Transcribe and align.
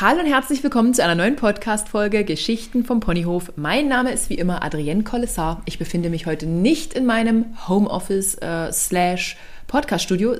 Hallo 0.00 0.18
und 0.18 0.26
herzlich 0.26 0.60
willkommen 0.64 0.92
zu 0.92 1.04
einer 1.04 1.14
neuen 1.14 1.36
Podcast-Folge 1.36 2.24
Geschichten 2.24 2.84
vom 2.84 2.98
Ponyhof. 2.98 3.52
Mein 3.54 3.86
Name 3.86 4.10
ist 4.10 4.28
wie 4.28 4.34
immer 4.34 4.64
Adrienne 4.64 5.04
Collessar. 5.04 5.62
Ich 5.66 5.78
befinde 5.78 6.10
mich 6.10 6.26
heute 6.26 6.46
nicht 6.46 6.94
in 6.94 7.06
meinem 7.06 7.44
Homeoffice 7.68 8.34
äh, 8.34 8.72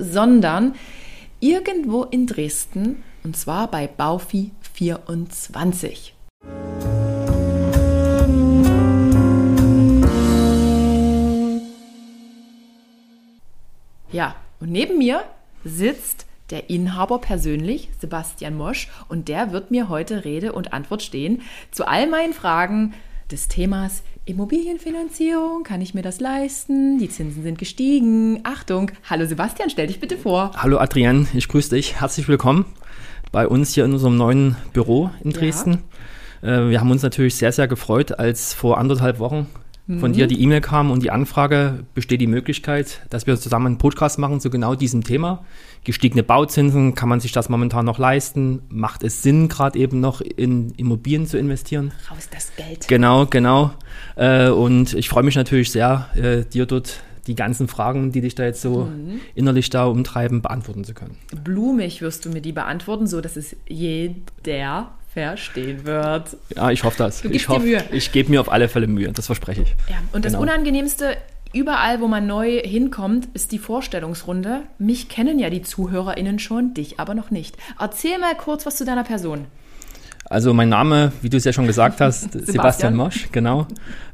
sondern 0.03 0.75
irgendwo 1.39 2.03
in 2.03 2.27
Dresden 2.27 3.01
und 3.23 3.37
zwar 3.37 3.71
bei 3.71 3.87
Baufi 3.87 4.51
24. 4.73 6.13
Ja, 14.11 14.35
und 14.59 14.69
neben 14.69 14.97
mir 14.97 15.23
sitzt 15.63 16.25
der 16.49 16.69
Inhaber 16.69 17.19
persönlich, 17.19 17.89
Sebastian 17.99 18.55
Mosch, 18.55 18.89
und 19.07 19.27
der 19.27 19.51
wird 19.51 19.71
mir 19.71 19.89
heute 19.89 20.25
Rede 20.25 20.53
und 20.53 20.73
Antwort 20.73 21.01
stehen 21.01 21.41
zu 21.71 21.87
all 21.87 22.07
meinen 22.07 22.33
Fragen 22.33 22.93
des 23.31 23.47
Themas 23.47 24.03
Immobilienfinanzierung, 24.25 25.63
kann 25.63 25.81
ich 25.81 25.93
mir 25.93 26.01
das 26.01 26.19
leisten? 26.19 26.97
Die 26.97 27.09
Zinsen 27.09 27.43
sind 27.43 27.59
gestiegen. 27.59 28.39
Achtung, 28.43 28.91
hallo 29.07 29.25
Sebastian, 29.25 29.69
stell 29.69 29.87
dich 29.87 29.99
bitte 29.99 30.17
vor. 30.17 30.51
Hallo 30.57 30.77
Adrian, 30.77 31.27
ich 31.33 31.47
grüße 31.47 31.75
dich. 31.75 31.99
Herzlich 32.01 32.27
willkommen 32.27 32.65
bei 33.31 33.47
uns 33.47 33.73
hier 33.73 33.85
in 33.85 33.93
unserem 33.93 34.17
neuen 34.17 34.55
Büro 34.73 35.11
in 35.23 35.31
Dresden. 35.31 35.83
Ja. 36.41 36.65
Äh, 36.65 36.69
wir 36.69 36.79
haben 36.79 36.89
uns 36.89 37.03
natürlich 37.03 37.35
sehr, 37.35 37.51
sehr 37.51 37.67
gefreut, 37.67 38.17
als 38.17 38.53
vor 38.53 38.77
anderthalb 38.77 39.19
Wochen 39.19 39.47
von 39.87 40.13
dir 40.13 40.25
die 40.25 40.41
E-Mail 40.41 40.61
kam 40.61 40.89
und 40.89 41.03
die 41.03 41.11
Anfrage, 41.11 41.85
besteht 41.93 42.19
die 42.19 42.27
Möglichkeit, 42.27 43.01
dass 43.11 43.27
wir 43.27 43.37
zusammen 43.37 43.67
einen 43.67 43.77
Podcast 43.77 44.17
machen 44.17 44.39
zu 44.39 44.49
genau 44.49 44.73
diesem 44.73 45.03
Thema. 45.03 45.45
Gestiegene 45.83 46.23
Bauzinsen, 46.23 46.95
kann 46.95 47.07
man 47.07 47.19
sich 47.19 47.31
das 47.31 47.49
momentan 47.49 47.85
noch 47.85 47.99
leisten? 47.99 48.63
Macht 48.69 49.03
es 49.03 49.21
Sinn, 49.21 49.47
gerade 49.47 49.77
eben 49.77 49.99
noch 49.99 50.21
in 50.21 50.71
Immobilien 50.71 51.27
zu 51.27 51.37
investieren? 51.37 51.91
Raus 52.09 52.27
das 52.31 52.51
Geld. 52.55 52.87
Genau, 52.87 53.27
genau. 53.27 53.73
Äh, 54.15 54.49
und 54.49 54.95
ich 54.95 55.07
freue 55.07 55.23
mich 55.23 55.35
natürlich 55.35 55.71
sehr, 55.71 56.09
äh, 56.15 56.45
dir 56.45 56.65
dort 56.65 57.01
die 57.27 57.35
ganzen 57.35 57.67
Fragen, 57.67 58.11
die 58.11 58.21
dich 58.21 58.33
da 58.33 58.43
jetzt 58.43 58.61
so 58.61 58.85
mhm. 58.85 59.19
innerlich 59.35 59.69
da 59.69 59.85
umtreiben, 59.85 60.41
beantworten 60.41 60.83
zu 60.83 60.95
können. 60.95 61.15
Blumig 61.43 62.01
wirst 62.01 62.25
du 62.25 62.29
mir 62.29 62.41
die 62.41 62.51
beantworten, 62.53 63.05
so 63.05 63.21
dass 63.21 63.35
es 63.35 63.55
jeder 63.67 64.93
verstehen 65.15 65.85
wird. 65.85 66.37
Ja, 66.55 66.71
ich 66.71 66.83
hoffe 66.83 66.97
das. 66.97 67.21
Du 67.21 67.29
gibst 67.29 67.43
ich 67.43 67.49
hoffe, 67.49 67.61
dir 67.61 67.77
Mühe. 67.77 67.83
Ich 67.91 68.11
gebe 68.11 68.29
mir 68.29 68.41
auf 68.41 68.51
alle 68.51 68.67
Fälle 68.67 68.87
Mühe, 68.87 69.11
das 69.11 69.27
verspreche 69.27 69.61
ich. 69.63 69.75
Ja, 69.89 69.97
und 70.11 70.21
genau. 70.21 70.23
das 70.23 70.35
Unangenehmste 70.35 71.17
überall, 71.53 72.01
wo 72.01 72.07
man 72.07 72.27
neu 72.27 72.59
hinkommt, 72.59 73.29
ist 73.33 73.51
die 73.53 73.59
Vorstellungsrunde. 73.59 74.63
Mich 74.77 75.07
kennen 75.07 75.39
ja 75.39 75.49
die 75.49 75.61
ZuhörerInnen 75.61 76.39
schon, 76.39 76.73
dich 76.73 76.99
aber 76.99 77.15
noch 77.15 77.31
nicht. 77.31 77.55
Erzähl 77.79 78.19
mal 78.19 78.35
kurz 78.35 78.65
was 78.65 78.75
zu 78.75 78.85
deiner 78.85 79.03
Person. 79.03 79.45
Also 80.27 80.53
mein 80.53 80.69
Name, 80.69 81.11
wie 81.21 81.29
du 81.29 81.37
es 81.37 81.43
ja 81.45 81.53
schon 81.53 81.67
gesagt 81.67 82.01
hast, 82.01 82.23
Sebastian, 82.31 82.53
Sebastian 82.53 82.95
Mosch, 82.95 83.29
genau. 83.31 83.67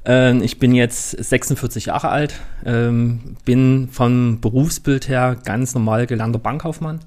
Ähm, 0.05 0.43
ich 0.43 0.59
bin 0.59 0.75
jetzt 0.75 1.11
46 1.11 1.85
Jahre 1.85 2.09
alt, 2.09 2.35
ähm, 2.65 3.37
bin 3.45 3.87
vom 3.91 4.41
Berufsbild 4.41 5.07
her 5.07 5.37
ganz 5.43 5.73
normal 5.73 6.05
gelernter 6.05 6.39
Bankkaufmann 6.39 6.99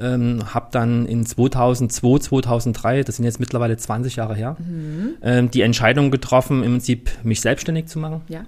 ähm, 0.00 0.54
habe 0.54 0.68
dann 0.70 1.06
in 1.06 1.26
2002, 1.26 2.18
2003, 2.18 3.02
das 3.02 3.16
sind 3.16 3.24
jetzt 3.24 3.40
mittlerweile 3.40 3.76
20 3.76 4.16
Jahre 4.16 4.34
her, 4.34 4.56
mhm. 4.58 5.14
ähm, 5.22 5.50
die 5.50 5.62
Entscheidung 5.62 6.10
getroffen, 6.10 6.62
im 6.62 6.72
Prinzip 6.72 7.10
mich 7.22 7.40
selbstständig 7.40 7.86
zu 7.86 7.98
machen. 7.98 8.22
Ja. 8.28 8.44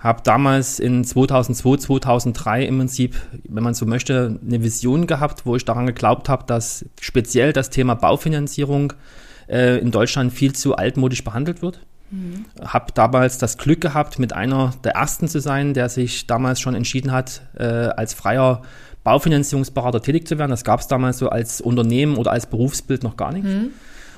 Habe 0.00 0.22
damals 0.24 0.80
in 0.80 1.04
2002, 1.04 1.76
2003 1.76 2.64
im 2.64 2.78
Prinzip, 2.78 3.16
wenn 3.46 3.62
man 3.62 3.74
so 3.74 3.84
möchte, 3.84 4.38
eine 4.44 4.62
Vision 4.62 5.06
gehabt, 5.06 5.44
wo 5.44 5.56
ich 5.56 5.64
daran 5.66 5.86
geglaubt 5.86 6.30
habe, 6.30 6.44
dass 6.46 6.86
speziell 7.00 7.52
das 7.52 7.68
Thema 7.68 7.94
Baufinanzierung 7.94 8.94
äh, 9.46 9.78
in 9.78 9.90
Deutschland 9.90 10.32
viel 10.32 10.54
zu 10.54 10.74
altmodisch 10.76 11.22
behandelt 11.22 11.60
wird. 11.60 11.80
Mhm. 12.10 12.46
Habe 12.62 12.92
damals 12.94 13.38
das 13.38 13.58
Glück 13.58 13.80
gehabt, 13.80 14.18
mit 14.18 14.32
einer 14.32 14.72
der 14.84 14.92
ersten 14.92 15.28
zu 15.28 15.38
sein, 15.38 15.74
der 15.74 15.88
sich 15.88 16.26
damals 16.26 16.60
schon 16.60 16.74
entschieden 16.74 17.12
hat, 17.12 17.42
äh, 17.56 17.64
als 17.64 18.14
freier 18.14 18.62
Baufinanzierungsberater 19.04 20.02
tätig 20.02 20.26
zu 20.26 20.38
werden. 20.38 20.50
Das 20.50 20.64
gab 20.64 20.80
es 20.80 20.88
damals 20.88 21.18
so 21.18 21.28
als 21.28 21.60
Unternehmen 21.60 22.16
oder 22.16 22.32
als 22.32 22.46
Berufsbild 22.46 23.02
noch 23.02 23.16
gar 23.16 23.32
nicht. 23.32 23.44
Mhm. 23.44 23.70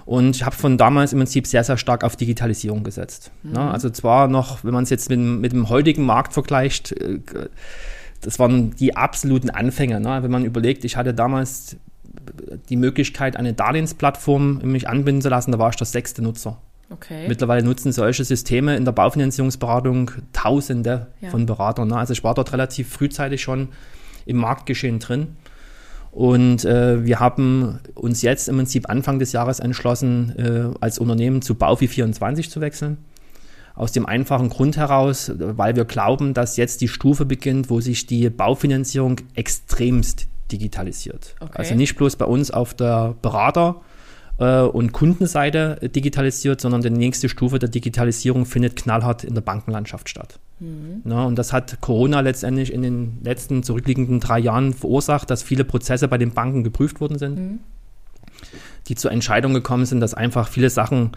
Und 0.05 0.37
ich 0.37 0.45
habe 0.45 0.57
von 0.57 0.79
damals 0.79 1.13
im 1.13 1.21
Prinzip 1.21 1.47
sehr, 1.47 1.63
sehr 1.63 1.77
stark 1.77 2.03
auf 2.03 2.17
Digitalisierung 2.17 2.83
gesetzt. 2.83 3.31
Mhm. 3.43 3.55
Ja, 3.55 3.71
also 3.71 3.91
zwar 3.91 4.29
noch, 4.29 4.65
wenn 4.65 4.75
man 4.75 4.85
es 4.85 4.91
jetzt 4.91 5.09
mit, 5.11 5.21
mit 5.21 5.53
dem 5.53 5.69
heutigen 5.69 6.05
Markt 6.05 6.33
vergleicht, 6.33 6.93
äh, 6.93 7.21
das 8.21 8.39
waren 8.39 8.75
die 8.77 8.97
absoluten 8.97 9.51
Anfänge. 9.51 10.01
Ne? 10.01 10.23
Wenn 10.23 10.31
man 10.31 10.45
überlegt, 10.45 10.85
ich 10.85 10.97
hatte 10.97 11.13
damals 11.13 11.77
die 12.69 12.77
Möglichkeit, 12.77 13.37
eine 13.37 13.53
Darlehensplattform 13.53 14.59
mich 14.59 14.89
anbinden 14.89 15.23
zu 15.23 15.29
lassen, 15.29 15.53
da 15.53 15.59
war 15.59 15.71
ich 15.71 15.77
der 15.77 15.87
sechste 15.87 16.23
Nutzer. 16.23 16.59
Okay. 16.91 17.27
Mittlerweile 17.27 17.65
nutzen 17.65 17.91
solche 17.91 18.25
Systeme 18.25 18.77
in 18.77 18.85
der 18.85 18.93
Baufinanzierungsberatung 18.93 20.11
Tausende 20.33 21.07
ja. 21.21 21.31
von 21.31 21.47
Beratern. 21.47 21.89
Ne? 21.89 21.97
Also 21.97 22.13
ich 22.13 22.23
war 22.23 22.35
dort 22.35 22.53
relativ 22.53 22.91
frühzeitig 22.91 23.43
schon 23.43 23.69
im 24.27 24.37
Marktgeschehen 24.37 24.99
drin. 24.99 25.37
Und 26.11 26.65
äh, 26.67 27.05
wir 27.05 27.21
haben 27.21 27.81
uns 27.95 28.21
jetzt 28.21 28.49
im 28.49 28.57
Prinzip 28.57 28.89
Anfang 28.91 29.19
des 29.19 29.33
Jahres 29.33 29.61
entschlossen, 29.61 30.35
äh, 30.37 30.77
als 30.81 30.99
Unternehmen 30.99 31.41
zu 31.41 31.55
Baufi24 31.55 32.51
zu 32.51 32.61
wechseln. 32.61 32.99
Aus 33.75 33.93
dem 33.93 34.05
einfachen 34.05 34.51
Grund 34.51 34.77
heraus, 34.77 35.33
weil 35.35 35.77
wir 35.77 35.87
glauben, 35.87 36.35
dass 36.35 36.59
jetzt 36.59 36.83
die 36.83 36.89
Stufe 36.89 37.25
beginnt, 37.25 37.71
wo 37.71 37.81
sich 37.81 38.05
die 38.05 38.29
Baufinanzierung 38.29 39.17
extremst 39.35 40.27
digitalisiert. 40.53 41.35
Okay. 41.41 41.53
Also 41.55 41.75
nicht 41.75 41.97
bloß 41.97 42.17
bei 42.17 42.27
uns 42.27 42.51
auf 42.51 42.75
der 42.75 43.15
Berater- 43.23 43.81
äh, 44.39 44.61
und 44.61 44.93
Kundenseite 44.93 45.79
digitalisiert, 45.95 46.61
sondern 46.61 46.83
die 46.83 46.91
nächste 46.91 47.29
Stufe 47.29 47.59
der 47.59 47.69
Digitalisierung 47.69 48.45
findet 48.45 48.77
knallhart 48.77 49.25
in 49.25 49.35
der 49.35 49.43
Bankenlandschaft 49.43 50.09
statt. 50.09 50.39
Mhm. 50.63 51.11
Ja, 51.11 51.25
und 51.25 51.37
das 51.37 51.53
hat 51.53 51.81
Corona 51.81 52.21
letztendlich 52.21 52.73
in 52.73 52.83
den 52.83 53.19
letzten 53.23 53.63
zurückliegenden 53.63 54.21
drei 54.21 54.39
Jahren 54.39 54.73
verursacht, 54.73 55.29
dass 55.29 55.43
viele 55.43 55.65
Prozesse 55.65 56.09
bei 56.09 56.19
den 56.19 56.33
Banken 56.33 56.63
geprüft 56.63 57.01
worden 57.01 57.19
sind, 57.19 57.39
mhm. 57.39 57.59
die 58.89 58.95
zur 58.95 59.11
Entscheidung 59.11 59.55
gekommen 59.55 59.87
sind, 59.87 60.01
dass 60.01 60.15
einfach 60.15 60.49
viele 60.49 60.71
Sachen 60.71 61.13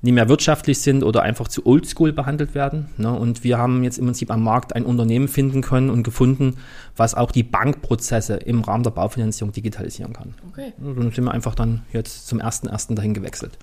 nicht 0.00 0.12
mehr 0.12 0.28
wirtschaftlich 0.28 0.80
sind 0.80 1.02
oder 1.02 1.22
einfach 1.22 1.48
zu 1.48 1.66
oldschool 1.66 2.12
behandelt 2.12 2.54
werden. 2.54 2.88
Ne? 2.98 3.10
Und 3.10 3.42
wir 3.42 3.56
haben 3.56 3.82
jetzt 3.82 3.98
im 3.98 4.04
Prinzip 4.04 4.30
am 4.30 4.42
Markt 4.42 4.76
ein 4.76 4.84
Unternehmen 4.84 5.28
finden 5.28 5.62
können 5.62 5.88
und 5.88 6.02
gefunden, 6.02 6.58
was 6.94 7.14
auch 7.14 7.32
die 7.32 7.42
Bankprozesse 7.42 8.34
im 8.34 8.60
Rahmen 8.60 8.84
der 8.84 8.90
Baufinanzierung 8.90 9.52
digitalisieren 9.52 10.12
kann. 10.12 10.34
Okay. 10.50 10.74
Und 10.78 10.98
dann 10.98 11.10
sind 11.10 11.24
wir 11.24 11.32
einfach 11.32 11.54
dann 11.54 11.82
jetzt 11.92 12.28
zum 12.28 12.38
ersten 12.38 12.68
ersten 12.68 12.94
dahin 12.94 13.14
gewechselt. 13.14 13.58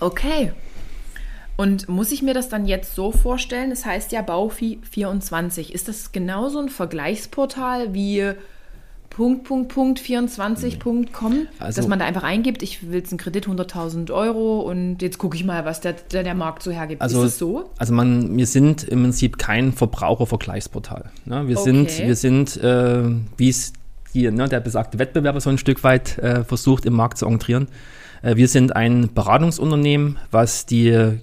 Okay. 0.00 0.52
Und 1.56 1.88
muss 1.88 2.12
ich 2.12 2.22
mir 2.22 2.34
das 2.34 2.48
dann 2.48 2.66
jetzt 2.66 2.94
so 2.94 3.12
vorstellen? 3.12 3.70
Das 3.70 3.86
heißt 3.86 4.12
ja 4.12 4.22
Baufi 4.22 4.78
24. 4.90 5.74
Ist 5.74 5.88
das 5.88 6.12
genauso 6.12 6.60
ein 6.60 6.68
Vergleichsportal 6.68 7.94
wie 7.94 8.34
Punkt, 9.16 9.44
Punkt, 9.44 9.72
Punkt 9.72 9.98
24.com, 9.98 11.48
also, 11.58 11.80
dass 11.80 11.88
man 11.88 11.98
da 11.98 12.04
einfach 12.04 12.22
eingibt, 12.22 12.62
ich 12.62 12.86
will 12.86 12.98
jetzt 12.98 13.12
einen 13.12 13.18
Kredit 13.18 13.46
100.000 13.46 14.12
Euro 14.12 14.60
und 14.60 15.00
jetzt 15.00 15.16
gucke 15.16 15.36
ich 15.36 15.44
mal, 15.44 15.64
was 15.64 15.80
der, 15.80 15.94
der, 15.94 16.22
der, 16.22 16.34
Markt 16.34 16.62
so 16.62 16.70
hergibt. 16.70 17.00
Also, 17.00 17.22
Ist 17.22 17.32
das 17.32 17.38
so? 17.38 17.70
Also 17.78 17.94
man, 17.94 18.36
wir 18.36 18.46
sind 18.46 18.84
im 18.84 19.04
Prinzip 19.04 19.38
kein 19.38 19.72
Verbrauchervergleichsportal. 19.72 21.10
Ne? 21.24 21.48
Wir, 21.48 21.58
okay. 21.58 21.64
sind, 21.64 22.06
wir 22.06 22.14
sind, 22.14 22.56
äh, 22.62 23.04
wie 23.38 23.48
es 23.48 23.72
die, 24.12 24.30
ne, 24.30 24.50
der 24.50 24.60
besagte 24.60 24.98
Wettbewerber 24.98 25.40
so 25.40 25.48
ein 25.48 25.56
Stück 25.56 25.82
weit 25.82 26.18
äh, 26.18 26.44
versucht, 26.44 26.84
im 26.84 26.92
Markt 26.92 27.16
zu 27.16 27.26
entrieren. 27.26 27.68
Äh, 28.20 28.36
wir 28.36 28.48
sind 28.48 28.76
ein 28.76 29.14
Beratungsunternehmen, 29.14 30.18
was 30.30 30.66
die 30.66 31.18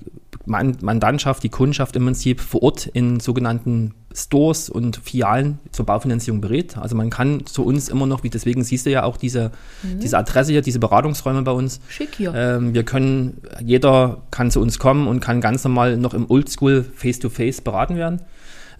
Mandantschaft, 0.46 1.44
die 1.44 1.50
Kundschaft 1.50 1.96
im 1.96 2.06
Prinzip 2.06 2.42
vor 2.42 2.64
Ort 2.64 2.88
in 2.88 3.20
sogenannten 3.20 3.94
Stores 4.14 4.70
und 4.70 4.98
Filialen 4.98 5.60
zur 5.72 5.86
Baufinanzierung 5.86 6.42
berät. 6.42 6.78
Also 6.78 6.96
man 6.96 7.10
kann 7.10 7.46
zu 7.46 7.66
uns 7.66 7.90
immer 7.90 8.06
noch, 8.06 8.24
wie 8.24 8.30
deswegen 8.30 8.64
siehst 8.64 8.86
du 8.86 8.92
ja 8.92 9.04
auch 9.04 9.18
diese, 9.18 9.52
mhm. 9.82 10.00
diese 10.00 10.18
Adresse 10.18 10.52
hier, 10.52 10.62
diese 10.62 10.80
Beratungsräume 10.80 11.42
bei 11.44 11.52
uns. 11.52 11.80
Schick 11.88 12.16
hier. 12.16 12.34
Ähm, 12.36 12.74
wir 12.74 12.84
können, 12.84 13.42
jeder 13.64 14.24
kann 14.32 14.52
zu 14.52 14.60
uns 14.60 14.80
kommen 14.80 15.08
und 15.08 15.20
kann 15.20 15.42
ganz 15.42 15.64
normal 15.64 15.98
noch 15.98 16.14
im 16.14 16.30
Oldschool 16.30 16.86
Face-to-Face 16.94 17.62
beraten 17.62 17.96
werden. 17.96 18.22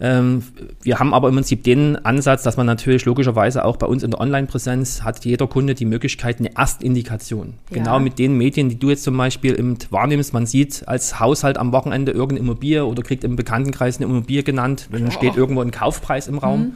Ähm, 0.00 0.42
wir 0.82 0.98
haben 0.98 1.14
aber 1.14 1.28
im 1.28 1.34
Prinzip 1.34 1.64
den 1.64 1.96
Ansatz, 2.04 2.42
dass 2.42 2.56
man 2.56 2.66
natürlich 2.66 3.04
logischerweise 3.04 3.64
auch 3.64 3.76
bei 3.76 3.86
uns 3.86 4.02
in 4.02 4.10
der 4.10 4.20
Online-Präsenz 4.20 5.02
hat 5.02 5.24
jeder 5.24 5.46
Kunde 5.46 5.74
die 5.74 5.84
Möglichkeit, 5.84 6.38
eine 6.38 6.56
Erstindikation. 6.56 7.54
Ja. 7.70 7.78
Genau 7.78 8.00
mit 8.00 8.18
den 8.18 8.36
Medien, 8.36 8.68
die 8.68 8.78
du 8.78 8.90
jetzt 8.90 9.04
zum 9.04 9.16
Beispiel 9.16 9.54
im 9.54 9.76
wahrnimmst. 9.90 10.32
Man 10.32 10.46
sieht 10.46 10.86
als 10.86 11.20
Haushalt 11.20 11.58
am 11.58 11.72
Wochenende 11.72 12.12
irgendeine 12.12 12.40
Immobilie 12.40 12.84
oder 12.84 13.02
kriegt 13.02 13.24
im 13.24 13.36
Bekanntenkreis 13.36 13.96
eine 13.96 14.06
Immobilie 14.06 14.42
genannt, 14.42 14.88
dann 14.90 15.10
steht 15.10 15.36
irgendwo 15.36 15.60
ein 15.62 15.70
Kaufpreis 15.70 16.28
im 16.28 16.38
Raum. 16.38 16.60
Mhm. 16.60 16.72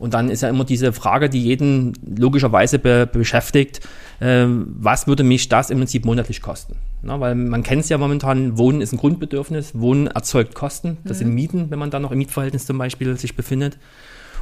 Und 0.00 0.14
dann 0.14 0.30
ist 0.30 0.40
ja 0.40 0.48
immer 0.48 0.64
diese 0.64 0.94
Frage, 0.94 1.28
die 1.28 1.42
jeden 1.42 1.92
logischerweise 2.16 2.78
be 2.78 3.06
beschäftigt, 3.06 3.80
äh, 4.20 4.46
was 4.46 5.06
würde 5.06 5.24
mich 5.24 5.48
das 5.48 5.70
im 5.70 5.78
Prinzip 5.78 6.04
monatlich 6.04 6.40
kosten? 6.42 6.76
Na, 7.02 7.18
weil 7.18 7.34
man 7.34 7.62
kennt 7.62 7.82
es 7.82 7.88
ja 7.88 7.98
momentan, 7.98 8.58
Wohnen 8.58 8.80
ist 8.80 8.92
ein 8.92 8.98
Grundbedürfnis, 8.98 9.78
Wohnen 9.78 10.06
erzeugt 10.06 10.54
Kosten, 10.54 10.98
das 11.04 11.18
mhm. 11.18 11.24
sind 11.24 11.34
Mieten, 11.34 11.70
wenn 11.70 11.78
man 11.78 11.90
da 11.90 11.98
noch 11.98 12.12
im 12.12 12.18
Mietverhältnis 12.18 12.66
zum 12.66 12.78
Beispiel 12.78 13.16
sich 13.16 13.34
befindet. 13.34 13.78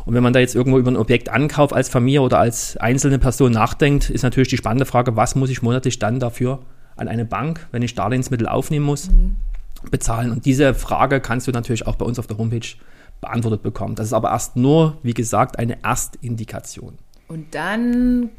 Und 0.05 0.15
wenn 0.15 0.23
man 0.23 0.33
da 0.33 0.41
jetzt 0.41 0.55
irgendwo 0.55 0.79
über 0.79 0.91
ein 0.91 0.97
Objektankauf 0.97 1.73
als 1.73 1.89
Familie 1.89 2.23
oder 2.23 2.39
als 2.39 2.77
einzelne 2.79 3.19
Person 3.19 3.53
nachdenkt, 3.53 4.11
ist 4.11 4.23
natürlich 4.23 4.49
die 4.49 4.57
spannende 4.57 4.87
Frage, 4.87 5.17
was 5.17 5.35
muss 5.35 5.51
ich 5.51 5.63
monatlich 5.63 5.99
dann 5.99 6.19
dafür 6.19 6.61
an 6.97 7.09
eine 7.09 7.25
Bank, 7.25 7.67
wenn 7.73 7.83
ich 7.83 7.95
Darlehensmittel 7.95 8.49
aufnehmen 8.49 8.87
muss, 8.87 9.11
mhm. 9.11 9.37
bezahlen? 9.91 10.33
Und 10.33 10.47
diese 10.47 10.75
Frage 10.75 11.21
kannst 11.21 11.47
du 11.47 11.53
natürlich 11.53 11.87
auch 11.87 11.97
bei 11.97 12.07
uns 12.07 12.19
auf 12.19 12.27
der 12.27 12.39
Homepage 12.39 12.67
beantwortet 13.21 13.63
bekommen. 13.63 13.95
Das 13.95 14.07
ist 14.07 14.13
aber 14.13 14.31
erst 14.31 14.57
nur, 14.57 14.97
wie 15.03 15.15
gesagt, 15.15 15.59
eine 15.59 15.83
Erstindikation. 15.85 16.95
Und 17.29 17.55
dann 17.55 18.31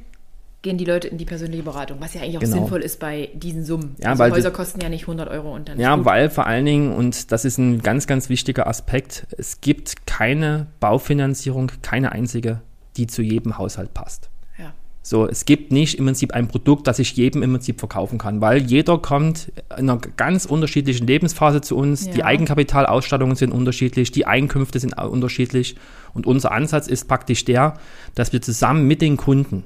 gehen 0.61 0.77
die 0.77 0.85
Leute 0.85 1.07
in 1.07 1.17
die 1.17 1.25
persönliche 1.25 1.63
Beratung, 1.63 1.97
was 2.01 2.13
ja 2.13 2.21
eigentlich 2.21 2.37
auch 2.37 2.41
genau. 2.41 2.57
sinnvoll 2.57 2.81
ist 2.81 2.99
bei 2.99 3.29
diesen 3.33 3.63
Summen. 3.63 3.95
Ja, 3.99 4.09
also 4.09 4.23
Häuser 4.25 4.51
kosten 4.51 4.81
ja 4.81 4.89
nicht 4.89 5.03
100 5.03 5.29
Euro 5.29 5.55
und 5.55 5.69
dann. 5.69 5.79
Ja, 5.79 6.03
weil 6.03 6.29
vor 6.29 6.47
allen 6.47 6.65
Dingen, 6.65 6.93
und 6.93 7.31
das 7.31 7.45
ist 7.45 7.57
ein 7.57 7.81
ganz, 7.81 8.07
ganz 8.07 8.29
wichtiger 8.29 8.67
Aspekt, 8.67 9.25
es 9.37 9.61
gibt 9.61 10.05
keine 10.05 10.67
Baufinanzierung, 10.79 11.71
keine 11.81 12.11
einzige, 12.11 12.61
die 12.97 13.07
zu 13.07 13.21
jedem 13.21 13.57
Haushalt 13.57 13.93
passt. 13.93 14.29
Ja. 14.57 14.73
So, 15.01 15.25
es 15.29 15.45
gibt 15.45 15.71
nicht 15.71 15.97
im 15.97 16.05
Prinzip 16.05 16.33
ein 16.33 16.49
Produkt, 16.49 16.87
das 16.87 16.99
ich 16.99 17.15
jedem 17.15 17.41
im 17.41 17.53
Prinzip 17.53 17.79
verkaufen 17.79 18.17
kann, 18.17 18.41
weil 18.41 18.61
jeder 18.61 18.97
kommt 18.97 19.53
in 19.69 19.89
einer 19.89 19.97
ganz 19.97 20.43
unterschiedlichen 20.43 21.07
Lebensphase 21.07 21.61
zu 21.61 21.77
uns. 21.77 22.07
Ja. 22.07 22.11
Die 22.11 22.23
Eigenkapitalausstattungen 22.25 23.37
sind 23.37 23.51
unterschiedlich, 23.53 24.11
die 24.11 24.25
Einkünfte 24.25 24.81
sind 24.81 24.99
unterschiedlich. 25.01 25.77
Und 26.13 26.25
unser 26.25 26.51
Ansatz 26.51 26.87
ist 26.87 27.07
praktisch 27.07 27.45
der, 27.45 27.79
dass 28.13 28.33
wir 28.33 28.41
zusammen 28.41 28.87
mit 28.87 29.01
den 29.01 29.15
Kunden 29.15 29.63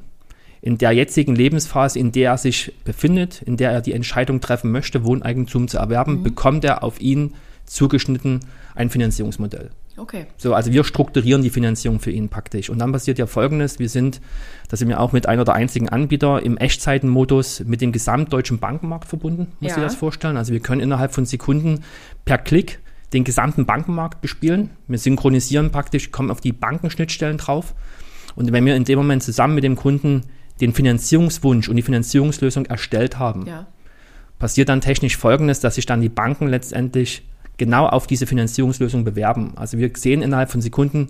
in 0.63 0.77
der 0.77 0.93
jetzigen 0.93 1.35
Lebensphase, 1.35 1.99
in 1.99 2.13
der 2.13 2.31
er 2.31 2.37
sich 2.37 2.71
befindet, 2.85 3.41
in 3.41 3.57
der 3.57 3.71
er 3.71 3.81
die 3.81 3.91
Entscheidung 3.91 4.39
treffen 4.39 4.71
möchte, 4.71 5.03
Wohneigentum 5.03 5.67
zu 5.67 5.77
erwerben, 5.77 6.19
mhm. 6.19 6.23
bekommt 6.23 6.63
er 6.63 6.85
auf 6.85 7.01
ihn 7.01 7.33
zugeschnitten 7.65 8.39
ein 8.73 8.89
Finanzierungsmodell. 8.89 9.71
Okay. 9.97 10.25
So, 10.37 10.53
also 10.53 10.71
wir 10.71 10.85
strukturieren 10.85 11.41
die 11.41 11.49
Finanzierung 11.49 11.99
für 11.99 12.11
ihn 12.11 12.29
praktisch. 12.29 12.69
Und 12.69 12.79
dann 12.79 12.93
passiert 12.93 13.19
ja 13.19 13.25
Folgendes: 13.25 13.77
Wir 13.77 13.89
sind, 13.89 14.21
da 14.69 14.77
sind 14.77 14.87
wir 14.87 15.01
auch 15.01 15.11
mit 15.11 15.27
einer 15.27 15.43
der 15.43 15.53
einzigen 15.53 15.89
Anbieter 15.89 16.41
im 16.41 16.55
Echtzeitenmodus 16.55 17.65
mit 17.65 17.81
dem 17.81 17.91
gesamtdeutschen 17.91 18.59
Bankenmarkt 18.59 19.09
verbunden, 19.09 19.51
muss 19.59 19.71
ja. 19.71 19.77
ich 19.77 19.83
das 19.83 19.95
vorstellen. 19.95 20.37
Also 20.37 20.53
wir 20.53 20.61
können 20.61 20.79
innerhalb 20.79 21.13
von 21.13 21.25
Sekunden 21.25 21.83
per 22.23 22.37
Klick 22.37 22.79
den 23.11 23.25
gesamten 23.25 23.65
Bankenmarkt 23.65 24.21
bespielen. 24.21 24.69
Wir 24.87 24.97
synchronisieren 24.97 25.71
praktisch, 25.71 26.11
kommen 26.11 26.31
auf 26.31 26.39
die 26.39 26.53
Bankenschnittstellen 26.53 27.37
drauf. 27.37 27.75
Und 28.35 28.51
wenn 28.53 28.65
wir 28.65 28.77
in 28.77 28.85
dem 28.85 28.97
Moment 28.97 29.23
zusammen 29.23 29.55
mit 29.55 29.65
dem 29.65 29.75
Kunden 29.75 30.23
den 30.61 30.73
Finanzierungswunsch 30.73 31.69
und 31.69 31.75
die 31.75 31.81
Finanzierungslösung 31.81 32.65
erstellt 32.65 33.19
haben, 33.19 33.45
ja. 33.45 33.67
passiert 34.39 34.69
dann 34.69 34.81
technisch 34.81 35.17
Folgendes, 35.17 35.59
dass 35.59 35.75
sich 35.75 35.85
dann 35.85 36.01
die 36.01 36.09
Banken 36.09 36.47
letztendlich 36.47 37.23
genau 37.57 37.87
auf 37.87 38.07
diese 38.07 38.25
Finanzierungslösung 38.27 39.03
bewerben. 39.03 39.53
Also 39.55 39.77
wir 39.77 39.91
sehen 39.95 40.21
innerhalb 40.21 40.51
von 40.51 40.61
Sekunden, 40.61 41.09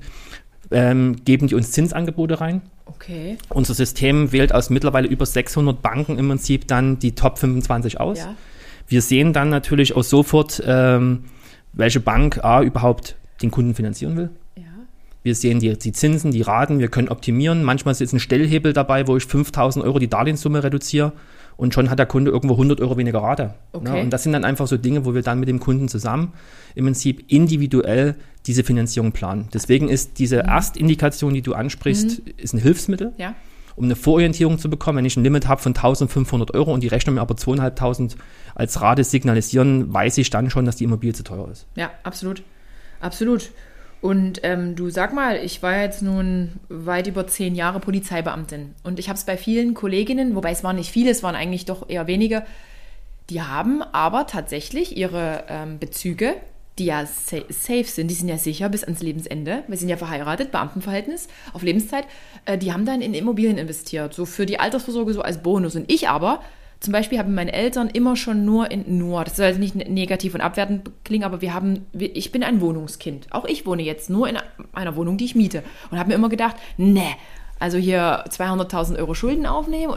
ähm, 0.72 1.24
geben 1.24 1.48
die 1.48 1.56
uns 1.56 1.72
Zinsangebote 1.72 2.42
rein. 2.42 2.62
Okay. 2.86 3.38
Unser 3.50 3.74
System 3.74 4.32
wählt 4.32 4.54
aus 4.54 4.70
mittlerweile 4.70 5.08
über 5.08 5.26
600 5.26 5.82
Banken 5.82 6.18
im 6.18 6.28
Prinzip 6.28 6.68
dann 6.68 7.00
die 7.00 7.16
Top 7.16 7.38
25 7.38 8.00
aus. 8.00 8.20
Ja. 8.20 8.36
Wir 8.88 9.02
sehen 9.02 9.34
dann 9.34 9.50
natürlich 9.50 9.96
auch 9.96 10.04
sofort, 10.04 10.62
ähm, 10.66 11.26
welche 11.72 12.00
Bank 12.00 12.44
A 12.44 12.62
überhaupt 12.62 13.16
den 13.42 13.52
Kunden 13.52 13.76
finanzieren 13.76 14.18
will. 14.18 14.30
Wir 15.24 15.36
sehen 15.36 15.60
die, 15.60 15.78
die 15.78 15.94
Zinsen, 15.94 16.32
die 16.32 16.42
Raten, 16.42 16.80
wir 16.80 16.90
können 16.90 17.08
optimieren. 17.08 17.64
Manchmal 17.64 17.94
ist 17.94 18.02
jetzt 18.02 18.14
ein 18.14 18.20
Stellhebel 18.20 18.74
dabei, 18.74 19.08
wo 19.08 19.16
ich 19.18 19.26
5000 19.26 19.84
Euro 19.84 19.98
die 20.00 20.10
Darlehenssumme 20.10 20.64
reduziere 20.64 21.14
und 21.58 21.74
schon 21.74 21.90
hat 21.90 22.00
der 22.00 22.06
Kunde 22.06 22.32
irgendwo 22.32 22.56
100 22.56 22.82
Euro 22.82 22.98
weniger 22.98 23.20
Rate. 23.20 23.44
Ne? 23.44 23.54
Okay. 23.74 23.92
Ne? 23.92 24.02
Und 24.02 24.10
das 24.12 24.24
sind 24.24 24.34
dann 24.34 24.44
einfach 24.44 24.68
so 24.68 24.78
Dinge, 24.78 25.06
wo 25.06 25.14
wir 25.14 25.22
dann 25.22 25.40
mit 25.40 25.50
dem 25.50 25.60
Kunden 25.60 25.88
zusammen 25.88 26.34
im 26.76 26.86
Prinzip 26.86 27.32
individuell 27.32 28.16
diese 28.46 28.64
Finanzierung 28.64 29.12
planen. 29.12 29.48
Deswegen 29.54 29.90
ist 29.90 30.20
diese 30.20 30.44
mhm. 30.44 30.50
Erstindikation, 30.50 31.34
die 31.34 31.42
du 31.42 31.54
ansprichst, 31.54 32.26
mhm. 32.26 32.34
ist 32.38 32.54
ein 32.54 32.60
Hilfsmittel. 32.60 33.14
Ja. 33.18 33.36
Um 33.76 33.86
eine 33.86 33.96
Vororientierung 33.96 34.60
zu 34.60 34.70
bekommen, 34.70 35.00
wenn 35.00 35.06
ich 35.06 35.18
ein 35.18 35.24
Limit 35.24 35.48
habe 35.48 35.60
von 35.60 35.72
1500 35.72 36.54
Euro 36.54 36.72
und 36.72 36.84
die 36.84 36.88
Rechnung 36.88 37.16
mir 37.16 37.22
aber 37.22 37.36
2500 37.36 38.18
als 38.54 38.82
Rate 38.82 39.04
signalisieren, 39.04 39.92
weiß 39.92 40.20
ich 40.20 40.30
dann 40.30 40.52
schon, 40.52 40.66
dass 40.66 40.76
die 40.76 40.84
Immobilie 40.84 41.14
zu 41.14 41.24
teuer 41.24 41.50
ist. 41.50 41.66
Ja, 41.76 41.90
absolut. 42.04 42.44
Absolut. 43.00 43.50
Und 44.04 44.42
ähm, 44.44 44.76
du 44.76 44.90
sag 44.90 45.14
mal, 45.14 45.38
ich 45.38 45.64
war 45.64 45.82
jetzt 45.82 46.02
nun 46.02 46.60
weit 46.68 47.08
über 47.08 47.26
zehn 47.26 47.56
Jahre 47.56 47.80
Polizeibeamtin. 47.80 48.76
Und 48.84 49.00
ich 49.00 49.08
habe 49.08 49.18
es 49.18 49.24
bei 49.24 49.38
vielen 49.38 49.76
Kolleginnen, 49.76 50.36
wobei 50.36 50.52
es 50.52 50.62
waren 50.62 50.76
nicht 50.76 50.92
viele, 50.92 51.10
es 51.10 51.24
waren 51.24 51.36
eigentlich 51.36 51.64
doch 51.64 51.88
eher 51.88 52.06
wenige, 52.06 52.44
die 53.30 53.42
haben 53.42 53.82
aber 53.82 54.28
tatsächlich 54.28 54.98
ihre 54.98 55.46
ähm, 55.48 55.80
Bezüge, 55.80 56.34
die 56.80 56.84
ja 56.88 57.06
sa 57.06 57.38
safe 57.48 57.86
sind, 57.86 58.10
die 58.10 58.16
sind 58.16 58.28
ja 58.28 58.38
sicher 58.38 58.68
bis 58.68 58.84
ans 58.84 59.02
Lebensende, 59.02 59.64
wir 59.70 59.78
sind 59.78 59.88
ja 59.88 59.96
verheiratet, 59.96 60.52
Beamtenverhältnis 60.52 61.30
auf 61.54 61.64
Lebenszeit, 61.64 62.04
äh, 62.44 62.58
die 62.58 62.74
haben 62.74 62.86
dann 62.86 63.02
in 63.02 63.14
Immobilien 63.14 63.58
investiert, 63.58 64.14
so 64.14 64.26
für 64.26 64.46
die 64.46 64.60
Altersvorsorge 64.60 65.14
so 65.14 65.22
als 65.22 65.38
Bonus. 65.38 65.78
Und 65.78 65.90
ich 65.90 66.10
aber 66.10 66.42
zum 66.84 66.92
Beispiel 66.92 67.18
haben 67.18 67.34
meine 67.34 67.54
Eltern 67.54 67.90
immer 67.90 68.18
schon 68.18 68.44
nur 68.44 68.70
in 68.70 68.98
nur, 68.98 69.24
das 69.24 69.38
soll 69.38 69.46
also 69.46 69.60
nicht 69.60 69.74
negativ 69.74 70.34
und 70.34 70.42
abwertend 70.42 70.92
klingen, 71.06 71.24
aber 71.24 71.40
wir 71.40 71.54
haben, 71.54 71.86
ich 71.94 72.34
bin 72.34 72.44
ein 72.44 72.60
Wohnungskind. 72.60 73.28
Auch 73.32 73.46
ich 73.46 73.66
wohne 73.66 73.84
jetzt 73.84 74.10
nur 74.10 74.28
in 74.28 74.38
einer 74.74 74.98
Wohnung, 74.98 75.16
die 75.16 75.24
ich 75.24 75.34
miete. 75.34 75.64
Und 75.92 75.98
habe 75.98 76.10
mir 76.10 76.16
immer 76.16 76.28
gedacht, 76.28 76.58
ne, 76.76 77.06
also 77.58 77.78
hier 77.78 78.26
200.000 78.28 78.98
Euro 78.98 79.14
Schulden 79.14 79.46
aufnehmen, 79.46 79.96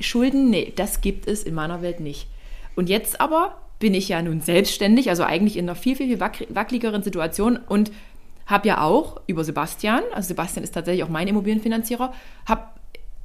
Schulden, 0.00 0.48
nee, 0.48 0.72
das 0.74 1.02
gibt 1.02 1.28
es 1.28 1.42
in 1.42 1.52
meiner 1.52 1.82
Welt 1.82 2.00
nicht. 2.00 2.28
Und 2.76 2.88
jetzt 2.88 3.20
aber 3.20 3.58
bin 3.78 3.92
ich 3.92 4.08
ja 4.08 4.22
nun 4.22 4.40
selbstständig, 4.40 5.10
also 5.10 5.24
eigentlich 5.24 5.58
in 5.58 5.66
einer 5.66 5.74
viel, 5.74 5.96
viel, 5.96 6.06
viel 6.06 6.20
wackeligeren 6.20 7.02
Situation 7.02 7.58
und 7.68 7.92
habe 8.46 8.68
ja 8.68 8.80
auch 8.80 9.20
über 9.26 9.44
Sebastian, 9.44 10.00
also 10.14 10.28
Sebastian 10.28 10.64
ist 10.64 10.72
tatsächlich 10.72 11.04
auch 11.04 11.10
mein 11.10 11.28
Immobilienfinanzierer, 11.28 12.14
habe 12.46 12.62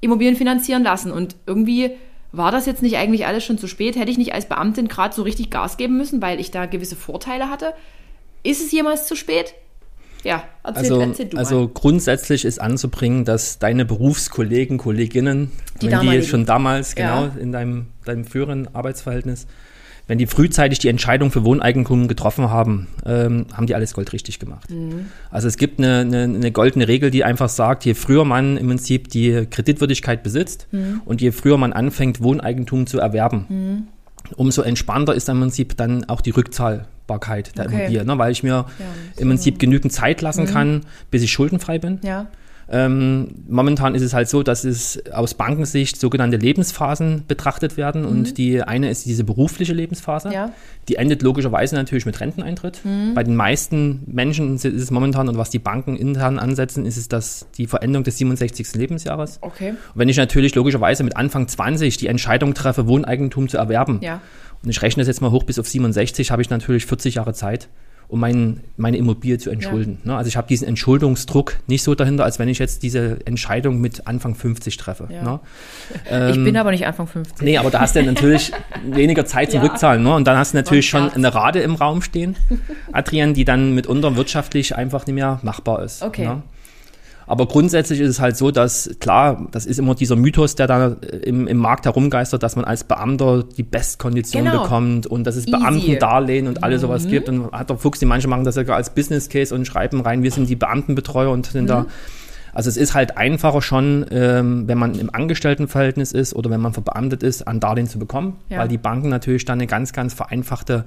Immobilien 0.02 0.36
finanzieren 0.36 0.84
lassen 0.84 1.14
und 1.14 1.38
irgendwie 1.46 1.92
war 2.32 2.52
das 2.52 2.66
jetzt 2.66 2.82
nicht 2.82 2.98
eigentlich 2.98 3.26
alles 3.26 3.44
schon 3.44 3.58
zu 3.58 3.68
spät? 3.68 3.96
Hätte 3.96 4.12
ich 4.12 4.18
nicht 4.18 4.34
als 4.34 4.48
Beamtin 4.48 4.88
gerade 4.88 5.16
so 5.16 5.24
richtig 5.24 5.50
Gas 5.50 5.78
geben 5.78 5.98
müssen, 5.98 6.22
weil 6.22 6.40
ich 6.40 6.52
da 6.52 6.66
gewisse 6.66 6.96
Vorteile 6.96 7.50
hatte? 7.50 7.74
Ist 8.44 8.62
es 8.62 8.72
jemals 8.72 9.08
zu 9.08 9.16
spät? 9.16 9.54
Ja, 10.24 10.44
erzähl, 10.64 10.84
also, 10.84 11.02
erzähl 11.02 11.26
du 11.28 11.38
Also 11.38 11.60
mal. 11.62 11.70
grundsätzlich 11.74 12.44
ist 12.44 12.60
anzubringen, 12.60 13.24
dass 13.24 13.60
deine 13.60 13.86
Berufskollegen, 13.86 14.78
Kolleginnen, 14.78 15.52
die, 15.82 15.92
wenn 15.92 16.02
die 16.02 16.24
schon 16.24 16.46
damals 16.46 16.96
genau 16.96 17.26
ja. 17.26 17.32
in 17.40 17.52
deinem, 17.52 17.88
deinem 18.04 18.26
früheren 18.26 18.68
Arbeitsverhältnis 18.74 19.48
wenn 20.08 20.18
die 20.18 20.26
frühzeitig 20.26 20.80
die 20.80 20.88
Entscheidung 20.88 21.32
für 21.32 21.44
Wohneigentum 21.44 22.08
getroffen 22.08 22.50
haben, 22.50 22.88
ähm, 23.06 23.46
haben 23.54 23.68
die 23.68 23.76
alles 23.76 23.94
goldrichtig 23.94 24.40
gemacht. 24.40 24.70
Mhm. 24.72 25.08
Also 25.30 25.48
es 25.48 25.58
gibt 25.58 25.80
eine, 25.80 26.00
eine, 26.00 26.24
eine, 26.24 26.52
goldene 26.52 26.88
Regel, 26.88 27.12
die 27.12 27.24
einfach 27.24 27.50
sagt, 27.50 27.86
je 27.86 27.94
früher 27.94 28.24
man 28.24 28.58
im 28.58 28.68
Prinzip 28.68 29.10
die 29.10 29.46
Kreditwürdigkeit 29.50 30.24
besitzt 30.24 30.68
mhm. 30.72 31.02
und 31.06 31.22
je 31.22 31.32
früher 31.32 31.58
man 31.58 31.74
anfängt, 31.74 32.22
Wohneigentum 32.22 32.88
zu 32.88 33.00
erwerben, 33.00 33.46
mhm. 33.50 33.88
umso 34.38 34.62
entspannter 34.62 35.14
ist 35.14 35.28
im 35.28 35.42
Prinzip 35.42 35.76
dann 35.76 36.06
auch 36.06 36.22
die 36.22 36.32
Rückzahlbarkeit 36.32 37.58
der 37.58 37.66
okay. 37.66 37.76
Immobilie, 37.76 38.06
ne? 38.06 38.18
weil 38.18 38.32
ich 38.32 38.44
mir 38.44 38.50
ja, 38.50 38.66
im 39.18 39.28
Prinzip 39.28 39.60
genügend 39.60 39.92
Zeit 39.92 40.22
lassen 40.22 40.44
mhm. 40.44 40.50
kann, 40.50 40.82
bis 41.12 41.22
ich 41.22 41.32
schuldenfrei 41.32 41.80
bin. 41.80 42.00
Ja. 42.04 42.28
Ähm, 42.70 43.30
momentan 43.48 43.96
ist 43.96 44.02
es 44.02 44.14
halt 44.14 44.28
so, 44.28 44.44
dass 44.44 44.66
es 44.66 45.02
aus 45.12 45.34
Bankensicht 45.34 46.00
sogenannte 46.00 46.38
Lebensphasen 46.38 47.24
betrachtet 47.28 47.78
werden. 47.78 48.02
Mhm. 48.02 48.08
Und 48.08 48.38
die 48.38 48.62
eine 48.62 48.90
ist 48.90 49.06
diese 49.06 49.24
berufliche 49.24 49.74
Lebensphase. 49.74 50.34
Ja. 50.34 50.52
Die 50.90 50.96
endet 50.96 51.22
logischerweise 51.22 51.76
natürlich 51.76 52.06
mit 52.06 52.20
Renteneintritt. 52.20 52.82
Mhm. 52.84 53.14
Bei 53.14 53.24
den 53.24 53.36
meisten 53.36 54.04
Menschen 54.08 54.56
ist 54.56 54.66
es 54.66 54.92
momentan, 54.92 55.30
und 55.30 55.38
was 55.38 55.50
die 55.50 55.60
Banken 55.60 55.96
intern 55.96 56.40
ansetzen, 56.40 56.86
ist 56.86 56.98
es 56.98 57.08
das, 57.08 57.48
die 57.58 57.68
Veränderung 57.68 58.04
des 58.04 58.18
67. 58.18 58.74
Lebensjahres. 58.76 59.40
Okay. 59.42 59.70
Und 59.70 59.78
wenn 59.96 60.10
ich 60.10 60.18
natürlich 60.18 60.54
logischerweise 60.56 61.04
mit 61.04 61.16
Anfang 61.16 61.48
20 61.48 61.98
die 61.98 62.08
Entscheidung 62.08 62.54
treffe, 62.54 62.88
Wohneigentum 62.88 63.48
zu 63.48 63.58
erwerben, 63.58 64.00
ja. 64.02 64.22
und 64.64 64.70
ich 64.70 64.82
rechne 64.82 65.02
das 65.02 65.08
jetzt 65.08 65.22
mal 65.22 65.32
hoch 65.32 65.44
bis 65.44 65.58
auf 65.58 65.68
67, 65.68 66.32
habe 66.32 66.42
ich 66.42 66.50
natürlich 66.50 66.86
40 66.86 67.16
Jahre 67.16 67.34
Zeit 67.34 67.70
um 68.10 68.22
mein, 68.22 68.62
meine 68.78 68.98
Immobilie 68.98 69.38
zu 69.38 69.50
entschulden. 69.50 70.00
Ja. 70.04 70.12
Ne? 70.12 70.18
Also 70.18 70.30
ich 70.30 70.38
habe 70.38 70.48
diesen 70.48 70.68
Entschuldungsdruck 70.68 71.58
nicht 71.68 71.84
so 71.84 71.94
dahinter, 71.94 72.24
als 72.24 72.40
wenn 72.40 72.48
ich 72.48 72.58
jetzt 72.58 72.84
diese 72.84 73.20
Entscheidung 73.26 73.82
mit 73.82 74.08
Anfang 74.08 74.34
50 74.34 74.78
treffe. 74.78 75.10
Ja. 75.12 75.24
Ne? 75.24 75.40
Ähm, 76.10 76.30
ich 76.30 76.44
bin 76.44 76.56
aber 76.56 76.72
nicht 76.72 76.88
Anfang 76.88 77.08
50. 77.08 77.42
Nee, 77.42 77.58
aber 77.58 77.70
da 77.70 77.82
hast 77.82 77.96
du 77.96 78.04
natürlich 78.04 78.54
weniger 78.86 79.26
Zeit 79.26 79.52
zurückzahlen. 79.52 80.04
Ja. 80.04 80.12
Ne? 80.12 80.16
Und 80.16 80.26
dann 80.26 80.38
hast 80.38 80.54
du 80.54 80.58
natürlich 80.58 80.88
schon 80.88 81.10
eine 81.10 81.34
Rade 81.34 81.60
im 81.60 81.76
Raum 81.76 82.02
stehen, 82.02 82.38
Adrian, 82.94 83.34
die 83.34 83.44
dann 83.44 83.76
mitunter 83.76 84.16
wirtschaftlich 84.16 84.76
einfach 84.76 85.06
nicht 85.06 85.16
mehr 85.16 85.40
machbar 85.44 85.84
ist. 85.84 86.02
Okay. 86.02 86.28
Ne? 86.28 86.44
Aber 87.28 87.46
grundsätzlich 87.46 88.00
ist 88.00 88.10
es 88.10 88.20
halt 88.22 88.38
so, 88.38 88.52
dass 88.52 88.90
klar, 89.02 89.48
das 89.52 89.66
ist 89.66 89.80
immer 89.80 89.96
dieser 89.96 90.16
Mythos, 90.16 90.56
der 90.56 90.66
da 90.66 90.88
äh, 91.02 91.18
im, 91.18 91.46
im 91.48 91.58
Markt 91.58 91.86
herumgeistert, 91.86 92.42
dass 92.42 92.56
man 92.56 92.64
als 92.64 92.86
Beamter 92.86 93.44
die 93.44 93.64
Bestkondition 93.64 94.46
genau. 94.46 94.64
bekommt 94.64 95.08
und 95.08 95.26
dass 95.26 95.36
es 95.36 95.46
Beamtendarlehen 95.46 96.48
und 96.48 96.64
alles 96.64 96.82
mhm. 96.82 96.88
sowas 96.88 97.08
gibt. 97.08 97.28
Und 97.28 97.52
hat 97.52 97.70
der 97.70 97.78
Fuchs, 97.78 98.00
die 98.00 98.06
manche 98.06 98.30
machen 98.30 98.46
das 98.46 98.56
ja 98.56 98.64
als 98.64 98.90
Business 98.92 99.28
Case 99.28 99.54
und 99.54 99.66
schreiben 99.66 100.02
rein, 100.02 100.24
wir 100.24 100.32
sind 100.32 100.50
die 100.50 100.56
Beamtenbetreuer 100.56 101.30
und 101.30 101.46
sind 101.46 101.64
mhm. 101.64 101.68
da. 101.68 101.86
Also 102.54 102.70
es 102.70 102.78
ist 102.78 102.96
halt 102.96 103.18
einfacher 103.18 103.62
schon, 103.62 104.06
ähm, 104.10 104.68
wenn 104.68 104.78
man 104.78 104.96
im 104.96 105.14
Angestelltenverhältnis 105.14 106.14
ist 106.14 106.34
oder 106.34 106.50
wenn 106.50 106.62
man 106.62 106.74
verbeamtet 106.74 107.22
ist, 107.22 107.48
an 107.48 107.60
Darlehen 107.60 107.88
zu 107.88 108.00
bekommen, 108.00 108.38
ja. 108.50 108.60
weil 108.60 108.68
die 108.68 108.80
Banken 108.80 109.10
natürlich 109.10 109.46
dann 109.46 109.60
eine 109.60 109.68
ganz, 109.68 109.92
ganz 109.92 110.14
vereinfachte 110.14 110.86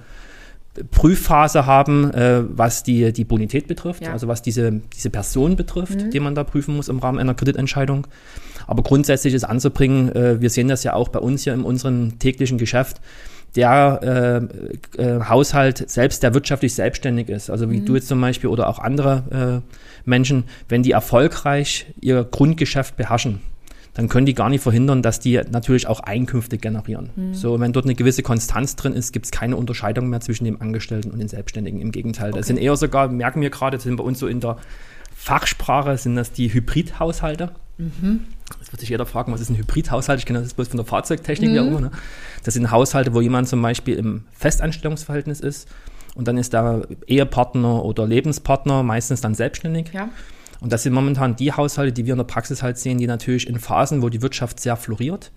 Prüfphase 0.90 1.66
haben, 1.66 2.12
äh, 2.12 2.42
was 2.48 2.82
die, 2.82 3.12
die 3.12 3.24
Bonität 3.24 3.66
betrifft, 3.66 4.02
ja. 4.02 4.12
also 4.12 4.28
was 4.28 4.42
diese, 4.42 4.80
diese 4.96 5.10
Person 5.10 5.56
betrifft, 5.56 6.00
mhm. 6.00 6.10
die 6.10 6.20
man 6.20 6.34
da 6.34 6.44
prüfen 6.44 6.76
muss 6.76 6.88
im 6.88 6.98
Rahmen 6.98 7.18
einer 7.18 7.34
Kreditentscheidung. 7.34 8.06
Aber 8.66 8.82
grundsätzlich 8.82 9.34
ist 9.34 9.44
anzubringen, 9.44 10.14
äh, 10.14 10.40
wir 10.40 10.50
sehen 10.50 10.68
das 10.68 10.84
ja 10.84 10.94
auch 10.94 11.08
bei 11.08 11.18
uns 11.18 11.44
hier 11.44 11.54
in 11.54 11.62
unserem 11.62 12.18
täglichen 12.18 12.58
Geschäft, 12.58 13.00
der 13.56 14.48
äh, 14.96 15.02
äh, 15.02 15.24
Haushalt 15.24 15.90
selbst, 15.90 16.22
der 16.22 16.34
wirtschaftlich 16.34 16.74
selbstständig 16.74 17.28
ist, 17.28 17.50
also 17.50 17.70
wie 17.70 17.80
mhm. 17.80 17.86
du 17.86 17.94
jetzt 17.96 18.08
zum 18.08 18.20
Beispiel 18.20 18.48
oder 18.48 18.68
auch 18.68 18.78
andere 18.78 19.62
äh, 19.66 20.08
Menschen, 20.08 20.44
wenn 20.68 20.82
die 20.82 20.92
erfolgreich 20.92 21.86
ihr 22.00 22.24
Grundgeschäft 22.24 22.96
beherrschen, 22.96 23.40
dann 23.94 24.08
können 24.08 24.26
die 24.26 24.34
gar 24.34 24.48
nicht 24.48 24.62
verhindern, 24.62 25.02
dass 25.02 25.20
die 25.20 25.40
natürlich 25.50 25.86
auch 25.86 26.00
Einkünfte 26.00 26.58
generieren. 26.58 27.10
Mhm. 27.16 27.34
So, 27.34 27.58
wenn 27.58 27.72
dort 27.72 27.86
eine 27.86 27.94
gewisse 27.94 28.22
Konstanz 28.22 28.76
drin 28.76 28.92
ist, 28.92 29.12
gibt 29.12 29.26
es 29.26 29.32
keine 29.32 29.56
Unterscheidung 29.56 30.08
mehr 30.08 30.20
zwischen 30.20 30.44
dem 30.44 30.60
Angestellten 30.60 31.10
und 31.10 31.18
den 31.18 31.28
Selbstständigen. 31.28 31.80
Im 31.80 31.90
Gegenteil, 31.90 32.30
okay. 32.30 32.38
das 32.38 32.46
sind 32.46 32.58
eher 32.58 32.76
sogar, 32.76 33.08
merken 33.08 33.40
wir 33.40 33.50
gerade, 33.50 33.76
das 33.76 33.84
sind 33.84 33.96
bei 33.96 34.04
uns 34.04 34.18
so 34.18 34.26
in 34.26 34.40
der 34.40 34.58
Fachsprache, 35.14 35.96
sind 35.98 36.16
das 36.16 36.32
die 36.32 36.52
Hybridhaushalte. 36.52 37.50
Mhm. 37.78 38.20
Jetzt 38.58 38.72
wird 38.72 38.80
sich 38.80 38.88
jeder 38.88 39.06
fragen, 39.06 39.32
was 39.32 39.40
ist 39.40 39.50
ein 39.50 39.56
Hybridhaushalt? 39.56 40.18
Ich 40.18 40.26
kenne 40.26 40.40
das 40.40 40.54
bloß 40.54 40.68
von 40.68 40.76
der 40.76 40.86
Fahrzeugtechnik, 40.86 41.50
mhm. 41.50 41.54
wie 41.54 41.60
auch 41.60 41.66
immer. 41.66 41.80
Ne? 41.80 41.90
Das 42.44 42.54
sind 42.54 42.70
Haushalte, 42.70 43.12
wo 43.12 43.20
jemand 43.20 43.48
zum 43.48 43.60
Beispiel 43.60 43.96
im 43.96 44.24
Festanstellungsverhältnis 44.32 45.40
ist 45.40 45.68
und 46.14 46.28
dann 46.28 46.38
ist 46.38 46.52
der 46.52 46.86
Ehepartner 47.06 47.84
oder 47.84 48.06
Lebenspartner 48.06 48.82
meistens 48.82 49.20
dann 49.20 49.34
selbstständig. 49.34 49.92
Ja. 49.92 50.08
Und 50.60 50.72
das 50.72 50.82
sind 50.82 50.92
momentan 50.92 51.36
die 51.36 51.52
Haushalte, 51.52 51.92
die 51.92 52.06
wir 52.06 52.12
in 52.12 52.18
der 52.18 52.24
Praxis 52.24 52.62
halt 52.62 52.78
sehen, 52.78 52.98
die 52.98 53.06
natürlich 53.06 53.48
in 53.48 53.58
Phasen, 53.58 54.02
wo 54.02 54.08
die 54.08 54.22
Wirtschaft 54.22 54.60
sehr 54.60 54.76
floriert, 54.76 55.32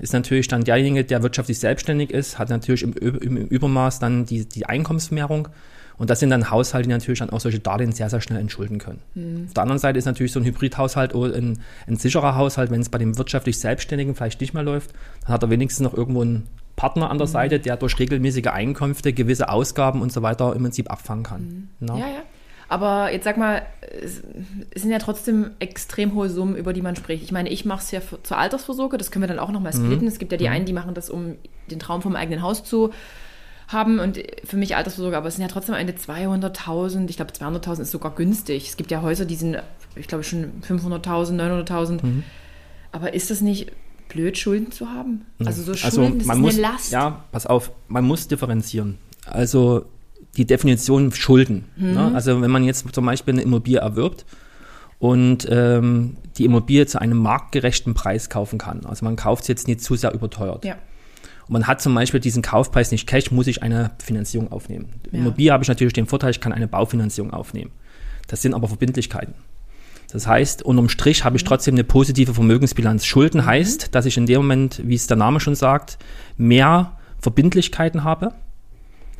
ist 0.00 0.12
natürlich 0.12 0.48
dann 0.48 0.64
derjenige, 0.64 1.04
der 1.04 1.22
wirtschaftlich 1.22 1.58
selbstständig 1.58 2.10
ist, 2.10 2.38
hat 2.38 2.50
natürlich 2.50 2.82
im, 2.82 2.94
im 2.94 3.36
Übermaß 3.36 4.00
dann 4.00 4.26
die, 4.26 4.48
die 4.48 4.66
Einkommensmehrung. 4.66 5.48
Und 5.96 6.10
das 6.10 6.18
sind 6.18 6.30
dann 6.30 6.50
Haushalte, 6.50 6.88
die 6.88 6.92
natürlich 6.92 7.20
dann 7.20 7.30
auch 7.30 7.38
solche 7.38 7.60
Darlehen 7.60 7.92
sehr, 7.92 8.10
sehr 8.10 8.20
schnell 8.20 8.40
entschulden 8.40 8.78
können. 8.78 9.00
Mhm. 9.14 9.44
Auf 9.46 9.54
der 9.54 9.62
anderen 9.62 9.78
Seite 9.78 9.98
ist 9.98 10.06
natürlich 10.06 10.32
so 10.32 10.40
ein 10.40 10.44
Hybridhaushalt 10.44 11.14
oder 11.14 11.36
ein, 11.36 11.60
ein 11.86 11.96
sicherer 11.96 12.34
Haushalt, 12.34 12.72
wenn 12.72 12.80
es 12.80 12.88
bei 12.88 12.98
dem 12.98 13.16
wirtschaftlich 13.16 13.60
Selbstständigen 13.60 14.16
vielleicht 14.16 14.40
nicht 14.40 14.54
mehr 14.54 14.64
läuft, 14.64 14.92
dann 15.22 15.34
hat 15.34 15.42
er 15.42 15.50
wenigstens 15.50 15.84
noch 15.84 15.94
irgendwo 15.94 16.22
einen 16.22 16.48
Partner 16.74 17.10
an 17.10 17.18
der 17.18 17.28
mhm. 17.28 17.32
Seite, 17.32 17.60
der 17.60 17.76
durch 17.76 17.96
regelmäßige 18.00 18.48
Einkünfte 18.48 19.12
gewisse 19.12 19.48
Ausgaben 19.48 20.02
und 20.02 20.12
so 20.12 20.22
weiter 20.22 20.56
im 20.56 20.62
Prinzip 20.62 20.90
abfangen 20.90 21.22
kann. 21.22 21.68
Mhm. 21.78 21.86
Ja, 21.86 21.98
ja. 21.98 22.22
Aber 22.68 23.12
jetzt 23.12 23.24
sag 23.24 23.36
mal, 23.36 23.62
es 24.02 24.22
sind 24.74 24.90
ja 24.90 24.98
trotzdem 24.98 25.50
extrem 25.58 26.14
hohe 26.14 26.30
Summen, 26.30 26.56
über 26.56 26.72
die 26.72 26.82
man 26.82 26.96
spricht. 26.96 27.22
Ich 27.22 27.32
meine, 27.32 27.50
ich 27.50 27.64
mache 27.64 27.80
es 27.80 27.90
ja 27.90 28.00
für, 28.00 28.22
zur 28.22 28.38
Altersvorsorge, 28.38 28.96
das 28.96 29.10
können 29.10 29.22
wir 29.22 29.28
dann 29.28 29.38
auch 29.38 29.50
nochmal 29.50 29.72
splitten. 29.72 30.02
Mhm. 30.02 30.08
Es 30.08 30.18
gibt 30.18 30.32
ja 30.32 30.38
die 30.38 30.46
mhm. 30.46 30.52
einen, 30.52 30.64
die 30.64 30.72
machen 30.72 30.94
das, 30.94 31.10
um 31.10 31.36
den 31.70 31.78
Traum 31.78 32.02
vom 32.02 32.16
eigenen 32.16 32.42
Haus 32.42 32.64
zu 32.64 32.92
haben 33.68 33.98
und 33.98 34.18
für 34.44 34.56
mich 34.56 34.76
Altersvorsorge, 34.76 35.16
aber 35.16 35.28
es 35.28 35.36
sind 35.36 35.42
ja 35.42 35.48
trotzdem 35.48 35.74
eine 35.74 35.92
200.000, 35.92 37.08
ich 37.08 37.16
glaube 37.16 37.32
200.000 37.32 37.82
ist 37.82 37.90
sogar 37.90 38.14
günstig. 38.14 38.68
Es 38.68 38.76
gibt 38.76 38.90
ja 38.90 39.00
Häuser, 39.02 39.24
die 39.24 39.36
sind, 39.36 39.56
ich 39.96 40.06
glaube 40.06 40.24
schon 40.24 40.62
500.000, 40.68 41.36
900.000. 41.66 42.04
Mhm. 42.04 42.24
Aber 42.92 43.14
ist 43.14 43.30
das 43.30 43.40
nicht 43.40 43.72
blöd, 44.08 44.38
Schulden 44.38 44.70
zu 44.70 44.90
haben? 44.90 45.26
Also 45.44 45.62
so 45.62 45.72
also 45.72 45.74
Schulden, 45.74 46.20
also 46.20 46.28
das 46.28 46.36
ist 46.36 46.42
muss, 46.42 46.54
eine 46.54 46.62
Last. 46.62 46.92
Ja, 46.92 47.24
pass 47.32 47.46
auf, 47.46 47.72
man 47.88 48.04
muss 48.04 48.28
differenzieren. 48.28 48.98
Also 49.26 49.86
die 50.36 50.46
Definition 50.46 51.12
Schulden. 51.12 51.64
Ne? 51.76 51.88
Mhm. 51.88 51.94
Ne? 51.94 52.12
Also 52.14 52.40
wenn 52.40 52.50
man 52.50 52.64
jetzt 52.64 52.86
zum 52.92 53.06
Beispiel 53.06 53.34
eine 53.34 53.42
Immobilie 53.42 53.78
erwirbt 53.78 54.24
und 54.98 55.46
ähm, 55.50 56.16
die 56.36 56.44
Immobilie 56.44 56.86
zu 56.86 57.00
einem 57.00 57.18
marktgerechten 57.18 57.94
Preis 57.94 58.30
kaufen 58.30 58.58
kann. 58.58 58.86
Also 58.86 59.04
man 59.04 59.16
kauft 59.16 59.42
es 59.42 59.48
jetzt 59.48 59.68
nicht 59.68 59.82
zu 59.82 59.96
sehr 59.96 60.12
überteuert. 60.14 60.64
Ja. 60.64 60.76
Und 61.46 61.52
man 61.52 61.66
hat 61.66 61.80
zum 61.80 61.94
Beispiel 61.94 62.20
diesen 62.20 62.42
Kaufpreis 62.42 62.90
nicht 62.90 63.06
Cash, 63.06 63.30
muss 63.30 63.46
ich 63.46 63.62
eine 63.62 63.90
Finanzierung 64.02 64.50
aufnehmen. 64.50 64.88
Ja. 65.12 65.18
Immobilie 65.18 65.52
habe 65.52 65.62
ich 65.62 65.68
natürlich 65.68 65.92
den 65.92 66.06
Vorteil, 66.06 66.30
ich 66.30 66.40
kann 66.40 66.52
eine 66.52 66.68
Baufinanzierung 66.68 67.32
aufnehmen. 67.32 67.70
Das 68.28 68.40
sind 68.40 68.54
aber 68.54 68.68
Verbindlichkeiten. 68.68 69.34
Das 70.10 70.26
heißt, 70.26 70.62
unterm 70.62 70.88
Strich 70.88 71.24
habe 71.24 71.36
ich 71.36 71.44
mhm. 71.44 71.48
trotzdem 71.48 71.74
eine 71.74 71.84
positive 71.84 72.34
Vermögensbilanz. 72.34 73.04
Schulden 73.04 73.42
mhm. 73.42 73.46
heißt, 73.46 73.94
dass 73.94 74.06
ich 74.06 74.16
in 74.16 74.26
dem 74.26 74.38
Moment, 74.38 74.80
wie 74.84 74.94
es 74.94 75.06
der 75.06 75.16
Name 75.16 75.40
schon 75.40 75.54
sagt, 75.54 75.98
mehr 76.36 76.98
Verbindlichkeiten 77.18 78.04
habe 78.04 78.32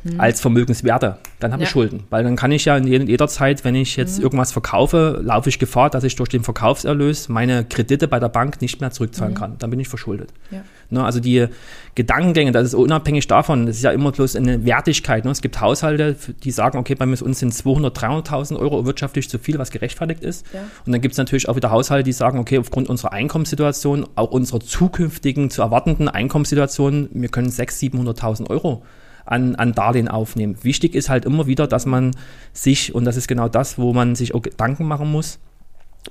mhm. 0.05 0.19
als 0.19 0.39
Vermögenswerte. 0.39 1.17
Dann 1.39 1.51
habe 1.51 1.63
ja. 1.63 1.67
ich 1.67 1.71
Schulden. 1.71 2.03
Weil 2.09 2.23
dann 2.23 2.35
kann 2.35 2.51
ich 2.51 2.65
ja 2.65 2.77
in 2.77 3.07
jeder 3.07 3.27
Zeit, 3.27 3.63
wenn 3.63 3.75
ich 3.75 3.97
jetzt 3.97 4.17
mhm. 4.17 4.23
irgendwas 4.23 4.51
verkaufe, 4.51 5.19
laufe 5.23 5.49
ich 5.49 5.59
Gefahr, 5.59 5.89
dass 5.89 6.03
ich 6.03 6.15
durch 6.15 6.29
den 6.29 6.43
Verkaufserlös 6.43 7.29
meine 7.29 7.65
Kredite 7.65 8.07
bei 8.07 8.19
der 8.19 8.29
Bank 8.29 8.61
nicht 8.61 8.79
mehr 8.81 8.91
zurückzahlen 8.91 9.33
mhm. 9.33 9.37
kann. 9.37 9.55
Dann 9.59 9.69
bin 9.69 9.79
ich 9.79 9.87
verschuldet. 9.87 10.29
Ja. 10.51 10.61
Ne, 10.91 11.03
also 11.03 11.19
die 11.19 11.47
Gedankengänge, 11.95 12.51
das 12.51 12.65
ist 12.65 12.73
unabhängig 12.75 13.25
davon, 13.27 13.65
das 13.65 13.77
ist 13.77 13.83
ja 13.83 13.91
immer 13.91 14.11
bloß 14.11 14.35
eine 14.35 14.65
Wertigkeit. 14.65 15.25
Ne? 15.25 15.31
Es 15.31 15.41
gibt 15.41 15.59
Haushalte, 15.59 16.15
die 16.43 16.51
sagen, 16.51 16.77
okay, 16.77 16.93
bei 16.95 17.05
uns 17.05 17.39
sind 17.39 17.53
200.000, 17.53 18.25
300.000 18.27 18.57
Euro 18.57 18.85
wirtschaftlich 18.85 19.29
zu 19.29 19.39
viel, 19.39 19.57
was 19.57 19.71
gerechtfertigt 19.71 20.23
ist. 20.23 20.45
Ja. 20.53 20.59
Und 20.85 20.91
dann 20.91 21.01
gibt 21.01 21.13
es 21.13 21.17
natürlich 21.17 21.49
auch 21.49 21.55
wieder 21.55 21.71
Haushalte, 21.71 22.03
die 22.03 22.11
sagen, 22.11 22.37
okay, 22.37 22.59
aufgrund 22.59 22.89
unserer 22.89 23.13
Einkommenssituation, 23.13 24.05
auch 24.15 24.31
unserer 24.31 24.59
zukünftigen 24.59 25.49
zu 25.49 25.61
erwartenden 25.61 26.07
Einkommenssituation, 26.09 27.09
wir 27.13 27.29
können 27.29 27.49
600.000, 27.49 28.19
700.000 28.19 28.49
Euro 28.49 28.83
an, 29.25 29.55
an 29.55 29.73
Darlehen 29.73 30.07
aufnehmen. 30.07 30.57
Wichtig 30.61 30.95
ist 30.95 31.09
halt 31.09 31.25
immer 31.25 31.47
wieder, 31.47 31.67
dass 31.67 31.85
man 31.85 32.11
sich, 32.53 32.93
und 32.93 33.05
das 33.05 33.17
ist 33.17 33.27
genau 33.27 33.49
das, 33.49 33.77
wo 33.77 33.93
man 33.93 34.15
sich 34.15 34.33
auch 34.35 34.41
Gedanken 34.41 34.85
machen 34.85 35.11
muss, 35.11 35.39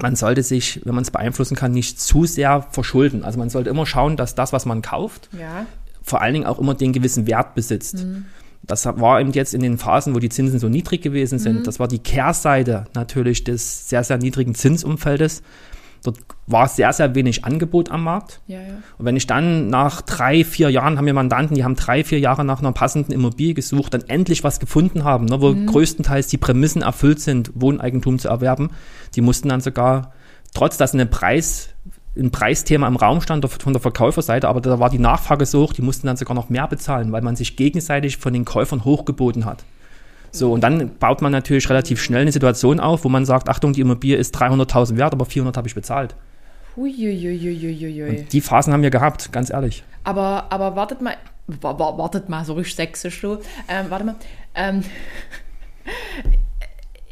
man 0.00 0.16
sollte 0.16 0.42
sich, 0.42 0.80
wenn 0.84 0.94
man 0.94 1.02
es 1.02 1.10
beeinflussen 1.10 1.56
kann, 1.56 1.72
nicht 1.72 2.00
zu 2.00 2.24
sehr 2.24 2.62
verschulden. 2.70 3.24
Also 3.24 3.38
man 3.38 3.48
sollte 3.48 3.70
immer 3.70 3.86
schauen, 3.86 4.16
dass 4.16 4.34
das, 4.34 4.52
was 4.52 4.66
man 4.66 4.82
kauft, 4.82 5.28
ja. 5.32 5.66
vor 6.02 6.20
allen 6.20 6.34
Dingen 6.34 6.46
auch 6.46 6.58
immer 6.58 6.74
den 6.74 6.92
gewissen 6.92 7.26
Wert 7.26 7.54
besitzt. 7.54 8.04
Mhm. 8.04 8.26
Das 8.62 8.86
war 8.86 9.20
eben 9.20 9.32
jetzt 9.32 9.54
in 9.54 9.60
den 9.60 9.78
Phasen, 9.78 10.14
wo 10.14 10.18
die 10.18 10.30
Zinsen 10.30 10.58
so 10.58 10.68
niedrig 10.68 11.02
gewesen 11.02 11.38
sind. 11.38 11.60
Mhm. 11.60 11.64
Das 11.64 11.78
war 11.78 11.86
die 11.86 11.98
Kehrseite 11.98 12.86
natürlich 12.94 13.44
des 13.44 13.88
sehr, 13.88 14.02
sehr 14.02 14.18
niedrigen 14.18 14.54
Zinsumfeldes. 14.54 15.42
Dort 16.04 16.18
war 16.46 16.68
sehr, 16.68 16.92
sehr 16.92 17.14
wenig 17.14 17.46
Angebot 17.46 17.90
am 17.90 18.04
Markt. 18.04 18.42
Ja, 18.46 18.60
ja. 18.60 18.74
Und 18.98 19.06
wenn 19.06 19.16
ich 19.16 19.26
dann 19.26 19.68
nach 19.68 20.02
drei, 20.02 20.44
vier 20.44 20.70
Jahren, 20.70 20.98
haben 20.98 21.06
wir 21.06 21.14
Mandanten, 21.14 21.56
die 21.56 21.64
haben 21.64 21.76
drei, 21.76 22.04
vier 22.04 22.20
Jahre 22.20 22.44
nach 22.44 22.60
einer 22.60 22.72
passenden 22.72 23.10
Immobilie 23.12 23.54
gesucht, 23.54 23.94
dann 23.94 24.02
endlich 24.02 24.44
was 24.44 24.60
gefunden 24.60 25.02
haben, 25.04 25.24
ne, 25.24 25.40
wo 25.40 25.52
mhm. 25.52 25.64
größtenteils 25.64 26.26
die 26.26 26.36
Prämissen 26.36 26.82
erfüllt 26.82 27.20
sind, 27.20 27.52
Wohneigentum 27.54 28.18
zu 28.18 28.28
erwerben, 28.28 28.70
die 29.14 29.22
mussten 29.22 29.48
dann 29.48 29.62
sogar, 29.62 30.12
trotz 30.52 30.76
dass 30.76 30.92
eine 30.92 31.06
Preis, 31.06 31.70
ein 32.16 32.30
Preisthema 32.30 32.86
im 32.86 32.96
Raum 32.96 33.22
stand 33.22 33.50
von 33.50 33.72
der 33.72 33.80
Verkäuferseite, 33.80 34.46
aber 34.46 34.60
da 34.60 34.78
war 34.78 34.90
die 34.90 34.98
Nachfrage 34.98 35.46
so 35.46 35.62
hoch, 35.62 35.72
die 35.72 35.82
mussten 35.82 36.06
dann 36.06 36.18
sogar 36.18 36.34
noch 36.34 36.50
mehr 36.50 36.68
bezahlen, 36.68 37.12
weil 37.12 37.22
man 37.22 37.34
sich 37.34 37.56
gegenseitig 37.56 38.18
von 38.18 38.34
den 38.34 38.44
Käufern 38.44 38.84
hochgeboten 38.84 39.46
hat. 39.46 39.64
So, 40.34 40.52
und 40.52 40.62
dann 40.62 40.96
baut 40.98 41.22
man 41.22 41.30
natürlich 41.30 41.70
relativ 41.70 42.02
schnell 42.02 42.22
eine 42.22 42.32
Situation 42.32 42.80
auf, 42.80 43.04
wo 43.04 43.08
man 43.08 43.24
sagt, 43.24 43.48
Achtung, 43.48 43.72
die 43.72 43.82
Immobilie 43.82 44.16
ist 44.16 44.36
300.000 44.36 44.96
wert, 44.96 45.12
aber 45.12 45.26
400 45.26 45.56
habe 45.56 45.68
ich 45.68 45.76
bezahlt. 45.76 46.16
Und 48.08 48.32
die 48.32 48.40
Phasen 48.40 48.72
haben 48.72 48.82
wir 48.82 48.90
gehabt, 48.90 49.30
ganz 49.30 49.50
ehrlich. 49.50 49.84
Aber, 50.02 50.46
aber 50.50 50.74
wartet 50.74 51.00
mal, 51.02 51.14
wartet 51.46 52.28
mal, 52.28 52.44
so 52.44 52.54
richtig 52.54 52.74
sächsisch 52.74 53.20
so. 53.20 53.38
Ähm, 53.68 53.86
warte 53.90 54.04
mal. 54.04 54.16
Ähm, 54.56 54.82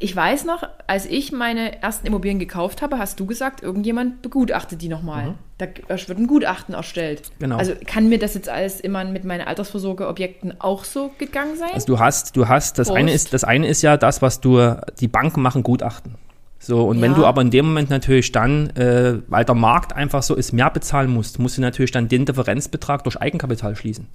ich 0.02 0.14
weiß 0.16 0.44
noch, 0.44 0.64
als 0.88 1.06
ich 1.06 1.30
meine 1.30 1.80
ersten 1.80 2.06
Immobilien 2.06 2.38
gekauft 2.38 2.82
habe, 2.82 2.98
hast 2.98 3.20
du 3.20 3.26
gesagt, 3.26 3.62
irgendjemand 3.62 4.20
begutachtet 4.20 4.82
die 4.82 4.88
nochmal. 4.88 5.30
Mhm. 5.30 5.34
Da 5.58 5.66
wird 6.08 6.18
ein 6.18 6.26
Gutachten 6.26 6.74
erstellt. 6.74 7.30
Genau. 7.38 7.56
Also 7.56 7.74
kann 7.86 8.08
mir 8.08 8.18
das 8.18 8.34
jetzt 8.34 8.48
alles 8.48 8.80
immer 8.80 9.04
mit 9.04 9.24
meinen 9.24 9.46
Altersvorsorgeobjekten 9.46 10.60
auch 10.60 10.82
so 10.82 11.12
gegangen 11.18 11.56
sein? 11.56 11.70
Also 11.72 11.86
du 11.86 12.00
hast, 12.00 12.36
du 12.36 12.48
hast, 12.48 12.80
das 12.80 12.90
eine 12.90 13.12
ist, 13.12 13.32
das 13.32 13.44
eine 13.44 13.68
ist 13.68 13.82
ja 13.82 13.96
das, 13.96 14.22
was 14.22 14.40
du, 14.40 14.76
die 14.98 15.08
Banken 15.08 15.40
machen 15.40 15.62
Gutachten. 15.62 16.16
So, 16.58 16.84
und 16.84 16.96
ja. 16.96 17.02
wenn 17.02 17.14
du 17.14 17.24
aber 17.24 17.42
in 17.42 17.50
dem 17.50 17.66
Moment 17.66 17.90
natürlich 17.90 18.32
dann, 18.32 18.70
äh, 18.70 19.18
weil 19.28 19.44
der 19.44 19.54
Markt 19.54 19.94
einfach 19.94 20.22
so 20.22 20.34
ist, 20.34 20.52
mehr 20.52 20.70
bezahlen 20.70 21.10
musst, 21.10 21.38
musst 21.38 21.58
du 21.58 21.60
natürlich 21.60 21.92
dann 21.92 22.08
den 22.08 22.24
Differenzbetrag 22.24 23.04
durch 23.04 23.20
Eigenkapital 23.20 23.76
schließen. 23.76 24.08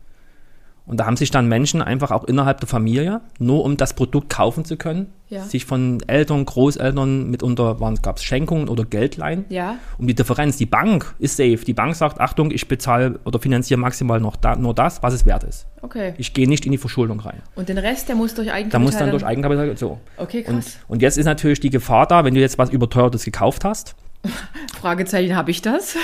Und 0.88 1.01
da 1.01 1.06
haben 1.06 1.17
sich 1.17 1.32
dann 1.32 1.48
Menschen 1.48 1.82
einfach 1.82 2.12
auch 2.12 2.24
innerhalb 2.24 2.62
der 2.62 2.70
Familie, 2.70 3.20
nur 3.39 3.65
um 3.65 3.75
das 3.75 3.94
Produkt 3.94 4.29
kaufen 4.29 4.63
zu 4.63 4.77
können, 4.77 5.08
ja. 5.27 5.44
sich 5.44 5.65
von 5.65 6.01
Eltern, 6.08 6.46
Großeltern 6.46 7.29
mitunter 7.29 7.75
gab 8.01 8.17
es 8.17 8.24
Schenkungen 8.24 8.70
oder 8.70 8.86
Geldleihen, 8.86 9.44
ja. 9.50 9.75
um 9.98 10.08
die 10.08 10.15
Differenz. 10.15 10.56
Die 10.56 10.65
Bank 10.65 11.13
ist 11.20 11.36
safe. 11.36 11.58
Die 11.58 11.74
Bank 11.74 11.96
sagt, 11.96 12.22
Achtung, 12.22 12.51
ich 12.51 12.70
bezahle 12.70 13.20
oder 13.25 13.38
finanziere 13.39 13.77
maximal 13.77 14.22
noch 14.22 14.38
da, 14.38 14.56
nur 14.56 14.74
das, 14.74 15.03
was 15.03 15.13
es 15.13 15.25
wert 15.25 15.44
ist. 15.44 15.67
Okay. 15.82 16.13
Ich 16.17 16.34
gehe 16.34 16.48
nicht 16.48 16.65
in 16.65 16.72
die 16.72 16.77
Verschuldung 16.77 17.20
rein. 17.20 17.41
Und 17.56 17.67
den 17.67 17.77
Rest, 17.77 18.08
der 18.08 18.15
muss 18.15 18.34
durch 18.34 18.50
Eigenkapital. 18.50 18.70
Der 18.70 18.79
muss 18.79 18.94
dann, 18.94 19.01
dann 19.01 19.12
durch 19.12 19.25
Eigenkapital, 19.25 19.75
so. 19.75 20.00
Okay, 20.15 20.44
krass. 20.44 20.77
Und, 20.88 20.96
und 20.96 21.01
jetzt 21.01 21.17
ist 21.17 21.25
natürlich 21.25 21.60
die 21.60 21.70
Gefahr 21.70 22.08
da, 22.08 22.24
wenn 22.24 22.34
du 22.34 22.39
jetzt 22.39 22.58
was 22.58 22.70
überteuertes 22.70 23.25
gekauft 23.25 23.65
hast, 23.65 23.96
Fragezeichen, 24.79 25.36
habe 25.36 25.51
ich 25.51 25.62
das? 25.62 25.96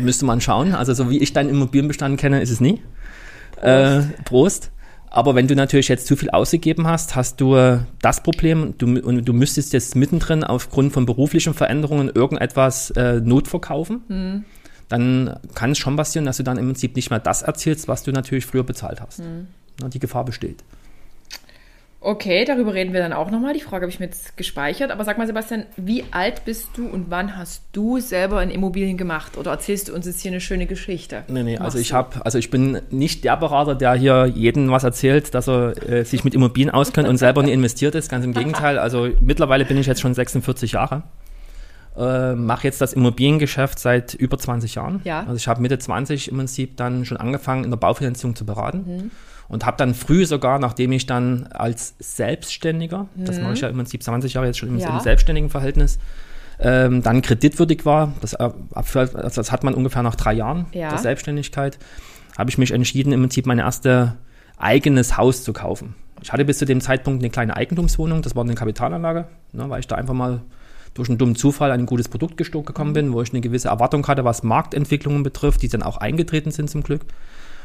Müsste 0.00 0.24
man 0.24 0.40
schauen. 0.40 0.74
Also 0.74 0.94
so 0.94 1.10
wie 1.10 1.18
ich 1.18 1.32
deinen 1.32 1.50
Immobilienbestand 1.50 2.18
kenne, 2.18 2.40
ist 2.40 2.50
es 2.50 2.60
nie. 2.60 2.82
Äh, 3.62 4.02
Prost. 4.24 4.70
Aber 5.12 5.34
wenn 5.34 5.48
du 5.48 5.56
natürlich 5.56 5.88
jetzt 5.88 6.06
zu 6.06 6.14
viel 6.14 6.30
ausgegeben 6.30 6.86
hast, 6.86 7.16
hast 7.16 7.40
du 7.40 7.56
äh, 7.56 7.80
das 8.00 8.22
Problem 8.22 8.74
du, 8.78 8.86
und 9.00 9.24
du 9.24 9.32
müsstest 9.32 9.72
jetzt 9.72 9.96
mittendrin 9.96 10.44
aufgrund 10.44 10.92
von 10.92 11.04
beruflichen 11.04 11.52
Veränderungen 11.52 12.08
irgendetwas 12.08 12.90
äh, 12.92 13.20
notverkaufen. 13.20 14.02
Mhm. 14.08 14.44
Dann 14.88 15.38
kann 15.54 15.72
es 15.72 15.78
schon 15.78 15.96
passieren, 15.96 16.26
dass 16.26 16.36
du 16.36 16.44
dann 16.44 16.58
im 16.58 16.66
Prinzip 16.66 16.94
nicht 16.94 17.10
mehr 17.10 17.18
das 17.18 17.42
erzielst, 17.42 17.88
was 17.88 18.04
du 18.04 18.12
natürlich 18.12 18.46
früher 18.46 18.64
bezahlt 18.64 19.00
hast. 19.00 19.20
Mhm. 19.20 19.46
Die 19.90 19.98
Gefahr 19.98 20.24
besteht. 20.24 20.62
Okay, 22.02 22.46
darüber 22.46 22.72
reden 22.72 22.94
wir 22.94 23.00
dann 23.00 23.12
auch 23.12 23.30
nochmal. 23.30 23.52
Die 23.52 23.60
Frage 23.60 23.82
habe 23.82 23.92
ich 23.92 24.00
mir 24.00 24.06
jetzt 24.06 24.38
gespeichert. 24.38 24.90
Aber 24.90 25.04
sag 25.04 25.18
mal, 25.18 25.26
Sebastian, 25.26 25.66
wie 25.76 26.04
alt 26.12 26.46
bist 26.46 26.70
du 26.74 26.86
und 26.86 27.10
wann 27.10 27.36
hast 27.36 27.62
du 27.72 28.00
selber 28.00 28.42
in 28.42 28.50
Immobilien 28.50 28.96
gemacht? 28.96 29.36
Oder 29.36 29.50
erzählst 29.50 29.88
du 29.88 29.94
uns 29.94 30.06
jetzt 30.06 30.22
hier 30.22 30.30
eine 30.30 30.40
schöne 30.40 30.64
Geschichte? 30.64 31.24
Nee, 31.28 31.42
nee, 31.42 31.58
also 31.58 31.78
ich 31.78 31.92
habe, 31.92 32.24
also 32.24 32.38
ich 32.38 32.50
bin 32.50 32.80
nicht 32.90 33.24
der 33.24 33.36
Berater, 33.36 33.74
der 33.74 33.92
hier 33.94 34.24
jedem 34.34 34.70
was 34.70 34.82
erzählt, 34.82 35.34
dass 35.34 35.46
er 35.46 35.76
äh, 35.86 36.04
sich 36.06 36.24
mit 36.24 36.32
Immobilien 36.32 36.70
auskennt 36.70 37.06
und 37.06 37.18
selber 37.18 37.42
nie 37.42 37.52
investiert 37.52 37.94
ist. 37.94 38.08
Ganz 38.08 38.24
im 38.24 38.32
Gegenteil. 38.32 38.78
Also 38.78 39.10
mittlerweile 39.20 39.66
bin 39.66 39.76
ich 39.76 39.86
jetzt 39.86 40.00
schon 40.00 40.14
46 40.14 40.72
Jahre. 40.72 41.02
Äh, 41.98 42.34
mache 42.34 42.66
jetzt 42.66 42.80
das 42.80 42.94
Immobiliengeschäft 42.94 43.78
seit 43.78 44.14
über 44.14 44.38
20 44.38 44.76
Jahren. 44.76 45.02
Ja. 45.04 45.20
Also 45.20 45.34
ich 45.34 45.48
habe 45.48 45.60
Mitte 45.60 45.78
20 45.78 46.30
im 46.30 46.38
Prinzip 46.38 46.78
dann 46.78 47.04
schon 47.04 47.18
angefangen, 47.18 47.64
in 47.64 47.70
der 47.70 47.76
Baufinanzierung 47.76 48.34
zu 48.34 48.46
beraten. 48.46 48.84
Mhm 48.86 49.10
und 49.50 49.66
habe 49.66 49.76
dann 49.76 49.94
früh 49.94 50.24
sogar, 50.24 50.58
nachdem 50.60 50.92
ich 50.92 51.06
dann 51.06 51.48
als 51.48 51.94
Selbstständiger, 51.98 53.08
mhm. 53.16 53.24
das 53.24 53.40
mache 53.40 53.54
ich 53.54 53.60
ja 53.60 53.68
im 53.68 53.76
Prinzip 53.76 54.02
20 54.02 54.32
Jahre 54.32 54.46
jetzt 54.46 54.58
schon 54.58 54.68
im, 54.68 54.78
ja. 54.78 54.88
im 54.88 55.00
selbstständigen 55.00 55.50
Verhältnis, 55.50 55.98
ähm, 56.60 57.02
dann 57.02 57.20
kreditwürdig 57.20 57.84
war, 57.84 58.12
das, 58.20 58.34
äh, 58.34 58.48
das, 58.72 59.50
hat 59.50 59.64
man 59.64 59.74
ungefähr 59.74 60.02
nach 60.02 60.14
drei 60.14 60.34
Jahren 60.34 60.66
ja. 60.72 60.90
der 60.90 60.98
Selbstständigkeit, 60.98 61.78
habe 62.38 62.48
ich 62.48 62.58
mich 62.58 62.70
entschieden, 62.70 63.12
im 63.12 63.22
Prinzip 63.22 63.46
mein 63.46 63.58
erstes 63.58 64.10
eigenes 64.56 65.16
Haus 65.16 65.42
zu 65.42 65.52
kaufen. 65.52 65.96
Ich 66.22 66.32
hatte 66.32 66.44
bis 66.44 66.58
zu 66.58 66.64
dem 66.64 66.80
Zeitpunkt 66.80 67.20
eine 67.20 67.30
kleine 67.30 67.56
Eigentumswohnung, 67.56 68.22
das 68.22 68.36
war 68.36 68.44
eine 68.44 68.54
Kapitalanlage, 68.54 69.26
ne, 69.52 69.68
weil 69.68 69.80
ich 69.80 69.88
da 69.88 69.96
einfach 69.96 70.14
mal 70.14 70.42
durch 70.94 71.08
einen 71.08 71.18
dummen 71.18 71.34
Zufall 71.34 71.72
an 71.72 71.80
ein 71.80 71.86
gutes 71.86 72.08
Produkt 72.08 72.36
gekommen 72.36 72.92
bin, 72.92 73.12
wo 73.12 73.22
ich 73.22 73.32
eine 73.32 73.40
gewisse 73.40 73.68
Erwartung 73.68 74.06
hatte, 74.06 74.24
was 74.24 74.44
Marktentwicklungen 74.44 75.24
betrifft, 75.24 75.62
die 75.62 75.68
dann 75.68 75.82
auch 75.82 75.96
eingetreten 75.96 76.52
sind 76.52 76.70
zum 76.70 76.82
Glück. 76.82 77.02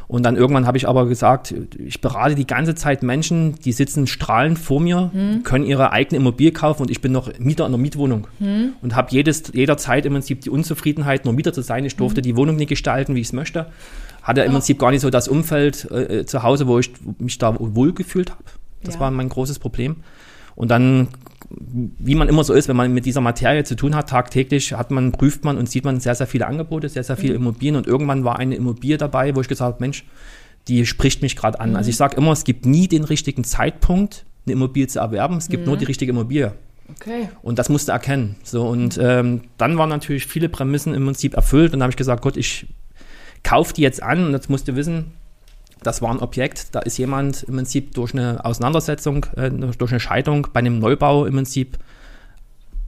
Und 0.08 0.24
dann 0.24 0.36
irgendwann 0.36 0.68
habe 0.68 0.78
ich 0.78 0.88
aber 0.88 1.08
gesagt, 1.08 1.54
ich 1.78 2.00
berate 2.02 2.36
die 2.36 2.46
ganze 2.46 2.76
Zeit 2.76 3.02
Menschen, 3.02 3.56
die 3.56 3.72
sitzen 3.72 4.08
strahlend 4.08 4.60
vor 4.60 4.80
mir, 4.80 5.10
hm. 5.12 5.44
können 5.44 5.66
ihre 5.66 5.92
eigene 5.92 6.20
Immobilie 6.20 6.52
kaufen 6.52 6.84
und 6.84 6.92
ich 6.92 7.02
bin 7.02 7.12
noch 7.12 7.32
Mieter 7.40 7.66
in 7.66 7.72
der 7.72 7.80
Mietwohnung 7.80 8.28
hm. 8.40 8.74
und 8.82 8.96
habe 8.96 9.12
jederzeit 9.12 10.06
im 10.06 10.14
Prinzip 10.14 10.42
die 10.42 10.50
Unzufriedenheit, 10.50 11.26
nur 11.26 11.34
Mieter 11.34 11.54
zu 11.54 11.62
sein. 11.62 11.86
Ich 11.86 11.96
durfte 11.96 12.20
hm. 12.20 12.24
die 12.24 12.36
Wohnung 12.38 12.56
nicht 12.56 12.70
gestalten, 12.70 13.16
wie 13.16 13.22
ich 13.22 13.28
es 13.28 13.34
möchte. 13.34 13.68
Hatte 14.22 14.42
ja. 14.42 14.46
im 14.46 14.54
Prinzip 14.54 14.80
gar 14.80 14.92
nicht 14.92 15.02
so 15.02 15.10
das 15.10 15.28
Umfeld 15.28 15.90
äh, 15.92 16.26
zu 16.26 16.44
Hause, 16.44 16.68
wo 16.68 16.80
ich 16.80 16.92
mich 17.20 17.38
da 17.38 17.56
wohlgefühlt 17.60 18.32
habe. 18.32 18.44
Das 18.84 18.96
ja. 18.96 19.02
war 19.02 19.12
mein 19.12 19.30
großes 19.30 19.60
Problem. 19.60 19.98
Und 20.56 20.72
dann 20.72 21.10
wie 21.58 22.16
man 22.16 22.28
immer 22.28 22.44
so 22.44 22.54
ist, 22.54 22.68
wenn 22.68 22.76
man 22.76 22.94
mit 22.94 23.06
dieser 23.06 23.22
Materie 23.22 23.64
zu 23.64 23.76
tun 23.76 23.96
hat, 23.96 24.10
tagtäglich 24.10 24.74
hat 24.74 24.92
man, 24.92 25.12
prüft 25.12 25.44
man 25.44 25.58
und 25.58 25.70
sieht 25.70 25.86
man 25.86 26.00
sehr, 26.00 26.16
sehr 26.16 26.28
viele 26.28 26.48
Angebote, 26.48 26.90
sehr, 26.90 27.04
sehr 27.04 27.18
viele 27.18 27.34
mhm. 27.34 27.42
Immobilien 27.42 27.76
und 27.76 27.88
irgendwann 27.88 28.24
war 28.24 28.40
eine 28.40 28.56
Immobilie 28.56 28.98
dabei, 28.98 29.36
wo 29.36 29.42
ich 29.42 29.48
gesagt 29.48 29.74
habe, 29.74 29.84
Mensch, 29.84 30.06
die 30.68 30.86
spricht 30.86 31.22
mich 31.22 31.36
gerade 31.36 31.60
an. 31.60 31.72
Mhm. 31.72 31.76
Also 31.76 31.90
ich 31.90 31.98
sage 31.98 32.18
immer, 32.18 32.32
es 32.32 32.44
gibt 32.44 32.66
nie 32.66 32.88
den 32.88 33.04
richtigen 33.04 33.44
Zeitpunkt, 33.44 34.26
eine 34.46 34.54
Immobilie 34.54 34.88
zu 34.88 35.00
erwerben, 35.00 35.38
es 35.38 35.50
gibt 35.50 35.64
mhm. 35.64 35.70
nur 35.70 35.78
die 35.78 35.86
richtige 35.86 36.12
Immobilie. 36.12 36.54
Okay. 36.90 37.30
Und 37.42 37.58
das 37.58 37.70
musste 37.70 37.92
erkennen. 37.92 38.36
So, 38.44 38.68
und 38.68 39.00
ähm, 39.02 39.42
dann 39.58 39.78
waren 39.78 39.90
natürlich 39.90 40.28
viele 40.28 40.50
Prämissen 40.50 40.94
im 40.94 41.06
Prinzip 41.06 41.34
erfüllt 41.34 41.74
und 41.74 41.80
dann 41.80 41.84
habe 41.84 41.92
ich 41.92 41.98
gesagt, 41.98 42.22
Gott, 42.22 42.38
ich 42.38 42.68
kaufe 43.44 43.74
die 43.74 43.82
jetzt 43.82 44.04
an 44.04 44.26
und 44.26 44.34
jetzt 44.34 44.50
musst 44.50 44.68
du 44.68 44.76
wissen, 44.76 45.14
das 45.84 46.02
war 46.02 46.12
ein 46.12 46.20
Objekt, 46.20 46.74
da 46.74 46.80
ist 46.80 46.98
jemand 46.98 47.44
im 47.44 47.56
Prinzip 47.56 47.94
durch 47.94 48.14
eine 48.14 48.44
Auseinandersetzung, 48.44 49.26
äh, 49.36 49.50
durch 49.50 49.92
eine 49.92 50.00
Scheidung 50.00 50.48
bei 50.54 50.60
einem 50.60 50.80
Neubau 50.80 51.26
im 51.26 51.34
Prinzip 51.34 51.78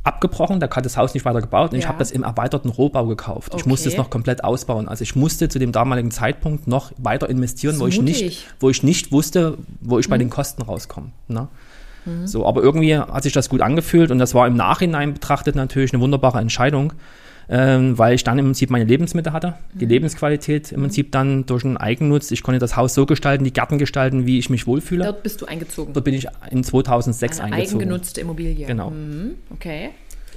abgebrochen, 0.07 0.59
der 0.59 0.69
hat 0.69 0.85
das 0.85 0.95
Haus 0.95 1.13
nicht 1.13 1.25
weiter 1.25 1.41
gebaut 1.41 1.71
und 1.71 1.75
ja. 1.75 1.79
ich 1.79 1.87
habe 1.87 1.99
das 1.99 2.11
im 2.11 2.23
erweiterten 2.23 2.69
Rohbau 2.69 3.05
gekauft. 3.05 3.53
Okay. 3.53 3.61
Ich 3.61 3.65
musste 3.65 3.89
es 3.89 3.97
noch 3.97 4.09
komplett 4.09 4.43
ausbauen. 4.43 4.87
Also 4.87 5.03
ich 5.03 5.15
musste 5.15 5.49
zu 5.49 5.59
dem 5.59 5.73
damaligen 5.73 6.11
Zeitpunkt 6.11 6.65
noch 6.65 6.93
weiter 6.97 7.29
investieren, 7.29 7.79
wo 7.79 7.87
ich, 7.87 8.01
nicht, 8.01 8.47
wo 8.59 8.69
ich 8.69 8.83
nicht 8.83 9.11
wusste, 9.11 9.57
wo 9.81 9.99
ich 9.99 10.07
mhm. 10.07 10.11
bei 10.11 10.17
den 10.17 10.29
Kosten 10.29 10.61
rauskomme. 10.61 11.11
Ne? 11.27 11.49
Mhm. 12.05 12.25
So, 12.25 12.45
aber 12.47 12.63
irgendwie 12.63 12.97
hat 12.97 13.23
sich 13.23 13.33
das 13.33 13.49
gut 13.49 13.61
angefühlt 13.61 14.09
und 14.09 14.19
das 14.19 14.33
war 14.33 14.47
im 14.47 14.55
Nachhinein 14.55 15.13
betrachtet 15.13 15.55
natürlich 15.55 15.93
eine 15.93 16.01
wunderbare 16.01 16.39
Entscheidung 16.39 16.93
ähm, 17.49 17.97
weil 17.97 18.15
ich 18.15 18.23
dann 18.23 18.37
im 18.39 18.45
Prinzip 18.45 18.69
meine 18.69 18.85
Lebensmittel 18.85 19.31
hatte, 19.31 19.55
die 19.73 19.85
mhm. 19.85 19.91
Lebensqualität 19.91 20.71
im 20.71 20.81
Prinzip 20.81 21.11
dann 21.11 21.45
durch 21.45 21.63
einen 21.63 21.77
Eigennutz. 21.77 22.31
Ich 22.31 22.43
konnte 22.43 22.59
das 22.59 22.75
Haus 22.75 22.93
so 22.93 23.05
gestalten, 23.05 23.43
die 23.43 23.53
Gärten 23.53 23.77
gestalten, 23.77 24.25
wie 24.25 24.37
ich 24.37 24.49
mich 24.49 24.67
wohlfühle. 24.67 25.05
Dort 25.05 25.23
bist 25.23 25.41
du 25.41 25.45
eingezogen? 25.45 25.93
Dort 25.93 26.03
bin 26.03 26.13
ich 26.13 26.27
in 26.51 26.63
2006 26.63 27.39
Eine 27.39 27.55
eingezogen. 27.55 27.81
Eigengenutzte 27.81 28.21
Immobilie. 28.21 28.65
Genau. 28.65 28.89
Mhm. 28.89 29.35
Okay. 29.51 29.89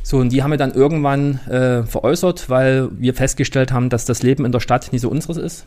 So, 0.02 0.18
und 0.18 0.30
die 0.32 0.42
haben 0.42 0.50
wir 0.50 0.58
dann 0.58 0.72
irgendwann 0.72 1.40
äh, 1.48 1.82
veräußert, 1.82 2.48
weil 2.48 2.88
wir 2.98 3.14
festgestellt 3.14 3.72
haben, 3.72 3.90
dass 3.90 4.04
das 4.04 4.22
Leben 4.22 4.44
in 4.44 4.52
der 4.52 4.60
Stadt 4.60 4.92
nicht 4.92 5.02
so 5.02 5.10
unseres 5.10 5.36
ist. 5.36 5.66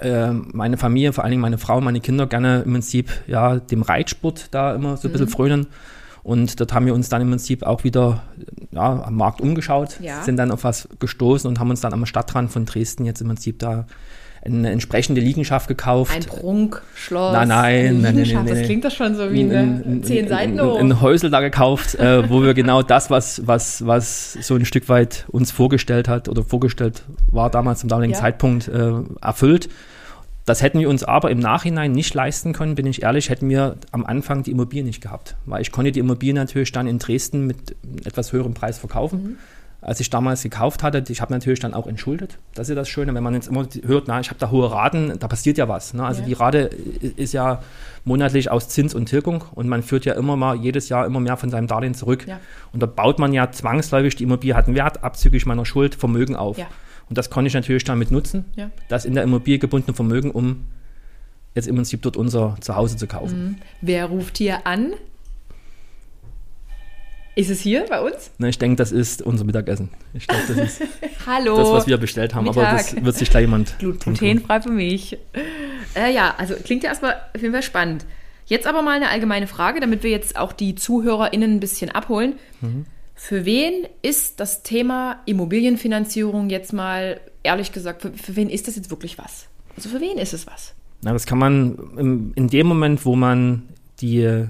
Äh, 0.00 0.32
meine 0.32 0.76
Familie, 0.76 1.12
vor 1.12 1.24
allen 1.24 1.32
Dingen 1.32 1.40
meine 1.40 1.58
Frau, 1.58 1.80
meine 1.80 2.00
Kinder 2.00 2.26
gerne 2.26 2.62
im 2.64 2.72
Prinzip 2.72 3.10
ja 3.26 3.56
dem 3.56 3.82
Reitsport 3.82 4.48
da 4.52 4.74
immer 4.74 4.96
so 4.96 5.08
ein 5.08 5.12
bisschen 5.12 5.26
mhm. 5.26 5.32
frönen. 5.32 5.66
Und 6.22 6.60
dort 6.60 6.72
haben 6.72 6.86
wir 6.86 6.94
uns 6.94 7.08
dann 7.08 7.22
im 7.22 7.30
Prinzip 7.30 7.62
auch 7.62 7.84
wieder 7.84 8.22
ja, 8.72 9.02
am 9.04 9.14
Markt 9.14 9.40
umgeschaut, 9.40 9.98
ja. 10.00 10.22
sind 10.22 10.36
dann 10.36 10.50
auf 10.50 10.64
was 10.64 10.88
gestoßen 10.98 11.48
und 11.48 11.58
haben 11.58 11.70
uns 11.70 11.80
dann 11.80 11.92
am 11.92 12.04
Stadtrand 12.06 12.50
von 12.50 12.66
Dresden 12.66 13.04
jetzt 13.04 13.20
im 13.20 13.28
Prinzip 13.28 13.58
da 13.58 13.86
eine 14.44 14.70
entsprechende 14.70 15.20
Liegenschaft 15.20 15.68
gekauft. 15.68 16.14
Ein 16.14 16.22
Prunkschloss. 16.22 17.32
Nein, 17.32 17.48
nein, 17.48 18.00
nein, 18.00 18.14
nein, 18.14 18.30
nein, 18.32 18.46
Das 18.46 18.62
klingt 18.62 18.84
doch 18.84 18.90
schon 18.90 19.14
so 19.14 19.32
wie 19.32 19.42
eine 19.42 20.00
zehn 20.02 20.28
Seiten 20.28 20.60
hoch. 20.60 20.78
Ein, 20.78 20.92
ein 20.92 21.00
Häusel 21.00 21.30
da 21.30 21.40
gekauft, 21.40 21.94
äh, 21.96 22.28
wo 22.28 22.42
wir 22.42 22.54
genau 22.54 22.82
das, 22.82 23.10
was, 23.10 23.46
was, 23.46 23.84
was 23.86 24.34
so 24.34 24.54
ein 24.54 24.64
Stück 24.64 24.88
weit 24.88 25.26
uns 25.28 25.50
vorgestellt 25.50 26.08
hat 26.08 26.28
oder 26.28 26.44
vorgestellt 26.44 27.02
war 27.30 27.50
damals 27.50 27.80
zum 27.80 27.88
damaligen 27.88 28.14
ja. 28.14 28.20
Zeitpunkt 28.20 28.68
äh, 28.68 28.92
erfüllt. 29.20 29.68
Das 30.48 30.62
hätten 30.62 30.80
wir 30.80 30.88
uns 30.88 31.04
aber 31.04 31.30
im 31.30 31.40
Nachhinein 31.40 31.92
nicht 31.92 32.14
leisten 32.14 32.54
können, 32.54 32.74
bin 32.74 32.86
ich 32.86 33.02
ehrlich, 33.02 33.28
hätten 33.28 33.50
wir 33.50 33.76
am 33.92 34.06
Anfang 34.06 34.42
die 34.42 34.50
Immobilie 34.50 34.82
nicht 34.82 35.02
gehabt. 35.02 35.36
Weil 35.44 35.60
ich 35.60 35.72
konnte 35.72 35.92
die 35.92 36.00
Immobilie 36.00 36.32
natürlich 36.32 36.72
dann 36.72 36.86
in 36.86 36.98
Dresden 36.98 37.46
mit 37.46 37.76
etwas 38.06 38.32
höherem 38.32 38.54
Preis 38.54 38.78
verkaufen. 38.78 39.22
Mhm. 39.22 39.36
Als 39.82 40.00
ich 40.00 40.08
damals 40.08 40.42
gekauft 40.42 40.82
hatte, 40.82 41.04
ich 41.06 41.20
habe 41.20 41.34
natürlich 41.34 41.60
dann 41.60 41.74
auch 41.74 41.86
entschuldet. 41.86 42.38
Das 42.54 42.70
ist 42.70 42.76
das 42.76 42.88
Schöne, 42.88 43.14
wenn 43.14 43.22
man 43.22 43.34
jetzt 43.34 43.48
immer 43.48 43.68
hört, 43.84 44.08
na, 44.08 44.18
ich 44.20 44.30
habe 44.30 44.40
da 44.40 44.50
hohe 44.50 44.72
Raten, 44.72 45.18
da 45.18 45.28
passiert 45.28 45.58
ja 45.58 45.68
was. 45.68 45.92
Ne? 45.92 46.02
Also 46.02 46.22
ja. 46.22 46.26
die 46.26 46.32
Rate 46.32 46.58
ist 46.58 47.34
ja 47.34 47.62
monatlich 48.04 48.50
aus 48.50 48.70
Zins 48.70 48.94
und 48.94 49.06
Tilgung 49.06 49.44
und 49.54 49.68
man 49.68 49.82
führt 49.82 50.06
ja 50.06 50.14
immer 50.14 50.34
mal 50.34 50.56
jedes 50.56 50.88
Jahr 50.88 51.04
immer 51.04 51.20
mehr 51.20 51.36
von 51.36 51.50
seinem 51.50 51.66
Darlehen 51.66 51.94
zurück. 51.94 52.26
Ja. 52.26 52.40
Und 52.72 52.82
da 52.82 52.86
baut 52.86 53.18
man 53.18 53.34
ja 53.34 53.52
zwangsläufig, 53.52 54.16
die 54.16 54.24
Immobilie 54.24 54.56
hat 54.56 54.66
einen 54.66 54.76
Wert, 54.76 55.04
abzüglich 55.04 55.44
meiner 55.44 55.66
Schuld, 55.66 55.94
Vermögen 55.94 56.34
auf. 56.36 56.56
Ja. 56.56 56.66
Und 57.08 57.16
das 57.16 57.30
konnte 57.30 57.48
ich 57.48 57.54
natürlich 57.54 57.84
damit 57.84 58.10
nutzen, 58.10 58.44
ja. 58.56 58.70
das 58.88 59.04
in 59.04 59.14
der 59.14 59.22
Immobilie 59.22 59.58
gebundene 59.58 59.94
Vermögen, 59.94 60.30
um 60.30 60.64
jetzt 61.54 61.68
im 61.68 61.76
Prinzip 61.76 62.02
dort 62.02 62.16
unser 62.16 62.56
Zuhause 62.60 62.96
zu 62.96 63.06
kaufen. 63.06 63.42
Mhm. 63.42 63.56
Wer 63.80 64.06
ruft 64.06 64.38
hier 64.38 64.66
an? 64.66 64.92
Ist 67.34 67.50
es 67.50 67.60
hier 67.60 67.86
bei 67.88 68.00
uns? 68.00 68.32
Na, 68.38 68.48
ich 68.48 68.58
denke, 68.58 68.76
das 68.76 68.90
ist 68.90 69.22
unser 69.22 69.44
Mittagessen. 69.44 69.90
Ich 70.12 70.26
glaube, 70.26 70.42
das 70.48 70.56
ist 70.58 70.82
Hallo. 71.26 71.56
das, 71.56 71.70
was 71.70 71.86
wir 71.86 71.96
bestellt 71.96 72.34
haben. 72.34 72.46
Mittag. 72.46 72.66
Aber 72.66 72.76
das 72.76 73.04
wird 73.04 73.16
sich 73.16 73.30
gleich 73.30 73.42
jemand. 73.42 73.78
Glutenfrei 73.78 74.60
für 74.60 74.70
mich. 74.70 75.16
Äh, 75.94 76.12
ja, 76.12 76.34
also 76.36 76.54
klingt 76.56 76.82
ja 76.82 76.90
erstmal 76.90 77.14
auf 77.34 77.40
jeden 77.40 77.54
Fall 77.54 77.62
spannend. 77.62 78.04
Jetzt 78.46 78.66
aber 78.66 78.82
mal 78.82 78.96
eine 78.96 79.10
allgemeine 79.10 79.46
Frage, 79.46 79.78
damit 79.78 80.02
wir 80.02 80.10
jetzt 80.10 80.36
auch 80.36 80.52
die 80.52 80.74
ZuhörerInnen 80.74 81.56
ein 81.56 81.60
bisschen 81.60 81.90
abholen. 81.90 82.34
Mhm. 82.60 82.86
Für 83.20 83.44
wen 83.44 83.84
ist 84.00 84.38
das 84.38 84.62
Thema 84.62 85.20
Immobilienfinanzierung 85.26 86.50
jetzt 86.50 86.72
mal, 86.72 87.20
ehrlich 87.42 87.72
gesagt, 87.72 88.02
für, 88.02 88.12
für 88.12 88.36
wen 88.36 88.48
ist 88.48 88.68
das 88.68 88.76
jetzt 88.76 88.90
wirklich 88.90 89.18
was? 89.18 89.48
Also 89.76 89.88
für 89.88 90.00
wen 90.00 90.18
ist 90.18 90.32
es 90.32 90.46
was? 90.46 90.72
Na, 91.02 91.12
das 91.12 91.26
kann 91.26 91.38
man 91.38 91.76
im, 91.96 92.32
in 92.36 92.46
dem 92.46 92.68
Moment, 92.68 93.04
wo 93.04 93.16
man 93.16 93.68
die 94.00 94.46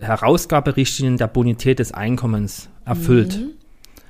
Herausgaberichtlinien 0.00 1.18
der 1.18 1.26
Bonität 1.26 1.80
des 1.80 1.90
Einkommens 1.90 2.68
erfüllt, 2.84 3.40
mhm. 3.40 3.50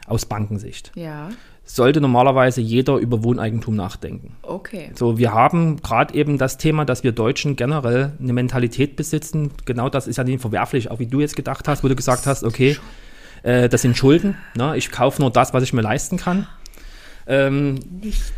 aus 0.07 0.27
Bankensicht. 0.27 0.93
Ja. 0.95 1.31
Sollte 1.65 2.03
normalerweise 2.03 2.61
jeder 2.61 2.97
über 2.97 3.25
Wohneigentum 3.25 3.75
nachdenken. 3.75 4.37
Okay. 4.43 4.91
So, 4.95 5.17
wir 5.17 5.33
haben 5.33 5.81
gerade 5.81 6.15
eben 6.15 6.37
das 6.37 6.59
Thema, 6.59 6.85
dass 6.85 7.05
wir 7.05 7.13
Deutschen 7.13 7.57
generell 7.57 8.13
eine 8.21 8.35
Mentalität 8.35 8.97
besitzen. 8.97 9.51
Genau 9.65 9.89
das 9.89 10.07
ist 10.07 10.19
ja 10.19 10.25
nicht 10.25 10.43
verwerflich, 10.43 10.91
auch 10.91 10.99
wie 10.99 11.07
du 11.07 11.21
jetzt 11.21 11.37
gedacht 11.37 11.67
hast, 11.69 11.83
wo 11.83 11.89
du 11.89 11.97
gesagt 11.97 12.27
hast, 12.27 12.45
okay, 12.45 12.77
äh, 13.47 13.69
das 13.69 13.83
sind 13.83 13.97
Schulden. 13.97 14.37
Ne? 14.57 14.77
Ich 14.77 14.91
kaufe 14.91 15.23
nur 15.23 15.31
das, 15.31 15.55
was 15.55 15.63
ich 15.63 15.73
mir 15.73 15.83
leisten 15.83 16.17
kann. 16.17 16.47
Ähm, 17.29 17.75
Nichts. 18.03 18.33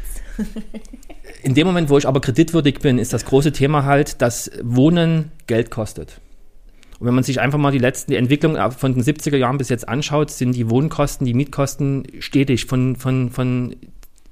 in 1.43 1.55
dem 1.55 1.67
Moment, 1.67 1.89
wo 1.89 1.97
ich 1.97 2.07
aber 2.07 2.21
kreditwürdig 2.21 2.81
bin, 2.81 2.99
ist 2.99 3.13
das 3.13 3.25
große 3.25 3.53
Thema 3.53 3.85
halt, 3.85 4.21
dass 4.21 4.51
Wohnen 4.63 5.33
Geld 5.47 5.71
kostet. 5.71 6.21
Und 7.01 7.07
wenn 7.07 7.15
man 7.15 7.25
sich 7.25 7.41
einfach 7.41 7.59
mal 7.59 7.71
die 7.71 7.79
letzten, 7.79 8.11
die 8.11 8.17
Entwicklung 8.19 8.57
von 8.73 8.93
den 8.93 9.03
70er 9.03 9.37
Jahren 9.37 9.57
bis 9.57 9.71
jetzt 9.71 9.89
anschaut, 9.89 10.31
sind 10.31 10.53
die 10.53 10.69
Wohnkosten, 10.69 11.25
die 11.25 11.35
Mietkosten 11.35 12.07
stetig 12.19 12.67
von, 12.67 12.97
von, 12.97 13.31
von 13.31 13.77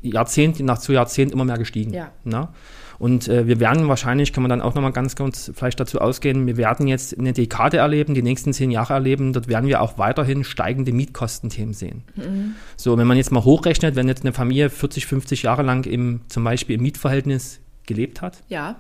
Jahrzehnt 0.02 0.60
nach 0.60 0.78
zu 0.78 0.92
Jahrzehnt 0.92 1.32
immer 1.32 1.44
mehr 1.44 1.58
gestiegen. 1.58 1.94
Ja. 1.94 2.10
Ne? 2.24 2.48
Und 2.98 3.28
äh, 3.28 3.46
wir 3.46 3.60
werden 3.60 3.88
wahrscheinlich, 3.88 4.32
kann 4.32 4.42
man 4.42 4.50
dann 4.50 4.62
auch 4.62 4.74
nochmal 4.74 4.92
ganz 4.92 5.16
kurz 5.16 5.50
vielleicht 5.54 5.78
dazu 5.80 6.00
ausgehen, 6.00 6.46
wir 6.46 6.56
werden 6.56 6.86
jetzt 6.86 7.18
eine 7.18 7.32
Dekade 7.32 7.78
erleben, 7.78 8.14
die 8.14 8.22
nächsten 8.22 8.52
zehn 8.52 8.70
Jahre 8.70 8.94
erleben, 8.94 9.32
dort 9.32 9.48
werden 9.48 9.68
wir 9.68 9.82
auch 9.82 9.98
weiterhin 9.98 10.44
steigende 10.44 10.92
Mietkostenthemen 10.92 11.74
sehen. 11.74 12.02
Mhm. 12.14 12.54
So, 12.76 12.96
wenn 12.96 13.06
man 13.06 13.16
jetzt 13.16 13.32
mal 13.32 13.44
hochrechnet, 13.44 13.96
wenn 13.96 14.08
jetzt 14.08 14.22
eine 14.22 14.32
Familie 14.32 14.70
40, 14.70 15.06
50 15.06 15.42
Jahre 15.42 15.62
lang 15.62 15.84
im, 15.84 16.20
zum 16.28 16.44
Beispiel 16.44 16.76
im 16.76 16.82
Mietverhältnis 16.82 17.60
gelebt 17.86 18.22
hat, 18.22 18.42
ja. 18.48 18.76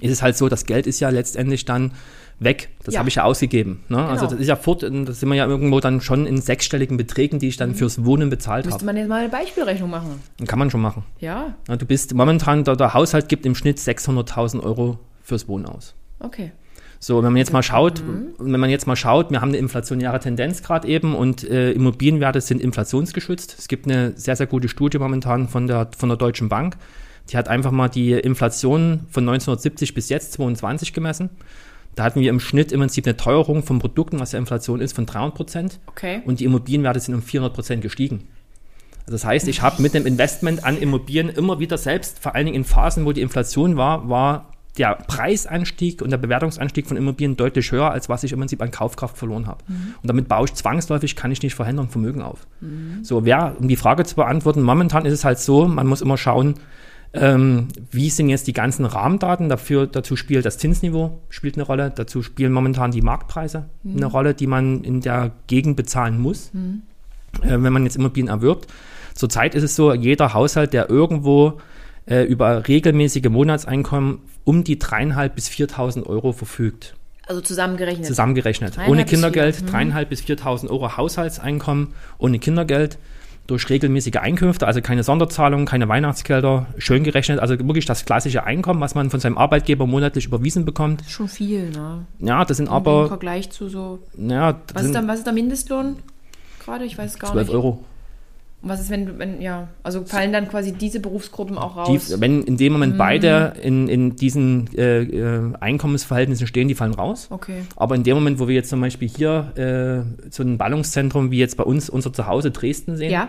ist 0.00 0.12
es 0.12 0.22
halt 0.22 0.36
so, 0.36 0.48
das 0.48 0.66
Geld 0.66 0.86
ist 0.86 1.00
ja 1.00 1.08
letztendlich 1.08 1.64
dann 1.64 1.92
weg. 2.38 2.68
Das 2.84 2.94
ja. 2.94 3.00
habe 3.00 3.08
ich 3.08 3.16
ja 3.16 3.24
ausgegeben. 3.24 3.84
Ne? 3.88 3.96
Also 3.96 4.06
genau. 4.06 4.12
Also 4.12 4.26
das 4.26 4.40
ist 4.40 4.48
ja 4.48 4.56
fort, 4.56 4.82
da 4.82 4.88
sind 4.88 5.28
wir 5.28 5.34
ja 5.34 5.46
irgendwo 5.46 5.80
dann 5.80 6.00
schon 6.00 6.26
in 6.26 6.40
sechsstelligen 6.40 6.96
Beträgen, 6.96 7.38
die 7.38 7.48
ich 7.48 7.56
dann 7.56 7.70
mhm. 7.70 7.74
fürs 7.74 8.04
Wohnen 8.04 8.30
bezahlt 8.30 8.64
habe. 8.64 8.74
Müsste 8.74 8.84
man 8.84 8.96
jetzt 8.96 9.08
mal 9.08 9.20
eine 9.20 9.28
Beispielrechnung 9.28 9.90
machen. 9.90 10.20
Kann 10.46 10.58
man 10.58 10.70
schon 10.70 10.80
machen. 10.80 11.04
Ja. 11.20 11.54
ja 11.68 11.76
du 11.76 11.86
bist 11.86 12.14
momentan, 12.14 12.64
der, 12.64 12.76
der 12.76 12.94
Haushalt 12.94 13.28
gibt 13.28 13.46
im 13.46 13.54
Schnitt 13.54 13.78
600.000 13.78 14.62
Euro 14.62 14.98
fürs 15.22 15.48
Wohnen 15.48 15.66
aus. 15.66 15.94
Okay. 16.20 16.52
So, 16.98 17.18
wenn 17.18 17.32
man 17.32 17.36
jetzt 17.36 17.52
mal 17.52 17.62
schaut, 17.62 18.02
mhm. 18.02 18.34
wenn 18.38 18.60
man 18.60 18.70
jetzt 18.70 18.86
mal 18.86 18.96
schaut, 18.96 19.30
wir 19.30 19.40
haben 19.40 19.50
eine 19.50 19.58
inflationäre 19.58 20.18
Tendenz 20.18 20.62
gerade 20.62 20.88
eben 20.88 21.14
und 21.14 21.44
äh, 21.44 21.72
Immobilienwerte 21.72 22.40
sind 22.40 22.60
inflationsgeschützt. 22.60 23.56
Es 23.58 23.68
gibt 23.68 23.86
eine 23.86 24.12
sehr, 24.16 24.36
sehr 24.36 24.46
gute 24.46 24.68
Studie 24.68 24.98
momentan 24.98 25.48
von 25.48 25.66
der, 25.66 25.88
von 25.96 26.08
der 26.08 26.16
Deutschen 26.16 26.48
Bank. 26.48 26.76
Die 27.30 27.36
hat 27.36 27.48
einfach 27.48 27.70
mal 27.72 27.88
die 27.88 28.12
Inflation 28.12 29.06
von 29.10 29.24
1970 29.24 29.94
bis 29.94 30.08
jetzt 30.08 30.32
22 30.34 30.92
gemessen. 30.92 31.30
Da 31.96 32.04
hatten 32.04 32.20
wir 32.20 32.30
im 32.30 32.40
Schnitt 32.40 32.72
im 32.72 32.80
Prinzip 32.80 33.06
eine 33.06 33.16
Teuerung 33.16 33.62
von 33.62 33.78
Produkten, 33.78 34.20
was 34.20 34.32
ja 34.32 34.38
Inflation 34.38 34.80
ist, 34.80 34.94
von 34.94 35.06
300 35.06 35.34
Prozent. 35.34 35.80
Okay. 35.86 36.20
Und 36.24 36.40
die 36.40 36.44
Immobilienwerte 36.44 37.00
sind 37.00 37.14
um 37.14 37.22
400 37.22 37.54
Prozent 37.54 37.82
gestiegen. 37.82 38.28
Also 39.06 39.12
das 39.12 39.24
heißt, 39.24 39.48
ich 39.48 39.62
habe 39.62 39.80
mit 39.80 39.94
dem 39.94 40.06
Investment 40.06 40.64
an 40.64 40.78
Immobilien 40.78 41.30
immer 41.30 41.58
wieder 41.58 41.78
selbst, 41.78 42.18
vor 42.18 42.34
allen 42.34 42.46
Dingen 42.46 42.56
in 42.56 42.64
Phasen, 42.64 43.06
wo 43.06 43.12
die 43.12 43.22
Inflation 43.22 43.76
war, 43.76 44.08
war 44.10 44.52
der 44.76 44.94
Preisanstieg 45.06 46.02
und 46.02 46.10
der 46.10 46.18
Bewertungsanstieg 46.18 46.86
von 46.86 46.98
Immobilien 46.98 47.34
deutlich 47.36 47.72
höher, 47.72 47.90
als 47.90 48.10
was 48.10 48.24
ich 48.24 48.32
im 48.32 48.40
Prinzip 48.40 48.60
an 48.60 48.70
Kaufkraft 48.70 49.16
verloren 49.16 49.46
habe. 49.46 49.64
Mhm. 49.66 49.94
Und 50.02 50.08
damit 50.08 50.28
baue 50.28 50.44
ich 50.44 50.54
zwangsläufig, 50.54 51.16
kann 51.16 51.32
ich 51.32 51.42
nicht 51.42 51.54
verhindern, 51.54 51.88
Vermögen 51.88 52.20
auf. 52.20 52.46
Mhm. 52.60 53.02
So, 53.02 53.24
wer, 53.24 53.56
um 53.58 53.68
die 53.68 53.76
Frage 53.76 54.04
zu 54.04 54.16
beantworten, 54.16 54.60
momentan 54.60 55.06
ist 55.06 55.14
es 55.14 55.24
halt 55.24 55.38
so, 55.38 55.66
man 55.66 55.86
muss 55.86 56.02
immer 56.02 56.18
schauen, 56.18 56.56
ähm, 57.20 57.68
wie 57.90 58.10
sind 58.10 58.28
jetzt 58.28 58.46
die 58.46 58.52
ganzen 58.52 58.84
Rahmendaten? 58.84 59.48
Dafür, 59.48 59.86
dazu 59.86 60.16
spielt 60.16 60.44
das 60.44 60.58
Zinsniveau 60.58 61.20
spielt 61.28 61.56
eine 61.56 61.64
Rolle. 61.64 61.92
Dazu 61.94 62.22
spielen 62.22 62.52
momentan 62.52 62.90
die 62.90 63.02
Marktpreise 63.02 63.68
mhm. 63.82 63.96
eine 63.96 64.06
Rolle, 64.06 64.34
die 64.34 64.46
man 64.46 64.82
in 64.84 65.00
der 65.00 65.32
Gegend 65.46 65.76
bezahlen 65.76 66.18
muss, 66.18 66.50
mhm. 66.52 66.82
äh, 67.42 67.50
wenn 67.50 67.72
man 67.72 67.84
jetzt 67.84 67.96
Immobilien 67.96 68.28
erwirbt. 68.28 68.66
Zurzeit 69.14 69.54
ist 69.54 69.62
es 69.62 69.76
so, 69.76 69.94
jeder 69.94 70.34
Haushalt, 70.34 70.72
der 70.72 70.90
irgendwo 70.90 71.60
äh, 72.06 72.22
über 72.24 72.68
regelmäßige 72.68 73.28
Monatseinkommen 73.28 74.18
um 74.44 74.62
die 74.62 74.78
dreieinhalb 74.78 75.34
bis 75.34 75.48
4.000 75.48 76.04
Euro 76.06 76.32
verfügt. 76.32 76.94
Also 77.26 77.40
zusammengerechnet? 77.40 78.06
Zusammengerechnet. 78.06 78.78
Ohne 78.86 79.04
Kindergeld, 79.04 79.70
dreieinhalb 79.70 80.10
bis 80.10 80.20
4.000 80.22 80.68
Euro 80.68 80.96
Haushaltseinkommen, 80.96 81.88
ohne 82.18 82.38
Kindergeld 82.38 82.98
durch 83.46 83.68
regelmäßige 83.68 84.16
Einkünfte, 84.16 84.66
also 84.66 84.80
keine 84.80 85.02
Sonderzahlungen, 85.02 85.66
keine 85.66 85.88
Weihnachtsgelder, 85.88 86.66
schön 86.78 87.04
gerechnet, 87.04 87.38
also 87.38 87.58
wirklich 87.58 87.84
das 87.84 88.04
klassische 88.04 88.44
Einkommen, 88.44 88.80
was 88.80 88.94
man 88.94 89.10
von 89.10 89.20
seinem 89.20 89.38
Arbeitgeber 89.38 89.86
monatlich 89.86 90.26
überwiesen 90.26 90.64
bekommt. 90.64 91.00
Das 91.00 91.08
ist 91.08 91.12
schon 91.12 91.28
viel, 91.28 91.70
ne? 91.70 92.06
Ja, 92.18 92.44
das 92.44 92.56
sind 92.56 92.68
aber. 92.68 93.02
Im 93.02 93.08
Vergleich 93.08 93.50
zu 93.50 93.68
so. 93.68 94.00
Ja, 94.16 94.60
was, 94.74 94.84
ist 94.84 94.94
da, 94.94 95.06
was 95.06 95.18
ist 95.18 95.26
der 95.26 95.32
Mindestlohn 95.32 95.96
gerade? 96.64 96.84
Ich 96.84 96.98
weiß 96.98 97.18
gar 97.18 97.32
12 97.32 97.46
nicht. 97.46 97.50
12 97.52 97.64
Euro. 97.64 97.84
Und 98.62 98.70
was 98.70 98.80
ist, 98.80 98.90
wenn, 98.90 99.18
wenn, 99.18 99.40
ja, 99.40 99.68
also 99.82 100.04
fallen 100.04 100.32
dann 100.32 100.48
quasi 100.48 100.72
diese 100.72 100.98
Berufsgruppen 100.98 101.58
auch 101.58 101.76
raus? 101.76 102.08
Die, 102.08 102.20
wenn 102.20 102.42
in 102.42 102.56
dem 102.56 102.72
Moment 102.72 102.94
mhm. 102.94 102.98
beide 102.98 103.52
in, 103.62 103.86
in 103.86 104.16
diesen 104.16 104.68
äh, 104.76 105.02
äh, 105.02 105.52
Einkommensverhältnissen 105.60 106.46
stehen, 106.46 106.66
die 106.66 106.74
fallen 106.74 106.94
raus. 106.94 107.28
Okay. 107.30 107.62
Aber 107.76 107.94
in 107.94 108.02
dem 108.02 108.16
Moment, 108.16 108.38
wo 108.38 108.48
wir 108.48 108.54
jetzt 108.54 108.70
zum 108.70 108.80
Beispiel 108.80 109.08
hier 109.08 109.52
äh, 109.56 110.30
so 110.30 110.42
ein 110.42 110.58
Ballungszentrum 110.58 111.30
wie 111.30 111.38
jetzt 111.38 111.56
bei 111.56 111.64
uns, 111.64 111.90
unser 111.90 112.12
Zuhause 112.12 112.50
Dresden 112.50 112.96
sehen, 112.96 113.12
ja 113.12 113.28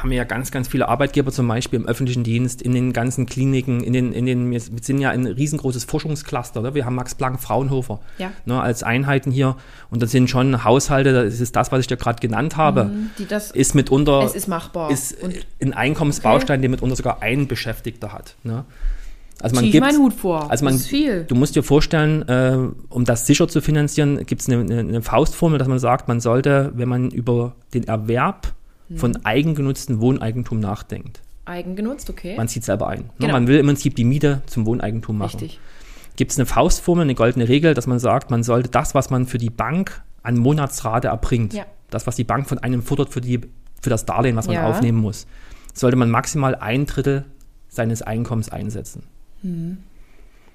haben 0.00 0.10
wir 0.10 0.16
ja 0.16 0.24
ganz, 0.24 0.50
ganz 0.50 0.68
viele 0.68 0.88
Arbeitgeber 0.88 1.32
zum 1.32 1.48
Beispiel 1.48 1.80
im 1.80 1.86
öffentlichen 1.86 2.24
Dienst, 2.24 2.62
in 2.62 2.72
den 2.72 2.92
ganzen 2.92 3.26
Kliniken, 3.26 3.82
in 3.82 3.92
den, 3.92 4.12
in 4.12 4.26
den, 4.26 4.50
wir 4.50 4.60
sind 4.60 4.98
ja 5.00 5.10
ein 5.10 5.26
riesengroßes 5.26 5.84
Forschungscluster. 5.84 6.62
Ne? 6.62 6.74
Wir 6.74 6.84
haben 6.84 6.94
Max 6.94 7.14
Planck, 7.14 7.40
Fraunhofer 7.40 8.00
ja. 8.18 8.32
ne, 8.44 8.60
als 8.60 8.82
Einheiten 8.82 9.30
hier. 9.30 9.56
Und 9.90 10.02
das 10.02 10.10
sind 10.10 10.30
schon 10.30 10.64
Haushalte, 10.64 11.12
das 11.12 11.40
ist 11.40 11.56
das, 11.56 11.72
was 11.72 11.80
ich 11.80 11.86
dir 11.86 11.96
gerade 11.96 12.20
genannt 12.20 12.56
habe, 12.56 12.84
mhm, 12.84 13.10
das, 13.28 13.50
ist 13.50 13.74
mitunter, 13.74 14.22
es 14.24 14.34
ist 14.34 14.48
machbar. 14.48 14.90
Ist 14.90 15.16
ein 15.60 15.72
Einkommensbaustein, 15.72 16.58
okay. 16.58 16.62
den 16.62 16.70
mitunter 16.70 16.96
sogar 16.96 17.22
ein 17.22 17.48
Beschäftigter 17.48 18.12
hat. 18.12 18.36
Ne? 18.44 18.64
Also 19.40 19.54
man 19.54 19.70
gibt, 19.70 19.84
meinen 19.84 19.98
Hut 19.98 20.14
vor. 20.14 20.50
Also 20.50 20.64
man, 20.64 20.74
das 20.74 20.82
ist 20.82 20.88
viel. 20.88 21.24
Du 21.24 21.34
musst 21.34 21.54
dir 21.54 21.62
vorstellen, 21.62 22.28
äh, 22.28 22.58
um 22.88 23.04
das 23.04 23.26
sicher 23.26 23.46
zu 23.46 23.60
finanzieren, 23.60 24.26
gibt 24.26 24.42
es 24.42 24.48
eine, 24.48 24.60
eine, 24.60 24.80
eine 24.80 25.02
Faustformel, 25.02 25.58
dass 25.58 25.68
man 25.68 25.78
sagt, 25.78 26.08
man 26.08 26.20
sollte, 26.20 26.72
wenn 26.74 26.88
man 26.88 27.10
über 27.10 27.54
den 27.72 27.84
Erwerb 27.84 28.52
von 28.96 29.12
mhm. 29.12 29.20
eigengenutztem 29.24 30.00
Wohneigentum 30.00 30.60
nachdenkt. 30.60 31.22
Eigengenutzt, 31.44 32.10
okay. 32.10 32.36
Man 32.36 32.48
zieht 32.48 32.64
selber 32.64 32.88
ein. 32.88 33.10
Genau. 33.18 33.32
Man 33.32 33.46
will 33.46 33.58
im 33.58 33.66
Prinzip 33.66 33.96
die 33.96 34.04
Miete 34.04 34.42
zum 34.46 34.66
Wohneigentum 34.66 35.16
machen. 35.16 35.40
Richtig. 35.40 35.60
Gibt 36.16 36.32
es 36.32 36.38
eine 36.38 36.46
Faustformel, 36.46 37.02
eine 37.02 37.14
goldene 37.14 37.48
Regel, 37.48 37.74
dass 37.74 37.86
man 37.86 37.98
sagt, 37.98 38.30
man 38.30 38.42
sollte 38.42 38.68
das, 38.68 38.94
was 38.94 39.10
man 39.10 39.26
für 39.26 39.38
die 39.38 39.50
Bank 39.50 40.02
an 40.22 40.36
Monatsrate 40.36 41.08
erbringt, 41.08 41.54
ja. 41.54 41.64
das, 41.90 42.06
was 42.06 42.16
die 42.16 42.24
Bank 42.24 42.48
von 42.48 42.58
einem 42.58 42.82
fordert 42.82 43.10
für, 43.10 43.20
die, 43.20 43.40
für 43.80 43.88
das 43.88 44.04
Darlehen, 44.04 44.36
was 44.36 44.46
man 44.46 44.56
ja. 44.56 44.68
aufnehmen 44.68 44.98
muss, 44.98 45.26
sollte 45.72 45.96
man 45.96 46.10
maximal 46.10 46.54
ein 46.56 46.86
Drittel 46.86 47.24
seines 47.68 48.02
Einkommens 48.02 48.50
einsetzen. 48.50 49.04
Mhm. 49.42 49.78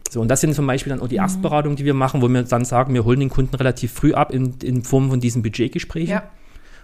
So, 0.09 0.21
und 0.21 0.27
das 0.27 0.41
sind 0.41 0.53
zum 0.53 0.67
Beispiel 0.67 0.91
dann 0.91 0.99
auch 0.99 1.07
die. 1.07 1.15
Erstberatungen, 1.15 1.75
die 1.75 1.85
wir 1.85 1.95
machen, 1.95 2.21
wo 2.21 2.27
wir 2.27 2.43
dann 2.43 2.65
sagen, 2.65 2.93
wir 2.93 3.05
holen 3.05 3.21
den 3.21 3.29
Kunden 3.29 3.55
relativ 3.55 3.93
früh 3.93 4.13
ab 4.13 4.31
in, 4.31 4.55
in 4.61 4.83
Form 4.83 5.09
von 5.09 5.19
diesen 5.19 5.41
Budgetgesprächen. 5.41 6.11
Ja 6.11 6.23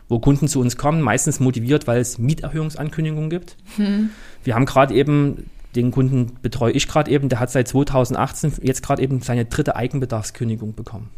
wo 0.10 0.20
Kunden 0.20 0.48
zu 0.48 0.60
uns 0.60 0.76
kommen, 0.76 1.02
meistens 1.02 1.40
motiviert, 1.40 1.88
weil 1.88 2.02
es 2.02 2.18
Mieterhöhungsankündigungen 2.18 3.30
gibt. 3.30 3.56
Hm. 3.78 4.10
Wir 4.44 4.56
haben 4.56 4.66
gerade 4.66 4.94
eben, 4.94 5.50
den 5.76 5.92
Kunden 5.92 6.38
betreue 6.42 6.72
ich 6.74 6.88
gerade 6.88 7.10
eben, 7.12 7.30
der 7.30 7.40
hat 7.40 7.52
seit 7.52 7.68
2018 7.68 8.54
jetzt 8.62 8.84
gerade 8.84 9.02
eben 9.02 9.22
seine 9.22 9.46
dritte 9.46 9.76
Eigenbedarfskündigung 9.76 10.74
bekommen. 10.74 11.10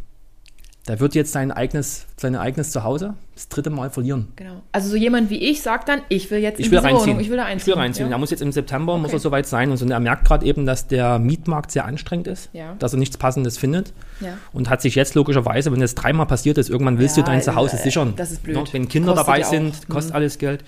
Der 0.87 0.99
wird 0.99 1.13
jetzt 1.13 1.31
sein 1.31 1.51
eigenes, 1.51 2.07
sein 2.17 2.35
eigenes 2.35 2.71
Zuhause 2.71 3.13
das 3.35 3.49
dritte 3.49 3.69
Mal 3.69 3.89
verlieren. 3.89 4.27
Genau. 4.35 4.61
Also 4.71 4.89
so 4.89 4.95
jemand 4.95 5.29
wie 5.29 5.37
ich 5.37 5.61
sagt 5.61 5.89
dann, 5.89 6.01
ich 6.09 6.29
will 6.31 6.39
jetzt 6.39 6.59
ich 6.59 6.69
will 6.71 6.79
reinziehen. 6.79 7.07
Wohnung, 7.07 7.19
ich 7.19 7.29
will 7.29 7.37
da 7.37 7.45
einziehen. 7.45 7.59
Ich 7.59 7.67
will 7.67 7.81
reinziehen. 7.81 8.09
Ja? 8.09 8.15
Er 8.15 8.19
muss 8.19 8.31
jetzt 8.31 8.41
im 8.41 8.51
September, 8.51 8.93
okay. 8.93 9.01
muss 9.01 9.13
er 9.13 9.19
soweit 9.19 9.45
sein. 9.47 9.71
Und 9.71 9.77
so, 9.77 9.85
er 9.87 9.99
merkt 9.99 10.25
gerade 10.25 10.45
eben, 10.45 10.65
dass 10.65 10.87
der 10.87 11.19
Mietmarkt 11.19 11.71
sehr 11.71 11.85
anstrengend 11.85 12.27
ist, 12.27 12.49
ja. 12.53 12.75
dass 12.79 12.93
er 12.93 12.99
nichts 12.99 13.17
Passendes 13.17 13.57
findet. 13.57 13.93
Ja. 14.19 14.37
Und 14.53 14.69
hat 14.69 14.81
sich 14.81 14.95
jetzt 14.95 15.15
logischerweise, 15.15 15.71
wenn 15.71 15.79
das 15.79 15.95
dreimal 15.95 16.25
passiert 16.25 16.57
ist, 16.57 16.69
irgendwann 16.69 16.99
willst 16.99 17.17
du 17.17 17.23
dein 17.23 17.41
Zuhause 17.41 17.77
äh, 17.77 17.83
sichern. 17.83 18.13
Das 18.15 18.31
ist 18.31 18.43
blöd. 18.43 18.55
No, 18.55 18.65
wenn 18.71 18.87
Kinder 18.87 19.13
kostet 19.13 19.27
dabei 19.27 19.43
sind, 19.43 19.87
kostet 19.87 20.11
mhm. 20.11 20.15
alles 20.15 20.37
Geld 20.37 20.63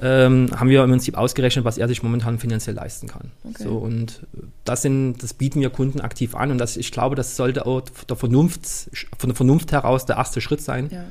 ähm, 0.00 0.48
haben 0.54 0.68
wir 0.68 0.84
im 0.84 0.90
Prinzip 0.90 1.16
ausgerechnet, 1.16 1.64
was 1.64 1.78
er 1.78 1.88
sich 1.88 2.02
momentan 2.02 2.38
finanziell 2.38 2.76
leisten 2.76 3.08
kann. 3.08 3.32
Okay. 3.44 3.64
So, 3.64 3.76
und 3.76 4.26
das, 4.64 4.82
sind, 4.82 5.22
das 5.22 5.34
bieten 5.34 5.60
wir 5.60 5.70
Kunden 5.70 6.00
aktiv 6.00 6.34
an 6.34 6.50
und 6.50 6.58
das, 6.58 6.76
ich 6.76 6.92
glaube, 6.92 7.16
das 7.16 7.36
sollte 7.36 7.66
auch 7.66 7.82
der 8.08 8.16
Vernunft, 8.16 8.90
von 9.18 9.30
der 9.30 9.36
Vernunft 9.36 9.72
heraus 9.72 10.06
der 10.06 10.16
erste 10.16 10.40
Schritt 10.40 10.60
sein. 10.60 10.88
Ja. 10.90 11.04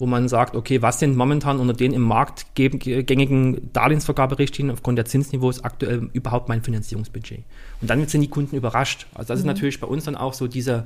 Wo 0.00 0.06
man 0.06 0.28
sagt, 0.28 0.56
okay, 0.56 0.82
was 0.82 0.98
sind 0.98 1.16
momentan 1.16 1.60
unter 1.60 1.72
den 1.72 1.92
im 1.92 2.02
Markt 2.02 2.46
gängigen 2.56 3.70
Darlehensvergaberichtlinien 3.72 4.74
aufgrund 4.74 4.98
der 4.98 5.04
Zinsniveaus 5.04 5.62
aktuell 5.62 6.10
überhaupt 6.12 6.48
mein 6.48 6.64
Finanzierungsbudget? 6.64 7.44
Und 7.80 7.90
dann 7.90 8.04
sind 8.08 8.20
die 8.20 8.28
Kunden 8.28 8.56
überrascht. 8.56 9.06
Also 9.14 9.28
das 9.28 9.38
mhm. 9.38 9.42
ist 9.42 9.46
natürlich 9.46 9.78
bei 9.78 9.86
uns 9.86 10.04
dann 10.04 10.16
auch 10.16 10.34
so 10.34 10.48
diese, 10.48 10.84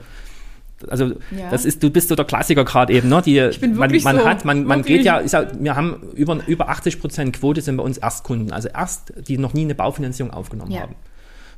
also 0.88 1.06
ja. 1.36 1.50
das 1.50 1.64
ist, 1.64 1.82
du 1.82 1.90
bist 1.90 2.08
so 2.08 2.14
der 2.14 2.24
Klassiker 2.24 2.64
gerade 2.64 2.92
eben, 2.92 3.08
ne? 3.08 3.22
Die, 3.22 3.38
ich 3.38 3.60
bin 3.60 3.74
man, 3.74 3.90
wirklich 3.90 4.04
man 4.04 4.18
so, 4.18 4.24
hat, 4.24 4.44
man, 4.44 4.64
man 4.64 4.82
geht 4.82 5.04
ja, 5.04 5.20
ja, 5.20 5.46
wir 5.58 5.76
haben 5.76 6.02
über, 6.14 6.38
über 6.46 6.68
80 6.68 7.00
Prozent 7.00 7.36
Quote 7.36 7.60
sind 7.60 7.76
bei 7.76 7.82
uns 7.82 7.98
Erstkunden, 7.98 8.52
also 8.52 8.68
erst, 8.68 9.12
die 9.26 9.38
noch 9.38 9.54
nie 9.54 9.62
eine 9.62 9.74
Baufinanzierung 9.74 10.32
aufgenommen 10.32 10.70
ja. 10.70 10.82
haben. 10.82 10.94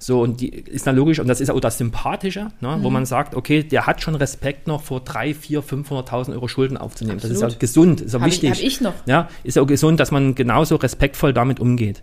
So, 0.02 0.22
und 0.22 0.40
die 0.40 0.48
ist 0.48 0.86
dann 0.86 0.96
logisch, 0.96 1.18
und 1.18 1.28
das 1.28 1.42
ist 1.42 1.50
auch 1.50 1.60
das 1.60 1.76
Sympathische, 1.76 2.48
ne, 2.60 2.78
mhm. 2.78 2.82
wo 2.82 2.88
man 2.88 3.04
sagt, 3.04 3.34
okay, 3.34 3.62
der 3.62 3.86
hat 3.86 4.00
schon 4.00 4.14
Respekt 4.14 4.66
noch 4.66 4.82
vor 4.82 5.00
3, 5.00 5.34
4, 5.34 5.62
500.000 5.62 6.32
Euro 6.32 6.48
Schulden 6.48 6.78
aufzunehmen. 6.78 7.18
Absolut. 7.18 7.42
Das 7.42 7.48
ist 7.48 7.52
ja 7.52 7.58
gesund, 7.58 8.00
ist 8.00 8.14
ja 8.14 8.24
wichtig. 8.24 8.50
Habe 8.50 8.62
ich 8.62 8.80
noch. 8.80 8.94
Ja, 9.04 9.28
ist 9.44 9.56
ja 9.56 9.62
auch 9.62 9.66
gesund, 9.66 10.00
dass 10.00 10.10
man 10.10 10.34
genauso 10.34 10.76
respektvoll 10.76 11.34
damit 11.34 11.60
umgeht. 11.60 12.02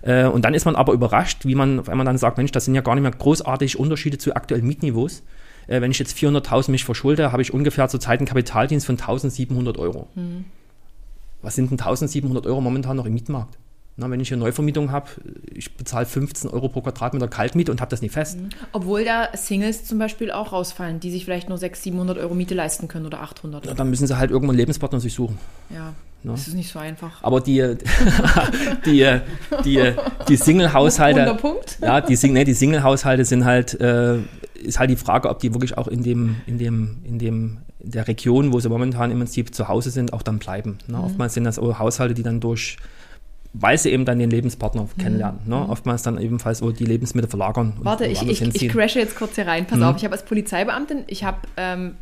Äh, 0.00 0.24
und 0.24 0.42
dann 0.46 0.54
ist 0.54 0.64
man 0.64 0.74
aber 0.74 0.94
überrascht, 0.94 1.44
wie 1.44 1.54
man 1.54 1.80
auf 1.80 1.90
einmal 1.90 2.06
dann 2.06 2.16
sagt, 2.16 2.38
Mensch, 2.38 2.50
das 2.50 2.64
sind 2.64 2.74
ja 2.74 2.80
gar 2.80 2.94
nicht 2.94 3.02
mehr 3.02 3.10
großartig 3.10 3.78
Unterschiede 3.78 4.16
zu 4.16 4.34
aktuellen 4.34 4.66
Mietniveaus 4.66 5.22
äh, 5.66 5.80
wenn 5.80 5.90
ich 5.90 5.98
jetzt 5.98 6.16
400.000 6.16 6.70
mich 6.70 6.84
verschulde, 6.84 7.32
habe 7.32 7.42
ich 7.42 7.52
ungefähr 7.52 7.88
zurzeit 7.88 8.20
einen 8.20 8.28
Kapitaldienst 8.28 8.86
von 8.86 8.96
1.700 8.96 9.78
Euro. 9.78 10.08
Mhm. 10.14 10.44
Was 11.42 11.54
sind 11.54 11.70
denn 11.70 11.78
1.700 11.78 12.46
Euro 12.46 12.60
momentan 12.60 12.96
noch 12.96 13.06
im 13.06 13.14
Mietmarkt? 13.14 13.58
Na, 13.96 14.10
wenn 14.10 14.18
ich 14.18 14.32
eine 14.32 14.42
Neuvermietung 14.42 14.90
habe, 14.90 15.08
ich 15.52 15.76
bezahle 15.76 16.04
15 16.04 16.50
Euro 16.50 16.68
pro 16.68 16.80
Quadratmeter 16.80 17.28
Kaltmiete 17.28 17.70
und 17.70 17.80
habe 17.80 17.90
das 17.90 18.02
nicht 18.02 18.10
fest. 18.10 18.40
Mhm. 18.40 18.48
Obwohl 18.72 19.04
da 19.04 19.28
Singles 19.34 19.84
zum 19.84 20.00
Beispiel 20.00 20.32
auch 20.32 20.52
rausfallen, 20.52 20.98
die 20.98 21.12
sich 21.12 21.24
vielleicht 21.24 21.48
nur 21.48 21.58
600, 21.58 21.84
700 21.84 22.18
Euro 22.18 22.34
Miete 22.34 22.54
leisten 22.54 22.88
können 22.88 23.06
oder 23.06 23.20
800. 23.20 23.66
Ja, 23.66 23.74
dann 23.74 23.90
müssen 23.90 24.08
sie 24.08 24.18
halt 24.18 24.32
irgendwann 24.32 24.54
einen 24.54 24.58
Lebenspartner 24.58 24.98
sich 24.98 25.14
suchen. 25.14 25.38
Ja, 25.70 25.92
ne? 26.24 26.32
das 26.32 26.48
ist 26.48 26.54
nicht 26.54 26.72
so 26.72 26.80
einfach. 26.80 27.22
Aber 27.22 27.40
die, 27.40 27.76
die, 28.84 29.20
die, 29.64 29.92
die 30.26 30.36
Single-Haushalte, 30.36 31.38
ja, 31.80 32.00
die, 32.00 32.32
nee, 32.32 32.44
die 32.44 32.54
Single-Haushalte 32.54 33.24
sind 33.24 33.44
halt, 33.44 33.80
äh, 33.80 34.18
ist 34.64 34.78
halt 34.78 34.90
die 34.90 34.96
Frage, 34.96 35.28
ob 35.28 35.38
die 35.38 35.52
wirklich 35.52 35.76
auch 35.78 35.88
in 35.88 36.02
dem, 36.02 36.36
in 36.46 36.58
dem, 36.58 36.98
in 37.04 37.18
dem, 37.18 37.58
in 37.80 37.90
der 37.90 38.08
Region, 38.08 38.52
wo 38.52 38.60
sie 38.60 38.68
momentan 38.68 39.10
im 39.10 39.18
Prinzip 39.18 39.54
zu 39.54 39.68
Hause 39.68 39.90
sind, 39.90 40.12
auch 40.12 40.22
dann 40.22 40.38
bleiben. 40.38 40.78
Ne? 40.86 40.98
Mhm. 40.98 41.04
Oftmals 41.04 41.34
sind 41.34 41.44
das 41.44 41.58
auch 41.58 41.78
Haushalte, 41.78 42.14
die 42.14 42.22
dann 42.22 42.40
durch 42.40 42.76
weil 43.56 43.78
sie 43.78 43.90
eben 43.90 44.04
dann 44.04 44.18
den 44.18 44.30
Lebenspartner 44.30 44.82
mhm. 44.82 45.00
kennenlernen. 45.00 45.40
Ne? 45.46 45.56
Mhm. 45.56 45.70
Oftmals 45.70 46.02
dann 46.02 46.18
ebenfalls 46.20 46.58
so 46.58 46.72
die 46.72 46.84
Lebensmittel 46.84 47.30
verlagern. 47.30 47.74
Warte, 47.78 48.04
ich, 48.04 48.20
ich, 48.22 48.42
ich 48.42 48.68
crashe 48.68 48.98
jetzt 48.98 49.16
kurz 49.16 49.36
hier 49.36 49.46
rein. 49.46 49.66
Pass 49.66 49.78
mhm. 49.78 49.84
auf, 49.84 49.96
ich 49.96 50.04
habe 50.04 50.12
als 50.12 50.24
Polizeibeamtin, 50.24 51.04
ich 51.06 51.22
habe 51.22 51.38
ähm, 51.56 51.94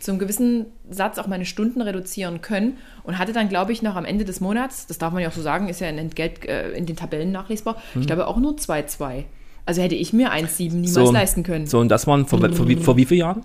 zu 0.00 0.10
einem 0.10 0.18
gewissen 0.18 0.66
Satz 0.90 1.18
auch 1.18 1.28
meine 1.28 1.46
Stunden 1.46 1.80
reduzieren 1.80 2.40
können 2.40 2.78
und 3.04 3.18
hatte 3.18 3.32
dann, 3.32 3.48
glaube 3.48 3.70
ich, 3.70 3.82
noch 3.82 3.94
am 3.94 4.04
Ende 4.04 4.24
des 4.24 4.40
Monats, 4.40 4.88
das 4.88 4.98
darf 4.98 5.12
man 5.12 5.22
ja 5.22 5.28
auch 5.28 5.32
so 5.32 5.42
sagen, 5.42 5.68
ist 5.68 5.80
ja 5.80 5.88
in 5.88 5.96
Entgelt 5.96 6.44
äh, 6.44 6.72
in 6.72 6.86
den 6.86 6.96
Tabellen 6.96 7.30
nachlesbar, 7.30 7.76
mhm. 7.94 8.00
ich 8.00 8.06
glaube 8.08 8.26
auch 8.26 8.38
nur 8.38 8.54
2,2. 8.54 9.24
Also 9.66 9.82
hätte 9.82 9.94
ich 9.94 10.12
mir 10.12 10.32
1,7 10.32 10.72
niemals 10.72 10.92
so, 10.92 11.12
leisten 11.12 11.42
können. 11.42 11.66
So, 11.66 11.78
und 11.78 11.88
das 11.88 12.06
waren 12.06 12.26
vor, 12.26 12.38
vor, 12.38 12.52
vor, 12.52 12.68
wie, 12.68 12.76
vor 12.76 12.96
wie 12.96 13.04
vielen 13.04 13.20
Jahren? 13.20 13.44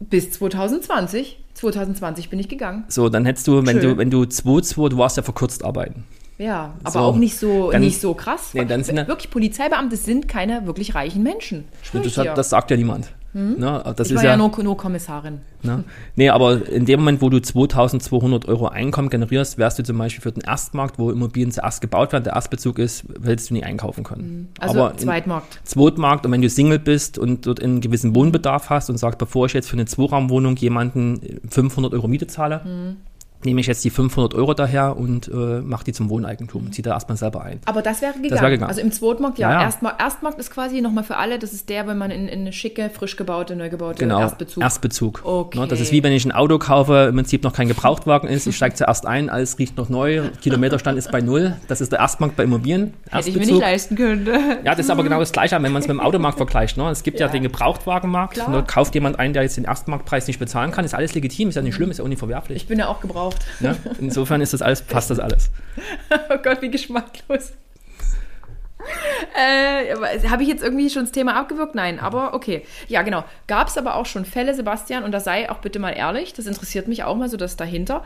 Bis 0.00 0.30
2020. 0.32 1.38
2020 1.54 2.30
bin 2.30 2.38
ich 2.38 2.48
gegangen. 2.48 2.84
So, 2.88 3.08
dann 3.08 3.26
hättest 3.26 3.46
du, 3.46 3.66
wenn 3.66 3.80
Schön. 3.80 3.90
du, 3.90 3.98
wenn 3.98 4.10
du 4.10 4.22
2,2, 4.22 4.88
du 4.88 4.98
warst 4.98 5.16
ja 5.16 5.22
verkürzt 5.22 5.64
arbeiten. 5.64 6.04
Ja, 6.38 6.74
aber 6.84 6.92
so, 6.92 6.98
auch 7.00 7.16
nicht 7.16 7.38
so, 7.38 7.70
dann, 7.70 7.82
nicht 7.82 8.00
so 8.00 8.14
krass. 8.14 8.54
Nee, 8.54 8.64
dann 8.64 8.82
sind 8.82 8.96
wirklich 9.06 9.30
Polizeibeamte 9.30 9.96
sind 9.96 10.26
keine 10.26 10.64
wirklich 10.66 10.94
reichen 10.94 11.22
Menschen. 11.22 11.64
Das, 11.92 12.14
das, 12.14 12.48
sagt 12.48 12.70
ja 12.70 12.78
niemand. 12.78 13.12
Hm? 13.32 13.58
Ne? 13.58 13.82
Das 13.96 14.08
ich 14.08 14.12
ist 14.12 14.16
war 14.16 14.24
ja, 14.24 14.30
ja 14.30 14.36
nur, 14.36 14.50
nur, 14.62 14.76
Kommissarin. 14.76 15.40
Ne? 15.62 15.84
Nee, 16.16 16.30
aber 16.30 16.66
in 16.68 16.84
dem 16.84 17.00
Moment, 17.00 17.22
wo 17.22 17.28
du 17.28 17.40
2200 17.40 18.48
Euro 18.48 18.68
Einkommen 18.68 19.08
generierst, 19.08 19.56
wärst 19.56 19.78
du 19.78 19.84
zum 19.84 19.98
Beispiel 19.98 20.22
für 20.22 20.32
den 20.32 20.42
Erstmarkt, 20.42 20.98
wo 20.98 21.10
Immobilien 21.10 21.52
zuerst 21.52 21.80
gebaut 21.80 22.12
werden, 22.12 22.24
der 22.24 22.34
Erstbezug 22.34 22.78
ist, 22.78 23.04
willst 23.06 23.50
du 23.50 23.54
nie 23.54 23.62
einkaufen 23.62 24.02
können. 24.02 24.22
Hm. 24.22 24.48
Also 24.58 24.84
aber 24.84 24.96
Zweitmarkt. 24.96 25.60
Zweitmarkt 25.64 26.26
und 26.26 26.32
wenn 26.32 26.42
du 26.42 26.50
Single 26.50 26.80
bist 26.80 27.18
und 27.18 27.46
dort 27.46 27.62
einen 27.62 27.80
gewissen 27.80 28.14
Wohnbedarf 28.14 28.70
hast 28.70 28.90
und 28.90 28.96
sagst, 28.96 29.18
bevor 29.18 29.46
ich 29.46 29.52
jetzt 29.52 29.68
für 29.68 29.76
eine 29.76 29.86
Zweiraumwohnung 29.86 30.56
jemanden 30.56 31.40
500 31.48 31.92
Euro 31.94 32.08
Miete 32.08 32.26
zahle, 32.26 32.64
hm 32.64 32.96
nehme 33.44 33.60
ich 33.60 33.66
jetzt 33.66 33.84
die 33.84 33.90
500 33.90 34.34
Euro 34.34 34.54
daher 34.54 34.96
und 34.96 35.28
äh, 35.28 35.60
mache 35.60 35.84
die 35.84 35.92
zum 35.92 36.10
Wohneigentum, 36.10 36.72
ziehe 36.72 36.82
da 36.82 36.92
erstmal 36.92 37.16
selber 37.16 37.42
ein. 37.42 37.60
Aber 37.64 37.82
das 37.82 38.02
wäre 38.02 38.12
gegangen. 38.14 38.30
Das 38.30 38.42
wär 38.42 38.50
gegangen. 38.50 38.68
Also 38.68 38.80
im 38.80 38.92
Zweitmarkt, 38.92 39.38
ja. 39.38 39.50
ja, 39.50 39.58
ja. 39.58 39.62
Erstmal, 39.64 39.94
Erstmarkt 39.98 40.38
ist 40.38 40.50
quasi 40.50 40.80
nochmal 40.80 41.04
für 41.04 41.16
alle, 41.16 41.38
das 41.38 41.52
ist 41.52 41.68
der, 41.68 41.86
wenn 41.86 41.98
man 41.98 42.10
in, 42.10 42.28
in 42.28 42.40
eine 42.40 42.52
schicke, 42.52 42.90
frisch 42.90 43.16
gebaute, 43.16 43.56
neu 43.56 43.70
gebaute 43.70 43.98
genau. 43.98 44.20
Erstbezug. 44.20 44.62
Erstbezug. 44.62 45.22
Okay. 45.24 45.58
Ne, 45.58 45.66
das 45.66 45.80
ist 45.80 45.92
wie 45.92 46.02
wenn 46.02 46.12
ich 46.12 46.24
ein 46.24 46.32
Auto 46.32 46.58
kaufe, 46.58 47.06
im 47.08 47.16
Prinzip 47.16 47.42
noch 47.42 47.52
kein 47.52 47.68
Gebrauchtwagen 47.68 48.28
ist, 48.28 48.46
ich 48.46 48.56
steige 48.56 48.74
zuerst 48.74 49.06
ein, 49.06 49.30
alles 49.30 49.58
riecht 49.58 49.76
noch 49.76 49.88
neu, 49.88 50.22
Kilometerstand 50.42 50.98
ist 50.98 51.10
bei 51.10 51.20
null. 51.20 51.56
Das 51.68 51.80
ist 51.80 51.92
der 51.92 52.00
Erstmarkt 52.00 52.36
bei 52.36 52.44
Immobilien. 52.44 52.94
Hätte 53.10 53.28
ich 53.28 53.36
mir 53.36 53.46
nicht 53.46 53.60
leisten 53.60 53.96
können. 53.96 54.28
Ja, 54.64 54.74
das 54.74 54.80
ist 54.80 54.90
aber 54.90 55.02
genau 55.02 55.20
das 55.20 55.32
Gleiche, 55.32 55.54
wenn 55.60 55.72
man 55.72 55.82
es 55.82 55.88
mit 55.88 55.96
dem 55.96 56.00
Automarkt 56.00 56.36
vergleicht. 56.36 56.76
Ne? 56.76 56.88
Es 56.90 57.02
gibt 57.02 57.20
ja, 57.20 57.26
ja 57.26 57.32
den 57.32 57.42
Gebrauchtwagenmarkt, 57.42 58.48
ne? 58.48 58.64
kauft 58.66 58.94
jemand 58.94 59.18
einen, 59.18 59.32
der 59.32 59.42
jetzt 59.42 59.56
den 59.56 59.64
Erstmarktpreis 59.64 60.26
nicht 60.26 60.38
bezahlen 60.38 60.70
kann, 60.70 60.84
ist 60.84 60.94
alles 60.94 61.14
legitim, 61.14 61.48
ist 61.48 61.54
ja 61.54 61.62
nicht 61.62 61.74
schlimm, 61.74 61.90
ist 61.90 61.98
ja 61.98 62.04
auch 62.04 62.08
nicht 62.08 62.18
verwerflich. 62.18 62.62
Ich 62.62 62.68
bin 62.68 62.78
ja 62.78 62.88
auch 62.88 63.00
gebraucht. 63.00 63.29
Ja? 63.60 63.76
Insofern 63.98 64.40
ist 64.40 64.52
das 64.52 64.62
alles, 64.62 64.82
passt 64.82 65.10
das 65.10 65.18
alles. 65.18 65.50
oh 66.30 66.38
Gott, 66.42 66.62
wie 66.62 66.70
geschmacklos. 66.70 67.52
Äh, 69.36 69.94
Habe 70.28 70.42
ich 70.42 70.48
jetzt 70.48 70.62
irgendwie 70.62 70.90
schon 70.90 71.02
das 71.02 71.12
Thema 71.12 71.38
abgewirkt? 71.38 71.74
Nein, 71.74 72.00
aber 72.00 72.34
okay. 72.34 72.62
Ja, 72.88 73.02
genau. 73.02 73.24
Gab 73.46 73.68
es 73.68 73.76
aber 73.76 73.94
auch 73.94 74.06
schon 74.06 74.24
Fälle, 74.24 74.54
Sebastian, 74.54 75.04
und 75.04 75.12
da 75.12 75.20
sei 75.20 75.50
auch 75.50 75.58
bitte 75.58 75.78
mal 75.78 75.90
ehrlich, 75.90 76.32
das 76.32 76.46
interessiert 76.46 76.88
mich 76.88 77.04
auch 77.04 77.16
mal 77.16 77.28
so, 77.28 77.36
dass 77.36 77.56
dahinter 77.56 78.02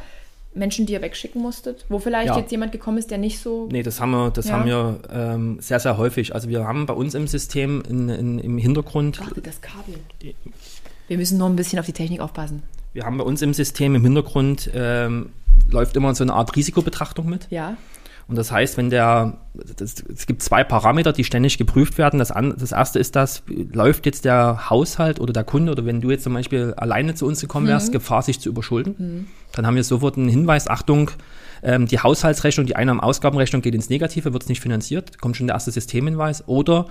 Menschen, 0.55 0.87
die 0.87 0.93
ihr 0.93 1.03
wegschicken 1.03 1.43
musstet, 1.43 1.85
wo 1.89 1.99
vielleicht 1.99 2.29
ja. 2.29 2.39
jetzt 2.39 2.51
jemand 2.53 2.73
gekommen 2.73 2.99
ist, 2.99 3.11
der 3.11 3.19
nicht 3.19 3.41
so. 3.41 3.69
Nee, 3.71 3.83
das 3.83 4.01
haben 4.01 4.13
wir, 4.13 4.31
das 4.31 4.49
ja. 4.49 4.53
haben 4.55 4.67
wir 4.67 5.01
ähm, 5.13 5.59
sehr, 5.61 5.81
sehr 5.81 5.99
häufig. 5.99 6.35
Also 6.35 6.49
wir 6.49 6.65
haben 6.65 6.87
bei 6.87 6.95
uns 6.95 7.15
im 7.15 7.27
System 7.27 7.83
in, 7.89 8.09
in, 8.09 8.39
im 8.39 8.59
Hintergrund. 8.59 9.21
Ach, 9.23 9.33
das 9.43 9.61
Kabel. 9.61 9.97
Wir 11.09 11.19
müssen 11.19 11.39
nur 11.39 11.49
ein 11.49 11.57
bisschen 11.57 11.79
auf 11.79 11.87
die 11.87 11.93
Technik 11.93 12.21
aufpassen. 12.21 12.63
Wir 12.95 13.05
haben 13.05 13.19
bei 13.19 13.25
uns 13.25 13.43
im 13.43 13.53
System 13.53 13.95
im 13.97 14.03
Hintergrund 14.03 14.71
ähm, 14.73 15.31
läuft 15.69 15.97
immer 15.97 16.15
so 16.15 16.25
eine 16.25 16.33
Art 16.33 16.55
Risikobetrachtung 16.57 17.29
mit. 17.29 17.49
Ja. 17.51 17.77
Und 18.27 18.37
das 18.37 18.51
heißt, 18.51 18.79
wenn 18.79 18.89
der, 18.89 19.37
das, 19.77 19.97
es 20.09 20.27
gibt 20.27 20.43
zwei 20.43 20.65
Parameter, 20.65 21.13
die 21.13 21.25
ständig 21.25 21.59
geprüft 21.59 21.99
werden. 21.99 22.19
Das, 22.19 22.31
an, 22.31 22.55
das 22.57 22.73
erste 22.73 22.99
ist 22.99 23.17
das, 23.17 23.43
läuft 23.73 24.07
jetzt 24.07 24.25
der 24.25 24.71
Haushalt 24.71 25.21
oder 25.21 25.33
der 25.33 25.45
Kunde 25.45 25.73
oder 25.73 25.85
wenn 25.85 26.01
du 26.01 26.11
jetzt 26.11 26.23
zum 26.23 26.33
Beispiel 26.33 26.73
alleine 26.77 27.15
zu 27.15 27.27
uns 27.27 27.41
gekommen 27.41 27.67
wärst, 27.67 27.89
mhm. 27.89 27.93
Gefahr, 27.93 28.23
sich 28.23 28.41
zu 28.41 28.49
überschulden. 28.49 28.95
Mhm. 28.97 29.27
Dann 29.53 29.67
haben 29.67 29.75
wir 29.75 29.85
sofort 29.85 30.17
einen 30.17 30.29
Hinweis, 30.29 30.69
Achtung, 30.69 31.11
ähm, 31.63 31.87
die 31.87 31.99
Haushaltsrechnung, 31.99 32.67
die 32.67 32.77
Einnahmen-Ausgabenrechnung 32.77 33.61
geht 33.61 33.75
ins 33.75 33.91
Negative, 33.91 34.33
wird 34.33 34.45
es 34.45 34.49
nicht 34.49 34.61
finanziert, 34.61 35.21
kommt 35.21 35.37
schon 35.37 35.49
der 35.49 35.55
erste 35.55 35.73
Systemhinweis. 35.73 36.47
Oder 36.47 36.87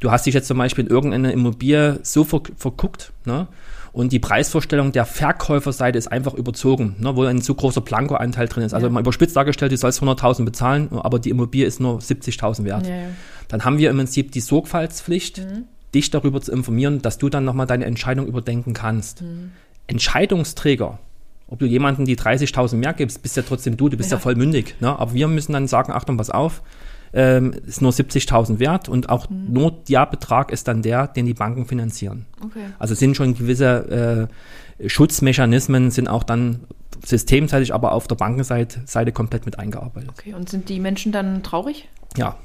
du 0.00 0.10
hast 0.10 0.26
dich 0.26 0.34
jetzt 0.34 0.48
zum 0.48 0.58
Beispiel 0.58 0.84
in 0.84 0.90
irgendeine 0.90 1.32
Immobilie 1.32 2.00
so 2.02 2.24
ver 2.24 2.42
verguckt, 2.56 3.12
ne? 3.24 3.46
Und 3.94 4.10
die 4.10 4.18
Preisvorstellung 4.18 4.90
der 4.90 5.04
Verkäuferseite 5.04 5.96
ist 5.96 6.10
einfach 6.10 6.34
überzogen, 6.34 6.96
ne, 6.98 7.14
wo 7.14 7.22
ein 7.22 7.40
zu 7.40 7.54
großer 7.54 7.80
Blanko-Anteil 7.80 8.48
drin 8.48 8.64
ist. 8.64 8.74
Also 8.74 8.88
ja. 8.88 8.92
mal 8.92 8.98
überspitzt 8.98 9.36
dargestellt, 9.36 9.70
du 9.70 9.76
sollst 9.76 10.02
100.000 10.02 10.44
bezahlen, 10.44 10.88
aber 10.90 11.20
die 11.20 11.30
Immobilie 11.30 11.64
ist 11.64 11.78
nur 11.78 12.00
70.000 12.00 12.64
wert. 12.64 12.88
Ja, 12.88 12.96
ja. 12.96 13.06
Dann 13.46 13.64
haben 13.64 13.78
wir 13.78 13.90
im 13.90 13.96
Prinzip 13.96 14.32
die 14.32 14.40
Sorgfaltspflicht, 14.40 15.38
mhm. 15.38 15.64
dich 15.94 16.10
darüber 16.10 16.40
zu 16.40 16.50
informieren, 16.50 17.02
dass 17.02 17.18
du 17.18 17.28
dann 17.28 17.44
nochmal 17.44 17.68
deine 17.68 17.84
Entscheidung 17.84 18.26
überdenken 18.26 18.74
kannst. 18.74 19.22
Mhm. 19.22 19.52
Entscheidungsträger, 19.86 20.98
ob 21.46 21.60
du 21.60 21.66
jemanden 21.66 22.04
die 22.04 22.16
30.000 22.16 22.74
mehr 22.74 22.94
gibst, 22.94 23.22
bist 23.22 23.36
ja 23.36 23.44
trotzdem 23.46 23.76
du, 23.76 23.88
du 23.88 23.96
bist 23.96 24.10
ja, 24.10 24.18
voll 24.18 24.34
mündig. 24.34 24.74
Ne? 24.80 24.98
Aber 24.98 25.14
wir 25.14 25.28
müssen 25.28 25.52
dann 25.52 25.68
sagen, 25.68 25.92
Achtung, 25.92 26.16
pass 26.16 26.30
auf, 26.30 26.62
ähm, 27.14 27.54
ist 27.66 27.80
nur 27.80 27.92
70.000 27.92 28.58
wert 28.58 28.88
und 28.88 29.08
auch 29.08 29.30
mhm. 29.30 29.52
nur 29.52 29.70
der 29.70 30.04
Betrag 30.06 30.50
ist 30.50 30.68
dann 30.68 30.82
der, 30.82 31.06
den 31.06 31.26
die 31.26 31.34
Banken 31.34 31.64
finanzieren. 31.64 32.26
Okay. 32.44 32.64
Also 32.78 32.94
sind 32.94 33.16
schon 33.16 33.34
gewisse 33.34 34.28
äh, 34.80 34.88
Schutzmechanismen, 34.88 35.90
sind 35.92 36.08
auch 36.08 36.24
dann 36.24 36.60
systemseitig, 37.04 37.72
aber 37.72 37.92
auf 37.92 38.08
der 38.08 38.16
Bankenseite 38.16 38.80
Seite 38.86 39.12
komplett 39.12 39.46
mit 39.46 39.58
eingearbeitet. 39.58 40.10
Okay, 40.10 40.34
und 40.34 40.48
sind 40.48 40.68
die 40.68 40.80
Menschen 40.80 41.12
dann 41.12 41.42
traurig? 41.42 41.88
Ja, 42.16 42.36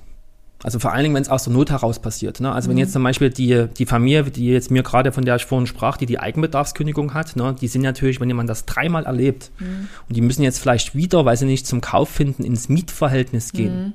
also 0.61 0.77
vor 0.77 0.91
allen 0.91 1.03
Dingen, 1.03 1.15
wenn 1.15 1.21
es 1.21 1.29
aus 1.29 1.45
der 1.45 1.53
Not 1.53 1.71
heraus 1.71 1.99
passiert. 1.99 2.41
Ne? 2.41 2.51
Also 2.51 2.67
mhm. 2.67 2.71
wenn 2.71 2.77
jetzt 2.79 2.93
zum 2.93 3.01
Beispiel 3.01 3.29
die, 3.29 3.67
die 3.75 3.85
Familie, 3.85 4.23
die 4.23 4.47
jetzt 4.47 4.69
mir 4.69 4.83
gerade, 4.83 5.11
von 5.11 5.23
der 5.23 5.37
ich 5.37 5.45
vorhin 5.45 5.67
sprach, 5.67 5.97
die 5.97 6.05
die 6.05 6.19
Eigenbedarfskündigung 6.19 7.13
hat, 7.13 7.35
ne? 7.37 7.55
die 7.59 7.67
sind 7.67 7.81
natürlich, 7.81 8.19
wenn 8.19 8.27
jemand 8.27 8.49
das 8.49 8.65
dreimal 8.65 9.05
erlebt 9.05 9.51
mhm. 9.59 9.87
und 10.07 10.15
die 10.15 10.21
müssen 10.21 10.43
jetzt 10.43 10.59
vielleicht 10.59 10.95
wieder, 10.95 11.23
weil 11.25 11.37
sie 11.37 11.45
nicht 11.45 11.65
zum 11.65 11.79
Kauf 11.81 12.09
finden, 12.09 12.43
ins 12.43 12.69
Mietverhältnis 12.69 13.53
gehen. 13.53 13.85
Mhm 13.85 13.93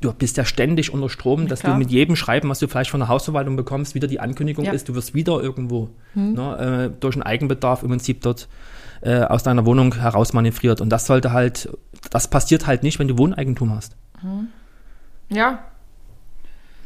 du 0.00 0.12
bist 0.12 0.36
ja 0.36 0.44
ständig 0.44 0.92
unter 0.92 1.08
Strom, 1.08 1.46
dass 1.46 1.60
Klar. 1.60 1.74
du 1.74 1.78
mit 1.78 1.90
jedem 1.90 2.16
Schreiben, 2.16 2.48
was 2.48 2.58
du 2.58 2.66
vielleicht 2.66 2.90
von 2.90 3.00
der 3.00 3.08
Hausverwaltung 3.08 3.56
bekommst, 3.56 3.94
wieder 3.94 4.08
die 4.08 4.20
Ankündigung 4.20 4.64
ja. 4.64 4.72
ist, 4.72 4.88
du 4.88 4.94
wirst 4.94 5.14
wieder 5.14 5.40
irgendwo 5.40 5.90
hm. 6.14 6.32
ne, 6.32 6.90
äh, 6.90 7.00
durch 7.00 7.14
einen 7.14 7.22
Eigenbedarf 7.22 7.82
im 7.82 7.90
Prinzip 7.90 8.20
dort 8.22 8.48
äh, 9.02 9.20
aus 9.20 9.42
deiner 9.42 9.64
Wohnung 9.66 9.94
herausmanövriert. 9.94 10.80
Und 10.80 10.90
das 10.90 11.06
sollte 11.06 11.32
halt, 11.32 11.70
das 12.10 12.28
passiert 12.28 12.66
halt 12.66 12.82
nicht, 12.82 12.98
wenn 12.98 13.08
du 13.08 13.16
Wohneigentum 13.16 13.74
hast. 13.74 13.96
Hm. 14.20 14.48
Ja. 15.28 15.60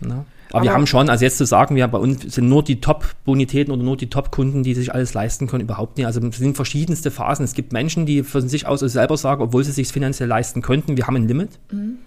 Na? 0.01 0.27
Aber, 0.51 0.59
Aber, 0.59 0.65
wir 0.65 0.73
haben 0.75 0.87
schon, 0.87 1.09
also 1.09 1.25
jetzt 1.25 1.39
zu 1.39 1.47
sagen, 1.47 1.75
wir 1.75 1.89
bei 1.89 1.99
uns 1.99 2.23
sind 2.35 2.49
nur 2.49 2.63
die 2.63 2.81
Top-Bonitäten 2.81 3.73
oder 3.73 3.83
nur 3.83 3.97
die 3.97 4.11
Top-Kunden, 4.11 4.63
die 4.63 4.75
sich 4.75 4.95
alles 4.95 5.15
leisten 5.15 5.47
können, 5.47 5.65
überhaupt 5.65 5.97
nicht. 5.97 6.07
Also 6.07 6.21
es 6.21 6.37
sind 6.37 6.55
verschiedenste 6.55 7.11
Phasen. 7.11 7.45
Es 7.45 7.55
gibt 7.55 7.73
Menschen, 7.73 8.07
die 8.07 8.23
von 8.23 8.47
sich 8.49 8.67
aus 8.67 8.81
selber 8.81 9.17
sagen, 9.17 9.43
obwohl 9.43 9.65
sie 9.65 9.73
sich 9.73 9.89
finanziell 9.89 10.29
leisten 10.29 10.63
könnten, 10.63 10.97
wir 10.97 11.07
haben 11.07 11.17
ein 11.17 11.27
Limit. 11.27 11.59
Mhm. 11.73 11.99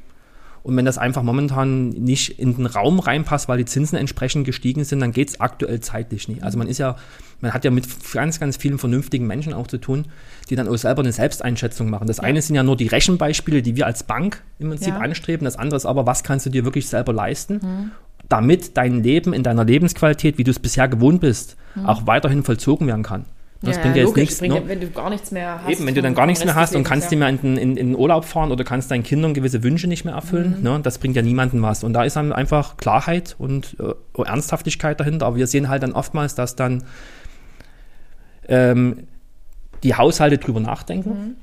Und 0.67 0.75
wenn 0.75 0.83
das 0.83 0.97
einfach 0.97 1.23
momentan 1.23 1.91
nicht 1.91 2.39
in 2.39 2.57
den 2.57 2.65
Raum 2.65 2.99
reinpasst, 2.99 3.47
weil 3.47 3.57
die 3.57 3.63
Zinsen 3.63 3.97
entsprechend 3.97 4.45
gestiegen 4.45 4.83
sind, 4.83 4.99
dann 4.99 5.13
geht 5.13 5.29
es 5.29 5.39
aktuell 5.39 5.79
zeitlich 5.79 6.27
nicht. 6.27 6.43
Also 6.43 6.57
man 6.57 6.67
ist 6.67 6.77
ja, 6.77 6.97
man 7.39 7.53
hat 7.53 7.63
ja 7.63 7.71
mit 7.71 7.87
ganz, 8.11 8.37
ganz 8.37 8.57
vielen 8.57 8.77
vernünftigen 8.77 9.25
Menschen 9.25 9.53
auch 9.53 9.67
zu 9.67 9.77
tun, 9.77 10.07
die 10.49 10.57
dann 10.57 10.67
auch 10.67 10.75
selber 10.75 11.03
eine 11.03 11.13
Selbsteinschätzung 11.13 11.89
machen. 11.89 12.05
Das 12.05 12.17
ja. 12.17 12.23
eine 12.23 12.41
sind 12.41 12.57
ja 12.57 12.63
nur 12.63 12.75
die 12.75 12.87
Rechenbeispiele, 12.87 13.61
die 13.61 13.77
wir 13.77 13.85
als 13.85 14.03
Bank 14.03 14.43
im 14.59 14.67
Prinzip 14.67 14.89
ja. 14.89 14.99
anstreben. 14.99 15.45
Das 15.45 15.55
andere 15.55 15.77
ist 15.77 15.85
aber, 15.85 16.05
was 16.05 16.25
kannst 16.25 16.45
du 16.45 16.49
dir 16.49 16.65
wirklich 16.65 16.89
selber 16.89 17.13
leisten, 17.13 17.61
mhm. 17.63 17.91
damit 18.27 18.75
dein 18.75 19.01
Leben 19.01 19.31
in 19.31 19.43
deiner 19.43 19.63
Lebensqualität, 19.63 20.37
wie 20.37 20.43
du 20.43 20.51
es 20.51 20.59
bisher 20.59 20.89
gewohnt 20.89 21.21
bist, 21.21 21.55
mhm. 21.75 21.85
auch 21.85 22.07
weiterhin 22.07 22.43
vollzogen 22.43 22.87
werden 22.87 23.03
kann. 23.03 23.23
Das 23.61 23.75
ja, 23.77 23.81
bringt 23.81 23.95
ja, 23.95 24.03
jetzt 24.03 24.15
nichts. 24.15 24.39
Bringt, 24.39 24.53
ne? 24.53 24.63
Wenn 24.67 24.79
du 24.79 24.89
gar 24.89 25.09
nichts 25.09 25.31
mehr 25.31 25.61
hast. 25.63 25.71
Eben, 25.71 25.87
wenn 25.87 25.95
du 25.95 26.01
dann 26.01 26.13
gar 26.13 26.27
nichts 26.27 26.45
mehr 26.45 26.53
hast 26.53 26.75
und 26.75 26.83
kannst 26.83 27.09
nicht 27.09 27.19
mehr 27.19 27.29
in, 27.29 27.57
in, 27.57 27.77
in 27.77 27.95
Urlaub 27.95 28.25
fahren 28.25 28.51
oder 28.51 28.63
kannst 28.63 28.91
deinen 28.91 29.03
Kindern 29.03 29.33
gewisse 29.33 29.63
Wünsche 29.63 29.87
nicht 29.87 30.05
mehr 30.05 30.13
erfüllen, 30.13 30.57
mhm. 30.57 30.63
ne? 30.63 30.79
das 30.83 30.99
bringt 30.99 31.15
ja 31.15 31.23
niemandem 31.23 31.61
was. 31.63 31.83
Und 31.83 31.93
da 31.93 32.03
ist 32.03 32.15
dann 32.15 32.33
einfach 32.33 32.77
Klarheit 32.77 33.35
und 33.39 33.75
äh, 33.79 34.21
Ernsthaftigkeit 34.21 34.99
dahinter. 34.99 35.25
Aber 35.25 35.37
wir 35.37 35.47
sehen 35.47 35.69
halt 35.69 35.81
dann 35.81 35.93
oftmals, 35.93 36.35
dass 36.35 36.55
dann 36.55 36.83
ähm, 38.47 39.07
die 39.83 39.95
Haushalte 39.95 40.37
drüber 40.37 40.59
nachdenken. 40.59 41.09
Mhm. 41.09 41.35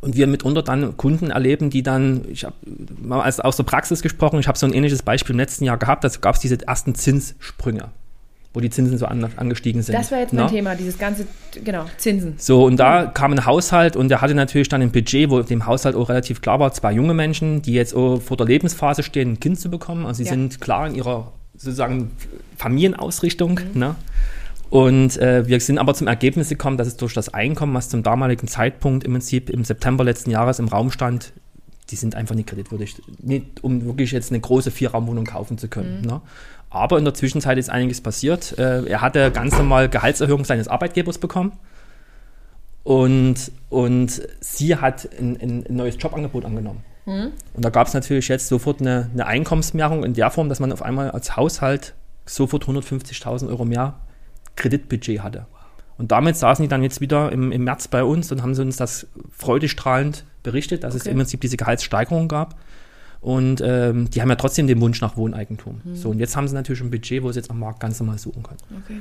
Und 0.00 0.16
wir 0.16 0.26
mitunter 0.26 0.62
dann 0.62 0.96
Kunden 0.96 1.30
erleben, 1.30 1.68
die 1.68 1.82
dann, 1.82 2.24
ich 2.30 2.44
habe 2.44 2.54
mal 3.00 3.28
aus 3.42 3.56
der 3.56 3.64
Praxis 3.64 4.02
gesprochen, 4.02 4.38
ich 4.38 4.46
habe 4.46 4.56
so 4.56 4.66
ein 4.66 4.72
ähnliches 4.72 5.02
Beispiel 5.02 5.34
im 5.34 5.38
letzten 5.38 5.64
Jahr 5.64 5.78
gehabt, 5.78 6.04
da 6.04 6.08
gab 6.20 6.34
es 6.34 6.40
diese 6.40 6.66
ersten 6.66 6.94
Zinssprünge 6.94 7.90
wo 8.56 8.60
die 8.60 8.70
Zinsen 8.70 8.96
so 8.96 9.04
an, 9.04 9.22
angestiegen 9.36 9.82
sind. 9.82 9.94
Das 9.94 10.10
war 10.10 10.18
jetzt 10.18 10.32
mein 10.32 10.46
no? 10.46 10.50
Thema, 10.50 10.74
dieses 10.74 10.96
ganze, 10.96 11.26
genau, 11.62 11.84
Zinsen. 11.98 12.36
So, 12.38 12.64
und 12.64 12.78
da 12.78 13.04
kam 13.04 13.34
ein 13.34 13.44
Haushalt 13.44 13.96
und 13.96 14.08
der 14.08 14.22
hatte 14.22 14.34
natürlich 14.34 14.70
dann 14.70 14.80
ein 14.80 14.90
Budget, 14.90 15.28
wo 15.28 15.42
dem 15.42 15.66
Haushalt 15.66 15.94
auch 15.94 16.08
relativ 16.08 16.40
klar 16.40 16.58
war, 16.58 16.72
zwei 16.72 16.92
junge 16.92 17.12
Menschen, 17.12 17.60
die 17.60 17.74
jetzt 17.74 17.92
vor 17.92 18.36
der 18.38 18.46
Lebensphase 18.46 19.02
stehen, 19.02 19.32
ein 19.32 19.40
Kind 19.40 19.60
zu 19.60 19.68
bekommen. 19.68 20.06
Also 20.06 20.22
sie 20.22 20.24
ja. 20.24 20.30
sind 20.30 20.58
klar 20.62 20.86
in 20.86 20.94
ihrer 20.94 21.34
sozusagen 21.54 22.12
Familienausrichtung. 22.56 23.60
Mhm. 23.74 23.78
Ne? 23.78 23.94
Und 24.70 25.18
äh, 25.18 25.46
wir 25.46 25.60
sind 25.60 25.76
aber 25.76 25.92
zum 25.92 26.06
Ergebnis 26.06 26.48
gekommen, 26.48 26.78
dass 26.78 26.88
es 26.88 26.96
durch 26.96 27.12
das 27.12 27.28
Einkommen, 27.34 27.74
was 27.74 27.90
zum 27.90 28.02
damaligen 28.02 28.48
Zeitpunkt 28.48 29.04
im 29.04 29.12
Prinzip 29.12 29.50
im 29.50 29.64
September 29.64 30.02
letzten 30.02 30.30
Jahres 30.30 30.60
im 30.60 30.68
Raum 30.68 30.90
stand, 30.90 31.34
die 31.90 31.96
sind 31.96 32.14
einfach 32.14 32.34
nicht 32.34 32.48
kreditwürdig, 32.48 32.96
nicht, 33.22 33.62
um 33.62 33.84
wirklich 33.84 34.12
jetzt 34.12 34.32
eine 34.32 34.40
große 34.40 34.70
Vierraumwohnung 34.70 35.24
kaufen 35.24 35.58
zu 35.58 35.68
können. 35.68 36.00
Mhm. 36.00 36.06
Ne? 36.06 36.20
Aber 36.76 36.98
in 36.98 37.04
der 37.04 37.14
Zwischenzeit 37.14 37.58
ist 37.58 37.70
einiges 37.70 38.00
passiert. 38.00 38.58
Äh, 38.58 38.84
er 38.86 39.00
hatte 39.00 39.30
ganz 39.30 39.56
normal 39.56 39.88
Gehaltserhöhung 39.88 40.44
seines 40.44 40.68
Arbeitgebers 40.68 41.18
bekommen. 41.18 41.52
Und, 42.84 43.50
und 43.68 44.22
sie 44.40 44.76
hat 44.76 45.08
ein, 45.18 45.36
ein 45.40 45.64
neues 45.68 45.96
Jobangebot 45.98 46.44
angenommen. 46.44 46.84
Mhm. 47.04 47.32
Und 47.54 47.64
da 47.64 47.70
gab 47.70 47.86
es 47.88 47.94
natürlich 47.94 48.28
jetzt 48.28 48.48
sofort 48.48 48.80
eine, 48.80 49.10
eine 49.12 49.26
Einkommensmehrung 49.26 50.04
in 50.04 50.14
der 50.14 50.30
Form, 50.30 50.48
dass 50.48 50.60
man 50.60 50.72
auf 50.72 50.82
einmal 50.82 51.10
als 51.10 51.36
Haushalt 51.36 51.94
sofort 52.26 52.64
150.000 52.64 53.48
Euro 53.48 53.64
mehr 53.64 53.94
Kreditbudget 54.56 55.22
hatte. 55.22 55.46
Und 55.98 56.12
damit 56.12 56.36
saßen 56.36 56.62
die 56.62 56.68
dann 56.68 56.82
jetzt 56.82 57.00
wieder 57.00 57.32
im, 57.32 57.52
im 57.52 57.64
März 57.64 57.88
bei 57.88 58.04
uns 58.04 58.30
und 58.30 58.42
haben 58.42 58.54
sie 58.54 58.62
uns 58.62 58.76
das 58.76 59.06
freudestrahlend 59.30 60.24
berichtet, 60.42 60.84
dass 60.84 60.94
okay. 60.94 61.00
es 61.00 61.06
im 61.06 61.16
Prinzip 61.16 61.40
diese 61.40 61.56
Gehaltssteigerung 61.56 62.28
gab. 62.28 62.54
Und 63.26 63.60
ähm, 63.60 64.08
die 64.08 64.22
haben 64.22 64.28
ja 64.28 64.36
trotzdem 64.36 64.68
den 64.68 64.80
Wunsch 64.80 65.00
nach 65.00 65.16
Wohneigentum. 65.16 65.80
Mhm. 65.82 65.96
So, 65.96 66.10
und 66.10 66.20
jetzt 66.20 66.36
haben 66.36 66.46
sie 66.46 66.54
natürlich 66.54 66.80
ein 66.80 66.92
Budget, 66.92 67.24
wo 67.24 67.32
sie 67.32 67.40
jetzt 67.40 67.50
am 67.50 67.58
Markt 67.58 67.80
ganz 67.80 67.98
normal 67.98 68.18
suchen 68.18 68.44
können. 68.44 68.60
Okay. 68.84 69.00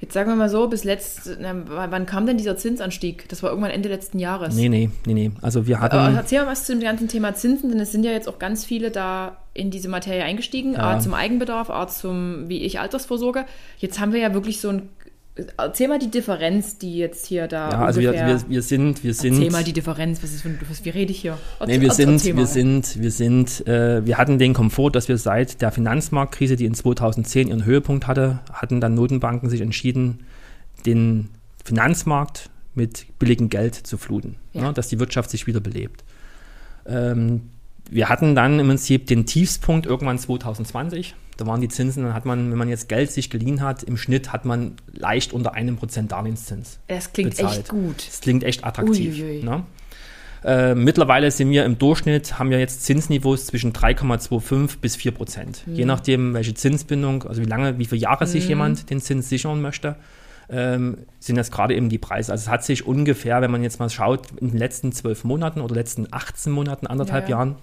Jetzt 0.00 0.14
sagen 0.14 0.30
wir 0.30 0.36
mal 0.36 0.48
so, 0.48 0.68
bis 0.68 0.84
letzt, 0.84 1.36
na, 1.38 1.54
wann 1.66 2.06
kam 2.06 2.24
denn 2.24 2.38
dieser 2.38 2.56
Zinsanstieg? 2.56 3.28
Das 3.28 3.42
war 3.42 3.50
irgendwann 3.50 3.70
Ende 3.70 3.90
letzten 3.90 4.18
Jahres. 4.18 4.54
Nee, 4.54 4.70
nee, 4.70 4.88
nee, 5.04 5.12
nee. 5.12 5.32
Also 5.42 5.66
wir 5.66 5.80
hatten. 5.80 5.96
Aber 5.96 6.16
erzähl 6.16 6.40
mal 6.40 6.50
was 6.50 6.64
zum 6.64 6.80
ganzen 6.80 7.08
Thema 7.08 7.34
Zinsen, 7.34 7.70
denn 7.70 7.78
es 7.78 7.92
sind 7.92 8.04
ja 8.04 8.10
jetzt 8.10 8.26
auch 8.26 8.38
ganz 8.38 8.64
viele 8.64 8.90
da 8.90 9.36
in 9.52 9.70
diese 9.70 9.90
Materie 9.90 10.24
eingestiegen, 10.24 10.72
ja. 10.72 10.92
A 10.92 10.98
zum 10.98 11.12
Eigenbedarf, 11.12 11.68
A 11.68 11.86
zum, 11.88 12.48
wie 12.48 12.62
ich, 12.62 12.80
Altersvorsorge. 12.80 13.44
Jetzt 13.76 14.00
haben 14.00 14.14
wir 14.14 14.20
ja 14.20 14.32
wirklich 14.32 14.62
so 14.62 14.70
ein 14.70 14.88
Erzähl 15.56 15.88
mal 15.88 15.98
die 15.98 16.10
Differenz, 16.10 16.76
die 16.76 16.98
jetzt 16.98 17.24
hier 17.24 17.48
da. 17.48 17.70
Ja, 17.70 17.84
also 17.86 18.02
wir, 18.02 18.12
wir, 18.12 18.42
wir 18.48 18.62
sind, 18.62 19.02
wir 19.02 19.14
sind. 19.14 19.34
Erzähl 19.34 19.50
mal 19.50 19.64
die 19.64 19.72
Differenz, 19.72 20.22
was 20.22 20.34
ist 20.34 20.44
was, 20.68 20.84
wie 20.84 20.90
rede 20.90 21.10
ich 21.10 21.22
hier? 21.22 21.38
Erzähl, 21.58 21.78
nee, 21.78 21.82
wir 21.82 21.90
sind, 21.90 22.22
wir 22.36 22.46
sind, 22.46 23.00
wir 23.00 23.10
sind, 23.10 23.66
äh, 23.66 24.04
wir 24.04 24.18
hatten 24.18 24.38
den 24.38 24.52
Komfort, 24.52 24.90
dass 24.90 25.08
wir 25.08 25.16
seit 25.16 25.62
der 25.62 25.72
Finanzmarktkrise, 25.72 26.56
die 26.56 26.66
in 26.66 26.74
2010 26.74 27.48
ihren 27.48 27.64
Höhepunkt 27.64 28.06
hatte, 28.06 28.40
hatten 28.52 28.82
dann 28.82 28.94
Notenbanken 28.94 29.48
sich 29.48 29.62
entschieden, 29.62 30.26
den 30.84 31.30
Finanzmarkt 31.64 32.50
mit 32.74 33.06
billigem 33.18 33.48
Geld 33.48 33.74
zu 33.74 33.96
fluten, 33.96 34.36
ja. 34.52 34.62
ne, 34.62 34.72
dass 34.74 34.88
die 34.88 35.00
Wirtschaft 35.00 35.30
sich 35.30 35.46
wieder 35.46 35.60
belebt. 35.60 36.04
Ähm, 36.84 37.48
wir 37.90 38.10
hatten 38.10 38.34
dann 38.34 38.58
im 38.58 38.68
Prinzip 38.68 39.06
den 39.06 39.24
Tiefspunkt 39.24 39.86
irgendwann 39.86 40.18
2020 40.18 41.14
da 41.36 41.46
waren 41.46 41.60
die 41.60 41.68
Zinsen, 41.68 42.04
dann 42.04 42.14
hat 42.14 42.24
man, 42.24 42.50
wenn 42.50 42.58
man 42.58 42.68
jetzt 42.68 42.88
Geld 42.88 43.10
sich 43.10 43.30
geliehen 43.30 43.62
hat, 43.62 43.82
im 43.82 43.96
Schnitt 43.96 44.32
hat 44.32 44.44
man 44.44 44.76
leicht 44.92 45.32
unter 45.32 45.54
einem 45.54 45.76
Prozent 45.76 46.12
Darlehenszins. 46.12 46.78
Das 46.88 47.12
klingt 47.12 47.30
bezahlt. 47.30 47.58
echt 47.58 47.68
gut. 47.68 48.06
Das 48.06 48.20
klingt 48.20 48.44
echt 48.44 48.64
attraktiv. 48.64 49.42
Ne? 49.42 49.64
Äh, 50.44 50.74
mittlerweile 50.74 51.30
sind 51.30 51.50
wir 51.50 51.64
im 51.64 51.78
Durchschnitt, 51.78 52.38
haben 52.38 52.50
wir 52.50 52.58
jetzt 52.58 52.84
Zinsniveaus 52.84 53.46
zwischen 53.46 53.72
3,25 53.72 54.80
bis 54.80 54.96
4 54.96 55.12
Prozent. 55.12 55.66
Mhm. 55.66 55.74
Je 55.74 55.84
nachdem, 55.84 56.34
welche 56.34 56.54
Zinsbindung, 56.54 57.24
also 57.24 57.40
wie 57.42 57.46
lange, 57.46 57.78
wie 57.78 57.86
viele 57.86 58.00
Jahre 58.00 58.24
mhm. 58.24 58.30
sich 58.30 58.48
jemand 58.48 58.90
den 58.90 59.00
Zins 59.00 59.28
sichern 59.28 59.62
möchte, 59.62 59.96
ähm, 60.50 60.98
sind 61.20 61.36
das 61.36 61.50
gerade 61.50 61.74
eben 61.74 61.88
die 61.88 61.98
Preise. 61.98 62.32
Also 62.32 62.42
es 62.42 62.48
hat 62.48 62.64
sich 62.64 62.86
ungefähr, 62.86 63.40
wenn 63.40 63.50
man 63.50 63.62
jetzt 63.62 63.78
mal 63.78 63.88
schaut, 63.88 64.32
in 64.40 64.50
den 64.50 64.58
letzten 64.58 64.92
zwölf 64.92 65.24
Monaten 65.24 65.60
oder 65.60 65.74
letzten 65.74 66.08
18 66.10 66.52
Monaten, 66.52 66.86
anderthalb 66.86 67.28
ja. 67.28 67.36
Jahren, 67.36 67.56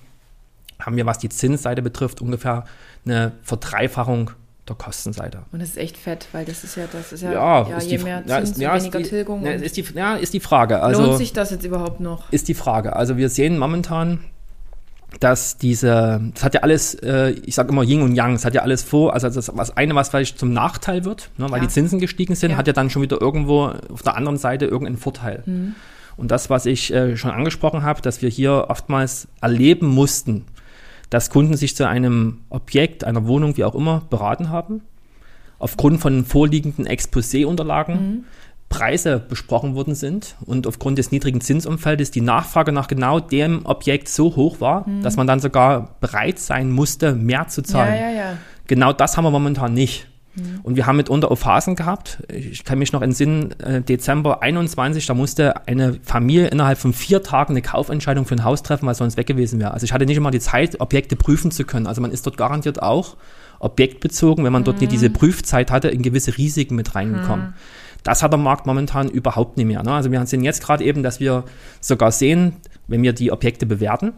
haben 0.80 0.96
wir, 0.96 1.06
was 1.06 1.18
die 1.18 1.30
Zinsseite 1.30 1.82
betrifft, 1.82 2.22
ungefähr 2.22 2.65
eine 3.06 3.34
Verdreifachung 3.44 4.32
der 4.68 4.76
Kostenseite. 4.76 5.39
Und 5.52 5.62
das 5.62 5.70
ist 5.70 5.78
echt 5.78 5.98
fett, 5.98 6.28
weil 6.32 6.46
das 6.46 6.63
ist 6.63 6.76
ja, 6.76 6.86
das 6.92 7.12
ist 7.12 7.22
ja, 7.22 7.34
ja, 7.34 7.70
ja 7.70 7.80
je 7.80 7.98
die, 7.98 8.04
mehr 8.04 8.20
Zins, 8.20 8.30
ja, 8.30 8.38
ist, 8.39 8.58
ja, 8.58 8.76
weniger 8.76 9.00
ist 9.00 9.06
die, 9.06 9.10
Tilgung. 9.10 9.46
Ja, 9.46 9.52
ist 9.52 9.78
die, 9.78 9.86
ja, 9.96 10.15
ist 10.15 10.34
die 10.34 10.39
Frage. 10.39 10.82
Also, 10.82 11.04
lohnt 11.04 11.18
sich 11.18 11.34
das 11.34 11.52
jetzt 11.52 11.65
überhaupt 11.65 12.00
noch? 12.00 12.32
Ist 12.32 12.48
die 12.48 12.54
Frage. 12.54 12.96
Also 12.96 13.18
wir 13.18 13.30
sehen 13.30 13.58
momentan, 13.58 14.20
dass 15.20 15.58
diese, 15.58 16.22
das 16.34 16.44
hat 16.44 16.54
ja 16.54 16.62
alles, 16.62 16.94
äh, 16.96 17.32
ich 17.32 17.56
sage 17.56 17.70
immer 17.70 17.84
Yin 17.84 18.04
und 18.04 18.15
Yang, 18.15 18.36
es 18.36 18.46
hat 18.46 18.54
ja 18.54 18.62
alles 18.62 18.84
vor, 18.84 19.13
also 19.13 19.28
das 19.28 19.52
was 19.56 19.76
eine, 19.76 19.96
was 19.96 20.10
vielleicht 20.10 20.38
zum 20.38 20.54
Nachteil 20.54 21.04
wird, 21.04 21.32
ne, 21.38 21.50
weil 21.50 21.60
ja. 21.60 21.65
die 21.65 21.74
Zinsen 21.74 22.00
gestiegen 22.00 22.36
sind, 22.36 22.52
ja. 22.52 22.58
hat 22.58 22.68
ja 22.68 22.74
dann 22.74 22.89
schon 22.92 23.02
wieder 23.02 23.20
irgendwo 23.20 23.74
auf 23.92 24.04
der 24.04 24.15
anderen 24.15 24.38
Seite 24.38 24.65
irgendeinen 24.65 24.98
Vorteil. 24.98 25.42
Mhm. 25.46 25.76
Und 26.15 26.32
das, 26.32 26.50
was 26.50 26.65
ich 26.65 26.94
äh, 26.94 27.18
schon 27.18 27.32
angesprochen 27.32 27.84
habe, 27.84 28.02
dass 28.02 28.22
wir 28.22 28.30
hier 28.30 28.65
oftmals 28.68 29.28
erleben 29.42 29.88
mussten, 29.88 30.46
dass 31.10 31.30
Kunden 31.30 31.58
sich 31.58 31.76
zu 31.76 31.88
einem 31.88 32.41
Objekt, 32.50 33.04
einer 33.04 33.26
Wohnung, 33.28 33.58
wie 33.58 33.63
auch 33.63 33.76
immer, 33.76 34.04
beraten 34.10 34.50
haben, 34.50 34.82
aufgrund 35.58 36.00
von 36.00 36.26
vorliegenden 36.26 36.88
Exposé-Unterlagen 36.88 37.93
mhm. 37.93 38.24
Preise 38.69 39.19
besprochen 39.19 39.74
worden 39.74 39.95
sind 39.95 40.36
und 40.45 40.67
aufgrund 40.67 41.00
des 41.00 41.12
niedrigen 41.12 41.41
Zinsumfeldes 41.41 42.12
die 42.12 42.22
Nachfrage 42.22 42.72
nach 42.72 42.88
genau 42.88 43.19
dem 43.19 43.65
Objekt 43.65 44.08
so 44.08 44.36
hoch 44.36 44.62
war, 44.62 44.88
mhm. 44.88 45.02
dass 45.02 45.17
man 45.17 45.26
dann 45.26 45.39
sogar 45.39 45.95
bereit 46.00 46.38
sein 46.38 46.69
musste, 46.72 47.15
mehr 47.15 47.48
zu 47.48 47.63
zahlen. 47.63 47.95
Ja, 47.95 48.10
ja, 48.10 48.15
ja. 48.15 48.38
Genau 48.67 48.93
das 48.93 49.17
haben 49.17 49.24
wir 49.24 49.32
momentan 49.32 49.74
nicht. 49.74 50.08
Mhm. 50.36 50.60
Und 50.63 50.76
wir 50.76 50.86
haben 50.86 50.98
mitunter 50.98 51.32
auch 51.32 51.38
Phasen 51.38 51.76
gehabt. 51.76 52.24
Ich 52.30 52.63
kann 52.63 52.80
mich 52.80 52.94
noch 52.94 53.02
entsinnen, 53.02 53.52
äh, 53.60 53.82
Dezember 53.82 54.42
21, 54.42 55.06
da 55.06 55.13
musste 55.13 55.68
eine 55.68 56.00
Familie 56.04 56.48
innerhalb 56.48 56.78
von 56.78 56.94
vier 56.94 57.24
Tagen 57.24 57.54
eine 57.54 57.62
Kaufentscheidung 57.62 58.26
für 58.26 58.36
ein 58.36 58.44
Haus 58.44 58.63
treffen, 58.63 58.86
weil 58.86 58.96
sonst 58.96 59.18
weg 59.18 59.28
gewesen 59.28 59.60
wäre. 59.60 59.72
Also 59.72 59.86
ich 59.86 59.94
hatte 59.94 60.06
nicht 60.06 60.18
immer 60.18 60.32
die 60.32 60.39
Zeit, 60.39 60.80
Objekte 60.80 61.15
prüfen 61.15 61.52
zu 61.52 61.63
können. 61.63 61.88
Also 61.88 62.02
man 62.02 62.12
ist 62.12 62.26
dort 62.26 62.38
garantiert 62.38 62.82
auch 62.82 63.18
objektbezogen, 63.60 64.46
wenn 64.46 64.54
man 64.54 64.63
dort 64.63 64.80
nicht 64.80 64.92
diese 64.92 65.10
mhm. 65.10 65.13
Prüfzeit 65.13 65.72
hatte, 65.72 65.89
in 65.89 66.02
gewisse 66.02 66.38
Risiken 66.38 66.76
mit 66.76 66.96
reingekommen. 66.96 67.48
Mhm. 67.48 67.54
Das 68.04 68.24
hat 68.24 68.32
der 68.32 68.39
Markt 68.39 68.65
momentan 68.65 69.10
überhaupt 69.10 69.58
nicht 69.58 69.65
mehr. 69.65 69.84
Ne? 69.84 69.92
Also 69.92 70.12
wir 70.12 70.26
sehen 70.26 70.44
jetzt 70.44 70.63
gerade 70.63 70.84
eben, 70.84 71.04
dass 71.04 71.20
wir 71.20 71.44
sogar 71.82 72.12
sehen, 72.12 72.54
wenn 72.88 73.04
wir 73.04 73.12
die 73.12 73.32
Objekte 73.32 73.65
bewerten, 73.65 74.13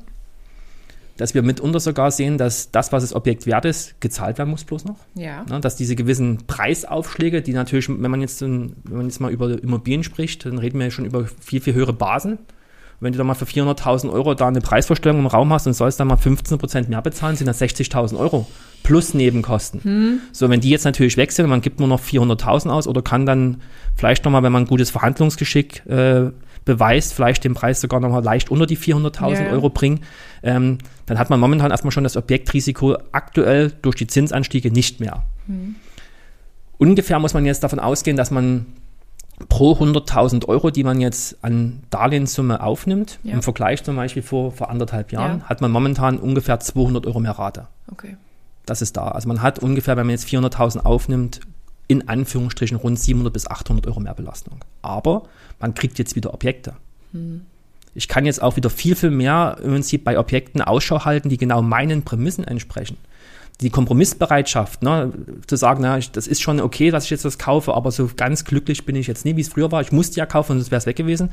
dass 1.22 1.36
wir 1.36 1.44
mitunter 1.44 1.80
sogar 1.80 2.10
sehen, 2.10 2.40
dass 2.40 2.72
das, 2.72 2.92
was 2.92 3.04
das 3.04 3.14
Objekt 3.14 3.46
wert 3.46 3.66
ist, 3.66 4.02
gezahlt 4.02 4.40
werden 4.40 4.50
muss 4.50 4.64
bloß 4.64 4.86
noch. 4.86 4.96
Ja. 5.14 5.44
Ne, 5.48 5.60
dass 5.60 5.76
diese 5.76 5.96
gewissen 5.96 6.40
Preisaufschläge, 6.48 7.44
die 7.44 7.54
natürlich, 7.54 7.88
wenn 7.90 8.10
man 8.10 8.22
jetzt, 8.22 8.42
wenn 8.42 8.74
man 8.90 9.06
jetzt 9.06 9.20
mal 9.20 9.32
über 9.32 9.62
Immobilien 9.62 10.04
spricht, 10.04 10.48
dann 10.48 10.58
reden 10.58 10.80
wir 10.80 10.86
ja 10.86 10.92
schon 10.92 11.06
über 11.06 11.28
viel, 11.40 11.62
viel 11.62 11.76
höhere 11.76 11.94
Basen. 11.94 12.40
wenn 13.02 13.12
du 13.12 13.20
da 13.20 13.24
mal 13.24 13.36
für 13.36 13.46
400.000 13.46 14.12
Euro 14.12 14.34
da 14.34 14.48
eine 14.48 14.62
Preisvorstellung 14.62 15.20
im 15.20 15.28
Raum 15.28 15.54
hast 15.54 15.68
und 15.68 15.74
sollst 15.74 16.00
dann 16.00 16.08
mal 16.08 16.18
15 16.18 16.58
Prozent 16.58 16.90
mehr 16.90 17.04
bezahlen, 17.04 17.36
sind 17.36 17.46
das 17.46 17.62
60.000 17.62 18.18
Euro 18.18 18.48
plus 18.82 19.14
Nebenkosten. 19.14 19.84
Hm. 19.84 20.20
So, 20.32 20.50
wenn 20.50 20.60
die 20.60 20.72
jetzt 20.72 20.86
natürlich 20.86 21.18
wechseln, 21.18 21.48
man 21.50 21.62
gibt 21.62 21.78
nur 21.80 21.88
noch 21.88 22.02
400.000 22.02 22.70
aus 22.72 22.88
oder 22.88 23.04
kann 23.04 23.28
dann 23.28 23.62
vielleicht 23.96 24.26
nochmal, 24.26 24.42
wenn 24.42 24.52
man 24.52 24.64
ein 24.64 24.68
gutes 24.68 24.90
Verhandlungsgeschick 24.90 25.86
äh, 25.86 26.32
beweist, 26.66 27.14
vielleicht 27.14 27.44
den 27.44 27.54
Preis 27.54 27.82
sogar 27.82 28.00
nochmal 28.00 28.24
leicht 28.24 28.52
unter 28.52 28.66
die 28.66 28.78
400.000 28.78 29.46
ja. 29.46 29.52
Euro 29.52 29.70
bringen, 29.70 30.02
ähm, 30.44 30.78
dann 31.06 31.18
hat 31.20 31.30
man 31.30 31.40
momentan 31.40 31.72
erstmal 31.72 31.92
schon 31.92 32.04
das 32.04 32.18
Objektrisiko 32.18 32.98
aktuell 33.12 33.72
durch 33.82 33.96
die 33.96 34.08
Zinsanstiege 34.08 34.72
nicht 34.72 35.00
mehr. 35.00 35.24
Mhm. 35.48 35.76
Ungefähr 36.78 37.20
muss 37.20 37.34
man 37.34 37.46
jetzt 37.46 37.64
davon 37.64 37.80
ausgehen, 37.80 38.18
dass 38.18 38.32
man 38.32 38.66
pro 39.50 39.74
100.000 39.74 40.48
Euro, 40.48 40.72
die 40.72 40.84
man 40.84 41.00
jetzt 41.00 41.44
an 41.44 41.84
Darlehenssumme 41.90 42.62
aufnimmt, 42.62 43.20
ja. 43.24 43.34
im 43.34 43.42
Vergleich 43.42 43.84
zum 43.84 43.96
Beispiel 43.96 44.22
vor, 44.22 44.52
vor 44.52 44.70
anderthalb 44.70 45.12
Jahren, 45.12 45.40
ja. 45.40 45.46
hat 45.46 45.62
man 45.62 45.72
momentan 45.72 46.18
ungefähr 46.18 46.60
200 46.60 47.06
Euro 47.08 47.20
mehr 47.20 47.32
Rate. 47.32 47.68
Okay. 47.92 48.18
Das 48.66 48.82
ist 48.82 48.98
da. 48.98 49.10
Also 49.10 49.28
man 49.28 49.42
hat 49.42 49.60
ungefähr, 49.60 49.98
wenn 49.98 50.06
man 50.06 50.12
jetzt 50.12 50.28
400.000 50.28 50.86
aufnimmt, 50.86 51.42
in 51.92 52.08
Anführungsstrichen 52.08 52.78
rund 52.78 52.98
700 52.98 53.34
bis 53.34 53.48
800 53.48 53.86
Euro 53.86 54.00
mehr 54.00 54.14
Belastung. 54.14 54.60
Aber 54.82 55.24
man 55.60 55.74
kriegt 55.74 56.00
jetzt 56.00 56.16
wieder 56.16 56.34
Objekte. 56.34 56.74
Hm. 57.12 57.42
Ich 57.94 58.08
kann 58.08 58.26
jetzt 58.26 58.42
auch 58.42 58.56
wieder 58.56 58.70
viel, 58.70 58.96
viel 58.96 59.12
mehr 59.12 59.58
im 59.62 59.72
Prinzip 59.72 60.06
bei 60.06 60.18
Objekten 60.18 60.62
Ausschau 60.62 61.04
halten, 61.04 61.28
die 61.28 61.36
genau 61.36 61.62
meinen 61.62 62.04
Prämissen 62.04 62.46
entsprechen. 62.46 62.96
Die 63.60 63.70
Kompromissbereitschaft, 63.70 64.84
ne, 64.84 65.12
zu 65.46 65.58
sagen, 65.58 65.82
na, 65.82 65.98
ich, 65.98 66.12
das 66.12 66.28
ist 66.28 66.42
schon 66.42 66.62
okay, 66.62 66.92
dass 66.92 67.04
ich 67.04 67.10
jetzt 67.10 67.26
das 67.26 67.38
kaufe, 67.38 67.74
aber 67.74 67.92
so 67.92 68.10
ganz 68.16 68.46
glücklich 68.46 68.86
bin 68.86 68.96
ich 68.96 69.08
jetzt 69.08 69.26
nie, 69.26 69.36
wie 69.36 69.42
es 69.42 69.50
früher 69.50 69.70
war. 69.74 69.82
Ich 69.82 69.92
musste 69.92 70.18
ja 70.18 70.26
kaufen, 70.26 70.54
sonst 70.54 70.72
wäre 70.72 70.80
es 70.80 70.86
weg 70.86 70.96
gewesen. 70.96 71.32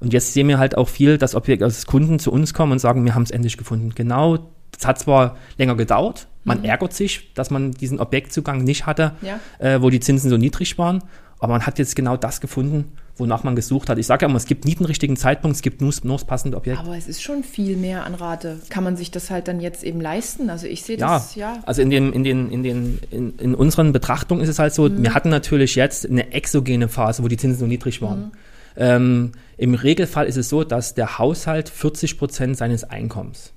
Und 0.00 0.14
jetzt 0.14 0.32
sehen 0.32 0.48
wir 0.48 0.58
halt 0.58 0.74
auch 0.78 0.88
viel, 0.88 1.18
dass 1.18 1.34
Objekte, 1.34 1.66
also 1.66 1.86
Kunden 1.86 2.18
zu 2.18 2.32
uns 2.32 2.54
kommen 2.54 2.72
und 2.72 2.78
sagen, 2.78 3.04
wir 3.04 3.14
haben 3.14 3.24
es 3.24 3.30
endlich 3.30 3.58
gefunden. 3.58 3.92
Genau, 3.94 4.38
das 4.72 4.86
hat 4.86 4.98
zwar 4.98 5.36
länger 5.58 5.74
gedauert, 5.76 6.28
man 6.48 6.58
mhm. 6.58 6.64
ärgert 6.64 6.92
sich, 6.92 7.32
dass 7.34 7.50
man 7.50 7.70
diesen 7.72 8.00
Objektzugang 8.00 8.64
nicht 8.64 8.86
hatte, 8.86 9.12
ja. 9.22 9.38
äh, 9.58 9.80
wo 9.80 9.90
die 9.90 10.00
Zinsen 10.00 10.30
so 10.30 10.36
niedrig 10.36 10.78
waren, 10.78 11.02
aber 11.38 11.52
man 11.52 11.66
hat 11.66 11.78
jetzt 11.78 11.94
genau 11.94 12.16
das 12.16 12.40
gefunden, 12.40 12.92
wonach 13.16 13.44
man 13.44 13.56
gesucht 13.56 13.88
hat. 13.88 13.98
Ich 13.98 14.06
sage 14.06 14.24
ja 14.24 14.28
immer, 14.28 14.36
es 14.36 14.46
gibt 14.46 14.64
nie 14.64 14.74
den 14.74 14.86
richtigen 14.86 15.16
Zeitpunkt, 15.16 15.56
es 15.56 15.62
gibt 15.62 15.80
nur, 15.80 15.92
nur 16.02 16.16
das 16.16 16.24
passende 16.24 16.56
Objekt. 16.56 16.78
Aber 16.78 16.96
es 16.96 17.06
ist 17.06 17.22
schon 17.22 17.44
viel 17.44 17.76
mehr 17.76 18.04
an 18.04 18.14
Rate. 18.14 18.60
Kann 18.68 18.84
man 18.84 18.96
sich 18.96 19.10
das 19.10 19.30
halt 19.30 19.48
dann 19.48 19.60
jetzt 19.60 19.84
eben 19.84 20.00
leisten? 20.00 20.50
Also 20.50 20.66
ich 20.66 20.82
sehe 20.82 20.96
das, 20.96 21.34
ja. 21.34 21.54
ja. 21.54 21.62
Also 21.64 21.82
in, 21.82 21.90
den, 21.90 22.12
in, 22.12 22.24
den, 22.24 22.50
in, 22.50 22.62
den, 22.62 22.98
in, 23.10 23.36
in 23.38 23.54
unseren 23.54 23.92
Betrachtungen 23.92 24.42
ist 24.42 24.48
es 24.48 24.58
halt 24.58 24.74
so, 24.74 24.88
mhm. 24.88 25.02
wir 25.02 25.14
hatten 25.14 25.28
natürlich 25.28 25.74
jetzt 25.74 26.08
eine 26.08 26.32
exogene 26.32 26.88
Phase, 26.88 27.22
wo 27.22 27.28
die 27.28 27.36
Zinsen 27.36 27.60
so 27.60 27.66
niedrig 27.66 28.02
waren. 28.02 28.20
Mhm. 28.20 28.32
Ähm, 28.76 29.32
Im 29.56 29.74
Regelfall 29.74 30.26
ist 30.26 30.36
es 30.36 30.48
so, 30.48 30.64
dass 30.64 30.94
der 30.94 31.18
Haushalt 31.18 31.68
40 31.68 32.18
Prozent 32.18 32.56
seines 32.56 32.84
Einkommens 32.84 33.52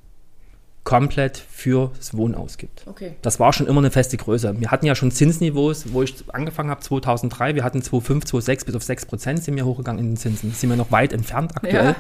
komplett 0.84 1.38
fürs 1.38 2.15
Wohnen 2.15 2.36
ausgibt. 2.36 2.84
Okay. 2.88 3.13
Das 3.21 3.39
war 3.39 3.53
schon 3.53 3.67
immer 3.67 3.79
eine 3.79 3.91
feste 3.91 4.17
Größe. 4.17 4.59
Wir 4.59 4.71
hatten 4.71 4.86
ja 4.86 4.95
schon 4.95 5.11
Zinsniveaus, 5.11 5.93
wo 5.93 6.01
ich 6.01 6.15
angefangen 6.34 6.69
habe 6.69 6.82
2003. 6.82 7.55
Wir 7.55 7.63
hatten 7.63 7.82
2005, 7.82 8.25
2006 8.25 8.65
bis 8.65 8.75
auf 8.75 8.84
6 8.84 9.05
Prozent 9.05 9.43
sind 9.43 9.55
wir 9.55 9.65
hochgegangen 9.65 9.99
in 9.99 10.11
den 10.11 10.17
Zinsen. 10.17 10.51
Sind 10.53 10.69
wir 10.69 10.77
noch 10.77 10.91
weit 10.91 11.13
entfernt 11.13 11.55
aktuell. 11.55 11.91
Ja. 11.91 11.95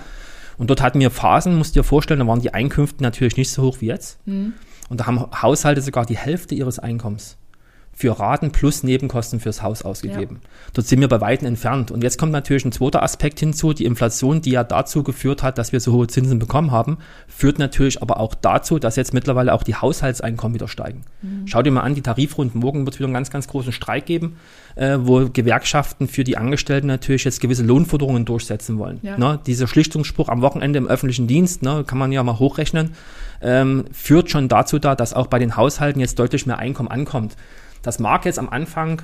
Und 0.57 0.69
dort 0.69 0.81
hatten 0.81 0.99
wir 0.99 1.11
Phasen, 1.11 1.57
musst 1.57 1.75
du 1.75 1.79
dir 1.79 1.83
vorstellen, 1.83 2.19
da 2.19 2.27
waren 2.27 2.41
die 2.41 2.53
Einkünfte 2.53 3.03
natürlich 3.03 3.37
nicht 3.37 3.51
so 3.51 3.63
hoch 3.63 3.77
wie 3.81 3.87
jetzt. 3.87 4.19
Mhm. 4.25 4.53
Und 4.89 4.99
da 4.99 5.05
haben 5.05 5.25
Haushalte 5.41 5.81
sogar 5.81 6.05
die 6.05 6.17
Hälfte 6.17 6.55
ihres 6.55 6.77
Einkommens 6.79 7.37
für 8.01 8.19
Raten 8.19 8.51
plus 8.51 8.81
Nebenkosten 8.81 9.39
fürs 9.39 9.61
Haus 9.61 9.83
ausgegeben. 9.83 10.39
Ja. 10.41 10.49
Dort 10.73 10.87
sind 10.87 11.01
wir 11.01 11.07
bei 11.07 11.21
Weitem 11.21 11.47
entfernt. 11.47 11.91
Und 11.91 12.03
jetzt 12.03 12.17
kommt 12.17 12.31
natürlich 12.31 12.65
ein 12.65 12.71
zweiter 12.71 13.03
Aspekt 13.03 13.39
hinzu. 13.39 13.73
Die 13.73 13.85
Inflation, 13.85 14.41
die 14.41 14.49
ja 14.49 14.63
dazu 14.63 15.03
geführt 15.03 15.43
hat, 15.43 15.59
dass 15.59 15.71
wir 15.71 15.79
so 15.79 15.91
hohe 15.93 16.07
Zinsen 16.07 16.39
bekommen 16.39 16.71
haben, 16.71 16.97
führt 17.27 17.59
natürlich 17.59 18.01
aber 18.01 18.19
auch 18.19 18.33
dazu, 18.33 18.79
dass 18.79 18.95
jetzt 18.95 19.13
mittlerweile 19.13 19.53
auch 19.53 19.61
die 19.61 19.75
Haushaltseinkommen 19.75 20.55
wieder 20.55 20.67
steigen. 20.67 21.03
Mhm. 21.21 21.45
Schau 21.45 21.61
dir 21.61 21.69
mal 21.69 21.81
an, 21.81 21.93
die 21.93 22.01
Tarifrunden. 22.01 22.59
Morgen 22.59 22.85
wird 22.85 22.95
es 22.95 22.99
wieder 22.99 23.05
einen 23.05 23.13
ganz, 23.13 23.29
ganz 23.29 23.47
großen 23.47 23.71
Streik 23.71 24.07
geben, 24.07 24.37
äh, 24.75 24.97
wo 24.99 25.29
Gewerkschaften 25.29 26.07
für 26.07 26.23
die 26.23 26.37
Angestellten 26.37 26.87
natürlich 26.87 27.23
jetzt 27.23 27.39
gewisse 27.39 27.63
Lohnforderungen 27.63 28.25
durchsetzen 28.25 28.79
wollen. 28.79 28.97
Ja. 29.03 29.15
Ne? 29.19 29.39
Dieser 29.45 29.67
Schlichtungsspruch 29.67 30.27
am 30.27 30.41
Wochenende 30.41 30.79
im 30.79 30.87
öffentlichen 30.87 31.27
Dienst, 31.27 31.61
ne, 31.61 31.83
kann 31.85 31.99
man 31.99 32.11
ja 32.11 32.23
mal 32.23 32.39
hochrechnen, 32.39 32.95
ähm, 33.43 33.85
führt 33.91 34.31
schon 34.31 34.47
dazu 34.47 34.79
da, 34.79 34.95
dass 34.95 35.13
auch 35.13 35.27
bei 35.27 35.37
den 35.37 35.55
Haushalten 35.55 35.99
jetzt 35.99 36.17
deutlich 36.17 36.47
mehr 36.47 36.57
Einkommen 36.57 36.89
ankommt. 36.89 37.35
Das 37.81 37.99
mag 37.99 38.25
jetzt 38.25 38.39
am 38.39 38.49
Anfang 38.49 39.01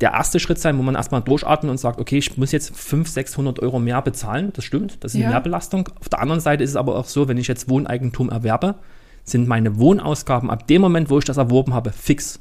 der 0.00 0.12
erste 0.12 0.40
Schritt 0.40 0.58
sein, 0.58 0.76
wo 0.76 0.82
man 0.82 0.96
erstmal 0.96 1.22
durchatmet 1.22 1.70
und 1.70 1.78
sagt, 1.78 2.00
okay, 2.00 2.18
ich 2.18 2.36
muss 2.36 2.52
jetzt 2.52 2.76
500, 2.76 3.14
600 3.14 3.60
Euro 3.60 3.78
mehr 3.78 4.02
bezahlen. 4.02 4.52
Das 4.52 4.64
stimmt, 4.64 5.02
das 5.04 5.14
ist 5.14 5.20
ja. 5.20 5.26
eine 5.26 5.34
Mehrbelastung. 5.34 5.88
Auf 6.00 6.08
der 6.08 6.20
anderen 6.20 6.40
Seite 6.40 6.64
ist 6.64 6.70
es 6.70 6.76
aber 6.76 6.96
auch 6.96 7.06
so, 7.06 7.28
wenn 7.28 7.38
ich 7.38 7.46
jetzt 7.46 7.68
Wohneigentum 7.68 8.28
erwerbe, 8.28 8.74
sind 9.22 9.48
meine 9.48 9.78
Wohnausgaben 9.78 10.50
ab 10.50 10.66
dem 10.66 10.82
Moment, 10.82 11.10
wo 11.10 11.18
ich 11.18 11.24
das 11.24 11.36
erworben 11.36 11.74
habe, 11.74 11.92
fix. 11.92 12.40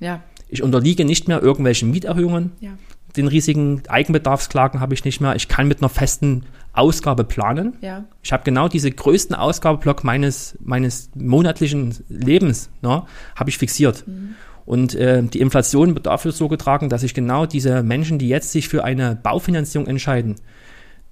Ja. 0.00 0.20
Ich 0.48 0.62
unterliege 0.62 1.04
nicht 1.04 1.28
mehr 1.28 1.42
irgendwelchen 1.42 1.90
Mieterhöhungen. 1.90 2.52
Ja. 2.60 2.72
Den 3.16 3.28
riesigen 3.28 3.82
Eigenbedarfsklagen 3.88 4.80
habe 4.80 4.94
ich 4.94 5.04
nicht 5.04 5.20
mehr. 5.20 5.36
Ich 5.36 5.46
kann 5.46 5.68
mit 5.68 5.80
einer 5.80 5.88
festen 5.88 6.46
Ausgabe 6.72 7.22
planen. 7.22 7.74
Ja. 7.80 8.04
Ich 8.22 8.32
habe 8.32 8.42
genau 8.42 8.66
diese 8.66 8.90
größten 8.90 9.36
Ausgabeblock 9.36 10.02
meines, 10.02 10.58
meines 10.60 11.10
monatlichen 11.14 11.94
Lebens, 12.08 12.70
ne, 12.82 13.04
habe 13.36 13.50
ich 13.50 13.58
fixiert. 13.58 14.06
Mhm. 14.08 14.34
Und 14.66 14.94
äh, 14.94 15.22
die 15.22 15.40
Inflation 15.40 15.94
wird 15.94 16.06
dafür 16.06 16.32
so 16.32 16.48
getragen, 16.48 16.88
dass 16.88 17.02
sich 17.02 17.14
genau 17.14 17.46
diese 17.46 17.82
Menschen, 17.82 18.18
die 18.18 18.28
jetzt 18.28 18.50
sich 18.52 18.68
für 18.68 18.84
eine 18.84 19.14
Baufinanzierung 19.22 19.86
entscheiden, 19.86 20.36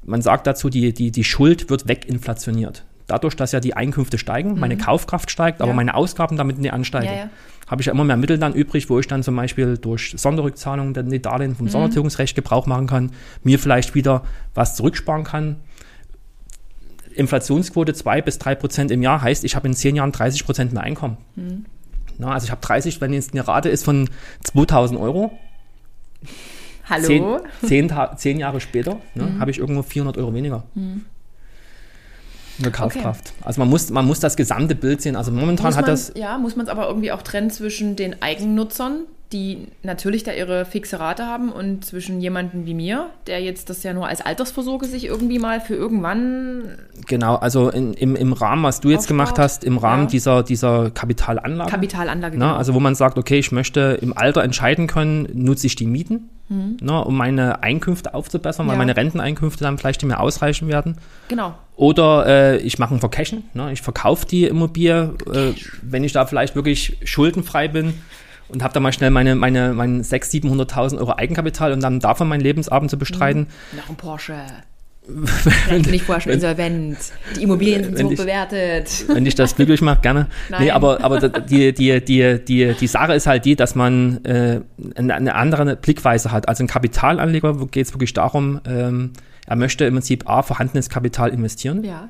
man 0.04 0.22
sagt 0.22 0.46
dazu, 0.46 0.68
die, 0.68 0.92
die, 0.92 1.10
die 1.10 1.24
Schuld 1.24 1.70
wird 1.70 1.86
weginflationiert. 1.86 2.84
Dadurch, 3.06 3.36
dass 3.36 3.52
ja 3.52 3.60
die 3.60 3.74
Einkünfte 3.74 4.18
steigen, 4.18 4.54
mhm. 4.54 4.60
meine 4.60 4.76
Kaufkraft 4.76 5.30
steigt, 5.30 5.60
aber 5.60 5.70
ja. 5.70 5.76
meine 5.76 5.94
Ausgaben 5.94 6.36
damit 6.36 6.58
nicht 6.58 6.72
ansteigen. 6.72 7.06
Ja, 7.06 7.14
ja. 7.14 7.30
Habe 7.68 7.82
ich 7.82 7.86
ja 7.86 7.92
immer 7.92 8.04
mehr 8.04 8.16
Mittel 8.16 8.38
dann 8.38 8.54
übrig, 8.54 8.90
wo 8.90 8.98
ich 8.98 9.06
dann 9.06 9.22
zum 9.22 9.36
Beispiel 9.36 9.78
durch 9.78 10.14
Sonderrückzahlungen 10.16 10.94
der 10.94 11.04
Darlehen 11.04 11.54
vom 11.54 11.66
mhm. 11.66 11.70
Sondertilgungsrecht 11.70 12.34
Gebrauch 12.34 12.66
machen 12.66 12.86
kann, 12.86 13.12
mir 13.42 13.58
vielleicht 13.58 13.94
wieder 13.94 14.22
was 14.54 14.76
zurücksparen 14.76 15.24
kann. 15.24 15.56
Inflationsquote 17.14 17.94
2 17.94 18.22
bis 18.22 18.38
3 18.38 18.54
Prozent 18.54 18.90
im 18.90 19.02
Jahr 19.02 19.20
heißt, 19.22 19.44
ich 19.44 19.54
habe 19.54 19.68
in 19.68 19.74
10 19.74 19.96
Jahren 19.96 20.12
30 20.12 20.44
Prozent 20.44 20.72
mehr 20.72 20.82
Einkommen. 20.82 21.18
Mhm. 21.36 21.66
Na, 22.22 22.32
also 22.32 22.44
ich 22.44 22.50
habe 22.52 22.60
30, 22.60 23.00
wenn 23.00 23.12
jetzt 23.12 23.32
eine 23.32 23.46
Rate 23.46 23.68
ist 23.68 23.84
von 23.84 24.08
2000 24.44 24.98
Euro. 24.98 25.36
Hallo? 26.88 27.06
Zehn, 27.06 27.88
zehn, 27.90 27.92
zehn 28.16 28.38
Jahre 28.38 28.60
später 28.60 28.98
ne, 29.14 29.24
mhm. 29.24 29.40
habe 29.40 29.50
ich 29.50 29.58
irgendwo 29.58 29.82
400 29.82 30.16
Euro 30.18 30.32
weniger. 30.32 30.62
Mhm. 30.74 31.04
Eine 32.60 32.70
Kaufkraft. 32.70 33.32
Okay. 33.34 33.44
Also 33.44 33.60
man 33.60 33.68
muss, 33.68 33.90
man 33.90 34.06
muss 34.06 34.20
das 34.20 34.36
gesamte 34.36 34.76
Bild 34.76 35.02
sehen. 35.02 35.16
Also 35.16 35.32
momentan 35.32 35.66
muss 35.66 35.76
hat 35.76 35.88
das. 35.88 36.12
Ja, 36.14 36.38
muss 36.38 36.54
man 36.54 36.66
es 36.66 36.70
aber 36.70 36.86
irgendwie 36.86 37.10
auch 37.10 37.22
trennen 37.22 37.50
zwischen 37.50 37.96
den 37.96 38.22
Eigennutzern, 38.22 39.04
die 39.32 39.68
natürlich 39.82 40.24
da 40.24 40.32
ihre 40.32 40.64
fixe 40.64 41.00
Rate 41.00 41.26
haben 41.26 41.50
und 41.50 41.84
zwischen 41.84 42.20
jemandem 42.20 42.66
wie 42.66 42.74
mir, 42.74 43.10
der 43.26 43.40
jetzt 43.40 43.70
das 43.70 43.82
ja 43.82 43.92
nur 43.92 44.06
als 44.06 44.20
Altersvorsorge 44.20 44.86
sich 44.86 45.06
irgendwie 45.06 45.38
mal 45.38 45.60
für 45.60 45.74
irgendwann. 45.74 46.78
Genau, 47.06 47.36
also 47.36 47.70
in, 47.70 47.94
im, 47.94 48.14
im 48.16 48.32
Rahmen, 48.32 48.62
was 48.62 48.80
du 48.80 48.90
jetzt 48.90 49.08
gemacht 49.08 49.38
hast, 49.38 49.64
im 49.64 49.78
Rahmen 49.78 50.04
ja. 50.04 50.10
dieser, 50.10 50.42
dieser 50.42 50.90
Kapitalanlage. 50.90 51.70
Kapitalanlage, 51.70 52.34
genau. 52.34 52.54
Also 52.54 52.74
wo 52.74 52.80
man 52.80 52.94
sagt, 52.94 53.18
okay, 53.18 53.38
ich 53.38 53.52
möchte 53.52 53.98
im 54.00 54.16
Alter 54.16 54.42
entscheiden 54.42 54.86
können, 54.86 55.28
nutze 55.32 55.66
ich 55.66 55.76
die 55.76 55.86
Mieten, 55.86 56.28
mhm. 56.48 56.76
ne, 56.80 57.04
um 57.04 57.16
meine 57.16 57.62
Einkünfte 57.62 58.14
aufzubessern, 58.14 58.66
weil 58.66 58.74
ja. 58.74 58.78
meine 58.78 58.96
Renteneinkünfte 58.96 59.64
dann 59.64 59.78
vielleicht 59.78 60.02
nicht 60.02 60.08
mehr 60.08 60.20
ausreichen 60.20 60.68
werden. 60.68 60.98
Genau. 61.28 61.54
Oder 61.76 62.26
äh, 62.26 62.56
ich 62.58 62.78
mache 62.78 62.94
ein 62.94 63.00
Vercashen, 63.00 63.44
ne, 63.54 63.72
ich 63.72 63.80
verkaufe 63.80 64.26
die 64.26 64.44
Immobilie, 64.44 65.14
äh, 65.32 65.52
wenn 65.82 66.04
ich 66.04 66.12
da 66.12 66.26
vielleicht 66.26 66.54
wirklich 66.54 66.98
schuldenfrei 67.04 67.68
bin 67.68 67.94
und 68.52 68.62
habe 68.62 68.74
da 68.74 68.80
mal 68.80 68.92
schnell 68.92 69.10
meine, 69.10 69.34
meine, 69.34 69.72
mein 69.72 70.02
600.000, 70.02 70.44
700.000 70.44 70.98
Euro 70.98 71.14
Eigenkapital 71.16 71.72
und 71.72 71.82
dann 71.82 72.00
davon 72.00 72.28
meinen 72.28 72.40
Lebensabend 72.40 72.90
zu 72.90 72.98
bestreiten. 72.98 73.48
Mhm. 73.72 73.78
Nach 73.78 73.88
einem 73.88 73.96
Porsche. 73.96 74.34
Vielleicht 75.24 75.86
bin 75.86 75.94
ich 75.94 76.04
vorher 76.04 76.20
schon 76.20 76.32
insolvent. 76.32 76.96
Die 77.36 77.42
Immobilien 77.42 77.82
sind 77.84 77.98
so 77.98 78.04
hoch 78.04 78.16
bewertet. 78.16 79.04
Wenn 79.08 79.24
dich 79.24 79.34
das 79.34 79.56
glücklich 79.56 79.80
macht, 79.80 80.02
gerne. 80.02 80.28
Nein. 80.48 80.62
Nee, 80.62 80.70
aber, 80.70 81.02
aber 81.02 81.28
die, 81.28 81.72
die, 81.72 82.04
die, 82.04 82.44
die, 82.44 82.74
die 82.74 82.86
Sache 82.86 83.14
ist 83.14 83.26
halt 83.26 83.44
die, 83.44 83.56
dass 83.56 83.74
man 83.74 84.24
äh, 84.24 84.60
eine, 84.94 85.14
eine 85.14 85.34
andere 85.34 85.74
Blickweise 85.74 86.30
hat. 86.30 86.48
Also 86.48 86.62
ein 86.62 86.68
Kapitalanleger 86.68 87.66
geht 87.66 87.86
es 87.86 87.92
wirklich 87.92 88.12
darum, 88.12 88.60
ähm, 88.64 89.10
er 89.44 89.56
möchte 89.56 89.84
im 89.86 89.94
Prinzip 89.94 90.28
A, 90.30 90.42
vorhandenes 90.42 90.88
Kapital 90.88 91.30
investieren. 91.30 91.82
Ja. 91.82 92.08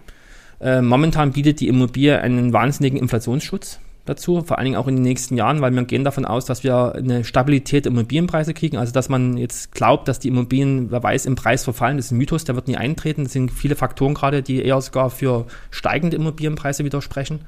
Äh, 0.60 0.82
momentan 0.82 1.32
bietet 1.32 1.60
die 1.60 1.68
Immobilie 1.68 2.20
einen 2.20 2.52
wahnsinnigen 2.52 2.98
Inflationsschutz 2.98 3.80
dazu, 4.04 4.42
vor 4.42 4.58
allen 4.58 4.64
Dingen 4.64 4.76
auch 4.76 4.88
in 4.88 4.96
den 4.96 5.02
nächsten 5.02 5.36
Jahren, 5.36 5.60
weil 5.60 5.70
wir 5.72 5.84
gehen 5.84 6.04
davon 6.04 6.24
aus, 6.24 6.44
dass 6.44 6.64
wir 6.64 6.94
eine 6.94 7.24
Stabilität 7.24 7.84
der 7.84 7.92
Immobilienpreise 7.92 8.54
kriegen. 8.54 8.76
Also 8.76 8.92
dass 8.92 9.08
man 9.08 9.36
jetzt 9.36 9.72
glaubt, 9.72 10.08
dass 10.08 10.18
die 10.18 10.28
Immobilien, 10.28 10.90
wer 10.90 11.02
weiß, 11.02 11.26
im 11.26 11.36
Preis 11.36 11.64
verfallen, 11.64 11.96
das 11.96 12.06
ist 12.06 12.12
ein 12.12 12.18
Mythos, 12.18 12.44
der 12.44 12.54
wird 12.56 12.68
nie 12.68 12.76
eintreten. 12.76 13.24
Das 13.24 13.32
sind 13.32 13.50
viele 13.50 13.76
Faktoren 13.76 14.14
gerade, 14.14 14.42
die 14.42 14.62
eher 14.62 14.80
sogar 14.80 15.10
für 15.10 15.46
steigende 15.70 16.16
Immobilienpreise 16.16 16.84
widersprechen. 16.84 17.40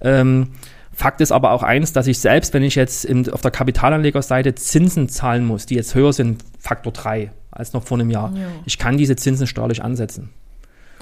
Ähm, 0.00 0.48
Fakt 0.92 1.20
ist 1.20 1.30
aber 1.30 1.52
auch 1.52 1.62
eins, 1.62 1.92
dass 1.92 2.06
ich 2.06 2.18
selbst, 2.18 2.54
wenn 2.54 2.62
ich 2.62 2.74
jetzt 2.74 3.04
in, 3.04 3.30
auf 3.30 3.42
der 3.42 3.50
Kapitalanlegerseite 3.50 4.54
Zinsen 4.54 5.10
zahlen 5.10 5.44
muss, 5.44 5.66
die 5.66 5.74
jetzt 5.74 5.94
höher 5.94 6.14
sind, 6.14 6.42
Faktor 6.58 6.92
3 6.92 7.30
als 7.50 7.74
noch 7.74 7.84
vor 7.84 7.98
einem 7.98 8.10
Jahr, 8.10 8.32
ja. 8.34 8.46
ich 8.64 8.78
kann 8.78 8.96
diese 8.96 9.14
Zinsen 9.14 9.46
steuerlich 9.46 9.82
ansetzen. 9.82 10.30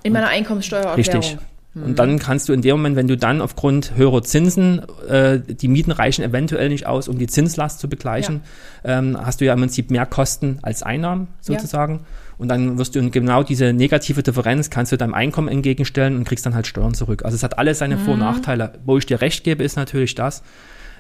In 0.03 0.13
meiner 0.13 0.29
Einkommenssteuererklärung. 0.29 1.23
Richtig. 1.23 1.39
Und 1.75 1.99
dann 1.99 2.19
kannst 2.21 2.49
du 2.49 2.53
in 2.53 2.63
dem 2.63 2.77
Moment, 2.77 2.95
wenn 2.95 3.09
du 3.09 3.17
dann 3.17 3.41
aufgrund 3.41 3.97
höherer 3.97 4.23
Zinsen, 4.23 4.83
äh, 5.09 5.41
die 5.41 5.67
Mieten 5.67 5.91
reichen 5.91 6.23
eventuell 6.23 6.69
nicht 6.69 6.87
aus, 6.87 7.09
um 7.09 7.19
die 7.19 7.27
Zinslast 7.27 7.81
zu 7.81 7.89
begleichen, 7.89 8.43
ja. 8.85 8.99
ähm, 8.99 9.19
hast 9.21 9.41
du 9.41 9.45
ja 9.45 9.55
im 9.55 9.61
Prinzip 9.61 9.91
mehr 9.91 10.07
Kosten 10.07 10.59
als 10.63 10.85
Einnahmen 10.85 11.29
sozusagen. 11.41 11.95
Ja. 11.95 12.01
Und 12.39 12.49
dann 12.49 12.79
wirst 12.79 12.95
du 12.95 13.11
genau 13.11 13.43
diese 13.43 13.73
negative 13.73 14.23
Differenz 14.23 14.71
kannst 14.71 14.93
du 14.93 14.97
deinem 14.97 15.15
Einkommen 15.15 15.49
entgegenstellen 15.49 16.17
und 16.17 16.25
kriegst 16.25 16.47
dann 16.47 16.55
halt 16.55 16.67
Steuern 16.67 16.95
zurück. 16.95 17.25
Also 17.25 17.35
es 17.35 17.43
hat 17.43 17.59
alles 17.59 17.79
seine 17.79 17.97
mhm. 17.97 18.01
Vor- 18.01 18.15
und 18.15 18.21
mhm. 18.21 18.27
Nachteile. 18.27 18.73
Wo 18.85 18.97
ich 18.99 19.07
dir 19.07 19.21
recht 19.21 19.45
gebe, 19.45 19.65
ist 19.65 19.77
natürlich 19.77 20.15
das, 20.15 20.43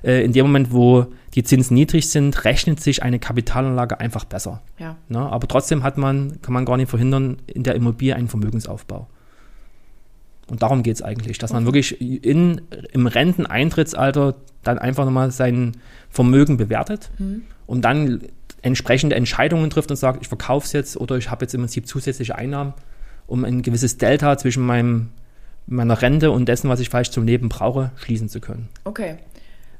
äh, 0.02 0.24
in 0.24 0.32
dem 0.32 0.46
Moment, 0.46 0.72
wo 0.72 1.06
die 1.34 1.42
Zinsen 1.42 1.74
niedrig 1.74 2.08
sind, 2.08 2.44
rechnet 2.44 2.80
sich 2.80 3.02
eine 3.02 3.18
Kapitalanlage 3.18 4.00
einfach 4.00 4.24
besser. 4.24 4.62
Ja. 4.78 4.96
Ne? 5.08 5.18
Aber 5.18 5.48
trotzdem 5.48 5.82
hat 5.82 5.98
man, 5.98 6.40
kann 6.42 6.52
man 6.52 6.64
gar 6.64 6.76
nicht 6.76 6.90
verhindern, 6.90 7.38
in 7.46 7.62
der 7.62 7.74
Immobilie 7.74 8.14
einen 8.14 8.28
Vermögensaufbau. 8.28 9.08
Und 10.46 10.62
darum 10.62 10.82
geht 10.82 10.96
es 10.96 11.02
eigentlich, 11.02 11.38
dass 11.38 11.52
man 11.52 11.64
wirklich 11.64 12.00
in, 12.00 12.60
im 12.92 13.06
Renteneintrittsalter 13.06 14.34
dann 14.62 14.78
einfach 14.78 15.04
nochmal 15.04 15.30
sein 15.30 15.72
Vermögen 16.10 16.56
bewertet 16.56 17.10
mhm. 17.18 17.42
und 17.66 17.82
dann 17.82 18.20
entsprechende 18.62 19.16
Entscheidungen 19.16 19.70
trifft 19.70 19.90
und 19.90 19.96
sagt, 19.96 20.22
ich 20.22 20.28
verkaufe 20.28 20.66
es 20.66 20.72
jetzt 20.72 20.96
oder 20.96 21.16
ich 21.16 21.30
habe 21.30 21.44
jetzt 21.44 21.54
im 21.54 21.60
Prinzip 21.60 21.86
zusätzliche 21.86 22.34
Einnahmen, 22.34 22.74
um 23.26 23.44
ein 23.44 23.62
gewisses 23.62 23.98
Delta 23.98 24.36
zwischen 24.38 24.64
meinem, 24.64 25.10
meiner 25.66 26.00
Rente 26.00 26.30
und 26.30 26.46
dessen, 26.46 26.68
was 26.68 26.80
ich 26.80 26.88
vielleicht 26.88 27.12
zum 27.12 27.26
Leben 27.26 27.48
brauche, 27.48 27.90
schließen 27.96 28.28
zu 28.28 28.40
können. 28.40 28.68
Okay. 28.84 29.16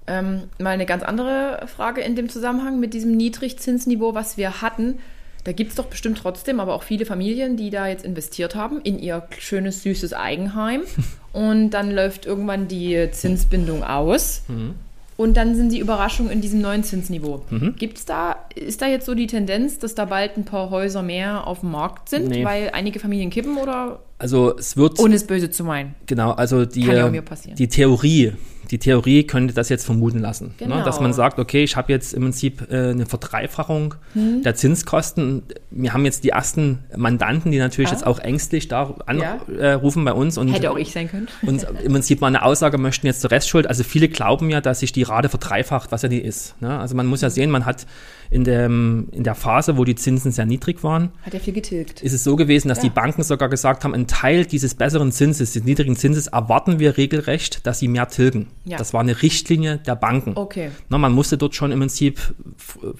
Ähm, 0.06 0.42
mal 0.58 0.70
eine 0.70 0.84
ganz 0.84 1.02
andere 1.02 1.66
Frage 1.66 2.02
in 2.02 2.14
dem 2.14 2.28
Zusammenhang 2.28 2.78
mit 2.78 2.92
diesem 2.92 3.16
Niedrigzinsniveau, 3.16 4.14
was 4.14 4.36
wir 4.36 4.60
hatten. 4.60 4.98
Da 5.44 5.52
gibt 5.52 5.70
es 5.70 5.76
doch 5.76 5.86
bestimmt 5.86 6.18
trotzdem 6.18 6.58
aber 6.58 6.74
auch 6.74 6.82
viele 6.82 7.04
Familien, 7.04 7.56
die 7.56 7.70
da 7.70 7.86
jetzt 7.86 8.04
investiert 8.04 8.54
haben 8.54 8.80
in 8.82 8.98
ihr 8.98 9.26
schönes, 9.38 9.82
süßes 9.82 10.14
Eigenheim. 10.14 10.82
und 11.32 11.70
dann 11.70 11.90
läuft 11.90 12.26
irgendwann 12.26 12.66
die 12.66 13.08
Zinsbindung 13.12 13.84
aus. 13.84 14.42
Mhm. 14.48 14.74
Und 15.16 15.36
dann 15.36 15.54
sind 15.54 15.70
die 15.70 15.78
Überraschungen 15.78 16.32
in 16.32 16.40
diesem 16.40 16.60
neuen 16.60 16.82
Zinsniveau. 16.82 17.44
Mhm. 17.48 17.76
Gibt's 17.78 18.04
da, 18.04 18.36
ist 18.56 18.82
da 18.82 18.88
jetzt 18.88 19.06
so 19.06 19.14
die 19.14 19.28
Tendenz, 19.28 19.78
dass 19.78 19.94
da 19.94 20.06
bald 20.06 20.36
ein 20.36 20.44
paar 20.44 20.70
Häuser 20.70 21.02
mehr 21.02 21.46
auf 21.46 21.60
dem 21.60 21.70
Markt 21.70 22.08
sind, 22.08 22.28
nee. 22.28 22.44
weil 22.44 22.70
einige 22.72 22.98
Familien 22.98 23.30
kippen 23.30 23.56
oder? 23.56 24.00
Also 24.18 24.56
es 24.58 24.76
wird. 24.76 24.98
Ohne 24.98 25.14
es 25.14 25.24
böse 25.24 25.50
zu 25.50 25.62
meinen. 25.62 25.94
Genau, 26.06 26.32
also 26.32 26.64
die, 26.64 26.82
ja 26.82 27.08
die 27.10 27.68
Theorie, 27.68 28.32
die 28.70 28.78
Theorie 28.78 29.24
könnte 29.24 29.54
das 29.54 29.68
jetzt 29.68 29.84
vermuten 29.84 30.18
lassen. 30.18 30.46
Ne? 30.46 30.54
Genau. 30.58 30.76
Ne? 30.78 30.84
Dass 30.84 31.00
man 31.00 31.12
sagt, 31.12 31.38
okay, 31.38 31.64
ich 31.64 31.76
habe 31.76 31.92
jetzt 31.92 32.14
im 32.14 32.22
Prinzip 32.22 32.70
äh, 32.70 32.90
eine 32.90 33.06
Verdreifachung 33.06 33.94
hm. 34.12 34.42
der 34.42 34.54
Zinskosten. 34.54 35.42
Wir 35.70 35.92
haben 35.92 36.04
jetzt 36.04 36.24
die 36.24 36.30
ersten 36.30 36.80
Mandanten, 36.96 37.50
die 37.50 37.58
natürlich 37.58 37.90
ah. 37.90 37.94
jetzt 37.94 38.06
auch 38.06 38.18
ängstlich 38.18 38.68
da 38.68 38.94
anrufen 39.06 39.56
ja. 39.58 39.76
äh, 39.76 40.04
bei 40.04 40.12
uns. 40.12 40.38
Und, 40.38 40.48
Hätte 40.48 40.70
auch 40.70 40.78
ich 40.78 40.92
sein 40.92 41.08
können. 41.08 41.28
Und 41.42 41.66
im 41.82 41.92
Prinzip 41.92 42.20
mal 42.20 42.28
eine 42.28 42.42
Aussage 42.42 42.78
möchten 42.78 43.06
jetzt 43.06 43.20
zur 43.20 43.30
Restschuld. 43.30 43.66
Also 43.66 43.84
viele 43.84 44.08
glauben 44.08 44.50
ja, 44.50 44.60
dass 44.60 44.80
sich 44.80 44.92
die 44.92 45.02
Rate 45.02 45.28
verdreifacht, 45.28 45.92
was 45.92 46.02
ja 46.02 46.08
die 46.08 46.20
ist. 46.20 46.60
Ne? 46.60 46.78
Also 46.78 46.94
man 46.94 47.06
muss 47.06 47.20
ja 47.20 47.30
sehen, 47.30 47.50
man 47.50 47.66
hat 47.66 47.86
in, 48.30 48.44
dem, 48.44 49.08
in 49.12 49.24
der 49.24 49.34
Phase, 49.34 49.76
wo 49.76 49.84
die 49.84 49.94
Zinsen 49.94 50.32
sehr 50.32 50.46
niedrig 50.46 50.82
waren, 50.82 51.10
hat 51.22 51.34
er 51.34 51.40
viel 51.40 51.54
getilgt. 51.54 52.02
Ist 52.02 52.12
es 52.12 52.24
so 52.24 52.36
gewesen, 52.36 52.68
dass 52.68 52.78
ja. 52.78 52.84
die 52.84 52.90
Banken 52.90 53.22
sogar 53.22 53.48
gesagt 53.48 53.84
haben, 53.84 53.94
ein 53.94 54.06
Teil 54.06 54.44
dieses 54.44 54.74
besseren 54.74 55.12
Zinses, 55.12 55.52
des 55.52 55.64
niedrigen 55.64 55.96
Zinses, 55.96 56.28
erwarten 56.28 56.78
wir 56.78 56.96
regelrecht, 56.96 57.66
dass 57.66 57.78
sie 57.78 57.88
mehr 57.88 58.08
tilgen. 58.08 58.48
Ja. 58.64 58.78
Das 58.78 58.94
war 58.94 59.00
eine 59.00 59.20
Richtlinie 59.22 59.78
der 59.78 59.94
Banken. 59.94 60.32
Okay. 60.36 60.70
Na, 60.88 60.96
man 60.96 61.12
musste 61.12 61.36
dort 61.36 61.54
schon 61.54 61.70
im 61.70 61.80
Prinzip 61.80 62.34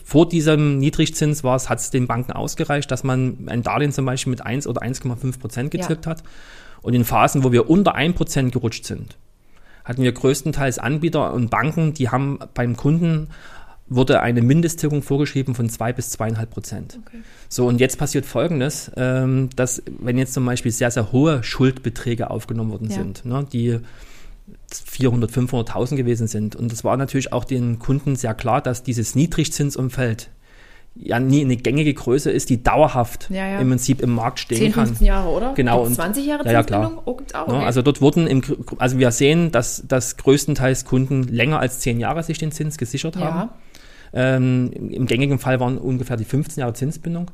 vor 0.05 0.29
diesem 0.29 0.79
Niedrigzins 0.79 1.43
war 1.43 1.57
es, 1.57 1.71
hat 1.71 1.79
es 1.79 1.91
den 1.91 2.07
Banken 2.07 2.33
ausgereicht, 2.33 2.91
dass 2.91 3.03
man 3.03 3.47
ein 3.47 3.63
Darlehen 3.63 3.93
zum 3.93 4.05
Beispiel 4.05 4.31
mit 4.31 4.43
1 4.43 4.67
oder 4.67 4.83
1,5 4.83 5.39
Prozent 5.39 5.71
getilgt 5.71 6.05
ja. 6.05 6.11
hat. 6.11 6.23
Und 6.83 6.93
in 6.93 7.05
Phasen, 7.05 7.45
wo 7.45 7.53
wir 7.53 7.71
unter 7.71 7.95
1 7.95 8.15
Prozent 8.15 8.53
gerutscht 8.53 8.85
sind, 8.85 9.17
hatten 9.85 10.03
wir 10.03 10.13
größtenteils 10.13 10.79
Anbieter 10.79 11.33
und 11.33 11.51
Banken, 11.51 11.95
die 11.95 12.11
haben 12.11 12.39
beim 12.53 12.77
Kunden 12.77 13.29
wurde 13.87 14.21
eine 14.21 14.41
Mindesttilgung 14.41 15.03
vorgeschrieben 15.03 15.55
von 15.55 15.69
zwei 15.69 15.93
bis 15.93 16.11
zweieinhalb 16.11 16.51
Prozent. 16.51 16.99
Okay. 17.07 17.19
So, 17.49 17.67
und 17.67 17.81
jetzt 17.81 17.99
passiert 17.99 18.25
Folgendes, 18.25 18.91
ähm, 18.97 19.51
dass 19.57 19.83
wenn 19.99 20.17
jetzt 20.17 20.33
zum 20.33 20.47
Beispiel 20.47 20.73
sehr, 20.73 20.91
sehr 20.91 21.13
hohe 21.13 21.43
Schuldbeträge 21.43 22.31
aufgenommen 22.31 22.71
worden 22.71 22.89
ja. 22.89 22.97
sind, 22.97 23.25
ne, 23.25 23.47
die 23.53 23.81
400, 24.81 25.31
500.000 25.31 25.97
gewesen 25.97 26.27
sind. 26.27 26.57
Und 26.57 26.73
es 26.73 26.85
war 26.85 26.97
natürlich 26.97 27.33
auch 27.33 27.45
den 27.45 27.79
Kunden 27.79 28.17
sehr 28.17 28.35
klar, 28.35 28.61
dass 28.61 28.83
dieses 28.83 29.15
Niedrigzinsumfeld 29.15 30.31
ja 30.97 31.19
nie 31.19 31.45
eine 31.45 31.57
gängige 31.57 31.93
Größe 31.93 32.31
ist, 32.31 32.51
die 32.51 32.63
dauerhaft 32.63 33.29
ja, 33.31 33.49
ja. 33.49 33.59
im 33.59 33.69
Prinzip 33.69 34.01
im 34.01 34.15
Markt 34.15 34.39
stehen 34.39 34.59
10, 34.59 34.73
kann. 34.73 34.87
15 34.87 35.07
Jahre, 35.07 35.29
oder? 35.29 35.55
Genau. 35.55 35.83
Und 35.83 35.95
20 35.95 36.27
Jahre 36.27 36.45
ja, 36.45 36.53
ja, 36.53 36.63
klar. 36.63 37.03
Oh, 37.05 37.19
auch, 37.33 37.49
okay. 37.49 37.65
Also 37.65 37.83
dort 37.83 38.01
wurden, 38.01 38.27
im, 38.27 38.43
also 38.79 38.99
wir 38.99 39.11
sehen, 39.11 39.51
dass, 39.51 39.83
dass 39.89 40.17
größtenteils 40.17 40.85
Kunden 40.85 41.25
länger 41.25 41.59
als 41.59 41.81
10 41.81 41.99
Jahre 41.99 42.23
sich 42.23 42.39
den 42.39 42.53
Zins 42.53 42.79
gesichert 42.79 43.17
haben. 43.17 43.51
Ähm, 44.13 44.71
Im 44.73 45.07
gängigen 45.07 45.41
Fall 45.41 45.59
waren 45.59 45.77
ungefähr 45.77 46.17
die 46.17 46.25
15 46.25 46.61
Jahre 46.61 46.75
Zinsbindung. 46.75 47.31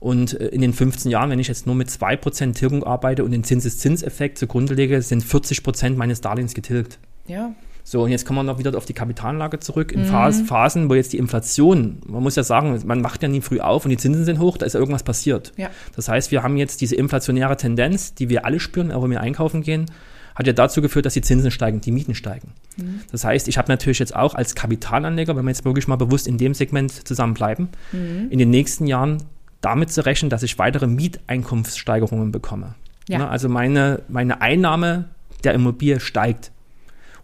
Und 0.00 0.38
äh, 0.40 0.48
in 0.48 0.60
den 0.60 0.72
15 0.72 1.10
Jahren, 1.10 1.30
wenn 1.30 1.38
ich 1.38 1.48
jetzt 1.48 1.66
nur 1.66 1.74
mit 1.74 1.88
2% 1.88 2.54
Tilgung 2.54 2.84
arbeite 2.84 3.24
und 3.24 3.30
den 3.30 3.44
Zinseszinseffekt 3.44 4.38
zugrunde 4.38 4.74
lege, 4.74 5.00
sind 5.02 5.24
40% 5.24 5.96
meines 5.96 6.20
Darlehens 6.20 6.54
getilgt. 6.54 6.98
Ja. 7.26 7.54
So, 7.88 8.02
und 8.02 8.10
jetzt 8.10 8.26
kommen 8.26 8.40
wir 8.40 8.42
noch 8.42 8.58
wieder 8.58 8.76
auf 8.76 8.84
die 8.84 8.94
Kapitalanlage 8.94 9.60
zurück. 9.60 9.92
In 9.92 10.02
mhm. 10.02 10.44
Phasen, 10.46 10.90
wo 10.90 10.94
jetzt 10.94 11.12
die 11.12 11.18
Inflation, 11.18 11.98
man 12.04 12.20
muss 12.20 12.34
ja 12.34 12.42
sagen, 12.42 12.76
man 12.84 13.00
macht 13.00 13.22
ja 13.22 13.28
nie 13.28 13.40
früh 13.40 13.60
auf 13.60 13.84
und 13.84 13.90
die 13.90 13.96
Zinsen 13.96 14.24
sind 14.24 14.40
hoch, 14.40 14.58
da 14.58 14.66
ist 14.66 14.72
ja 14.72 14.80
irgendwas 14.80 15.04
passiert. 15.04 15.52
Ja. 15.56 15.70
Das 15.94 16.08
heißt, 16.08 16.32
wir 16.32 16.42
haben 16.42 16.56
jetzt 16.56 16.80
diese 16.80 16.96
inflationäre 16.96 17.56
Tendenz, 17.56 18.12
die 18.12 18.28
wir 18.28 18.44
alle 18.44 18.58
spüren, 18.58 18.90
auch 18.90 19.04
wenn 19.04 19.12
wir 19.12 19.20
einkaufen 19.20 19.62
gehen, 19.62 19.86
hat 20.34 20.48
ja 20.48 20.52
dazu 20.52 20.82
geführt, 20.82 21.06
dass 21.06 21.14
die 21.14 21.22
Zinsen 21.22 21.52
steigen, 21.52 21.80
die 21.80 21.92
Mieten 21.92 22.16
steigen. 22.16 22.54
Mhm. 22.76 23.02
Das 23.12 23.24
heißt, 23.24 23.46
ich 23.46 23.56
habe 23.56 23.70
natürlich 23.70 24.00
jetzt 24.00 24.16
auch 24.16 24.34
als 24.34 24.56
Kapitalanleger, 24.56 25.36
wenn 25.36 25.44
wir 25.44 25.50
jetzt 25.50 25.64
wirklich 25.64 25.86
mal 25.86 25.94
bewusst 25.94 26.26
in 26.26 26.38
dem 26.38 26.54
Segment 26.54 27.06
zusammenbleiben, 27.06 27.68
mhm. 27.92 28.26
in 28.30 28.38
den 28.40 28.50
nächsten 28.50 28.88
Jahren 28.88 29.22
damit 29.66 29.90
zu 29.90 30.06
rechnen, 30.06 30.30
dass 30.30 30.44
ich 30.44 30.60
weitere 30.60 30.86
Mieteinkunftssteigerungen 30.86 32.30
bekomme. 32.30 32.76
Ja. 33.08 33.18
Na, 33.18 33.28
also 33.28 33.48
meine, 33.48 34.02
meine 34.08 34.40
Einnahme 34.40 35.06
der 35.42 35.54
Immobilie 35.54 35.98
steigt. 35.98 36.52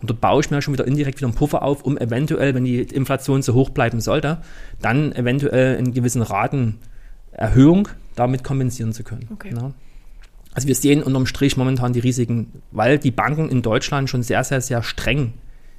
Und 0.00 0.10
dort 0.10 0.20
baue 0.20 0.40
ich 0.40 0.50
mir 0.50 0.60
schon 0.60 0.74
wieder 0.74 0.84
indirekt 0.84 1.18
wieder 1.18 1.28
einen 1.28 1.36
Puffer 1.36 1.62
auf, 1.62 1.84
um 1.84 1.96
eventuell, 1.96 2.52
wenn 2.56 2.64
die 2.64 2.80
Inflation 2.80 3.42
so 3.42 3.54
hoch 3.54 3.70
bleiben 3.70 4.00
sollte, 4.00 4.38
dann 4.80 5.12
eventuell 5.12 5.76
in 5.76 5.94
gewissen 5.94 6.20
Ratenerhöhung 6.20 7.88
damit 8.16 8.42
kompensieren 8.42 8.92
zu 8.92 9.04
können. 9.04 9.28
Okay. 9.32 9.52
Na? 9.54 9.72
Also 10.52 10.66
wir 10.66 10.74
sehen 10.74 11.04
unterm 11.04 11.26
Strich 11.26 11.56
momentan 11.56 11.92
die 11.92 12.00
Risiken, 12.00 12.60
weil 12.72 12.98
die 12.98 13.12
Banken 13.12 13.48
in 13.50 13.62
Deutschland 13.62 14.10
schon 14.10 14.24
sehr, 14.24 14.42
sehr, 14.42 14.60
sehr 14.60 14.82
streng 14.82 15.34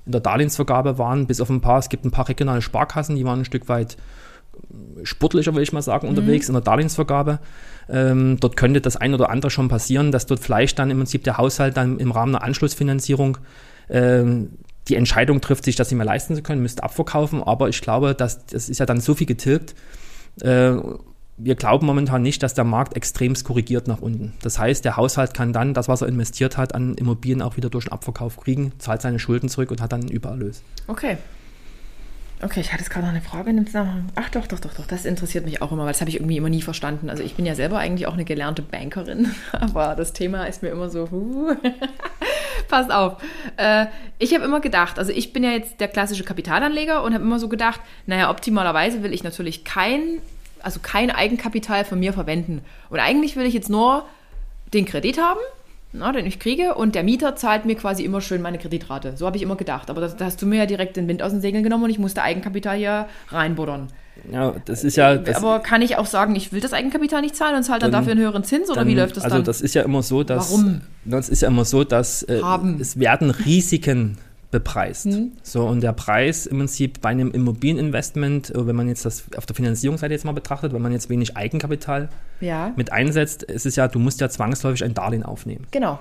in 0.05 0.13
der 0.13 0.21
Darlehensvergabe 0.21 0.97
waren, 0.97 1.27
bis 1.27 1.41
auf 1.41 1.49
ein 1.49 1.59
paar, 1.59 1.79
es 1.79 1.89
gibt 1.89 2.05
ein 2.05 2.11
paar 2.11 2.29
regionale 2.29 2.61
Sparkassen, 2.61 3.17
die 3.17 3.25
waren 3.25 3.39
ein 3.39 3.45
Stück 3.45 3.67
weit 3.67 3.97
sportlicher, 5.03 5.55
will 5.55 5.63
ich 5.63 5.73
mal 5.73 5.81
sagen, 5.81 6.07
mhm. 6.07 6.17
unterwegs 6.17 6.47
in 6.47 6.53
der 6.53 6.61
Darlehensvergabe. 6.61 7.39
Ähm, 7.89 8.37
dort 8.39 8.55
könnte 8.55 8.81
das 8.81 8.97
ein 8.97 9.13
oder 9.13 9.29
andere 9.29 9.51
schon 9.51 9.67
passieren, 9.67 10.11
dass 10.11 10.25
dort 10.25 10.39
vielleicht 10.39 10.79
dann 10.79 10.89
im 10.89 10.97
Prinzip 10.97 11.23
der 11.23 11.37
Haushalt 11.37 11.77
dann 11.77 11.99
im 11.99 12.11
Rahmen 12.11 12.35
einer 12.35 12.43
Anschlussfinanzierung 12.43 13.37
ähm, 13.89 14.51
die 14.87 14.95
Entscheidung 14.95 15.41
trifft, 15.41 15.63
sich 15.63 15.75
das 15.75 15.89
nicht 15.89 15.97
mehr 15.97 16.05
leisten 16.05 16.35
zu 16.35 16.41
können, 16.41 16.61
müsste 16.61 16.83
abverkaufen. 16.83 17.41
Aber 17.43 17.69
ich 17.69 17.81
glaube, 17.81 18.15
dass 18.15 18.45
das 18.45 18.69
ist 18.69 18.79
ja 18.79 18.85
dann 18.85 18.99
so 18.99 19.15
viel 19.15 19.27
getilgt. 19.27 19.75
Äh, 20.41 20.73
wir 21.37 21.55
glauben 21.55 21.85
momentan 21.85 22.21
nicht, 22.21 22.43
dass 22.43 22.53
der 22.53 22.63
Markt 22.63 22.95
extremst 22.95 23.43
korrigiert 23.43 23.87
nach 23.87 24.01
unten. 24.01 24.33
Das 24.43 24.59
heißt, 24.59 24.85
der 24.85 24.97
Haushalt 24.97 25.33
kann 25.33 25.51
dann 25.51 25.73
das, 25.73 25.87
was 25.87 26.01
er 26.01 26.07
investiert 26.07 26.57
hat, 26.57 26.75
an 26.75 26.93
Immobilien 26.95 27.41
auch 27.41 27.57
wieder 27.57 27.69
durch 27.69 27.85
den 27.85 27.91
Abverkauf 27.91 28.37
kriegen, 28.37 28.73
zahlt 28.77 29.01
seine 29.01 29.19
Schulden 29.19 29.49
zurück 29.49 29.71
und 29.71 29.81
hat 29.81 29.91
dann 29.91 30.01
einen 30.01 30.11
Übererlös. 30.11 30.61
Okay. 30.87 31.17
Okay, 32.43 32.59
ich 32.59 32.71
hatte 32.71 32.81
jetzt 32.81 32.89
gerade 32.89 33.05
noch 33.05 33.13
eine 33.13 33.21
Frage 33.21 33.49
in 33.49 33.57
dem 33.57 33.65
Zusammenhang. 33.65 34.09
Ach 34.15 34.29
doch, 34.29 34.47
doch, 34.47 34.59
doch, 34.59 34.73
doch, 34.73 34.85
das 34.85 35.05
interessiert 35.05 35.45
mich 35.45 35.61
auch 35.61 35.71
immer, 35.71 35.83
weil 35.83 35.93
das 35.93 36.01
habe 36.01 36.09
ich 36.09 36.17
irgendwie 36.17 36.37
immer 36.37 36.49
nie 36.49 36.61
verstanden. 36.61 37.09
Also 37.09 37.23
ich 37.23 37.35
bin 37.35 37.45
ja 37.45 37.55
selber 37.55 37.77
eigentlich 37.77 38.07
auch 38.07 38.13
eine 38.13 38.25
gelernte 38.25 38.61
Bankerin, 38.61 39.33
aber 39.51 39.95
das 39.95 40.13
Thema 40.13 40.45
ist 40.45 40.61
mir 40.61 40.69
immer 40.69 40.89
so, 40.89 41.07
huh. 41.11 41.55
Passt 42.67 42.91
auf. 42.91 43.21
Äh, 43.57 43.87
ich 44.19 44.33
habe 44.33 44.43
immer 44.43 44.59
gedacht, 44.59 44.99
also 44.99 45.11
ich 45.11 45.33
bin 45.33 45.43
ja 45.43 45.51
jetzt 45.51 45.79
der 45.79 45.87
klassische 45.87 46.23
Kapitalanleger 46.23 47.03
und 47.03 47.13
habe 47.13 47.23
immer 47.23 47.39
so 47.39 47.49
gedacht, 47.49 47.81
naja, 48.05 48.29
optimalerweise 48.29 49.03
will 49.03 49.13
ich 49.13 49.23
natürlich 49.23 49.63
kein 49.63 50.21
also 50.63 50.79
kein 50.79 51.11
Eigenkapital 51.11 51.85
von 51.85 51.99
mir 51.99 52.13
verwenden. 52.13 52.61
Und 52.89 52.99
eigentlich 52.99 53.35
will 53.35 53.45
ich 53.45 53.53
jetzt 53.53 53.69
nur 53.69 54.05
den 54.73 54.85
Kredit 54.85 55.19
haben, 55.19 55.39
na, 55.93 56.11
den 56.11 56.25
ich 56.25 56.39
kriege, 56.39 56.73
und 56.73 56.95
der 56.95 57.03
Mieter 57.03 57.35
zahlt 57.35 57.65
mir 57.65 57.75
quasi 57.75 58.03
immer 58.03 58.19
schön 58.19 58.41
meine 58.41 58.57
Kreditrate. 58.57 59.15
So 59.15 59.27
habe 59.27 59.37
ich 59.37 59.43
immer 59.43 59.55
gedacht. 59.55 59.89
Aber 59.91 60.01
da 60.01 60.25
hast 60.25 60.41
du 60.41 60.47
mir 60.47 60.57
ja 60.57 60.65
direkt 60.65 60.97
den 60.97 61.07
Wind 61.07 61.21
aus 61.21 61.31
den 61.31 61.39
Segeln 61.39 61.63
genommen 61.63 61.83
und 61.83 61.89
ich 61.91 61.99
musste 61.99 62.23
Eigenkapital 62.23 62.77
hier 62.77 63.05
reinbuddern. 63.29 63.87
Ja, 64.31 64.55
das 64.65 64.83
ist 64.83 64.95
ja. 64.95 65.15
Das 65.15 65.37
aber 65.37 65.59
kann 65.59 65.81
ich 65.81 65.97
auch 65.97 66.05
sagen, 66.05 66.35
ich 66.35 66.51
will 66.51 66.61
das 66.61 66.73
Eigenkapital 66.73 67.21
nicht 67.21 67.35
zahlen 67.35 67.55
und 67.55 67.63
zahle 67.63 67.79
dann, 67.79 67.91
dann 67.91 68.01
dafür 68.01 68.13
einen 68.13 68.21
höheren 68.21 68.43
Zins 68.43 68.69
oder 68.69 68.81
dann, 68.81 68.87
wie 68.87 68.95
läuft 68.95 69.17
das 69.17 69.23
also 69.23 69.35
dann? 69.35 69.41
Also 69.41 69.51
das 69.51 69.61
ist 69.61 69.75
ja 69.75 69.83
immer 69.83 70.03
so, 70.03 70.23
dass. 70.23 70.51
Warum? 70.51 70.81
Das 71.05 71.29
ist 71.29 71.41
ja 71.41 71.47
immer 71.47 71.65
so, 71.65 71.83
dass 71.83 72.23
äh, 72.23 72.41
es 72.79 72.99
werden 72.99 73.29
Risiken 73.29 74.17
bepreist. 74.53 75.07
Mhm. 75.07 75.33
So, 75.41 75.65
und 75.65 75.81
der 75.81 75.91
Preis 75.91 76.45
im 76.45 76.59
Prinzip 76.59 77.01
bei 77.01 77.09
einem 77.09 77.31
Immobilieninvestment, 77.31 78.51
äh, 78.51 78.65
wenn 78.65 78.75
man 78.75 78.87
jetzt 78.87 79.03
das 79.03 79.25
auf 79.35 79.45
der 79.45 79.55
Finanzierungsseite 79.55 80.13
jetzt 80.13 80.23
mal 80.23 80.31
betrachtet, 80.31 80.71
wenn 80.71 80.81
man 80.81 80.93
jetzt 80.93 81.09
wenig 81.09 81.35
Eigenkapital 81.35 82.07
ja. 82.39 82.71
mit 82.77 82.93
einsetzt, 82.93 83.43
ist 83.43 83.65
es 83.65 83.75
ja, 83.75 83.89
du 83.89 83.99
musst 83.99 84.21
ja 84.21 84.29
zwangsläufig 84.29 84.85
ein 84.85 84.93
Darlehen 84.93 85.23
aufnehmen. 85.23 85.67
Genau. 85.71 85.99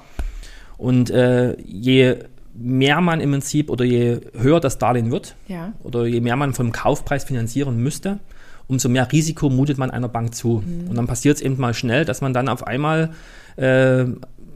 Und 0.76 1.10
äh, 1.10 1.56
je 1.62 2.18
mehr 2.54 3.00
man 3.00 3.20
im 3.20 3.30
Prinzip 3.30 3.70
oder 3.70 3.84
je 3.84 4.20
höher 4.38 4.60
das 4.60 4.78
Darlehen 4.78 5.10
wird 5.10 5.34
ja. 5.48 5.72
oder 5.82 6.06
je 6.06 6.20
mehr 6.20 6.36
man 6.36 6.52
vom 6.52 6.70
Kaufpreis 6.70 7.24
finanzieren 7.24 7.78
müsste, 7.78 8.20
umso 8.68 8.90
mehr 8.90 9.10
Risiko 9.10 9.48
mutet 9.48 9.78
man 9.78 9.90
einer 9.90 10.08
Bank 10.08 10.34
zu. 10.34 10.62
Mhm. 10.64 10.90
Und 10.90 10.96
dann 10.96 11.06
passiert 11.06 11.36
es 11.36 11.42
eben 11.42 11.58
mal 11.58 11.72
schnell, 11.72 12.04
dass 12.04 12.20
man 12.20 12.34
dann 12.34 12.48
auf 12.48 12.66
einmal 12.66 13.10
äh, 13.56 14.04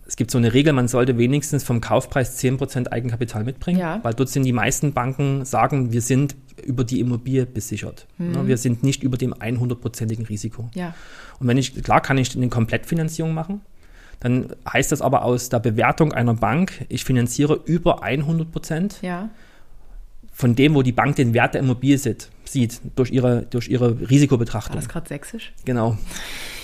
es 0.07 0.17
gibt 0.17 0.31
so 0.31 0.39
eine 0.39 0.55
Regel, 0.55 0.73
man 0.73 0.89
sollte 0.89 1.19
wenigstens 1.19 1.65
vom 1.65 1.81
Kaufpreis 1.81 2.39
10% 2.41 2.89
Eigenkapital 2.89 3.45
mitbringen, 3.45 3.81
ja. 3.81 3.99
weil 4.03 4.15
dort 4.15 4.29
sind 4.29 4.45
die 4.45 4.53
meisten 4.53 4.93
Banken 4.93 5.45
sagen, 5.45 5.93
wir 5.93 6.01
sind 6.01 6.37
über 6.65 6.85
die 6.85 7.01
Immobilie 7.01 7.45
besichert. 7.45 8.07
Mhm. 8.19 8.47
Wir 8.47 8.57
sind 8.57 8.83
nicht 8.83 9.03
über 9.03 9.17
dem 9.17 9.35
100%igen 9.35 10.27
Risiko. 10.27 10.71
Ja. 10.75 10.95
Und 11.41 11.49
wenn 11.49 11.59
ich, 11.59 11.83
klar 11.83 12.01
kann 12.01 12.19
ich 12.19 12.35
eine 12.37 12.49
Komplettfinanzierung 12.49 13.35
machen, 13.35 13.63
dann 14.21 14.55
heißt 14.73 14.93
das 14.93 15.03
aber 15.03 15.23
aus 15.23 15.49
der 15.49 15.59
Bewertung 15.59 16.13
einer 16.13 16.35
Bank, 16.35 16.87
ich 16.89 17.05
finanziere 17.05 17.61
über 17.65 18.03
100 18.03 19.03
Ja. 19.03 19.29
von 20.33 20.55
dem, 20.55 20.75
wo 20.75 20.83
die 20.83 20.93
Bank 20.93 21.17
den 21.17 21.35
Wert 21.35 21.55
der 21.55 21.61
Immobilie 21.61 21.99
sieht, 21.99 22.31
sieht 22.45 22.81
durch 22.95 23.11
ihre, 23.11 23.43
durch 23.43 23.69
ihre 23.69 24.09
Risikobetrachtung. 24.09 24.77
War 24.77 24.81
das 24.81 24.89
gerade 24.89 25.09
sächsisch? 25.09 25.53
Genau. 25.65 25.99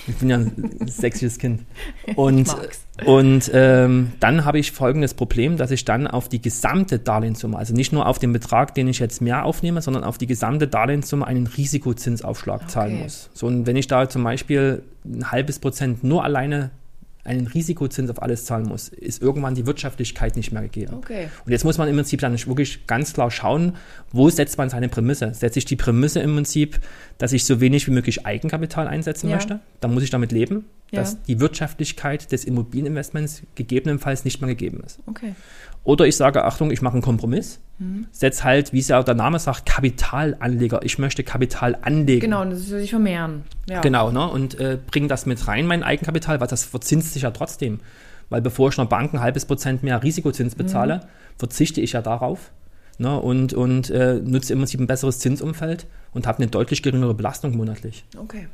Ich 0.09 0.17
bin 0.17 0.31
ja 0.31 0.37
ein 0.37 0.81
sächsisches 0.87 1.39
Kind. 1.39 1.63
Und, 2.17 2.55
und 3.05 3.51
ähm, 3.55 4.13
dann 4.21 4.45
habe 4.45 4.59
ich 4.59 4.73
folgendes 4.73 5.15
Problem, 5.15 5.57
dass 5.57 5.71
ich 5.71 5.85
dann 5.85 6.07
auf 6.07 6.29
die 6.29 6.43
gesamte 6.43 6.99
Darlehenssumme, 6.99 7.57
also 7.57 7.73
nicht 7.75 7.93
nur 7.93 8.07
auf 8.07 8.19
den 8.19 8.33
Betrag, 8.33 8.75
den 8.75 8.89
ich 8.89 8.99
jetzt 8.99 9.21
mehr 9.21 9.45
aufnehme, 9.45 9.81
sondern 9.83 10.05
auf 10.05 10.19
die 10.19 10.27
gesamte 10.27 10.67
Darlehenssumme 10.67 11.27
einen 11.27 11.47
Risikozinsaufschlag 11.47 12.63
okay. 12.63 12.71
zahlen 12.71 13.03
muss. 13.03 13.31
So, 13.33 13.47
und 13.47 13.67
wenn 13.67 13.77
ich 13.77 13.87
da 13.87 14.09
zum 14.09 14.25
Beispiel 14.25 14.83
ein 15.05 15.31
halbes 15.31 15.59
Prozent 15.59 16.05
nur 16.05 16.25
alleine 16.25 16.71
einen 17.25 17.47
Risikozins 17.47 18.11
auf 18.11 18.21
alles 18.21 18.45
zahlen 18.45 18.67
muss, 18.67 18.89
ist 18.89 19.23
irgendwann 19.23 19.55
die 19.55 19.67
Wirtschaftlichkeit 19.67 20.37
nicht 20.37 20.53
mehr 20.53 20.63
gegeben. 20.63 20.95
Okay. 20.95 21.29
Und 21.45 21.53
jetzt 21.53 21.65
muss 21.65 21.79
man 21.79 21.89
im 21.89 21.95
Prinzip 21.95 22.21
dann 22.21 22.37
wirklich 22.47 22.87
ganz 22.87 23.13
klar 23.13 23.31
schauen, 23.31 23.77
wo 24.11 24.29
setzt 24.29 24.59
man 24.59 24.71
seine 24.71 24.89
Prämisse? 24.89 25.33
Setze 25.33 25.61
ich 25.61 25.65
die 25.65 25.77
Prämisse 25.77 26.21
im 26.21 26.35
Prinzip, 26.35 26.81
dass 27.19 27.33
ich 27.33 27.45
so 27.45 27.61
wenig 27.61 27.87
wie 27.87 27.93
möglich 27.93 28.27
Eigenkapital 28.27 28.89
einsetzen 28.89 29.29
ja. 29.29 29.37
möchte? 29.37 29.61
Dann 29.81 29.95
muss 29.95 30.03
ich 30.03 30.11
damit 30.11 30.33
leben, 30.33 30.65
ja. 30.91 31.01
dass 31.01 31.23
die 31.23 31.39
Wirtschaftlichkeit 31.39 32.33
des 32.33 32.45
Immobilieninvestments 32.45 33.43
gegebenenfalls 33.55 34.25
nicht 34.25 34.41
mehr 34.41 34.49
gegeben 34.49 34.83
ist. 34.85 34.99
Okay. 35.07 35.35
Oder 35.85 36.07
ich 36.07 36.17
sage, 36.17 36.45
Achtung, 36.45 36.71
ich 36.71 36.81
mache 36.81 36.95
einen 36.95 37.03
Kompromiss, 37.03 37.59
mhm. 37.79 38.07
setze 38.13 38.45
halt, 38.45 38.73
wie 38.73 38.79
es 38.79 38.89
ja 38.89 39.01
auch 39.01 39.05
der 39.05 39.15
Name 39.15 39.39
sagt, 39.39 39.67
Kapitalanleger. 39.67 40.81
Ich 40.85 40.99
möchte 40.99 41.25
Kapital 41.25 41.77
anlegen. 41.83 42.21
Genau, 42.21 42.45
das 42.45 42.67
soll 42.67 42.81
sich 42.81 42.91
vermehren. 42.91 43.43
Ja. 43.69 43.81
Genau, 43.81 44.13
ne? 44.13 44.29
und 44.29 44.59
äh, 44.61 44.79
bringe 44.91 45.09
das 45.09 45.27
mit 45.27 45.47
rein, 45.49 45.67
mein 45.67 45.83
Eigenkapital, 45.83 46.41
weil 46.41 46.47
das 46.47 46.65
verzinst 46.65 47.15
sich 47.15 47.23
ja 47.23 47.33
trotzdem. 47.33 47.81
Weil 48.31 48.41
bevor 48.41 48.69
ich 48.69 48.79
einer 48.79 48.89
Bank 48.89 49.13
ein 49.13 49.21
halbes 49.21 49.45
Prozent 49.45 49.83
mehr 49.83 50.03
Risikozins 50.03 50.55
bezahle, 50.55 50.99
mhm. 50.99 51.01
verzichte 51.37 51.81
ich 51.81 51.93
ja 51.93 52.03
darauf 52.03 52.53
ne? 52.99 53.19
und, 53.19 53.53
und 53.53 53.91
äh, 53.91 54.21
nutze 54.25 54.53
im 54.53 54.61
Prinzip 54.61 54.81
ein 54.81 54.87
besseres 54.87 55.19
Zinsumfeld 55.19 55.87
und 56.13 56.27
habe 56.27 56.39
eine 56.39 56.47
deutlich 56.47 56.83
geringere 56.83 57.15
Belastung 57.15 57.57
monatlich. 57.57 58.05
Okay. 58.17 58.47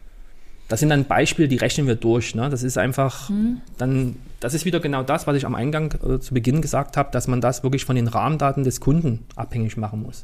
Das 0.69 0.81
sind 0.81 0.91
dann 0.91 1.07
Beispiele, 1.07 1.49
die 1.49 1.57
rechnen 1.57 1.87
wir 1.87 1.97
durch. 1.97 2.35
Ne? 2.35 2.51
Das 2.51 2.63
ist 2.63 2.77
einfach, 2.77 3.31
hm. 3.31 3.63
dann, 3.79 4.17
das 4.39 4.55
ist 4.55 4.67
wieder 4.67 4.81
genau 4.81 5.03
das, 5.03 5.27
was 5.27 5.37
ich 5.37 5.47
am 5.47 5.55
Eingang 5.55 5.95
äh, 6.07 6.21
zu 6.21 6.35
Beginn 6.35 6.61
gesagt 6.61 6.97
habe, 6.97 7.11
dass 7.11 7.27
man 7.27 7.41
das 7.41 7.63
wirklich 7.63 7.85
von 7.87 7.97
den 7.97 8.07
Rahmendaten 8.07 8.65
des 8.65 8.81
Kunden 8.81 9.25
abhängig 9.35 9.77
machen 9.79 10.03
muss. 10.03 10.23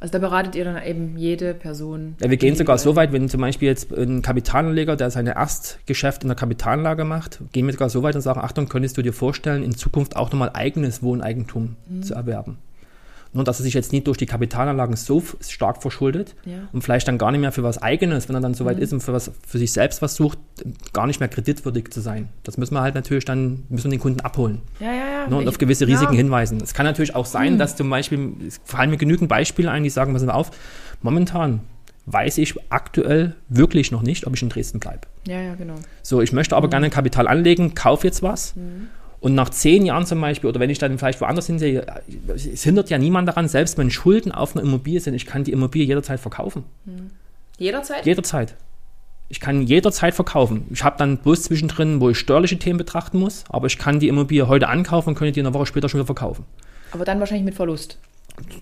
Also 0.00 0.12
da 0.12 0.18
beratet 0.18 0.54
ihr 0.54 0.64
dann 0.64 0.80
eben 0.80 1.16
jede 1.16 1.54
Person. 1.54 2.14
Ja, 2.20 2.30
wir 2.30 2.36
gehen 2.36 2.54
sogar 2.54 2.78
so 2.78 2.94
weit, 2.94 3.12
wenn 3.12 3.28
zum 3.28 3.40
Beispiel 3.40 3.66
jetzt 3.66 3.90
ein 3.90 4.22
Kapitalanleger, 4.22 4.94
der 4.94 5.10
sein 5.10 5.26
Erstgeschäft 5.26 6.22
in 6.22 6.28
der 6.28 6.36
Kapitalanlage 6.36 7.04
macht, 7.04 7.40
gehen 7.52 7.66
wir 7.66 7.72
sogar 7.72 7.90
so 7.90 8.04
weit 8.04 8.14
und 8.14 8.20
sagen, 8.20 8.40
Achtung, 8.40 8.68
könntest 8.68 8.96
du 8.96 9.02
dir 9.02 9.12
vorstellen, 9.12 9.64
in 9.64 9.74
Zukunft 9.74 10.14
auch 10.14 10.30
nochmal 10.30 10.50
eigenes 10.54 11.02
Wohneigentum 11.02 11.74
mhm. 11.88 12.02
zu 12.04 12.14
erwerben? 12.14 12.58
Nur, 13.32 13.44
dass 13.44 13.60
er 13.60 13.64
sich 13.64 13.74
jetzt 13.74 13.92
nicht 13.92 14.06
durch 14.06 14.16
die 14.16 14.26
Kapitalanlagen 14.26 14.96
so 14.96 15.22
stark 15.40 15.82
verschuldet 15.82 16.34
ja. 16.46 16.68
und 16.72 16.82
vielleicht 16.82 17.06
dann 17.08 17.18
gar 17.18 17.30
nicht 17.30 17.40
mehr 17.40 17.52
für 17.52 17.62
was 17.62 17.80
Eigenes, 17.80 18.28
wenn 18.28 18.36
er 18.36 18.40
dann 18.40 18.54
soweit 18.54 18.78
mhm. 18.78 18.82
ist 18.82 18.92
und 18.92 19.00
für, 19.00 19.12
was, 19.12 19.30
für 19.46 19.58
sich 19.58 19.72
selbst 19.72 20.00
was 20.00 20.14
sucht, 20.14 20.38
gar 20.92 21.06
nicht 21.06 21.20
mehr 21.20 21.28
kreditwürdig 21.28 21.90
zu 21.90 22.00
sein. 22.00 22.28
Das 22.42 22.56
müssen 22.56 22.74
wir 22.74 22.80
halt 22.80 22.94
natürlich 22.94 23.24
dann, 23.24 23.64
müssen 23.68 23.90
wir 23.90 23.98
den 23.98 24.00
Kunden 24.00 24.20
abholen. 24.20 24.62
Ja, 24.80 24.92
ja, 24.92 25.08
ja. 25.10 25.26
Ne, 25.28 25.36
und 25.36 25.48
auf 25.48 25.58
gewisse 25.58 25.86
Risiken 25.86 26.14
hinweisen. 26.14 26.60
Es 26.62 26.72
kann 26.72 26.86
natürlich 26.86 27.14
auch 27.14 27.26
sein, 27.26 27.54
mhm. 27.54 27.58
dass 27.58 27.76
zum 27.76 27.90
Beispiel, 27.90 28.32
es 28.46 28.60
fallen 28.64 28.90
mir 28.90 28.96
genügend 28.96 29.28
Beispiele 29.28 29.70
ein, 29.70 29.82
die 29.82 29.90
sagen, 29.90 30.12
passen 30.12 30.28
wir 30.28 30.34
auf, 30.34 30.50
momentan 31.02 31.60
weiß 32.06 32.38
ich 32.38 32.54
aktuell 32.70 33.34
wirklich 33.50 33.92
noch 33.92 34.00
nicht, 34.00 34.26
ob 34.26 34.34
ich 34.34 34.42
in 34.42 34.48
Dresden 34.48 34.80
bleibe. 34.80 35.02
Ja, 35.26 35.42
ja, 35.42 35.54
genau. 35.56 35.74
So, 36.02 36.22
ich 36.22 36.32
möchte 36.32 36.56
aber 36.56 36.68
mhm. 36.68 36.70
gerne 36.70 36.90
Kapital 36.90 37.28
anlegen, 37.28 37.74
kaufe 37.74 38.06
jetzt 38.06 38.22
was. 38.22 38.56
Mhm 38.56 38.88
und 39.20 39.34
nach 39.34 39.50
zehn 39.50 39.84
Jahren 39.84 40.06
zum 40.06 40.20
Beispiel, 40.20 40.48
oder 40.48 40.60
wenn 40.60 40.70
ich 40.70 40.78
dann 40.78 40.96
vielleicht 40.98 41.20
woanders 41.20 41.46
hinsehe, 41.46 41.84
es 42.34 42.62
hindert 42.62 42.88
ja 42.88 42.98
niemand 42.98 43.28
daran, 43.28 43.48
selbst 43.48 43.76
wenn 43.76 43.90
Schulden 43.90 44.30
auf 44.30 44.54
einer 44.54 44.64
Immobilie 44.64 45.00
sind, 45.00 45.14
ich 45.14 45.26
kann 45.26 45.44
die 45.44 45.52
Immobilie 45.52 45.86
jederzeit 45.86 46.20
verkaufen. 46.20 46.64
Hm. 46.84 47.10
Jederzeit? 47.58 48.06
Jederzeit. 48.06 48.54
Ich 49.28 49.40
kann 49.40 49.62
jederzeit 49.62 50.14
verkaufen. 50.14 50.66
Ich 50.70 50.84
habe 50.84 50.96
dann 50.96 51.18
bloß 51.18 51.42
zwischendrin, 51.42 52.00
wo 52.00 52.10
ich 52.10 52.18
steuerliche 52.18 52.58
Themen 52.58 52.78
betrachten 52.78 53.18
muss, 53.18 53.44
aber 53.48 53.66
ich 53.66 53.76
kann 53.76 53.98
die 53.98 54.08
Immobilie 54.08 54.48
heute 54.48 54.68
ankaufen 54.68 55.10
und 55.10 55.14
könnte 55.16 55.32
die 55.32 55.40
eine 55.40 55.52
Woche 55.52 55.66
später 55.66 55.88
schon 55.88 55.98
wieder 55.98 56.06
verkaufen. 56.06 56.44
Aber 56.92 57.04
dann 57.04 57.18
wahrscheinlich 57.20 57.44
mit 57.44 57.54
Verlust. 57.54 57.98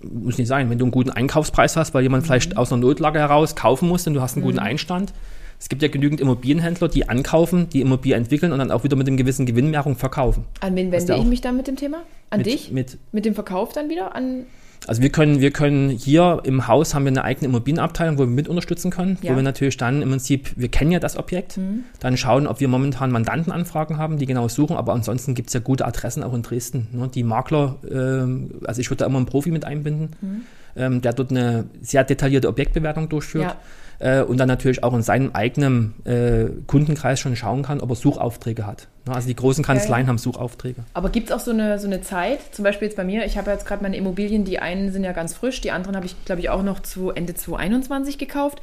Muss 0.02 0.38
nicht 0.38 0.48
sein. 0.48 0.70
Wenn 0.70 0.78
du 0.78 0.86
einen 0.86 0.92
guten 0.92 1.10
Einkaufspreis 1.10 1.76
hast, 1.76 1.92
weil 1.94 2.02
jemand 2.02 2.22
mhm. 2.22 2.26
vielleicht 2.26 2.56
aus 2.56 2.72
einer 2.72 2.80
Notlage 2.80 3.18
heraus 3.18 3.54
kaufen 3.54 3.88
muss 3.88 4.06
und 4.06 4.14
du 4.14 4.22
hast 4.22 4.34
einen 4.34 4.42
mhm. 4.42 4.48
guten 4.48 4.58
Einstand, 4.58 5.12
es 5.58 5.68
gibt 5.68 5.82
ja 5.82 5.88
genügend 5.88 6.20
Immobilienhändler, 6.20 6.88
die 6.88 7.08
ankaufen, 7.08 7.68
die 7.70 7.80
Immobilie 7.80 8.16
entwickeln 8.16 8.52
und 8.52 8.58
dann 8.58 8.70
auch 8.70 8.84
wieder 8.84 8.96
mit 8.96 9.06
einem 9.06 9.16
gewissen 9.16 9.46
Gewinnmehrung 9.46 9.96
verkaufen. 9.96 10.44
An 10.60 10.76
wen 10.76 10.92
wende 10.92 11.16
ich 11.16 11.24
mich 11.24 11.40
dann 11.40 11.56
mit 11.56 11.66
dem 11.66 11.76
Thema? 11.76 12.02
An 12.30 12.38
mit, 12.38 12.46
dich? 12.46 12.72
Mit, 12.72 12.98
mit 13.12 13.24
dem 13.24 13.34
Verkauf 13.34 13.72
dann 13.72 13.88
wieder? 13.88 14.14
An 14.14 14.46
also 14.86 15.02
wir 15.02 15.10
können, 15.10 15.40
wir 15.40 15.50
können 15.50 15.90
hier 15.90 16.42
im 16.44 16.68
Haus 16.68 16.94
haben 16.94 17.04
wir 17.04 17.10
eine 17.10 17.24
eigene 17.24 17.48
Immobilienabteilung, 17.48 18.18
wo 18.18 18.22
wir 18.22 18.26
mit 18.26 18.48
unterstützen 18.48 18.90
können, 18.90 19.18
ja. 19.22 19.32
wo 19.32 19.36
wir 19.36 19.42
natürlich 19.42 19.76
dann 19.76 20.02
im 20.02 20.10
Prinzip, 20.10 20.52
wir 20.56 20.68
kennen 20.68 20.92
ja 20.92 21.00
das 21.00 21.16
Objekt, 21.16 21.56
mhm. 21.56 21.84
dann 21.98 22.16
schauen, 22.16 22.46
ob 22.46 22.60
wir 22.60 22.68
momentan 22.68 23.10
Mandantenanfragen 23.10 23.96
haben, 23.96 24.18
die 24.18 24.26
genau 24.26 24.48
suchen, 24.48 24.76
aber 24.76 24.92
ansonsten 24.92 25.34
gibt 25.34 25.48
es 25.48 25.54
ja 25.54 25.60
gute 25.60 25.86
Adressen 25.86 26.22
auch 26.22 26.34
in 26.34 26.42
Dresden. 26.42 26.88
Ne? 26.92 27.08
Die 27.12 27.24
Makler, 27.24 27.76
äh, 27.84 28.66
also 28.66 28.80
ich 28.80 28.90
würde 28.90 28.98
da 28.98 29.06
immer 29.06 29.16
einen 29.16 29.26
Profi 29.26 29.50
mit 29.50 29.64
einbinden, 29.64 30.10
mhm. 30.20 30.42
ähm, 30.76 31.00
der 31.00 31.12
dort 31.14 31.30
eine 31.30 31.64
sehr 31.80 32.04
detaillierte 32.04 32.48
Objektbewertung 32.48 33.08
durchführt. 33.08 33.44
Ja 33.44 33.56
äh, 33.98 34.22
und 34.22 34.38
dann 34.38 34.48
natürlich 34.48 34.82
auch 34.82 34.94
in 34.94 35.02
seinem 35.02 35.30
eigenen 35.32 35.94
äh, 36.04 36.46
Kundenkreis 36.66 37.20
schon 37.20 37.36
schauen 37.36 37.62
kann, 37.62 37.80
ob 37.80 37.90
er 37.90 37.96
Suchaufträge 37.96 38.66
hat. 38.66 38.88
Also 39.06 39.28
die 39.28 39.36
großen 39.36 39.64
Kanzleien 39.64 40.06
ja, 40.06 40.08
haben 40.08 40.18
Suchaufträge. 40.18 40.82
Aber 40.92 41.10
gibt 41.10 41.30
es 41.30 41.32
auch 41.32 41.40
so 41.40 41.52
eine, 41.52 41.78
so 41.78 41.86
eine 41.86 42.00
Zeit, 42.02 42.40
zum 42.52 42.64
Beispiel 42.64 42.88
jetzt 42.88 42.96
bei 42.96 43.04
mir, 43.04 43.24
ich 43.24 43.38
habe 43.38 43.50
jetzt 43.50 43.66
gerade 43.66 43.82
meine 43.82 43.96
Immobilien, 43.96 44.44
die 44.44 44.58
einen 44.58 44.92
sind 44.92 45.04
ja 45.04 45.12
ganz 45.12 45.34
frisch, 45.34 45.60
die 45.60 45.70
anderen 45.70 45.96
habe 45.96 46.06
ich, 46.06 46.16
glaube 46.24 46.40
ich, 46.40 46.50
auch 46.50 46.62
noch 46.62 46.80
zu 46.80 47.10
Ende 47.10 47.34
2021 47.34 48.18
gekauft. 48.18 48.60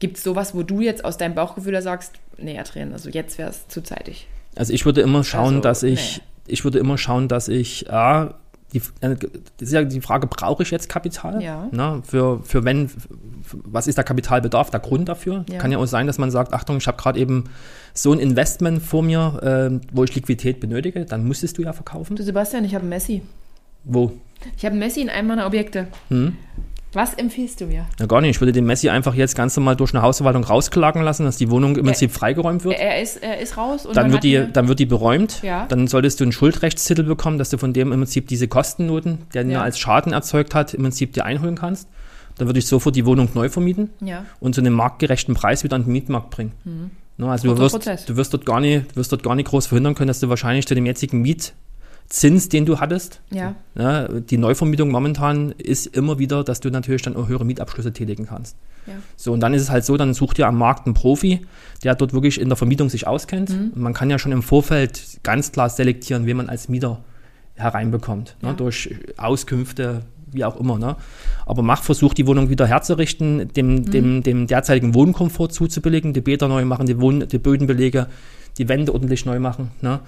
Gibt 0.00 0.16
es 0.16 0.24
sowas, 0.24 0.54
wo 0.54 0.62
du 0.62 0.80
jetzt 0.80 1.04
aus 1.04 1.16
deinem 1.16 1.34
Bauchgefühl 1.34 1.80
sagst, 1.80 2.14
nee, 2.36 2.58
Adrian, 2.58 2.92
also 2.92 3.08
jetzt 3.08 3.38
wäre 3.38 3.50
es 3.50 3.68
zu 3.68 3.82
zeitig? 3.82 4.26
Also 4.56 4.72
ich 4.72 4.84
würde 4.84 5.00
immer 5.00 5.24
schauen, 5.24 5.56
also, 5.56 5.60
dass 5.60 5.82
ich, 5.82 6.18
nee. 6.18 6.52
ich 6.52 6.64
würde 6.64 6.78
immer 6.78 6.98
schauen, 6.98 7.28
dass 7.28 7.48
ich, 7.48 7.82
ja, 7.82 8.34
die, 8.72 8.82
äh, 9.00 9.16
das 9.16 9.68
ist 9.68 9.72
ja 9.72 9.82
die 9.84 10.00
Frage, 10.00 10.26
brauche 10.26 10.62
ich 10.62 10.70
jetzt 10.70 10.88
Kapital? 10.88 11.42
Ja. 11.42 11.68
Ne, 11.72 12.02
für, 12.04 12.42
für 12.42 12.64
wenn, 12.64 12.90
was 13.64 13.86
ist 13.86 13.96
der 13.96 14.04
Kapitalbedarf, 14.04 14.70
der 14.70 14.80
Grund 14.80 15.08
dafür? 15.08 15.44
Ja. 15.50 15.58
Kann 15.58 15.72
ja 15.72 15.78
auch 15.78 15.86
sein, 15.86 16.06
dass 16.06 16.18
man 16.18 16.30
sagt, 16.30 16.52
Achtung, 16.52 16.78
ich 16.78 16.86
habe 16.86 16.98
gerade 16.98 17.18
eben 17.18 17.44
so 17.94 18.12
ein 18.12 18.18
Investment 18.18 18.82
vor 18.82 19.02
mir, 19.02 19.70
äh, 19.72 19.86
wo 19.92 20.04
ich 20.04 20.14
Liquidität 20.14 20.60
benötige, 20.60 21.04
dann 21.04 21.24
müsstest 21.24 21.58
du 21.58 21.62
ja 21.62 21.72
verkaufen. 21.72 22.16
Du 22.16 22.22
Sebastian, 22.22 22.64
ich 22.64 22.74
habe 22.74 22.84
Messi. 22.84 23.22
Wo? 23.84 24.12
Ich 24.56 24.64
habe 24.64 24.76
Messi 24.76 25.00
in 25.00 25.08
einem 25.08 25.28
meiner 25.28 25.46
Objekte. 25.46 25.88
Hm? 26.08 26.36
Was 26.92 27.14
empfiehlst 27.14 27.60
du 27.60 27.66
mir? 27.66 27.86
Ja, 28.00 28.06
gar 28.06 28.20
nicht. 28.20 28.30
Ich 28.30 28.40
würde 28.40 28.52
den 28.52 28.64
Messi 28.64 28.88
einfach 28.88 29.14
jetzt 29.14 29.36
ganz 29.36 29.56
normal 29.56 29.76
durch 29.76 29.94
eine 29.94 30.02
Hausverwaltung 30.02 30.44
rausklagen 30.44 31.02
lassen, 31.02 31.24
dass 31.24 31.36
die 31.36 31.50
Wohnung 31.50 31.76
im 31.76 31.84
Prinzip 31.84 32.10
freigeräumt 32.10 32.64
wird. 32.64 32.78
Er 32.78 33.02
ist, 33.02 33.22
er 33.22 33.38
ist 33.38 33.56
raus. 33.56 33.84
Und 33.84 33.96
dann, 33.96 34.10
wird 34.10 34.24
die, 34.24 34.46
dann 34.52 34.68
wird 34.68 34.78
die 34.78 34.86
beräumt. 34.86 35.42
Ja. 35.42 35.66
Dann 35.66 35.86
solltest 35.86 36.20
du 36.20 36.24
einen 36.24 36.32
Schuldrechtstitel 36.32 37.02
bekommen, 37.02 37.38
dass 37.38 37.50
du 37.50 37.58
von 37.58 37.72
dem 37.72 37.92
im 37.92 38.00
Prinzip 38.00 38.28
diese 38.28 38.48
Kostennoten, 38.48 39.18
der 39.34 39.44
ja. 39.46 39.60
als 39.60 39.78
Schaden 39.78 40.12
erzeugt 40.12 40.54
hat, 40.54 40.72
im 40.72 40.82
Prinzip 40.82 41.12
dir 41.12 41.24
einholen 41.24 41.56
kannst. 41.56 41.88
Dann 42.38 42.48
würde 42.48 42.60
ich 42.60 42.66
sofort 42.66 42.96
die 42.96 43.04
Wohnung 43.04 43.28
neu 43.34 43.48
vermieten 43.48 43.90
ja. 44.00 44.24
und 44.40 44.54
zu 44.54 44.60
einem 44.60 44.72
marktgerechten 44.72 45.34
Preis 45.34 45.64
wieder 45.64 45.76
an 45.76 45.84
den 45.84 45.92
Mietmarkt 45.92 46.30
bringen. 46.30 46.52
Mhm. 46.64 46.90
No, 47.18 47.30
also 47.30 47.52
du 47.52 47.58
wirst, 47.58 48.08
du 48.08 48.16
wirst, 48.16 48.32
dort 48.32 48.46
gar 48.46 48.60
nicht, 48.60 48.94
wirst 48.94 49.10
dort 49.10 49.24
gar 49.24 49.34
nicht 49.34 49.48
groß 49.48 49.66
verhindern 49.66 49.96
können, 49.96 50.06
dass 50.06 50.20
du 50.20 50.28
wahrscheinlich 50.28 50.68
zu 50.68 50.76
dem 50.76 50.86
jetzigen 50.86 51.20
Miet 51.20 51.52
Zins, 52.08 52.48
den 52.48 52.64
du 52.64 52.80
hattest. 52.80 53.20
Ja. 53.30 53.54
ja. 53.74 54.08
Die 54.08 54.38
Neuvermietung 54.38 54.90
momentan 54.90 55.52
ist 55.52 55.86
immer 55.86 56.18
wieder, 56.18 56.42
dass 56.42 56.60
du 56.60 56.70
natürlich 56.70 57.02
dann 57.02 57.16
auch 57.16 57.28
höhere 57.28 57.44
Mietabschlüsse 57.44 57.92
tätigen 57.92 58.26
kannst. 58.26 58.56
Ja. 58.86 58.94
So, 59.16 59.32
und 59.32 59.40
dann 59.40 59.52
ist 59.52 59.62
es 59.62 59.70
halt 59.70 59.84
so, 59.84 59.98
dann 59.98 60.14
sucht 60.14 60.38
ihr 60.38 60.46
am 60.46 60.56
Markt 60.56 60.86
einen 60.86 60.94
Profi, 60.94 61.46
der 61.84 61.94
dort 61.94 62.14
wirklich 62.14 62.40
in 62.40 62.48
der 62.48 62.56
Vermietung 62.56 62.88
sich 62.88 63.06
auskennt. 63.06 63.50
Mhm. 63.50 63.72
man 63.74 63.92
kann 63.92 64.08
ja 64.08 64.18
schon 64.18 64.32
im 64.32 64.42
Vorfeld 64.42 65.18
ganz 65.22 65.52
klar 65.52 65.68
selektieren, 65.68 66.24
wen 66.24 66.38
man 66.38 66.48
als 66.48 66.70
Mieter 66.70 67.00
hereinbekommt. 67.56 68.36
Ne, 68.40 68.48
ja. 68.48 68.52
Ne, 68.52 68.56
durch 68.56 68.94
Auskünfte, 69.18 70.02
wie 70.32 70.44
auch 70.44 70.58
immer. 70.58 70.78
Ne? 70.78 70.96
Aber 71.44 71.62
mach 71.62 71.82
versucht, 71.82 72.16
die 72.16 72.26
Wohnung 72.26 72.48
wieder 72.48 72.66
herzurichten, 72.66 73.48
dem, 73.52 73.74
mhm. 73.74 73.90
dem, 73.90 74.22
dem 74.22 74.46
derzeitigen 74.46 74.94
Wohnkomfort 74.94 75.48
zuzubilligen, 75.48 76.12
die 76.14 76.20
Bäder 76.20 76.48
neu 76.48 76.64
machen, 76.64 76.86
die, 76.86 77.00
Wohn 77.00 77.28
die 77.28 77.38
Bödenbelege, 77.38 78.06
die 78.56 78.68
Wände 78.68 78.94
ordentlich 78.94 79.26
neu 79.26 79.38
machen. 79.38 79.70
Ne? 79.82 80.00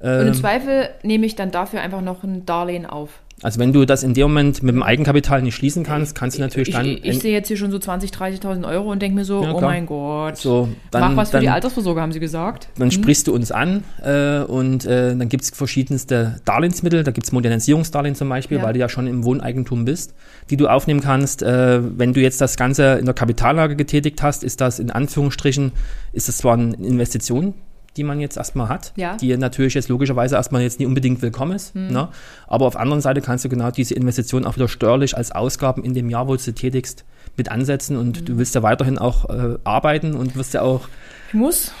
Und 0.00 0.08
im 0.08 0.26
ähm, 0.28 0.34
Zweifel 0.34 0.90
nehme 1.02 1.26
ich 1.26 1.34
dann 1.34 1.50
dafür 1.50 1.80
einfach 1.80 2.00
noch 2.00 2.22
ein 2.22 2.46
Darlehen 2.46 2.86
auf. 2.86 3.20
Also 3.40 3.60
wenn 3.60 3.72
du 3.72 3.84
das 3.84 4.02
in 4.02 4.14
dem 4.14 4.22
Moment 4.22 4.64
mit 4.64 4.74
dem 4.74 4.82
Eigenkapital 4.82 5.42
nicht 5.42 5.54
schließen 5.54 5.84
kannst, 5.84 6.16
kannst 6.16 6.38
du 6.38 6.42
natürlich 6.42 6.70
ich, 6.70 6.74
dann... 6.74 6.86
Ich, 6.86 7.04
ich 7.04 7.18
sehe 7.20 7.32
jetzt 7.32 7.46
hier 7.46 7.56
schon 7.56 7.70
so 7.70 7.76
20.000, 7.78 8.42
30.000 8.42 8.68
Euro 8.68 8.90
und 8.90 9.00
denke 9.00 9.14
mir 9.14 9.24
so, 9.24 9.44
ja, 9.44 9.52
oh 9.52 9.60
mein 9.60 9.86
Gott, 9.86 10.36
so, 10.38 10.68
dann, 10.90 11.02
mach 11.02 11.16
was 11.16 11.28
für 11.28 11.34
dann, 11.34 11.42
die 11.42 11.48
Altersvorsorge, 11.48 12.00
haben 12.00 12.10
sie 12.10 12.18
gesagt. 12.18 12.68
Dann 12.78 12.90
hm. 12.90 12.90
sprichst 12.90 13.28
du 13.28 13.34
uns 13.34 13.52
an 13.52 13.84
äh, 14.02 14.40
und 14.40 14.86
äh, 14.86 15.14
dann 15.14 15.28
gibt 15.28 15.44
es 15.44 15.50
verschiedenste 15.50 16.40
Darlehensmittel, 16.44 17.04
da 17.04 17.12
gibt 17.12 17.26
es 17.26 17.32
Modernisierungsdarlehen 17.32 18.16
zum 18.16 18.28
Beispiel, 18.28 18.58
ja. 18.58 18.64
weil 18.64 18.72
du 18.72 18.80
ja 18.80 18.88
schon 18.88 19.06
im 19.06 19.24
Wohneigentum 19.24 19.84
bist, 19.84 20.14
die 20.50 20.56
du 20.56 20.66
aufnehmen 20.66 21.00
kannst. 21.00 21.42
Äh, 21.42 21.80
wenn 21.96 22.12
du 22.12 22.20
jetzt 22.20 22.40
das 22.40 22.56
Ganze 22.56 22.94
in 22.94 23.04
der 23.04 23.14
Kapitallage 23.14 23.76
getätigt 23.76 24.20
hast, 24.20 24.42
ist 24.42 24.60
das 24.60 24.80
in 24.80 24.90
Anführungsstrichen, 24.90 25.70
ist 26.12 26.26
das 26.26 26.38
zwar 26.38 26.54
eine 26.54 26.74
Investition, 26.74 27.54
die 27.96 28.04
man 28.04 28.20
jetzt 28.20 28.36
erstmal 28.36 28.68
hat, 28.68 28.92
ja. 28.96 29.16
die 29.16 29.36
natürlich 29.36 29.74
jetzt 29.74 29.88
logischerweise 29.88 30.36
erstmal 30.36 30.62
jetzt 30.62 30.78
nicht 30.78 30.86
unbedingt 30.86 31.20
willkommen 31.22 31.52
ist. 31.52 31.74
Mhm. 31.74 31.88
Ne? 31.88 32.08
Aber 32.46 32.66
auf 32.66 32.74
der 32.74 32.82
anderen 32.82 33.00
Seite 33.00 33.20
kannst 33.20 33.44
du 33.44 33.48
genau 33.48 33.70
diese 33.70 33.94
Investition 33.94 34.44
auch 34.44 34.56
wieder 34.56 34.68
steuerlich 34.68 35.16
als 35.16 35.32
Ausgaben 35.32 35.82
in 35.84 35.94
dem 35.94 36.08
Jahr, 36.10 36.28
wo 36.28 36.34
du 36.34 36.38
sie 36.38 36.52
tätigst, 36.52 37.04
mit 37.36 37.50
ansetzen 37.50 37.96
und 37.96 38.20
mhm. 38.20 38.24
du 38.24 38.38
willst 38.38 38.54
ja 38.54 38.62
weiterhin 38.62 38.98
auch 38.98 39.28
äh, 39.30 39.58
arbeiten 39.64 40.14
und 40.14 40.36
wirst 40.36 40.54
ja 40.54 40.62
auch 40.62 40.88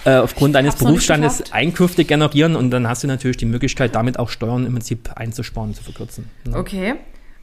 äh, 0.04 0.16
aufgrund 0.16 0.54
deines 0.54 0.76
Berufsstandes 0.76 1.52
Einkünfte 1.52 2.04
generieren 2.04 2.54
und 2.54 2.70
dann 2.70 2.88
hast 2.88 3.02
du 3.02 3.08
natürlich 3.08 3.38
die 3.38 3.46
Möglichkeit, 3.46 3.94
damit 3.94 4.18
auch 4.18 4.28
Steuern 4.28 4.66
im 4.66 4.74
Prinzip 4.74 5.10
einzusparen, 5.16 5.74
zu 5.74 5.82
verkürzen. 5.82 6.30
Ne? 6.44 6.56
Okay. 6.56 6.94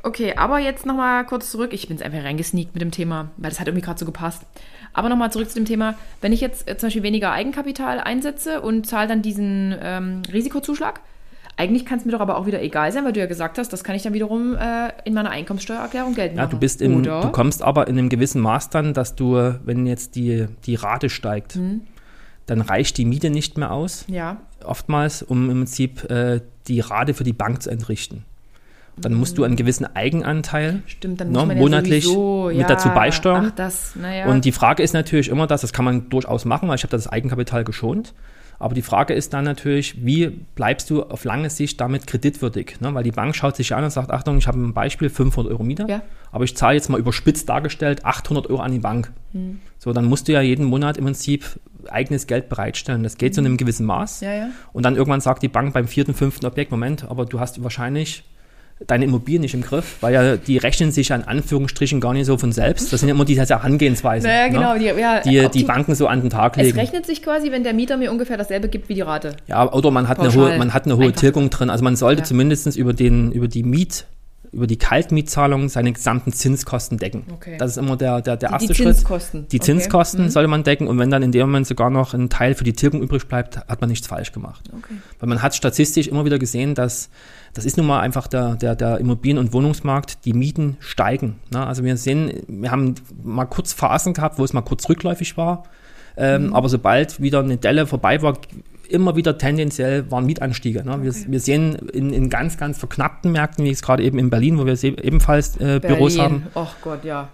Okay, 0.03 0.36
aber 0.38 0.59
jetzt 0.59 0.86
nochmal 0.86 1.26
kurz 1.26 1.49
zurück. 1.49 1.74
Ich 1.74 1.88
bin 1.88 1.97
jetzt 1.97 2.05
einfach 2.05 2.24
reingesneakt 2.24 2.76
mit 2.76 2.82
dem 2.84 2.91
Thema, 2.91 3.32
weil 3.38 3.49
das 3.49 3.59
hat 3.59 3.68
irgendwie 3.68 3.84
gerade 3.84 3.99
so 3.99 4.05
gepasst. 4.05 4.43
Aber 4.95 5.09
nochmal 5.09 5.31
zurück 5.31 5.49
zu 5.49 5.55
dem 5.55 5.65
Thema, 5.65 5.95
wenn 6.21 6.31
ich 6.31 6.41
jetzt 6.41 6.69
äh, 6.69 6.77
zum 6.77 6.87
Beispiel 6.87 7.03
weniger 7.03 7.31
Eigenkapital 7.31 7.99
einsetze 7.99 8.61
und 8.61 8.87
zahle 8.87 9.09
dann 9.09 9.21
diesen 9.21 9.75
ähm, 9.79 10.21
Risikozuschlag, 10.31 11.01
eigentlich 11.57 11.85
kann 11.85 11.99
es 11.99 12.05
mir 12.05 12.13
doch 12.13 12.21
aber 12.21 12.37
auch 12.37 12.45
wieder 12.45 12.61
egal 12.61 12.91
sein, 12.91 13.05
weil 13.05 13.13
du 13.13 13.19
ja 13.19 13.27
gesagt 13.27 13.57
hast, 13.57 13.71
das 13.71 13.83
kann 13.83 13.95
ich 13.95 14.03
dann 14.03 14.13
wiederum 14.13 14.55
äh, 14.55 14.89
in 15.03 15.13
meiner 15.13 15.29
Einkommenssteuererklärung 15.29 16.15
gelten 16.15 16.37
Ja, 16.37 16.47
du 16.47 16.57
bist 16.57 16.81
im, 16.81 17.03
du 17.03 17.31
kommst 17.31 17.61
aber 17.61 17.87
in 17.87 17.97
einem 17.97 18.09
gewissen 18.09 18.41
Maß 18.41 18.69
dann, 18.69 18.93
dass 18.93 19.15
du, 19.15 19.35
wenn 19.63 19.85
jetzt 19.85 20.15
die, 20.15 20.47
die 20.65 20.75
Rate 20.75 21.09
steigt, 21.09 21.53
hm. 21.53 21.81
dann 22.45 22.61
reicht 22.61 22.97
die 22.97 23.05
Miete 23.05 23.29
nicht 23.29 23.57
mehr 23.57 23.71
aus. 23.71 24.05
Ja. 24.07 24.37
Oftmals, 24.63 25.23
um 25.23 25.49
im 25.49 25.57
Prinzip 25.59 26.09
äh, 26.09 26.41
die 26.67 26.79
Rate 26.79 27.13
für 27.13 27.23
die 27.23 27.33
Bank 27.33 27.61
zu 27.61 27.69
entrichten. 27.69 28.25
Dann 28.97 29.13
musst 29.13 29.37
du 29.37 29.43
einen 29.43 29.55
gewissen 29.55 29.85
Eigenanteil 29.95 30.81
Stimmt, 30.87 31.21
dann 31.21 31.31
ne, 31.31 31.55
monatlich 31.55 32.05
ja 32.05 32.09
sowieso, 32.11 32.47
mit 32.47 32.57
ja, 32.57 32.67
dazu 32.67 32.89
beisteuern. 32.89 33.51
Das, 33.55 33.95
naja. 33.95 34.27
Und 34.27 34.45
die 34.45 34.51
Frage 34.51 34.83
ist 34.83 34.93
natürlich 34.93 35.27
immer, 35.29 35.47
dass 35.47 35.61
das 35.61 35.73
kann 35.73 35.85
man 35.85 36.09
durchaus 36.09 36.45
machen, 36.45 36.69
weil 36.69 36.75
ich 36.75 36.83
habe 36.83 36.91
das 36.91 37.07
Eigenkapital 37.07 37.63
geschont. 37.63 38.13
Aber 38.57 38.73
die 38.73 38.81
Frage 38.81 39.13
ist 39.13 39.33
dann 39.33 39.43
natürlich, 39.43 40.05
wie 40.05 40.27
bleibst 40.27 40.89
du 40.89 41.03
auf 41.03 41.25
lange 41.25 41.49
Sicht 41.49 41.81
damit 41.81 42.07
kreditwürdig? 42.07 42.79
Ne? 42.79 42.93
Weil 42.93 43.03
die 43.03 43.11
Bank 43.11 43.35
schaut 43.35 43.55
sich 43.57 43.75
an 43.75 43.83
und 43.83 43.89
sagt, 43.89 44.11
Achtung, 44.11 44.37
ich 44.37 44.47
habe 44.47 44.57
ein 44.59 44.73
Beispiel, 44.73 45.09
500 45.09 45.51
Euro 45.51 45.63
Miete, 45.63 45.85
Ja. 45.89 46.01
aber 46.31 46.45
ich 46.45 46.55
zahle 46.55 46.75
jetzt 46.75 46.89
mal 46.89 46.99
überspitzt 46.99 47.49
dargestellt 47.49 48.05
800 48.05 48.49
Euro 48.49 48.61
an 48.61 48.71
die 48.71 48.79
Bank. 48.79 49.11
Hm. 49.33 49.59
So, 49.77 49.91
dann 49.91 50.05
musst 50.05 50.27
du 50.27 50.31
ja 50.31 50.41
jeden 50.41 50.65
Monat 50.65 50.97
im 50.97 51.03
Prinzip 51.03 51.59
eigenes 51.89 52.27
Geld 52.27 52.47
bereitstellen. 52.49 53.03
Das 53.03 53.17
geht 53.17 53.35
so 53.35 53.41
in 53.41 53.47
einem 53.47 53.57
gewissen 53.57 53.85
Maß. 53.85 54.21
Hm. 54.21 54.27
Ja, 54.27 54.33
ja. 54.33 54.49
Und 54.71 54.83
dann 54.83 54.95
irgendwann 54.95 55.21
sagt 55.21 55.43
die 55.43 55.49
Bank 55.49 55.73
beim 55.73 55.87
vierten, 55.87 56.13
fünften 56.13 56.45
Objekt, 56.45 56.71
Moment, 56.71 57.09
aber 57.09 57.25
du 57.25 57.41
hast 57.41 57.61
wahrscheinlich 57.61 58.23
deine 58.88 59.05
Immobilien 59.05 59.41
nicht 59.41 59.53
im 59.53 59.61
Griff, 59.61 59.97
weil 60.01 60.13
ja 60.13 60.36
die 60.36 60.57
rechnen 60.57 60.91
sich 60.91 61.07
ja 61.09 61.15
in 61.15 61.23
Anführungsstrichen 61.23 62.01
gar 62.01 62.13
nicht 62.13 62.26
so 62.26 62.38
von 62.38 62.51
selbst. 62.51 62.91
Das 62.91 62.99
sind 62.99 63.07
ja 63.09 63.15
immer 63.15 63.23
diese 63.23 63.45
Herangehensweisen, 63.45 64.30
Naja, 64.30 64.47
genau. 64.49 64.73
ne? 64.73 64.80
Die, 64.80 64.86
ja, 64.86 65.19
die 65.21 65.45
ob 65.45 65.51
die 65.53 65.63
Banken 65.63 65.95
so 65.95 66.07
an 66.07 66.21
den 66.21 66.30
Tag 66.30 66.57
Es 66.57 66.63
legen. 66.63 66.80
rechnet 66.80 67.05
sich 67.05 67.23
quasi, 67.23 67.51
wenn 67.51 67.63
der 67.63 67.73
Mieter 67.73 67.95
mir 67.97 68.11
ungefähr 68.11 68.36
dasselbe 68.38 68.67
gibt 68.67 68.89
wie 68.89 68.95
die 68.95 69.01
Rate. 69.01 69.38
Ja, 69.47 69.71
oder 69.71 69.91
man 69.91 70.07
hat 70.09 70.19
eine 70.19 70.34
hohe, 70.34 70.57
man 70.57 70.73
hat 70.73 70.86
eine 70.86 70.97
hohe 70.97 71.05
Einfach 71.05 71.19
Tilgung 71.21 71.49
drin. 71.49 71.69
Also 71.69 71.84
man 71.86 71.95
sollte 71.95 72.21
Ja. 72.21 72.26
zumindest 72.26 72.76
über 72.76 72.91
den, 72.93 73.32
über 73.32 73.47
die 73.47 73.63
Miet, 73.63 74.05
über 74.51 74.67
die 74.67 74.78
Kaltmietzahlung 74.78 75.67
seine 75.69 75.91
gesamten 75.91 76.32
Zinskosten 76.32 76.97
decken. 76.97 77.23
Okay. 77.34 77.55
Das 77.57 77.71
ist 77.71 77.78
immer 77.78 77.97
der, 77.97 78.21
der, 78.21 78.38
der 78.38 78.49
Die, 78.49 78.53
erste 78.55 78.67
die 78.69 78.76
Schritt. 78.76 78.95
Zinskosten. 78.95 79.47
Die 79.51 79.57
Okay. 79.57 79.65
Zinskosten 79.65 80.26
Mhm. 80.26 80.30
sollte 80.30 80.47
man 80.47 80.63
decken 80.63 80.88
und 80.88 80.97
wenn 80.99 81.09
dann 81.09 81.23
in 81.23 81.32
dem 81.32 81.41
Moment 81.47 81.67
sogar 81.67 81.89
noch 81.89 82.13
ein 82.13 82.30
Teil 82.30 82.55
für 82.55 82.63
die 82.63 82.73
Tilgung 82.73 83.01
übrig 83.01 83.28
bleibt, 83.28 83.57
hat 83.57 83.82
man 83.82 83.89
nichts 83.89 84.07
falsch 84.07 84.32
gemacht. 84.32 84.63
Okay. 84.78 84.95
Weil 85.19 85.30
man 85.30 85.41
hat 85.41 85.55
statistisch 85.55 86.07
immer 86.07 86.23
wieder 86.26 86.39
gesehen, 86.39 86.73
dass 86.76 87.09
das 87.55 87.65
ist 87.65 87.77
nun 87.77 87.87
mal 87.87 88.01
einfach 88.01 88.27
der, 88.27 88.55
der, 88.55 88.75
der 88.75 88.99
Immobilien- 88.99 89.37
und 89.37 89.53
Wohnungsmarkt, 89.53 90.25
die 90.25 90.33
Mieten 90.33 90.75
steigen. 90.79 91.39
Ne? 91.51 91.65
Also 91.65 91.83
wir 91.83 91.95
sehen, 91.95 92.43
wir 92.47 92.69
haben 92.69 92.95
mal 93.23 93.45
kurz 93.45 93.71
Phasen 93.71 94.13
gehabt, 94.13 94.37
wo 94.37 94.43
es 94.43 94.51
mal 94.51 94.61
kurz 94.61 94.87
rückläufig 94.89 95.37
war, 95.37 95.63
ähm, 96.17 96.53
aber 96.53 96.67
sobald 96.67 97.21
wieder 97.21 97.39
eine 97.39 97.57
Delle 97.57 97.87
vorbei 97.87 98.21
war, 98.21 98.37
immer 98.89 99.15
wieder 99.15 99.37
tendenziell 99.37 100.11
waren 100.11 100.25
Mietanstiege. 100.25 100.83
Ne? 100.83 101.01
Wir, 101.01 101.13
wir 101.13 101.39
sehen 101.39 101.75
in, 101.93 102.11
in 102.11 102.29
ganz, 102.29 102.57
ganz 102.57 102.77
verknappten 102.77 103.31
Märkten, 103.31 103.63
wie 103.63 103.69
jetzt 103.69 103.83
gerade 103.83 104.03
eben 104.03 104.19
in 104.19 104.29
Berlin, 104.29 104.59
wo 104.59 104.65
wir 104.65 104.83
ebenfalls 104.83 105.55
äh, 105.57 105.79
Büros 105.79 106.19
haben, 106.19 106.47
Ach 106.55 106.75
Gott, 106.81 107.05
ja. 107.05 107.29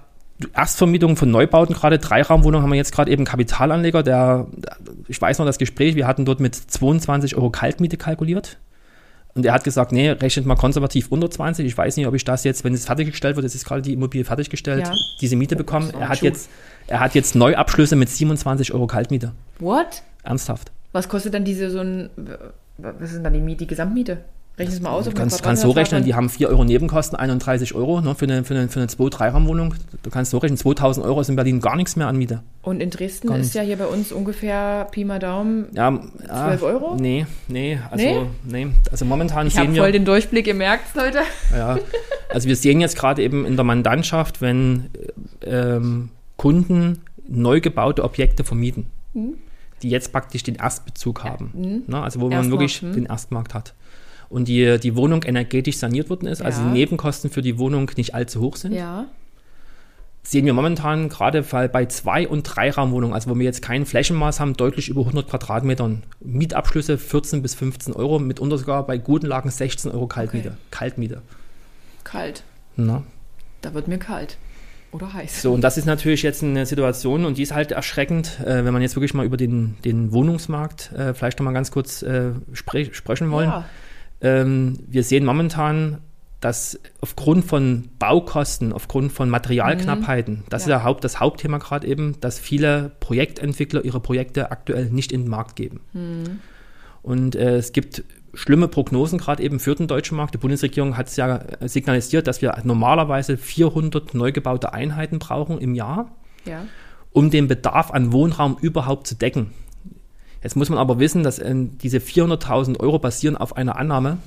Erstvermietung 0.56 1.18
von 1.18 1.30
Neubauten, 1.30 1.76
gerade 1.76 2.00
Dreiraumwohnungen, 2.00 2.64
haben 2.64 2.72
wir 2.72 2.78
jetzt 2.78 2.94
gerade 2.94 3.12
eben 3.12 3.26
Kapitalanleger, 3.26 4.02
der, 4.02 4.48
ich 5.08 5.22
weiß 5.22 5.40
noch 5.40 5.46
das 5.46 5.58
Gespräch, 5.58 5.96
wir 5.96 6.08
hatten 6.08 6.26
dort 6.26 6.40
mit 6.40 6.56
22 6.56 7.36
Euro 7.36 7.50
Kaltmiete 7.50 7.98
kalkuliert. 7.98 8.58
Und 9.34 9.46
er 9.46 9.54
hat 9.54 9.64
gesagt, 9.64 9.92
nee, 9.92 10.10
rechnet 10.10 10.46
mal 10.46 10.56
konservativ 10.56 11.08
unter 11.10 11.30
20. 11.30 11.66
Ich 11.66 11.78
weiß 11.78 11.96
nicht, 11.98 12.06
ob 12.08 12.14
ich 12.14 12.26
das 12.26 12.44
jetzt, 12.44 12.64
wenn 12.64 12.74
es 12.74 12.86
fertiggestellt 12.86 13.36
wird, 13.38 13.44
jetzt 13.46 13.56
ist 13.56 13.66
gerade 13.66 13.82
die 13.82 13.94
Immobilie 13.94 14.26
fertiggestellt, 14.26 14.86
Ja. 14.88 14.94
diese 15.22 15.36
Miete 15.38 15.56
bekommen. 15.56 15.92
auch 15.96 16.00
Er 16.02 16.10
hat 16.10 16.22
jetzt, 16.22 16.50
er 16.88 17.00
hat 17.00 17.16
jetzt 17.16 17.36
Neuabschlüsse 17.36 17.96
mit 17.96 18.10
27 18.10 18.74
Euro 18.74 18.88
Kaltmiete. 18.88 19.32
What? 19.60 20.04
Ernsthaft. 20.24 20.72
Was 20.92 21.08
kostet 21.08 21.34
dann 21.34 21.46
diese 21.46 21.70
so 21.72 21.80
ein. 21.80 22.10
Was 22.78 22.96
ist 23.02 23.16
denn 23.16 23.24
dann 23.24 23.34
die 23.34 23.40
Miete, 23.40 23.60
die 23.60 23.68
Gesamtmiete? 23.68 24.18
Rechnen 24.62 24.76
es 24.78 24.82
mal 24.82 24.92
aus. 24.92 25.06
Du 25.06 25.12
kannst, 25.12 25.44
kannst 25.44 25.62
so 25.62 25.72
rechnen, 25.72 26.04
die 26.06 26.16
haben 26.16 26.30
4 26.30 26.50
Euro 26.50 26.64
Nebenkosten, 26.64 27.18
31 27.18 27.76
Euro 27.76 28.02
ne, 28.02 28.16
für 28.16 28.26
eine, 28.26 28.44
für 28.44 28.54
eine, 28.56 28.68
für 28.70 28.80
eine 28.80 28.88
2-3-Raumwohnung. 28.90 29.76
Du 30.04 30.10
kannst 30.10 30.32
so 30.32 30.38
rechnen, 30.38 30.58
2000 30.58 31.06
Euro 31.06 31.22
ist 31.22 31.30
in 31.30 31.36
Berlin 31.36 31.60
gar 31.62 31.76
nichts 31.76 31.96
mehr 31.96 32.08
an 32.08 32.18
Miete. 32.18 32.42
Und 32.62 32.82
in 32.82 32.90
Dresden 32.90 33.28
Gar 33.28 33.38
ist 33.40 33.46
nicht. 33.48 33.56
ja 33.56 33.62
hier 33.64 33.78
bei 33.78 33.88
uns 33.88 34.12
ungefähr 34.12 34.88
Pi 34.92 35.04
mal 35.04 35.20
Daumen. 35.20 35.66
Ja, 35.74 36.00
12 36.28 36.64
Euro? 36.64 36.96
Nee, 36.96 37.26
nee, 37.48 37.80
also, 37.90 38.06
Nee? 38.06 38.66
nee? 38.66 38.68
also 38.92 39.06
momentan 39.06 39.48
Ich 39.48 39.54
sehen 39.54 39.64
habe 39.64 39.74
wir. 39.74 39.82
voll 39.84 39.92
den 39.92 40.06
Durchblick, 40.06 40.46
ihr 40.48 40.54
merkt 40.54 40.96
Leute. 40.96 41.20
Ja, 41.56 41.78
also 42.30 42.48
wir 42.48 42.56
sehen 42.56 42.80
jetzt 42.82 42.96
gerade 42.98 43.22
eben 43.24 43.46
in 43.46 43.56
der 43.56 43.66
Mandantschaft, 43.66 44.42
wenn 44.42 44.90
ähm, 45.46 46.10
Kunden 46.38 47.00
neu 47.28 47.62
gebaute 47.62 48.04
Objekte 48.04 48.44
vermieten, 48.44 48.86
Mhm. 49.14 49.34
die 49.82 49.90
jetzt 49.90 50.12
praktisch 50.12 50.44
den 50.44 50.56
Erstbezug 50.56 51.24
haben. 51.24 51.84
Ne? 51.88 52.02
Also 52.02 52.20
wo 52.20 52.26
man 52.26 52.34
Erstmarkt, 52.34 52.52
wirklich 52.52 52.82
mhm. 52.82 52.94
den 52.94 53.06
Erstmarkt 53.08 53.54
hat. 53.54 53.74
Und 54.32 54.48
die, 54.48 54.80
die 54.80 54.96
Wohnung 54.96 55.24
energetisch 55.24 55.78
saniert 55.78 56.10
worden 56.10 56.28
ist, 56.28 56.42
also 56.42 56.62
Ja. 56.62 56.68
die 56.68 56.74
Nebenkosten 56.74 57.30
für 57.30 57.42
die 57.42 57.58
Wohnung 57.60 57.92
nicht 57.98 58.16
allzu 58.16 58.40
hoch 58.42 58.56
sind. 58.56 58.74
Ja. 58.74 59.06
Sehen 60.24 60.46
wir 60.46 60.54
momentan 60.54 61.10
gerade 61.10 61.42
bei 61.42 61.68
bei 61.68 61.86
Zwei- 61.88 62.28
und 62.28 62.44
Drei-Raumwohnungen, 62.44 63.14
also 63.14 63.30
wo 63.30 63.36
wir 63.38 63.44
jetzt 63.44 63.62
kein 63.62 63.86
Flächenmaß 63.86 64.40
haben, 64.40 64.54
deutlich 64.56 64.88
über 64.88 65.02
100 65.02 65.28
Quadratmetern. 65.28 66.04
Mietabschlüsse 66.22 66.98
14 66.98 67.42
bis 67.42 67.56
15 67.56 67.94
Euro, 67.94 68.20
mitunter 68.20 68.58
sogar 68.58 68.86
bei 68.86 68.98
guten 68.98 69.26
Lagen 69.26 69.50
16 69.50 69.92
Euro 69.92 70.08
Kaltmiete. 70.08 70.50
Okay. 70.50 70.58
Kaltmiete. 70.70 71.22
Kalt. 72.04 72.44
Na? 72.78 73.04
Da 73.62 73.74
wird 73.74 73.88
mir 73.88 73.98
kalt. 73.98 74.38
Oder 74.92 75.12
heiß. 75.14 75.42
So, 75.42 75.54
und 75.54 75.62
das 75.62 75.78
ist 75.78 75.86
natürlich 75.86 76.22
jetzt 76.22 76.44
eine 76.44 76.66
Situation 76.66 77.26
und 77.26 77.38
die 77.38 77.44
ist 77.44 77.54
halt 77.54 77.72
erschreckend, 77.72 78.40
äh, 78.46 78.64
wenn 78.64 78.74
man 78.74 78.82
jetzt 78.82 78.96
wirklich 78.96 79.14
mal 79.14 79.26
über 79.26 79.38
den, 79.38 79.76
den 79.86 80.12
Wohnungsmarkt 80.12 80.92
äh, 80.94 81.14
vielleicht 81.14 81.40
noch 81.40 81.46
mal 81.46 81.54
ganz 81.54 81.72
kurz 81.72 82.02
äh, 82.04 82.32
spre 82.54 82.94
sprechen 82.94 83.32
wollen. 83.32 83.50
Ja. 83.50 83.66
Ähm, 84.22 84.80
wir 84.88 85.04
sehen 85.04 85.26
momentan, 85.26 85.98
dass 86.40 86.80
aufgrund 87.02 87.46
von 87.46 87.90
Baukosten, 88.00 88.74
aufgrund 88.74 89.12
von 89.12 89.30
Materialknappheiten, 89.30 90.44
das 90.50 90.66
Mhm. 90.66 90.70
Ja. 90.72 90.78
ist 90.78 90.82
ja 90.82 90.88
Haupt, 90.88 91.04
das 91.04 91.20
Hauptthema 91.20 91.58
gerade 91.60 91.88
eben, 91.88 92.20
dass 92.20 92.40
viele 92.40 92.92
Projektentwickler 93.00 93.86
ihre 93.86 94.00
Projekte 94.00 94.52
aktuell 94.52 94.90
nicht 94.90 95.12
in 95.12 95.22
den 95.24 95.30
Markt 95.30 95.56
geben. 95.56 95.82
Mhm. 95.94 96.40
Und 97.04 97.36
äh, 97.36 97.58
es 97.58 97.74
gibt 97.74 98.04
schlimme 98.34 98.68
Prognosen 98.68 99.20
gerade 99.20 99.44
eben 99.44 99.60
für 99.60 99.76
den 99.76 99.88
deutschen 99.88 100.16
Markt. 100.18 100.34
Die 100.34 100.38
Bundesregierung 100.40 100.98
hat 100.98 101.08
es 101.10 101.16
ja 101.16 101.38
äh, 101.38 101.68
signalisiert, 101.68 102.28
dass 102.28 102.42
wir 102.42 102.56
normalerweise 102.64 103.38
400 103.38 104.14
neu 104.14 104.32
gebaute 104.32 104.74
Einheiten 104.74 105.20
brauchen 105.20 105.58
im 105.60 105.76
Jahr 105.76 106.12
Ja. 106.46 106.64
um 107.12 107.30
den 107.30 107.48
Bedarf 107.48 107.92
an 107.92 108.12
Wohnraum 108.14 108.58
überhaupt 108.62 109.06
zu 109.08 109.16
decken. 109.16 109.52
Jetzt 110.44 110.56
muss 110.56 110.70
man 110.70 110.80
aber 110.80 111.00
wissen, 111.00 111.24
dass 111.24 111.40
äh, 111.40 111.54
diese 111.56 111.98
400.000 111.98 112.80
Euro 112.80 113.00
basieren 113.00 113.38
auf 113.38 113.56
einer 113.56 113.78
Annahme, 113.78 114.18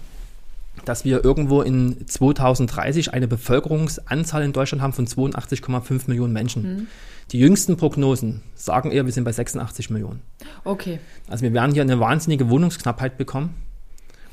dass 0.84 1.04
wir 1.04 1.24
irgendwo 1.24 1.62
in 1.62 2.06
2030 2.06 3.12
eine 3.12 3.28
Bevölkerungsanzahl 3.28 4.42
in 4.42 4.52
Deutschland 4.52 4.82
haben 4.82 4.92
von 4.92 5.06
82,5 5.06 6.02
Millionen 6.08 6.32
Menschen. 6.32 6.88
Die 7.30 7.38
jüngsten 7.38 7.76
Prognosen 7.76 8.42
sagen 8.54 8.90
eher, 8.90 9.06
wir 9.06 9.12
sind 9.12 9.24
bei 9.24 9.32
86 9.32 9.90
Millionen. 9.90 10.20
Okay. 10.64 11.00
Also 11.28 11.42
wir 11.42 11.52
werden 11.52 11.72
hier 11.72 11.82
eine 11.82 12.00
wahnsinnige 12.00 12.50
Wohnungsknappheit 12.50 13.16
bekommen. 13.16 13.54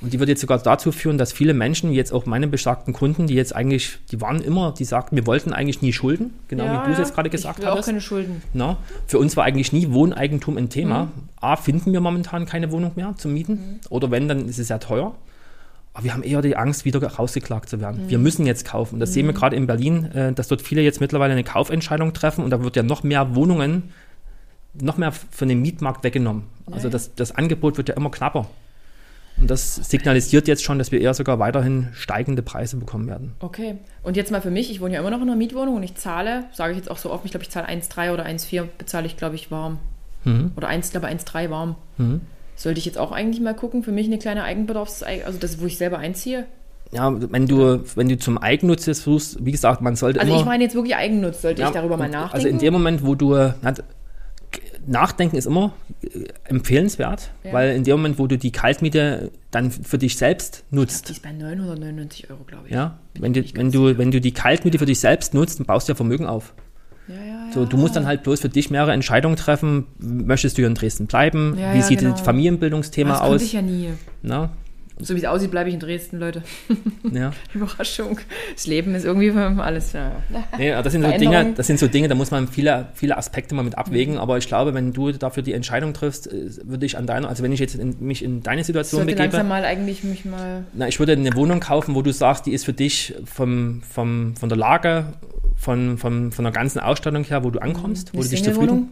Und 0.01 0.11
die 0.13 0.19
wird 0.19 0.29
jetzt 0.29 0.41
sogar 0.41 0.57
dazu 0.57 0.91
führen, 0.91 1.19
dass 1.19 1.31
viele 1.31 1.53
Menschen, 1.53 1.91
jetzt 1.93 2.11
auch 2.11 2.25
meine 2.25 2.47
besagten 2.47 2.91
Kunden, 2.91 3.27
die 3.27 3.35
jetzt 3.35 3.55
eigentlich, 3.55 3.99
die 4.11 4.19
waren 4.19 4.41
immer, 4.41 4.73
die 4.77 4.83
sagten, 4.83 5.15
wir 5.15 5.27
wollten 5.27 5.53
eigentlich 5.53 5.83
nie 5.83 5.93
Schulden, 5.93 6.33
genau 6.47 6.65
ja, 6.65 6.81
wie 6.81 6.87
du 6.87 6.93
es 6.93 6.97
jetzt 6.97 7.13
gerade 7.13 7.29
gesagt 7.29 7.59
ich 7.59 7.63
will 7.63 7.69
auch 7.69 7.73
hattest. 7.73 7.87
keine 7.87 8.01
Schulden. 8.01 8.41
Na, 8.53 8.77
für 9.05 9.19
uns 9.19 9.37
war 9.37 9.43
eigentlich 9.43 9.71
nie 9.73 9.91
Wohneigentum 9.91 10.57
ein 10.57 10.69
Thema. 10.69 11.05
Mhm. 11.05 11.11
A, 11.39 11.55
finden 11.55 11.93
wir 11.93 12.01
momentan 12.01 12.47
keine 12.47 12.71
Wohnung 12.71 12.93
mehr 12.95 13.13
zum 13.17 13.33
Mieten. 13.33 13.79
Oder 13.89 14.09
wenn, 14.09 14.27
dann 14.27 14.49
ist 14.49 14.57
es 14.57 14.67
sehr 14.67 14.79
teuer. 14.79 15.13
Aber 15.93 16.03
wir 16.03 16.13
haben 16.13 16.23
eher 16.23 16.41
die 16.41 16.55
Angst, 16.55 16.85
wieder 16.85 17.05
rausgeklagt 17.05 17.69
zu 17.69 17.79
werden. 17.79 18.05
Mhm. 18.05 18.09
Wir 18.09 18.17
müssen 18.17 18.47
jetzt 18.47 18.65
kaufen. 18.65 18.99
Das 18.99 19.13
sehen 19.13 19.27
wir 19.27 19.33
gerade 19.33 19.55
in 19.55 19.67
Berlin, 19.67 20.05
äh, 20.05 20.33
dass 20.33 20.47
dort 20.47 20.63
viele 20.63 20.81
jetzt 20.81 20.99
mittlerweile 20.99 21.33
eine 21.33 21.43
Kaufentscheidung 21.43 22.13
treffen 22.13 22.43
und 22.43 22.49
da 22.49 22.63
wird 22.63 22.75
ja 22.75 22.81
noch 22.83 23.03
mehr 23.03 23.35
Wohnungen, 23.35 23.91
noch 24.73 24.97
mehr 24.97 25.11
von 25.11 25.47
dem 25.47 25.61
Mietmarkt 25.61 26.03
weggenommen. 26.03 26.43
Also 26.71 26.89
das, 26.89 27.13
das 27.13 27.35
Angebot 27.35 27.77
wird 27.77 27.89
ja 27.89 27.95
immer 27.95 28.09
knapper. 28.09 28.47
Und 29.37 29.49
das 29.49 29.75
signalisiert 29.75 30.47
jetzt 30.47 30.63
schon, 30.63 30.77
dass 30.77 30.91
wir 30.91 31.01
eher 31.01 31.13
sogar 31.13 31.39
weiterhin 31.39 31.87
steigende 31.93 32.41
Preise 32.41 32.77
bekommen 32.77 33.07
werden. 33.07 33.33
Okay. 33.39 33.77
Und 34.03 34.15
jetzt 34.15 34.31
mal 34.31 34.41
für 34.41 34.51
mich, 34.51 34.69
ich 34.69 34.81
wohne 34.81 34.93
ja 34.93 34.99
immer 34.99 35.09
noch 35.09 35.21
in 35.21 35.23
einer 35.23 35.35
Mietwohnung 35.35 35.75
und 35.75 35.83
ich 35.83 35.95
zahle, 35.95 36.43
sage 36.53 36.73
ich 36.73 36.77
jetzt 36.77 36.91
auch 36.91 36.97
so 36.97 37.11
oft, 37.11 37.25
ich 37.25 37.31
glaube, 37.31 37.43
ich 37.43 37.49
zahle 37.49 37.67
1,3 37.67 38.13
oder 38.13 38.25
1,4 38.25 38.65
bezahle 38.77 39.07
ich, 39.07 39.17
glaube 39.17 39.35
ich, 39.35 39.49
warm. 39.49 39.79
Mhm. 40.25 40.51
Oder 40.55 40.67
1, 40.67 40.91
glaube 40.91 41.07
1,3 41.07 41.49
warm. 41.49 41.75
Mhm. 41.97 42.21
Sollte 42.55 42.77
ich 42.77 42.85
jetzt 42.85 42.97
auch 42.97 43.11
eigentlich 43.11 43.41
mal 43.41 43.55
gucken, 43.55 43.81
für 43.81 43.91
mich 43.91 44.05
eine 44.05 44.19
kleine 44.19 44.43
Eigenbedarfs-, 44.43 45.03
also 45.03 45.39
das, 45.39 45.59
wo 45.59 45.65
ich 45.65 45.77
selber 45.77 45.97
einziehe? 45.97 46.45
Ja, 46.91 47.11
wenn 47.31 47.47
du, 47.47 47.79
wenn 47.95 48.09
du 48.09 48.17
zum 48.19 48.37
Eigennutz 48.37 48.85
jetzt 48.85 49.03
suchst, 49.03 49.43
wie 49.43 49.51
gesagt, 49.51 49.81
man 49.81 49.95
sollte 49.95 50.19
Also 50.19 50.31
immer... 50.31 50.41
ich 50.41 50.45
meine 50.45 50.63
jetzt 50.65 50.75
wirklich 50.75 50.95
Eigennutz, 50.95 51.41
sollte 51.41 51.61
Ja, 51.61 51.69
ich 51.69 51.73
darüber 51.73 51.97
mal 51.97 52.09
nachdenken? 52.09 52.35
Also 52.35 52.47
in 52.47 52.59
dem 52.59 52.73
Moment, 52.73 53.05
wo 53.05 53.15
du 53.15 53.53
nachdenken 54.87 55.35
ist 55.37 55.45
immer 55.45 55.73
äh, 56.03 56.25
empfehlenswert, 56.45 57.31
Ja. 57.43 57.53
weil 57.53 57.75
in 57.75 57.83
dem 57.83 57.97
Moment, 57.97 58.19
wo 58.19 58.27
du 58.27 58.37
die 58.37 58.51
Kaltmiete 58.51 59.31
dann 59.51 59.71
für 59.71 59.97
dich 59.97 60.17
selbst 60.17 60.63
die 60.71 60.75
nutzt, 60.75 61.09
ist 61.09 61.21
bei 61.21 61.31
999 61.31 62.29
Euro, 62.29 62.43
glaube 62.45 62.67
ich. 62.67 62.73
ja, 62.73 62.97
wenn 63.19 63.33
du, 63.33 63.43
wenn 63.55 63.71
du, 63.71 63.97
wenn 63.97 64.11
du 64.11 64.21
die 64.21 64.31
Kaltmiete 64.33 64.79
für 64.79 64.85
dich 64.85 64.99
selbst 64.99 65.33
nutzt, 65.33 65.59
dann 65.59 65.65
baust 65.65 65.87
du 65.87 65.91
ja 65.91 65.95
Vermögen 65.95 66.25
auf. 66.25 66.53
ja, 67.07 67.15
ja. 67.15 67.37
So, 67.53 67.65
du 67.65 67.75
musst 67.75 67.95
dann 67.97 68.05
halt 68.05 68.23
bloß 68.23 68.39
für 68.39 68.47
dich 68.49 68.69
mehrere 68.69 68.93
Entscheidungen 68.93 69.35
treffen. 69.35 69.85
Möchtest 69.99 70.57
du 70.57 70.61
hier 70.61 70.67
in 70.67 70.75
Dresden 70.75 71.07
bleiben? 71.07 71.57
Wie 71.73 71.81
sieht 71.81 71.99
genau. 71.99 72.11
das 72.11 72.21
Familienbildungsthema 72.21 73.11
das 73.11 73.21
aus? 73.21 73.41
ich 73.41 73.51
ja 73.53 73.61
nie. 73.61 73.89
Na? 74.21 74.51
So 75.03 75.15
wie 75.15 75.19
es 75.19 75.25
aussieht, 75.25 75.51
bleibe 75.51 75.69
ich 75.69 75.73
in 75.73 75.79
Dresden, 75.79 76.19
Leute. 76.19 76.43
Ja. 77.11 77.33
Überraschung. 77.53 78.19
Das 78.53 78.67
Leben 78.67 78.95
ist 78.95 79.03
irgendwie 79.03 79.31
alles. 79.31 79.91
Ja. 79.91 80.11
Nee, 80.57 80.71
das 80.71 80.93
sind 80.93 81.03
so 81.03 81.11
Dinge, 81.11 81.53
das 81.55 81.67
sind 81.67 81.79
so 81.79 81.87
Dinge, 81.87 82.07
da 82.07 82.15
muss 82.15 82.31
man 82.31 82.47
viele, 82.47 82.87
viele 82.93 83.17
Aspekte 83.17 83.53
mal 83.53 83.63
mit 83.63 83.77
abwägen. 83.77 84.13
Mhm. 84.13 84.19
Aber 84.21 84.37
ich 84.37 84.47
glaube, 84.47 84.73
wenn 84.73 84.93
du 84.93 85.11
dafür 85.11 85.43
die 85.43 85.53
Entscheidung 85.53 85.93
triffst, 85.93 86.31
äh, 86.31 86.49
würde 86.63 86.85
ich 86.85 86.97
an 86.97 87.07
deiner, 87.07 87.27
also 87.27 87.43
wenn 87.43 87.51
ich 87.51 87.59
jetzt 87.59 87.75
in, 87.75 87.97
mich 87.99 88.23
in 88.23 88.43
deine 88.43 88.63
Situation 88.63 89.01
begebe. 89.01 89.23
langsam 89.23 89.47
mal 89.49 89.65
eigentlich 89.65 90.03
mich 90.03 90.23
mal. 90.23 90.63
Na, 90.73 90.87
ich 90.87 90.99
würde 90.99 91.13
eine 91.13 91.35
Wohnung 91.35 91.59
kaufen, 91.59 91.95
wo 91.95 92.01
du 92.01 92.13
sagst, 92.13 92.45
die 92.45 92.53
ist 92.53 92.63
für 92.63 92.73
dich 92.73 93.13
vom, 93.25 93.81
vom, 93.81 94.35
von 94.37 94.47
der 94.47 94.57
Lage, 94.57 95.13
von, 95.57 95.97
von, 95.97 96.31
von 96.31 96.45
der 96.45 96.53
ganzen 96.53 96.79
Ausstattung 96.79 97.23
her, 97.25 97.43
wo 97.43 97.49
du 97.49 97.59
ankommst, 97.59 98.13
mhm. 98.13 98.19
wo 98.19 98.23
du 98.23 98.29
dich 98.29 98.43
zufrieden. 98.43 98.91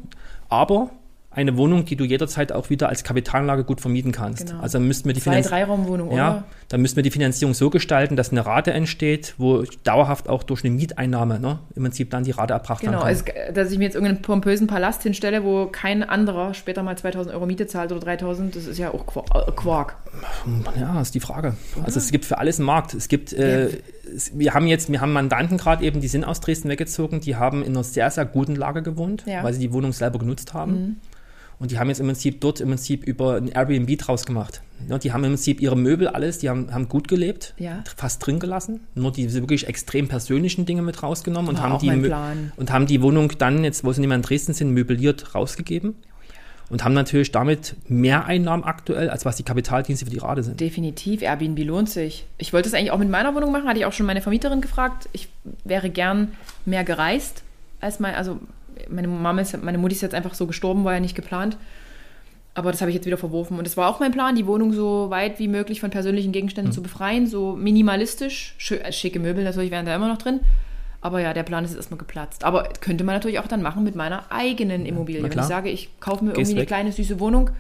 Aber 0.49 0.91
eine 1.31 1.57
Wohnung, 1.57 1.85
die 1.85 1.95
du 1.95 2.05
jederzeit 2.05 2.51
auch 2.51 2.71
wieder 2.71 2.89
als 2.89 3.03
Kapitalanlage 3.03 3.63
gut 3.63 3.81
vermieten 3.81 4.11
kannst. 4.11 4.47
Genau. 4.47 4.61
Also 4.61 4.79
müssten 4.79 5.07
wir 5.07 5.13
die 5.13 5.21
Zwei, 5.21 5.41
drei 5.41 5.63
Raumwohnung, 5.63 6.11
ja, 6.11 6.29
oder? 6.29 6.43
dann 6.69 6.81
müssten 6.81 6.95
wir 6.95 7.03
die 7.03 7.11
Finanzierung 7.11 7.53
so 7.53 7.69
gestalten, 7.69 8.15
dass 8.15 8.31
eine 8.31 8.45
Rate 8.45 8.71
entsteht, 8.73 9.35
wo 9.37 9.63
dauerhaft 9.83 10.27
auch 10.27 10.41
durch 10.41 10.63
eine 10.63 10.73
Mieteinnahme 10.73 11.39
ne, 11.39 11.59
im 11.75 11.83
Prinzip 11.83 12.09
dann 12.09 12.23
die 12.23 12.31
Rate 12.31 12.53
erbracht 12.53 12.81
genau, 12.81 13.03
werden 13.03 13.25
kann. 13.25 13.35
Genau, 13.35 13.53
dass 13.53 13.71
ich 13.71 13.77
mir 13.77 13.85
jetzt 13.85 13.93
irgendeinen 13.93 14.23
pompösen 14.23 14.65
Palast 14.65 15.03
hinstelle, 15.03 15.43
wo 15.43 15.67
kein 15.67 16.01
anderer 16.01 16.55
später 16.55 16.81
mal 16.81 16.97
2000 16.97 17.33
Euro 17.35 17.45
Miete 17.45 17.67
zahlt 17.67 17.91
oder 17.91 18.01
3000, 18.01 18.55
das 18.55 18.65
ist 18.65 18.79
ja 18.79 18.91
auch 18.91 19.05
äh, 19.35 19.51
Quark. 19.51 19.97
Ja, 20.79 20.99
ist 20.99 21.13
die 21.13 21.19
Frage. 21.19 21.55
Oder? 21.75 21.85
Also 21.85 21.99
es 21.99 22.11
gibt 22.11 22.25
für 22.25 22.39
alles 22.39 22.57
einen 22.57 22.65
Markt. 22.65 22.95
Es 22.95 23.07
gibt, 23.07 23.33
äh, 23.33 23.69
wir 24.33 24.53
haben 24.53 24.67
jetzt, 24.67 24.91
wir 24.91 25.01
haben 25.01 25.13
Mandanten 25.13 25.57
gerade 25.57 25.83
eben, 25.83 26.01
die 26.01 26.07
sind 26.07 26.23
aus 26.23 26.39
Dresden 26.39 26.69
weggezogen, 26.69 27.21
die 27.21 27.35
haben 27.35 27.63
in 27.63 27.69
einer 27.69 27.83
sehr, 27.83 28.09
sehr 28.11 28.25
guten 28.25 28.55
Lage 28.55 28.83
gewohnt, 28.83 29.23
ja. 29.25 29.43
weil 29.43 29.53
sie 29.53 29.59
die 29.59 29.73
Wohnung 29.73 29.93
selber 29.93 30.19
genutzt 30.19 30.53
haben. 30.53 30.71
Mhm 30.71 30.95
und 31.59 31.71
die 31.71 31.77
haben 31.77 31.89
jetzt 31.89 31.99
im 31.99 32.07
Prinzip 32.07 32.39
dort 32.39 32.61
im 32.61 32.69
Prinzip 32.69 33.03
über 33.03 33.35
ein 33.35 33.49
Airbnb 33.49 33.97
draus 33.97 34.25
gemacht. 34.25 34.61
Ja, 34.87 34.97
die 34.97 35.11
haben 35.11 35.25
im 35.25 35.31
Prinzip 35.31 35.59
ihre 35.59 35.75
Möbel, 35.75 36.07
alles, 36.07 36.37
die 36.37 36.49
haben, 36.49 36.73
haben 36.73 36.87
gut 36.87 37.09
gelebt, 37.09 37.53
ja. 37.57 37.83
fast 37.97 38.25
drin 38.25 38.39
gelassen. 38.39 38.79
Nur 38.95 39.11
diese 39.11 39.41
wirklich 39.41 39.67
extrem 39.67 40.07
persönlichen 40.07 40.65
Dinge 40.65 40.81
mit 40.81 41.03
rausgenommen 41.03 41.49
und 41.49 41.61
haben, 41.61 41.77
die, 41.79 41.89
und 42.55 42.71
haben 42.71 42.87
die 42.87 43.01
Wohnung 43.01 43.33
dann, 43.37 43.65
jetzt 43.65 43.83
wo 43.83 43.91
sie 43.91 43.99
nicht 43.99 44.07
mehr 44.07 44.15
in 44.15 44.21
Dresden 44.21 44.53
sind, 44.53 44.73
möbliert 44.73 45.35
rausgegeben. 45.35 45.95
Und 46.69 46.83
haben 46.83 46.93
natürlich 46.93 47.31
damit 47.31 47.75
mehr 47.87 48.25
Einnahmen 48.25 48.63
aktuell, 48.63 49.09
als 49.09 49.25
was 49.25 49.35
die 49.35 49.43
Kapitaldienste 49.43 50.05
für 50.05 50.11
die 50.11 50.19
Rate 50.19 50.43
sind. 50.43 50.59
Definitiv, 50.59 51.23
Airbnb 51.23 51.57
lohnt 51.65 51.89
sich. 51.89 52.25
Ich 52.37 52.53
wollte 52.53 52.69
es 52.69 52.75
eigentlich 52.75 52.91
auch 52.91 52.99
mit 52.99 53.09
meiner 53.09 53.33
Wohnung 53.33 53.51
machen, 53.51 53.67
hatte 53.67 53.79
ich 53.79 53.85
auch 53.85 53.93
schon 53.93 54.05
meine 54.05 54.21
Vermieterin 54.21 54.61
gefragt. 54.61 55.09
Ich 55.11 55.29
wäre 55.63 55.89
gern 55.89 56.33
mehr 56.65 56.83
gereist 56.83 57.43
als 57.81 57.99
mein, 57.99 58.15
also 58.15 58.39
meine 58.89 59.07
Mama 59.07 59.41
ist, 59.41 59.61
meine 59.63 59.77
Mutti 59.77 59.95
ist 59.95 60.01
jetzt 60.01 60.15
einfach 60.15 60.33
so 60.33 60.47
gestorben, 60.47 60.83
war 60.83 60.93
ja 60.93 60.99
nicht 60.99 61.15
geplant. 61.15 61.57
Aber 62.55 62.71
das 62.71 62.81
habe 62.81 62.91
ich 62.91 62.95
jetzt 62.95 63.05
wieder 63.05 63.17
verworfen. 63.17 63.57
Und 63.57 63.67
es 63.67 63.77
war 63.77 63.89
auch 63.89 63.99
mein 63.99 64.11
Plan, 64.11 64.35
die 64.35 64.45
Wohnung 64.45 64.73
so 64.73 65.09
weit 65.09 65.39
wie 65.39 65.47
möglich 65.47 65.79
von 65.79 65.91
persönlichen 65.91 66.31
Gegenständen 66.31 66.71
mhm. 66.71 66.75
zu 66.75 66.81
befreien, 66.81 67.27
so 67.27 67.55
minimalistisch. 67.55 68.55
Äh, 68.69 68.91
schicke 68.91 69.19
Möbel 69.19 69.43
natürlich 69.43 69.71
wären 69.71 69.85
da 69.85 69.95
immer 69.95 70.07
noch 70.07 70.17
drin. 70.17 70.41
Aber 71.01 71.21
ja, 71.21 71.33
der 71.33 71.43
Plan 71.43 71.63
ist 71.63 71.71
jetzt 71.71 71.77
erstmal 71.77 71.97
geplatzt. 71.97 72.43
Aber 72.43 72.63
könnte 72.81 73.03
man 73.03 73.15
natürlich 73.15 73.39
auch 73.39 73.47
dann 73.47 73.61
machen 73.61 73.83
mit 73.83 73.95
meiner 73.95 74.31
eigenen 74.31 74.85
Immobilie. 74.85 75.23
Wenn 75.23 75.31
ich 75.31 75.45
sage, 75.45 75.69
ich 75.69 75.99
kaufe 75.99 76.25
mir 76.25 76.33
Gehst 76.33 76.51
irgendwie 76.51 76.61
weg. 76.61 76.71
eine 76.71 76.83
kleine 76.83 76.91
süße 76.91 77.19
Wohnung. 77.19 77.51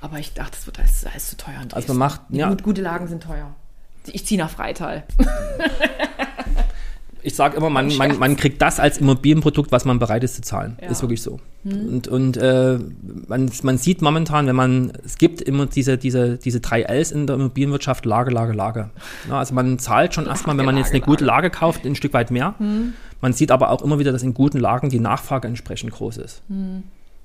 Aber 0.00 0.18
ich 0.18 0.34
dachte, 0.34 0.52
das 0.52 0.66
wird 0.66 0.78
alles, 0.78 1.06
alles 1.06 1.30
zu 1.30 1.36
teuer. 1.38 1.62
Also 1.72 1.88
man 1.88 1.98
macht, 1.98 2.20
ja. 2.28 2.52
Gute 2.54 2.82
Lagen 2.82 3.06
sind 3.08 3.22
teuer. 3.22 3.54
Ich 4.06 4.26
ziehe 4.26 4.38
nach 4.38 4.50
Freital. 4.50 5.04
ich 7.24 7.34
sage 7.34 7.56
immer, 7.56 7.70
man, 7.70 7.96
man, 7.96 8.18
man 8.18 8.36
kriegt 8.36 8.60
das 8.60 8.78
als 8.78 8.98
Immobilienprodukt, 8.98 9.72
was 9.72 9.86
man 9.86 9.98
bereit 9.98 10.22
ist 10.22 10.34
zu 10.36 10.42
zahlen. 10.42 10.76
Ja. 10.80 10.88
Ist 10.88 11.00
wirklich 11.00 11.22
so. 11.22 11.40
Hm. 11.64 11.88
Und, 11.88 12.08
und 12.08 12.36
äh, 12.36 12.78
man, 13.26 13.50
man 13.62 13.78
sieht 13.78 14.02
momentan, 14.02 14.46
wenn 14.46 14.54
man, 14.54 14.92
es 15.04 15.16
gibt 15.16 15.40
immer 15.40 15.64
diese, 15.64 15.96
diese, 15.96 16.36
diese 16.36 16.60
drei 16.60 16.82
Ls 16.82 17.12
in 17.12 17.26
der 17.26 17.36
Immobilienwirtschaft, 17.36 18.04
Lage, 18.04 18.30
Lage, 18.30 18.52
Lage. 18.52 18.90
Ja, 19.28 19.38
also 19.38 19.54
man 19.54 19.78
zahlt 19.78 20.14
schon 20.14 20.26
erstmal, 20.26 20.58
wenn 20.58 20.66
man 20.66 20.76
jetzt 20.76 20.90
eine 20.90 21.00
gute 21.00 21.24
Lage 21.24 21.48
kauft, 21.48 21.86
ein 21.86 21.96
Stück 21.96 22.12
weit 22.12 22.30
mehr. 22.30 22.54
Hm. 22.58 22.92
Man 23.22 23.32
sieht 23.32 23.50
aber 23.50 23.70
auch 23.70 23.80
immer 23.80 23.98
wieder, 23.98 24.12
dass 24.12 24.22
in 24.22 24.34
guten 24.34 24.60
Lagen 24.60 24.90
die 24.90 25.00
Nachfrage 25.00 25.48
entsprechend 25.48 25.92
groß 25.92 26.18
ist. 26.18 26.42
Hm. 26.48 26.82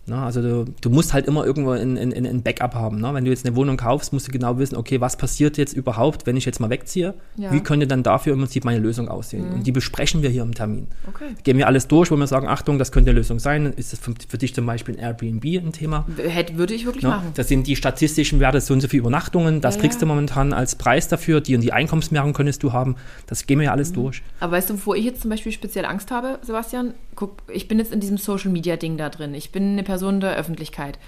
Ne? 0.10 0.22
Also 0.22 0.42
du, 0.42 0.66
du, 0.82 0.90
musst 0.90 1.14
halt 1.14 1.28
immer 1.28 1.46
irgendwo 1.46 1.72
ein, 1.72 1.98
ein, 1.98 2.14
ein 2.14 2.44
Backup 2.44 2.76
haben. 2.76 3.00
Ne? 3.00 3.14
Wenn 3.14 3.26
du 3.26 3.32
jetzt 3.32 3.46
eine 3.46 3.56
Wohnung 3.56 3.78
kaufst, 3.78 4.14
musst 4.14 4.28
du 4.28 4.32
genau 4.32 4.58
wissen, 4.58 4.76
okay, 4.76 5.00
was 5.02 5.18
passiert 5.18 5.58
jetzt 5.58 5.74
überhaupt, 5.74 6.26
wenn 6.26 6.38
ich 6.38 6.46
jetzt 6.46 6.60
mal 6.60 6.70
wegziehe? 6.70 7.14
Ja. 7.38 7.52
Wie 7.52 7.62
könnte 7.62 7.88
dann 7.88 8.04
dafür 8.04 8.34
im 8.34 8.40
Prinzip 8.40 8.66
meine 8.66 8.80
Lösung 8.80 9.08
aussehen? 9.08 9.48
Mhm. 9.48 9.56
Und 9.56 9.68
die 9.68 9.72
besprechen 9.72 10.22
wir 10.22 10.30
hier 10.30 10.44
im 10.44 10.54
Termin. 10.54 10.88
Okay. 11.08 11.36
Gehen 11.44 11.58
wir 11.58 11.68
alles 11.68 11.88
durch, 11.88 12.12
wo 12.12 12.16
wir 12.16 12.28
sagen, 12.28 12.48
Achtung, 12.48 12.80
das 12.80 12.92
könnte 12.92 13.12
eine 13.12 13.20
Lösung 13.20 13.40
sein. 13.40 13.74
Ist 13.76 13.94
das 13.94 14.00
für, 14.00 14.14
für 14.28 14.38
dich 14.38 14.54
zum 14.54 14.66
Beispiel 14.66 14.96
ein 14.96 15.00
Airbnb 15.00 15.46
ein 15.46 15.72
Thema? 15.72 16.06
Hätte, 16.18 16.58
würde 16.58 16.74
ich 16.74 16.86
wirklich 16.86 17.04
ja? 17.04 17.10
Ne? 17.10 17.16
machen. 17.16 17.32
Das 17.36 17.48
sind 17.48 17.68
die 17.68 17.76
statistischen 17.76 18.40
Werte, 18.40 18.62
so 18.62 18.74
und 18.74 18.82
so 18.82 18.88
viele 18.88 19.02
Übernachtungen. 19.02 19.62
Das 19.62 19.76
ja, 19.76 19.82
kriegst 19.82 20.02
du 20.02 20.06
momentan 20.06 20.54
als 20.54 20.76
Preis 20.76 21.08
dafür. 21.08 21.42
Die 21.42 21.56
und 21.56 21.62
die 21.62 21.74
Einkommensmehrung 21.74 22.34
könntest 22.34 22.64
du 22.64 22.74
haben. 22.74 22.96
Das 23.28 23.46
gehen 23.46 23.60
wir 23.60 23.66
ja 23.66 23.72
alles 23.72 23.92
mhm. 23.92 23.96
durch. 23.96 24.22
Aber 24.40 24.54
weißt 24.54 24.70
du, 24.70 24.74
wovor 24.76 24.96
ich 24.96 25.06
jetzt 25.06 25.22
zum 25.22 25.30
Beispiel 25.30 25.52
speziell 25.52 25.86
Angst 25.86 26.12
habe, 26.12 26.40
Sebastian? 26.42 26.94
Guck, 27.16 27.44
ich 27.52 27.68
bin 27.68 27.80
jetzt 27.80 27.92
in 27.92 28.00
diesem 28.00 28.18
Social-Media-Ding 28.18 28.98
da 28.98 29.10
drin. 29.10 29.34
Ich 29.34 29.52
bin 29.52 29.74
eine 29.74 29.84
Person 29.84 29.99
der 30.00 30.36
Öffentlichkeit. 30.36 30.50
Öffentlichkeit. 30.60 31.00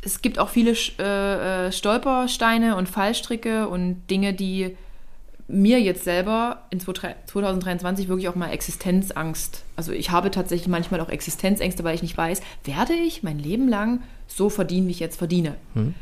Es 0.00 0.22
gibt 0.22 0.38
auch 0.38 0.48
viele 0.48 0.74
äh, 0.98 1.66
äh, 1.66 1.72
Stolpersteine 1.72 2.76
und 2.76 2.88
Fallstricke 2.88 3.68
und 3.68 4.02
Dinge, 4.10 4.32
die 4.32 4.76
mir 5.48 5.80
jetzt 5.80 6.04
selber 6.04 6.62
in 6.70 6.78
2023 6.78 8.08
wirklich 8.08 8.28
auch 8.28 8.34
mal 8.34 8.50
Existenzangst. 8.50 9.64
Also 9.76 9.92
ich 9.92 10.10
habe 10.10 10.30
tatsächlich 10.30 10.68
manchmal 10.68 11.00
auch 11.00 11.08
Existenzängste, 11.08 11.84
weil 11.84 11.94
ich 11.94 12.02
nicht 12.02 12.16
weiß, 12.16 12.42
werde 12.64 12.92
ich 12.92 13.22
mein 13.22 13.38
Leben 13.38 13.66
lang 13.66 14.02
so 14.26 14.50
verdienen, 14.50 14.86
wie 14.88 14.92
ich 14.92 15.00
jetzt 15.00 15.16
verdiene. 15.16 15.54
Hm. 15.74 15.94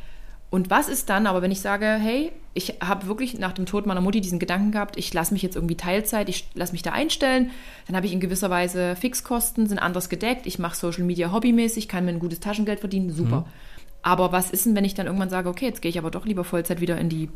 Und 0.48 0.70
was 0.70 0.88
ist 0.88 1.10
dann 1.10 1.26
aber, 1.26 1.42
wenn 1.42 1.50
ich 1.50 1.60
sage, 1.60 1.86
hey, 1.86 2.32
ich 2.54 2.74
habe 2.80 3.06
wirklich 3.08 3.38
nach 3.38 3.52
dem 3.52 3.66
Tod 3.66 3.86
meiner 3.86 4.00
Mutti 4.00 4.20
diesen 4.20 4.38
Gedanken 4.38 4.70
gehabt, 4.70 4.96
ich 4.96 5.12
lasse 5.12 5.32
mich 5.34 5.42
jetzt 5.42 5.56
irgendwie 5.56 5.76
Teilzeit, 5.76 6.28
ich 6.28 6.48
lasse 6.54 6.72
mich 6.72 6.82
da 6.82 6.92
einstellen, 6.92 7.50
dann 7.86 7.96
habe 7.96 8.06
ich 8.06 8.12
in 8.12 8.20
gewisser 8.20 8.48
Weise 8.48 8.96
Fixkosten, 8.96 9.66
sind 9.66 9.78
anders 9.78 10.08
gedeckt, 10.08 10.46
ich 10.46 10.58
mache 10.58 10.76
Social 10.76 11.04
Media 11.04 11.32
hobbymäßig, 11.32 11.88
kann 11.88 12.04
mir 12.04 12.12
ein 12.12 12.20
gutes 12.20 12.40
Taschengeld 12.40 12.80
verdienen, 12.80 13.10
super. 13.10 13.40
Mhm. 13.40 13.44
Aber 14.02 14.30
was 14.30 14.50
ist 14.50 14.64
denn, 14.66 14.76
wenn 14.76 14.84
ich 14.84 14.94
dann 14.94 15.06
irgendwann 15.06 15.30
sage, 15.30 15.48
okay, 15.48 15.66
jetzt 15.66 15.82
gehe 15.82 15.90
ich 15.90 15.98
aber 15.98 16.12
doch 16.12 16.24
lieber 16.24 16.44
Vollzeit 16.44 16.80
wieder 16.80 16.96
in 16.96 17.08
die 17.08 17.28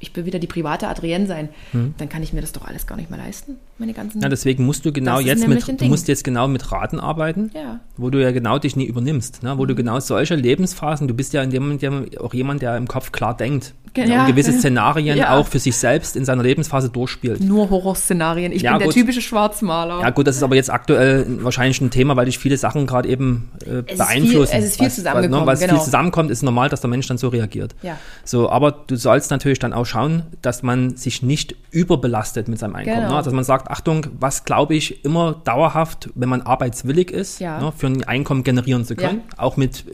ich 0.00 0.16
will 0.16 0.24
wieder 0.24 0.38
die 0.38 0.46
private 0.46 0.88
Adrienne 0.88 1.26
sein, 1.26 1.50
hm. 1.72 1.94
dann 1.98 2.08
kann 2.08 2.22
ich 2.22 2.32
mir 2.32 2.40
das 2.40 2.52
doch 2.52 2.66
alles 2.66 2.86
gar 2.86 2.96
nicht 2.96 3.10
mehr 3.10 3.18
leisten, 3.18 3.58
meine 3.80 3.92
ganzen. 3.92 4.20
Ja, 4.20 4.28
deswegen 4.28 4.64
musst 4.64 4.84
du 4.84 4.92
genau 4.92 5.18
jetzt 5.18 5.48
mit, 5.48 5.80
musst 5.82 6.08
jetzt 6.08 6.22
genau 6.22 6.46
mit 6.46 6.70
Raten 6.70 7.00
arbeiten, 7.00 7.50
ja. 7.54 7.80
wo 7.96 8.10
du 8.10 8.22
ja 8.22 8.30
genau 8.30 8.58
dich 8.58 8.76
nie 8.76 8.84
übernimmst, 8.84 9.42
ne? 9.42 9.58
wo 9.58 9.64
mhm. 9.64 9.68
du 9.68 9.74
genau 9.74 9.98
solche 9.98 10.36
Lebensphasen, 10.36 11.08
du 11.08 11.14
bist 11.14 11.32
ja 11.32 11.42
in 11.42 11.50
dem 11.50 11.64
Moment 11.64 12.20
auch 12.20 12.34
jemand, 12.34 12.62
der 12.62 12.76
im 12.76 12.86
Kopf 12.86 13.10
klar 13.10 13.36
denkt 13.36 13.74
ja, 13.96 14.20
und 14.22 14.26
gewisse 14.28 14.52
Szenarien 14.52 15.16
ja. 15.16 15.36
auch 15.36 15.46
für 15.46 15.58
sich 15.58 15.76
selbst 15.76 16.16
in 16.16 16.24
seiner 16.24 16.42
Lebensphase 16.42 16.90
durchspielt. 16.90 17.40
Nur 17.40 17.70
Horrorszenarien. 17.70 18.52
Ich 18.52 18.62
bin 18.62 18.72
gut. 18.72 18.82
der 18.82 18.90
typische 18.90 19.20
Schwarzmaler. 19.20 20.00
Ja 20.00 20.10
gut, 20.10 20.26
das 20.26 20.36
ist 20.36 20.42
aber 20.42 20.54
jetzt 20.54 20.70
aktuell 20.70 21.26
wahrscheinlich 21.42 21.80
ein 21.80 21.90
Thema, 21.90 22.16
weil 22.16 22.26
dich 22.26 22.38
viele 22.38 22.56
Sachen 22.56 22.86
gerade 22.86 23.08
eben 23.08 23.50
äh, 23.66 23.82
es 23.86 23.98
beeinflussen. 23.98 24.42
Ist 24.42 24.50
viel, 24.50 24.58
es 24.58 24.64
ist 24.66 24.78
viel 24.78 24.90
zusammengekommen. 24.90 25.46
Weil, 25.46 25.56
ne, 25.56 25.60
genau. 25.60 25.74
viel 25.74 25.84
zusammenkommt, 25.84 26.30
ist 26.30 26.42
normal, 26.42 26.68
dass 26.68 26.80
der 26.80 26.90
Mensch 26.90 27.06
dann 27.08 27.18
so 27.18 27.28
reagiert. 27.28 27.74
Ja. 27.82 27.98
So, 28.24 28.48
aber 28.50 28.70
du 28.72 28.96
sollst 28.96 29.30
natürlich 29.30 29.58
dann 29.58 29.72
auch 29.72 29.86
schauen, 29.86 30.22
dass 30.42 30.62
man 30.62 30.96
sich 30.96 31.22
nicht 31.22 31.56
überbelastet 31.70 32.48
mit 32.48 32.58
seinem 32.58 32.76
Einkommen. 32.76 33.00
Genau. 33.00 33.16
Ne? 33.16 33.22
Dass 33.22 33.32
man 33.32 33.44
sagt, 33.44 33.69
Achtung, 33.70 34.06
was 34.18 34.44
glaube 34.44 34.74
ich 34.74 35.04
immer 35.04 35.40
dauerhaft, 35.44 36.10
wenn 36.14 36.28
man 36.28 36.42
arbeitswillig 36.42 37.10
ist, 37.10 37.40
ja. 37.40 37.60
ne, 37.60 37.72
für 37.76 37.86
ein 37.86 38.04
Einkommen 38.04 38.44
generieren 38.44 38.84
zu 38.84 38.96
können. 38.96 39.22
Ja. 39.30 39.38
Auch 39.38 39.56
mit, 39.56 39.84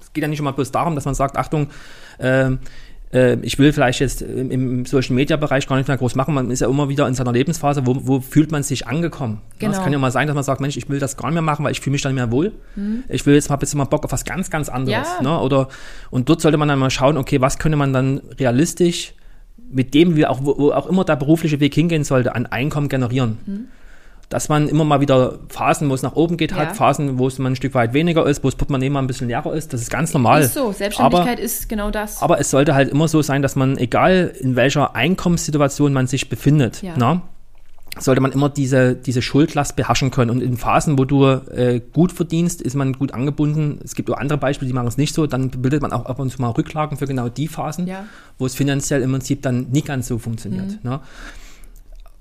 es 0.00 0.12
geht 0.12 0.22
ja 0.22 0.28
nicht 0.28 0.40
immer 0.40 0.52
bloß 0.52 0.72
darum, 0.72 0.94
dass 0.94 1.04
man 1.04 1.14
sagt, 1.14 1.36
Achtung, 1.36 1.68
äh, 2.18 2.56
ich 3.42 3.58
will 3.58 3.72
vielleicht 3.72 4.00
jetzt 4.00 4.20
im 4.20 4.84
Social 4.84 5.14
Media 5.14 5.36
Bereich 5.36 5.66
gar 5.66 5.76
nicht 5.76 5.88
mehr 5.88 5.96
groß 5.96 6.16
machen. 6.16 6.34
Man 6.34 6.50
ist 6.50 6.60
ja 6.60 6.68
immer 6.68 6.88
wieder 6.88 7.06
in 7.06 7.14
seiner 7.14 7.32
Lebensphase, 7.32 7.86
wo, 7.86 7.96
wo 8.06 8.20
fühlt 8.20 8.50
man 8.50 8.62
sich 8.62 8.86
angekommen? 8.86 9.40
Genau. 9.58 9.72
Es 9.72 9.82
kann 9.82 9.92
ja 9.92 9.98
mal 9.98 10.10
sein, 10.10 10.26
dass 10.26 10.34
man 10.34 10.44
sagt, 10.44 10.60
Mensch, 10.60 10.76
ich 10.76 10.88
will 10.88 10.98
das 10.98 11.16
gar 11.16 11.28
nicht 11.28 11.34
mehr 11.34 11.42
machen, 11.42 11.64
weil 11.64 11.72
ich 11.72 11.80
fühle 11.80 11.92
mich 11.92 12.02
dann 12.02 12.12
nicht 12.12 12.22
mehr 12.22 12.30
wohl. 12.30 12.52
Mhm. 12.74 13.04
Ich 13.08 13.24
will 13.24 13.34
jetzt 13.34 13.48
mal 13.48 13.56
ein 13.56 13.58
bisschen 13.60 13.78
mal 13.78 13.84
Bock 13.84 14.04
auf 14.04 14.12
was 14.12 14.24
ganz, 14.24 14.50
ganz 14.50 14.68
anderes. 14.68 15.06
Ja. 15.18 15.22
Ne? 15.22 15.40
Oder, 15.40 15.68
und 16.10 16.28
dort 16.28 16.40
sollte 16.40 16.58
man 16.58 16.68
dann 16.68 16.78
mal 16.78 16.90
schauen, 16.90 17.16
okay, 17.16 17.40
was 17.40 17.58
könnte 17.58 17.78
man 17.78 17.92
dann 17.92 18.20
realistisch 18.38 19.14
mit 19.76 19.92
dem 19.92 20.16
wir 20.16 20.30
auch, 20.30 20.40
wo 20.42 20.72
auch 20.72 20.86
immer 20.86 21.04
der 21.04 21.16
berufliche 21.16 21.60
Weg 21.60 21.74
hingehen 21.74 22.02
sollte, 22.02 22.34
an 22.34 22.46
Einkommen 22.46 22.88
generieren. 22.88 23.38
Mhm. 23.44 23.64
Dass 24.30 24.48
man 24.48 24.68
immer 24.68 24.84
mal 24.84 25.00
wieder 25.00 25.38
Phasen, 25.50 25.88
wo 25.90 25.94
es 25.94 26.02
nach 26.02 26.16
oben 26.16 26.36
geht, 26.38 26.50
ja. 26.50 26.56
hat, 26.56 26.76
Phasen, 26.76 27.18
wo 27.18 27.28
es 27.28 27.38
mal 27.38 27.50
ein 27.50 27.56
Stück 27.56 27.74
weit 27.74 27.92
weniger 27.92 28.26
ist, 28.26 28.42
wo 28.42 28.48
das 28.48 28.56
Portemonnaie 28.56 28.88
mal 28.88 29.00
ein 29.00 29.06
bisschen 29.06 29.28
leerer 29.28 29.52
ist, 29.54 29.72
das 29.72 29.82
ist 29.82 29.90
ganz 29.90 30.14
normal. 30.14 30.40
Ist 30.40 30.54
so, 30.54 30.72
Selbstständigkeit 30.72 31.38
aber, 31.38 31.42
ist 31.42 31.68
genau 31.68 31.90
das. 31.90 32.22
Aber 32.22 32.40
es 32.40 32.50
sollte 32.50 32.74
halt 32.74 32.88
immer 32.88 33.06
so 33.06 33.20
sein, 33.20 33.42
dass 33.42 33.54
man, 33.54 33.76
egal 33.76 34.32
in 34.40 34.56
welcher 34.56 34.96
Einkommenssituation 34.96 35.92
man 35.92 36.06
sich 36.06 36.28
befindet, 36.30 36.82
ja. 36.82 36.94
na, 36.96 37.22
sollte 37.98 38.20
man 38.20 38.32
immer 38.32 38.48
diese, 38.48 38.94
diese 38.94 39.22
Schuldlast 39.22 39.76
beherrschen 39.76 40.10
können. 40.10 40.30
Und 40.30 40.42
in 40.42 40.56
Phasen, 40.56 40.98
wo 40.98 41.04
du 41.04 41.24
äh, 41.24 41.80
gut 41.92 42.12
verdienst, 42.12 42.60
ist 42.60 42.74
man 42.74 42.92
gut 42.92 43.12
angebunden. 43.12 43.78
Es 43.82 43.94
gibt 43.94 44.10
auch 44.10 44.18
andere 44.18 44.38
Beispiele, 44.38 44.68
die 44.68 44.74
machen 44.74 44.88
es 44.88 44.96
nicht 44.96 45.14
so. 45.14 45.26
Dann 45.26 45.50
bildet 45.50 45.82
man 45.82 45.92
auch 45.92 46.06
ab 46.06 46.18
und 46.18 46.30
zu 46.30 46.40
mal 46.40 46.50
Rücklagen 46.50 46.98
für 46.98 47.06
genau 47.06 47.28
die 47.28 47.48
Phasen, 47.48 47.86
ja. 47.86 48.04
wo 48.38 48.46
es 48.46 48.54
finanziell 48.54 49.02
im 49.02 49.12
Prinzip 49.12 49.42
dann 49.42 49.70
nicht 49.70 49.86
ganz 49.86 50.08
so 50.08 50.18
funktioniert. 50.18 50.82
Mhm. 50.84 50.90
Ne? 50.90 51.00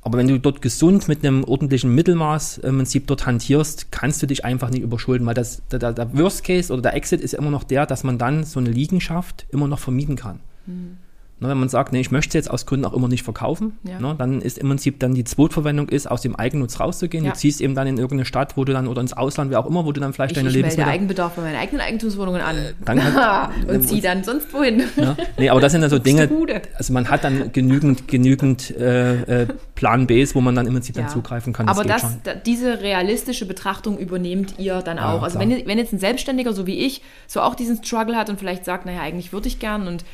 Aber 0.02 0.20
wenn 0.20 0.28
du 0.28 0.40
dort 0.40 0.62
gesund 0.62 1.08
mit 1.08 1.26
einem 1.26 1.44
ordentlichen 1.44 1.94
Mittelmaß 1.96 2.60
im 2.60 2.78
Prinzip 2.78 3.08
dort 3.08 3.26
hantierst, 3.26 3.92
kannst 3.92 4.22
du 4.22 4.28
dich 4.28 4.46
einfach 4.46 4.70
nicht 4.70 4.84
überschulden, 4.84 5.26
weil 5.26 5.34
das, 5.34 5.64
der, 5.72 5.94
der 5.94 6.18
Worst 6.18 6.44
Case 6.44 6.72
oder 6.72 6.84
der 6.84 6.94
Exit 6.94 7.22
ist 7.22 7.34
immer 7.34 7.50
noch 7.50 7.64
der, 7.64 7.88
dass 7.88 8.04
man 8.04 8.20
dann 8.20 8.44
so 8.44 8.60
eine 8.60 8.70
Liegenschaft 8.70 9.48
immer 9.50 9.68
noch 9.68 9.80
vermieten 9.80 10.16
kann. 10.16 10.42
Mhm. 10.68 10.98
Ne, 11.42 11.50
wenn 11.50 11.58
man 11.58 11.68
sagt, 11.68 11.92
nee, 11.92 12.00
ich 12.00 12.12
möchte 12.12 12.38
jetzt 12.38 12.50
aus 12.50 12.66
Gründen 12.66 12.86
auch 12.86 12.94
immer 12.94 13.10
nicht 13.10 13.24
verkaufen, 13.24 13.78
ja. 13.84 14.00
ne, 14.00 14.16
dann 14.18 14.42
ist 14.42 14.58
im 14.58 14.70
Prinzip 14.70 15.02
dann 15.02 15.14
die 15.14 15.26
Zweitverwendung 15.26 15.90
ist, 15.90 16.10
aus 16.10 16.22
dem 16.22 16.34
Eigennutz 16.38 16.80
rauszugehen. 16.80 17.26
Ja. 17.26 17.32
Du 17.32 17.38
ziehst 17.38 17.60
eben 17.60 17.76
dann 17.76 17.88
in 17.88 17.98
irgendeine 17.98 18.24
Stadt, 18.24 18.56
wo 18.56 18.64
du 18.64 18.72
dann 18.72 18.88
oder 18.88 19.02
ins 19.02 19.12
Ausland, 19.12 19.52
wie 19.52 19.58
auch 19.58 19.66
immer, 19.66 19.84
wo 19.84 19.92
du 19.92 20.00
dann 20.00 20.14
vielleicht 20.14 20.32
ich, 20.32 20.38
deine 20.38 20.48
ich 20.48 20.56
Lebensmittel... 20.56 20.84
Ich 20.84 20.88
melde 20.88 20.98
Eigenbedarf 20.98 21.34
bei 21.34 21.42
meinen 21.42 21.58
eigenen 21.58 21.82
Eigentumswohnungen 21.82 22.40
an 22.40 22.56
hat, 22.88 23.52
und 23.68 23.86
zieh 23.86 24.00
dann 24.00 24.24
sonst 24.24 24.54
wohin. 24.54 24.84
Ja. 24.96 25.18
Nee, 25.38 25.50
aber 25.50 25.60
das 25.60 25.74
sind 25.74 25.82
dann 25.82 25.90
so 25.90 26.00
Dinge, 26.00 26.30
also 26.78 26.94
man 26.94 27.10
hat 27.10 27.26
dann 27.26 27.52
genügend, 27.52 28.08
genügend 28.08 28.72
äh, 28.72 29.42
äh, 29.42 29.48
Plan 29.76 30.08
Bs, 30.08 30.36
wo 30.36 30.42
man 30.42 30.56
dann 30.56 30.68
im 30.68 30.74
Prinzip 30.74 30.96
dann 30.96 31.10
zugreifen 31.10 31.52
kann. 31.52 31.68
Das 31.68 31.78
aber 31.78 31.86
das, 31.86 32.18
diese 32.46 32.80
realistische 32.80 33.46
Betrachtung 33.46 33.98
übernehmt 33.98 34.58
ihr 34.58 34.82
dann 34.82 35.00
auch. 35.00 35.22
also 35.22 35.38
wenn, 35.40 35.50
wenn 35.68 35.78
jetzt 35.78 35.92
ein 35.92 36.00
Selbstständiger, 36.00 36.54
so 36.54 36.66
wie 36.66 36.86
ich, 36.86 37.02
so 37.28 37.42
auch 37.42 37.56
diesen 37.56 37.84
Struggle 37.84 38.16
hat 38.16 38.30
und 38.30 38.40
vielleicht 38.40 38.64
sagt, 38.64 38.86
naja, 38.86 39.02
eigentlich 39.02 39.34
würde 39.34 39.50
ich 39.50 39.60
gern 39.60 39.90
und 39.90 40.06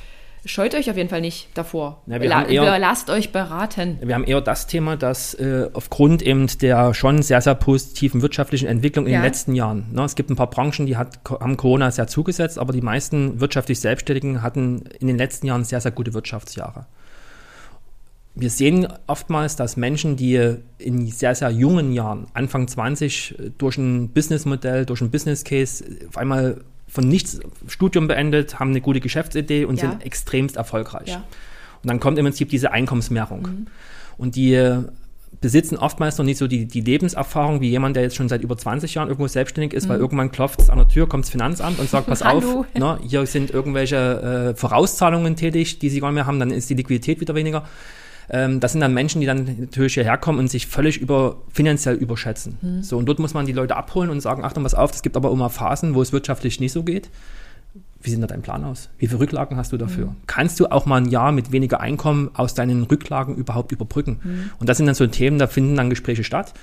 scheut 0.45 0.73
euch 0.75 0.89
auf 0.89 0.97
jeden 0.97 1.09
Fall 1.09 1.21
nicht 1.21 1.49
davor. 1.53 2.01
Ja, 2.07 2.17
La 2.17 2.45
eher, 2.45 2.79
lasst 2.79 3.09
euch 3.09 3.31
beraten. 3.31 3.99
Wir 4.01 4.15
haben 4.15 4.23
eher 4.23 4.41
das 4.41 4.67
Thema, 4.67 4.97
dass 4.97 5.33
äh, 5.35 5.69
aufgrund 5.73 6.21
eben 6.21 6.47
der 6.61 6.93
schon 6.93 7.21
sehr, 7.21 7.41
sehr 7.41 7.55
positiven 7.55 8.21
wirtschaftlichen 8.21 8.67
Entwicklung 8.67 9.05
in 9.05 9.13
ja. 9.13 9.19
den 9.19 9.25
letzten 9.25 9.55
Jahren, 9.55 9.85
ne, 9.91 10.03
es 10.03 10.15
gibt 10.15 10.29
ein 10.29 10.35
paar 10.35 10.49
Branchen, 10.49 10.85
die 10.85 10.97
hat, 10.97 11.19
haben 11.29 11.57
Corona 11.57 11.91
sehr 11.91 12.07
zugesetzt, 12.07 12.57
aber 12.57 12.73
die 12.73 12.81
meisten 12.81 13.39
wirtschaftlich 13.39 13.79
Selbstständigen 13.79 14.41
hatten 14.41 14.83
in 14.99 15.07
den 15.07 15.17
letzten 15.17 15.47
Jahren 15.47 15.63
sehr, 15.63 15.81
sehr 15.81 15.91
gute 15.91 16.13
Wirtschaftsjahre. 16.13 16.87
Wir 18.33 18.49
sehen 18.49 18.87
oftmals, 19.07 19.57
dass 19.57 19.75
Menschen, 19.75 20.15
die 20.15 20.55
in 20.77 21.07
sehr, 21.07 21.35
sehr 21.35 21.49
jungen 21.49 21.91
Jahren, 21.91 22.27
Anfang 22.33 22.67
20, 22.67 23.35
durch 23.57 23.77
ein 23.77 24.09
Businessmodell, 24.09 24.85
durch 24.85 25.01
ein 25.01 25.11
Business 25.11 25.43
Case 25.43 25.83
auf 26.07 26.17
einmal 26.17 26.61
von 26.91 27.07
nichts 27.07 27.39
Studium 27.67 28.07
beendet, 28.07 28.59
haben 28.59 28.71
eine 28.71 28.81
gute 28.81 28.99
Geschäftsidee 28.99 29.65
und 29.65 29.81
ja. 29.81 29.89
sind 29.89 30.05
extremst 30.05 30.57
erfolgreich. 30.57 31.07
Ja. 31.07 31.23
Und 31.83 31.89
dann 31.89 31.99
kommt 31.99 32.19
im 32.19 32.25
Prinzip 32.25 32.49
diese 32.49 32.71
Einkommensmehrung. 32.71 33.41
Mhm. 33.41 33.67
Und 34.17 34.35
die 34.35 34.53
äh, 34.53 34.83
besitzen 35.39 35.77
oftmals 35.77 36.17
noch 36.17 36.25
nicht 36.25 36.37
so 36.37 36.47
die, 36.47 36.65
die 36.65 36.81
Lebenserfahrung 36.81 37.61
wie 37.61 37.69
jemand, 37.69 37.95
der 37.95 38.03
jetzt 38.03 38.17
schon 38.17 38.27
seit 38.27 38.41
über 38.41 38.57
20 38.57 38.93
Jahren 38.93 39.07
irgendwo 39.07 39.27
selbstständig 39.27 39.73
ist, 39.73 39.85
mhm. 39.85 39.89
weil 39.89 39.99
irgendwann 39.99 40.31
klopft 40.31 40.59
es 40.61 40.69
an 40.69 40.77
der 40.77 40.87
Tür, 40.89 41.07
kommt 41.07 41.23
das 41.23 41.31
Finanzamt 41.31 41.79
und 41.79 41.89
sagt, 41.89 42.07
pass 42.07 42.21
auf, 42.21 42.43
ne, 42.77 42.99
hier 43.07 43.25
sind 43.25 43.51
irgendwelche 43.51 44.51
äh, 44.51 44.55
Vorauszahlungen 44.55 45.37
tätig, 45.37 45.79
die 45.79 45.89
sie 45.89 46.01
gar 46.01 46.09
nicht 46.09 46.15
mehr 46.15 46.27
haben, 46.27 46.39
dann 46.39 46.51
ist 46.51 46.69
die 46.69 46.75
Liquidität 46.75 47.21
wieder 47.21 47.35
weniger. 47.35 47.65
Ähm, 48.30 48.59
das 48.59 48.74
sind 48.74 48.82
dann 48.82 48.93
Menschen, 48.93 49.22
die 49.22 49.28
dann 49.28 49.45
natürlich 49.59 49.95
hierher 49.95 50.17
kommen 50.17 50.39
und 50.39 50.49
sich 50.49 50.67
völlig 50.67 50.97
über, 50.99 51.38
finanziell 51.51 51.95
überschätzen. 51.95 52.57
Mhm. 52.61 52.84
So, 52.84 52.97
und 52.97 53.05
dort 53.05 53.19
muss 53.19 53.34
man 53.34 53.45
die 53.45 53.51
Leute 53.51 53.76
abholen 53.76 54.09
und 54.09 54.22
sagen, 54.22 54.43
Achtung, 54.43 54.63
was 54.63 54.74
auf, 54.74 54.91
es 54.93 55.01
gibt 55.01 55.15
aber 55.15 55.32
immer 55.32 55.49
Phasen, 55.49 55.95
wo 55.95 56.01
es 56.01 56.13
wirtschaftlich 56.13 56.59
nicht 56.59 56.72
so 56.72 56.84
geht. 56.84 57.09
Wie 58.03 58.09
sieht 58.09 58.22
da 58.22 58.28
dein 58.28 58.41
Plan 58.41 58.63
aus? 58.63 58.89
Wie 58.97 59.07
viele 59.07 59.19
Rücklagen 59.19 59.57
hast 59.57 59.72
du 59.72 59.78
dafür? 59.78 60.07
Mhm. 60.07 60.15
Kannst 60.26 60.59
du 60.59 60.67
auch 60.67 60.86
mal 60.86 60.97
ein 60.97 61.09
Jahr 61.09 61.32
mit 61.32 61.51
weniger 61.51 61.82
Einkommen 61.82 62.32
aus 62.34 62.53
deinen 62.53 62.84
Rücklagen 62.84 63.36
überhaupt 63.36 63.72
überbrücken? 63.72 64.19
Mhm. 64.24 64.51
Und 64.59 64.69
das 64.69 64.78
sind 64.78 64.88
dann 64.88 64.95
so 64.95 65.05
Themen, 65.07 65.38
da 65.38 65.47
finden 65.47 65.76
dann 65.76 65.89
Gespräche 65.89 66.24
statt. 66.24 66.53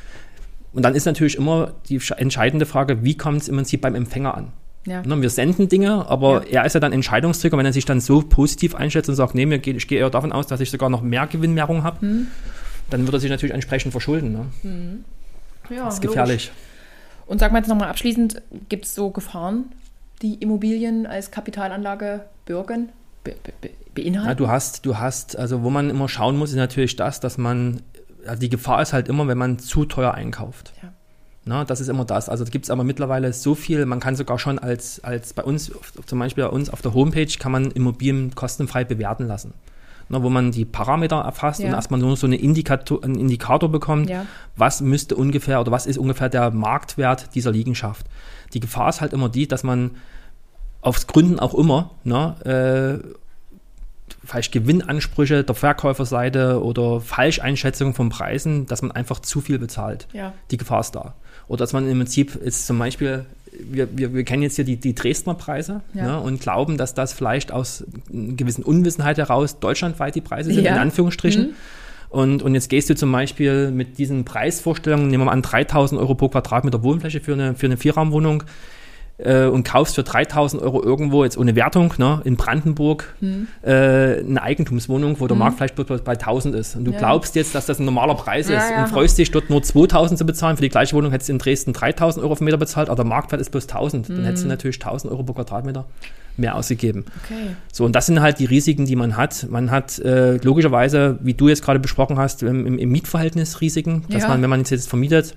Und 0.73 0.83
dann 0.85 0.95
ist 0.95 1.07
natürlich 1.07 1.37
immer 1.37 1.75
die 1.89 2.01
entscheidende 2.17 2.67
Frage, 2.67 3.05
wie 3.05 3.17
kommt 3.17 3.43
es 3.43 3.49
im 3.49 3.57
Prinzip 3.57 3.81
beim 3.81 3.95
Empfänger 3.95 4.37
an? 4.37 4.53
Ja. 4.87 5.03
Wir 5.05 5.31
senden 5.31 5.69
Dinge, 5.69 6.09
aber 6.09 6.47
ja. 6.47 6.61
er 6.61 6.67
ist 6.67 6.73
ja 6.73 6.81
dann 6.81 6.93
Entscheidungsträger, 6.93 7.59
wenn 7.59 7.67
er 7.67 7.73
sich 7.73 7.85
dann 7.85 8.01
so 8.01 8.23
positiv 8.23 8.75
einschätzt 8.75 9.09
und 9.09 9.17
sagt, 9.17 9.35
nee, 9.35 9.45
ich 9.55 9.89
gehe 9.89 9.99
eher 9.99 10.11
davon 10.11 10.33
aus, 10.33 10.47
dass 10.47 10.61
ich 10.61 10.71
sogar 10.71 10.89
noch 10.89 11.03
mehr 11.03 11.27
Gewinnmehrung 11.27 11.83
habe, 11.83 12.01
hm. 12.01 12.27
dann 12.91 13.05
wird 13.05 13.15
er 13.15 13.21
sich 13.21 13.31
natürlich 13.31 13.55
entsprechend 13.55 13.93
verschulden. 13.93 14.33
Ne? 14.33 14.47
Hm. 14.63 15.05
Ja, 15.71 15.85
das 15.85 15.95
ist 15.95 16.01
gefährlich. 16.01 16.47
Logisch. 16.47 16.65
Und 17.27 17.41
sag 17.41 17.53
mal 17.53 17.59
jetzt 17.59 17.69
nochmal 17.69 17.89
abschließend, 17.89 18.41
gibt 18.71 18.87
es 18.87 18.95
so 18.95 19.11
Gefahren, 19.11 19.67
die 20.23 20.35
Immobilien 20.35 21.07
als 21.07 21.31
Kapitalanlage 21.31 22.25
bürgen, 22.47 22.89
be, 23.23 23.35
be, 23.61 23.71
beinhalten? 23.95 24.29
Ja, 24.29 24.35
du 24.35 24.49
hast, 24.49 24.87
du 24.87 24.97
hast, 24.97 25.37
also 25.37 25.63
wo 25.63 25.71
man 25.71 25.91
immer 25.91 26.09
schauen 26.09 26.39
muss, 26.39 26.51
ist 26.51 26.57
natürlich 26.57 26.97
das, 26.97 27.21
dass 27.21 27.37
man, 27.37 27.83
also 28.27 28.41
die 28.41 28.49
Gefahr 28.49 28.81
ist 28.81 28.95
halt 28.95 29.09
immer, 29.09 29.29
wenn 29.29 29.37
man 29.37 29.59
zu 29.59 29.85
teuer 29.85 30.15
einkauft. 30.15 30.73
Ja. 30.83 30.88
Na, 31.49 31.65
das 31.65 31.81
ist 31.81 31.89
immer 31.89 32.05
das. 32.05 32.29
Also 32.29 32.45
gibt 32.45 32.67
es 32.67 32.71
aber 32.71 32.85
mittlerweile 32.85 33.33
so 33.33 33.55
viel, 33.55 33.87
man 33.87 34.01
kann 34.01 34.15
sogar 34.17 34.39
schon 34.39 34.59
als, 34.59 35.03
als 35.03 35.33
bei 35.33 35.43
uns, 35.43 35.73
zum 36.05 36.19
Beispiel 36.19 36.45
bei 36.45 36.51
uns 36.51 36.69
auf 36.69 36.83
der 36.83 36.93
Homepage, 36.93 37.27
kann 37.39 37.53
man 37.53 37.71
Immobilien 37.71 38.35
kostenfrei 38.35 38.85
bewerten 38.85 39.27
lassen. 39.27 39.55
Na, 40.11 40.23
wo 40.23 40.29
man 40.29 40.53
die 40.53 40.67
Parameter 40.67 41.17
erfasst 41.17 41.61
ja. 41.61 41.69
und 41.69 41.73
erstmal 41.73 42.01
nur 42.01 42.19
so 42.19 42.27
eine 42.27 42.37
Indikator, 42.37 43.03
einen 43.03 43.19
Indikator 43.19 43.73
bekommt, 43.73 44.11
ja. 44.11 44.27
was 44.57 44.83
müsste 44.83 45.17
ungefähr 45.17 45.59
oder 45.63 45.73
was 45.73 45.87
ist 45.87 45.97
ungefähr 45.97 46.29
der 46.29 46.51
Marktwert 46.51 47.35
dieser 47.35 47.51
Liegenschaft. 47.51 48.05
Die 48.53 48.61
Gefahr 48.61 48.91
ist 48.91 49.01
halt 49.01 49.15
immer 49.15 49.31
die, 49.31 49.49
dass 49.49 49.63
man 49.63 49.93
aus 50.83 51.07
Gründen 51.07 51.39
auch 51.41 51.55
immer 51.55 51.93
ne, 52.05 53.01
äh, 53.03 53.09
vielleicht 54.23 54.53
Gewinnansprüche 54.53 55.45
der 55.45 55.55
Verkäuferseite 55.55 56.63
oder 56.63 57.01
Falscheinschätzungen 57.01 57.95
von 57.95 58.11
Preisen, 58.11 58.67
dass 58.67 58.83
man 58.83 58.93
einfach 58.93 59.21
zu 59.21 59.41
viel 59.41 59.59
bezahlt. 59.59 60.09
Ja. 60.13 60.35
Die 60.51 60.59
Gefahr 60.59 60.81
ist 60.81 60.93
da. 60.93 61.15
Oder 61.49 61.59
dass 61.59 61.73
man 61.73 61.89
im 61.89 61.99
Prinzip 61.99 62.35
ist 62.37 62.67
zum 62.67 62.79
Beispiel, 62.79 63.25
wir, 63.59 63.89
wir, 63.97 64.15
wir 64.15 64.25
kennen 64.25 64.43
jetzt 64.43 64.57
hier 64.57 64.65
die, 64.65 64.77
die 64.77 64.95
Dresdner 64.95 65.35
Preise 65.35 65.81
ja. 65.95 66.07
ne, 66.07 66.21
und 66.21 66.41
glauben, 66.41 66.77
dass 66.77 66.95
das 66.95 67.13
vielleicht 67.13 67.53
aus 67.53 67.85
einer 68.13 68.35
gewissen 68.35 68.63
Unwissenheit 68.63 69.19
heraus 69.19 69.59
deutschlandweit 69.59 70.15
die 70.15 70.21
Preise 70.21 70.53
sind, 70.53 70.65
ja. 70.65 70.73
in 70.73 70.79
Anführungsstrichen. 70.79 71.43
Mhm. 71.43 71.55
Und, 72.11 72.43
und 72.43 72.55
jetzt 72.55 72.71
gehst 72.71 72.89
du 72.89 72.95
zum 72.95 73.13
Beispiel 73.13 73.71
mit 73.71 73.99
diesen 73.99 74.25
Preisvorstellungen, 74.25 75.09
nehmen 75.09 75.23
wir 75.23 75.27
mal 75.27 75.33
an, 75.33 75.43
3000 75.43 76.01
Euro 76.01 76.15
pro 76.15 76.29
Quadratmeter 76.29 76.83
Wohnfläche 76.83 77.21
für 77.21 77.35
eine, 77.35 77.55
für 77.55 77.67
eine 77.67 77.77
Vierraumwohnung 77.77 78.45
äh, 79.19 79.47
und 79.47 79.65
kaufst 79.65 79.97
für 79.97 80.03
3000 80.03 80.63
Euro 80.63 80.83
irgendwo, 80.83 81.25
jetzt 81.25 81.37
ohne 81.37 81.55
Wertung, 81.57 81.93
ne, 81.99 82.21
in 82.25 82.37
Brandenburg 82.37 83.15
hm. 83.21 83.49
äh, 83.63 84.21
eine 84.21 84.43
Eigentumswohnung, 84.43 85.21
wo 85.21 85.27
der 85.27 85.35
hm. 85.35 85.41
Markt 85.41 85.57
vielleicht 85.59 85.75
bloß 85.75 86.03
bei 86.03 86.13
1000 86.13 86.55
ist. 86.55 86.77
Und 86.77 86.85
du 86.85 86.93
ja. 86.93 86.99
glaubst 86.99 87.35
jetzt, 87.35 87.55
dass 87.55 87.67
das 87.67 87.79
ein 87.79 87.85
normaler 87.85 88.15
Preis 88.15 88.49
ja, 88.49 88.59
ist 88.59 88.71
ja. 88.71 88.83
und 88.83 88.89
freust 88.89 89.19
dich, 89.19 89.31
dort 89.31 89.51
nur 89.51 89.63
2000 89.63 90.19
zu 90.19 90.25
bezahlen. 90.25 90.57
Für 90.57 90.63
die 90.63 90.69
gleiche 90.69 90.95
Wohnung 90.95 91.11
hättest 91.11 91.29
du 91.29 91.33
in 91.33 91.39
Dresden 91.39 91.73
3000 91.73 92.25
Euro 92.25 92.35
pro 92.37 92.45
Meter 92.45 92.57
bezahlt, 92.57 92.89
aber 92.89 92.97
der 92.97 93.07
Marktwert 93.07 93.41
ist 93.41 93.51
bloß 93.51 93.65
1000. 93.65 94.09
Hm. 94.09 94.17
Dann 94.17 94.25
hättest 94.25 94.45
du 94.45 94.49
natürlich 94.49 94.77
1000 94.77 95.13
Euro 95.13 95.25
pro 95.25 95.33
Quadratmeter 95.33 95.87
mehr 96.37 96.55
ausgegeben. 96.55 97.05
Okay. 97.25 97.57
So, 97.73 97.85
und 97.85 97.97
das 97.97 98.07
sind 98.07 98.21
halt 98.21 98.39
die 98.39 98.45
Risiken, 98.45 98.87
die 98.87 98.95
man 98.95 99.17
hat. 99.17 99.49
Man 99.51 99.73
hat 99.73 99.99
äh, 99.99 100.37
logischerweise, 100.37 101.19
wie 101.21 101.35
du 101.35 101.49
jetzt 101.49 101.65
gerade 101.65 101.81
besprochen 101.81 102.17
hast, 102.17 102.45
im, 102.45 102.79
im 102.79 102.91
Mietverhältnis 102.91 103.61
Risiken, 103.61 104.05
dass 104.09 104.29
man, 104.29 104.41
wenn 104.41 104.51
man 104.51 104.63
jetzt 104.63 104.89
vermietet, 104.89 105.37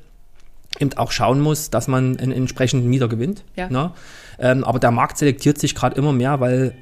eben 0.82 0.94
auch 0.98 1.12
schauen 1.12 1.40
muss, 1.40 1.70
dass 1.70 1.88
man 1.88 2.18
einen 2.18 2.32
entsprechenden 2.32 2.90
Mieter 2.90 3.08
gewinnt. 3.08 3.44
Ja. 3.56 3.70
Ne? 3.70 3.92
Ähm, 4.40 4.64
aber 4.64 4.80
der 4.80 4.92
Markt 4.92 5.18
selektiert 5.18 5.58
sich 5.60 5.76
gerade 5.76 5.96
immer 5.96 6.12
mehr, 6.12 6.40
weil 6.40 6.76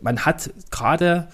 man 0.00 0.20
hat 0.20 0.50
gerade 0.70 1.28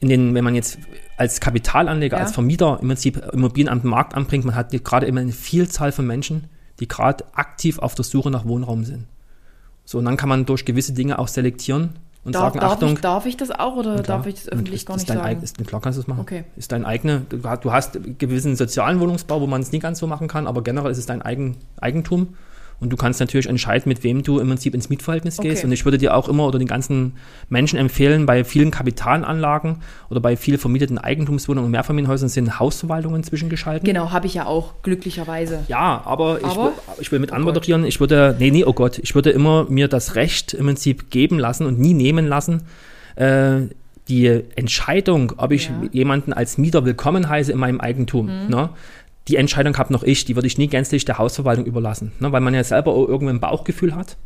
in 0.00 0.08
den, 0.08 0.34
wenn 0.34 0.44
man 0.44 0.54
jetzt 0.54 0.78
als 1.16 1.40
Kapitalanleger, 1.40 2.16
ja. 2.16 2.22
als 2.22 2.32
Vermieter 2.32 2.78
im 2.80 2.88
Prinzip 2.88 3.16
Immobilien 3.32 3.68
am 3.68 3.80
Markt 3.82 4.14
anbringt, 4.14 4.44
man 4.44 4.54
hat 4.54 4.70
gerade 4.70 5.06
immer 5.06 5.20
eine 5.20 5.32
Vielzahl 5.32 5.90
von 5.92 6.06
Menschen, 6.06 6.44
die 6.78 6.86
gerade 6.86 7.24
aktiv 7.34 7.78
auf 7.80 7.94
der 7.94 8.04
Suche 8.04 8.30
nach 8.30 8.44
Wohnraum 8.44 8.84
sind. 8.84 9.06
So, 9.84 9.98
und 9.98 10.04
dann 10.04 10.16
kann 10.16 10.28
man 10.28 10.46
durch 10.46 10.64
gewisse 10.64 10.92
Dinge 10.92 11.18
auch 11.18 11.28
selektieren 11.28 11.94
und 12.28 12.34
darf, 12.34 12.52
sagen, 12.52 12.60
darf 12.60 12.72
Achtung. 12.72 12.92
Ich, 12.92 13.00
darf 13.00 13.26
ich 13.26 13.36
das 13.36 13.50
auch 13.50 13.76
oder 13.76 14.02
darf 14.02 14.26
ich 14.26 14.36
das 14.36 14.48
öffentlich 14.48 14.76
ist, 14.76 14.86
gar 14.86 14.96
nicht 14.96 15.08
sagen? 15.08 15.42
Ist, 15.42 15.66
klar 15.66 15.80
kannst 15.80 15.96
du 15.96 16.02
das 16.02 16.08
machen. 16.08 16.20
Okay. 16.20 16.44
Ist 16.56 16.72
dein 16.72 16.84
eigener, 16.84 17.20
du 17.20 17.72
hast 17.72 17.98
gewissen 18.18 18.54
sozialen 18.56 19.00
Wohnungsbau, 19.00 19.40
wo 19.40 19.46
man 19.46 19.60
es 19.60 19.72
nie 19.72 19.78
ganz 19.78 19.98
so 19.98 20.06
machen 20.06 20.28
kann, 20.28 20.46
aber 20.46 20.62
generell 20.62 20.90
ist 20.90 20.98
es 20.98 21.06
dein 21.06 21.22
Eigen, 21.22 21.56
Eigentum. 21.80 22.34
Und 22.80 22.90
du 22.90 22.96
kannst 22.96 23.18
natürlich 23.18 23.48
entscheiden, 23.48 23.88
mit 23.88 24.04
wem 24.04 24.22
du 24.22 24.38
im 24.38 24.48
Prinzip 24.48 24.74
ins 24.74 24.88
Mietverhältnis 24.88 25.38
gehst. 25.38 25.58
Okay. 25.58 25.66
Und 25.66 25.72
ich 25.72 25.84
würde 25.84 25.98
dir 25.98 26.14
auch 26.14 26.28
immer 26.28 26.46
oder 26.46 26.58
den 26.58 26.68
ganzen 26.68 27.14
Menschen 27.48 27.76
empfehlen, 27.78 28.24
bei 28.24 28.44
vielen 28.44 28.70
Kapitalanlagen 28.70 29.78
oder 30.10 30.20
bei 30.20 30.36
viel 30.36 30.58
vermieteten 30.58 30.96
Eigentumswohnungen 30.96 31.66
und 31.66 31.72
Mehrfamilienhäusern 31.72 32.28
sind 32.28 32.60
Hausverwaltungen 32.60 33.24
zwischengeschaltet. 33.24 33.84
Genau, 33.84 34.12
habe 34.12 34.26
ich 34.26 34.34
ja 34.34 34.46
auch, 34.46 34.74
glücklicherweise. 34.82 35.64
Ja, 35.66 36.02
aber, 36.04 36.38
aber? 36.44 36.72
Ich, 36.94 37.02
ich, 37.02 37.12
will 37.12 37.18
mit 37.18 37.32
oh 37.32 37.34
anmoderieren, 37.34 37.84
ich 37.84 37.98
würde, 37.98 38.36
nee, 38.38 38.50
nee, 38.50 38.64
oh 38.64 38.72
Gott, 38.72 38.98
ich 38.98 39.14
würde 39.14 39.30
immer 39.30 39.66
mir 39.68 39.88
das 39.88 40.14
Recht 40.14 40.54
im 40.54 40.66
Prinzip 40.66 41.10
geben 41.10 41.38
lassen 41.38 41.66
und 41.66 41.80
nie 41.80 41.94
nehmen 41.94 42.26
lassen, 42.26 42.62
äh, 43.16 43.62
die 44.08 44.44
Entscheidung, 44.54 45.34
ob 45.36 45.52
ich 45.52 45.66
ja. 45.66 45.88
jemanden 45.92 46.32
als 46.32 46.58
Mieter 46.58 46.84
willkommen 46.84 47.28
heiße 47.28 47.52
in 47.52 47.58
meinem 47.58 47.80
Eigentum, 47.80 48.26
mhm. 48.26 48.48
ne, 48.48 48.70
die 49.28 49.36
Entscheidung 49.36 49.76
habe 49.78 49.92
noch 49.92 50.02
ich, 50.02 50.24
die 50.24 50.36
würde 50.36 50.46
ich 50.46 50.58
nie 50.58 50.68
gänzlich 50.68 51.04
der 51.04 51.18
Hausverwaltung 51.18 51.66
überlassen, 51.66 52.12
ne, 52.20 52.32
weil 52.32 52.40
man 52.40 52.54
ja 52.54 52.64
selber 52.64 52.94
irgendwo 52.94 53.28
ein 53.28 53.40
Bauchgefühl 53.40 53.94
hat. 53.94 54.16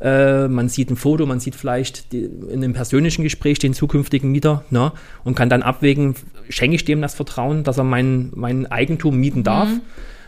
Äh, 0.00 0.48
man 0.48 0.68
sieht 0.68 0.90
ein 0.90 0.96
Foto, 0.96 1.24
man 1.26 1.40
sieht 1.40 1.54
vielleicht 1.54 2.12
die, 2.12 2.24
in 2.24 2.62
einem 2.62 2.74
persönlichen 2.74 3.22
Gespräch 3.22 3.58
den 3.58 3.72
zukünftigen 3.74 4.30
Mieter 4.30 4.64
ne, 4.70 4.92
und 5.24 5.34
kann 5.34 5.48
dann 5.48 5.62
abwägen, 5.62 6.14
schenke 6.48 6.76
ich 6.76 6.84
dem 6.84 7.02
das 7.02 7.14
Vertrauen, 7.14 7.64
dass 7.64 7.78
er 7.78 7.84
mein, 7.84 8.30
mein 8.34 8.66
Eigentum 8.66 9.16
mieten 9.16 9.42
darf. 9.42 9.68
Mhm. 9.68 9.80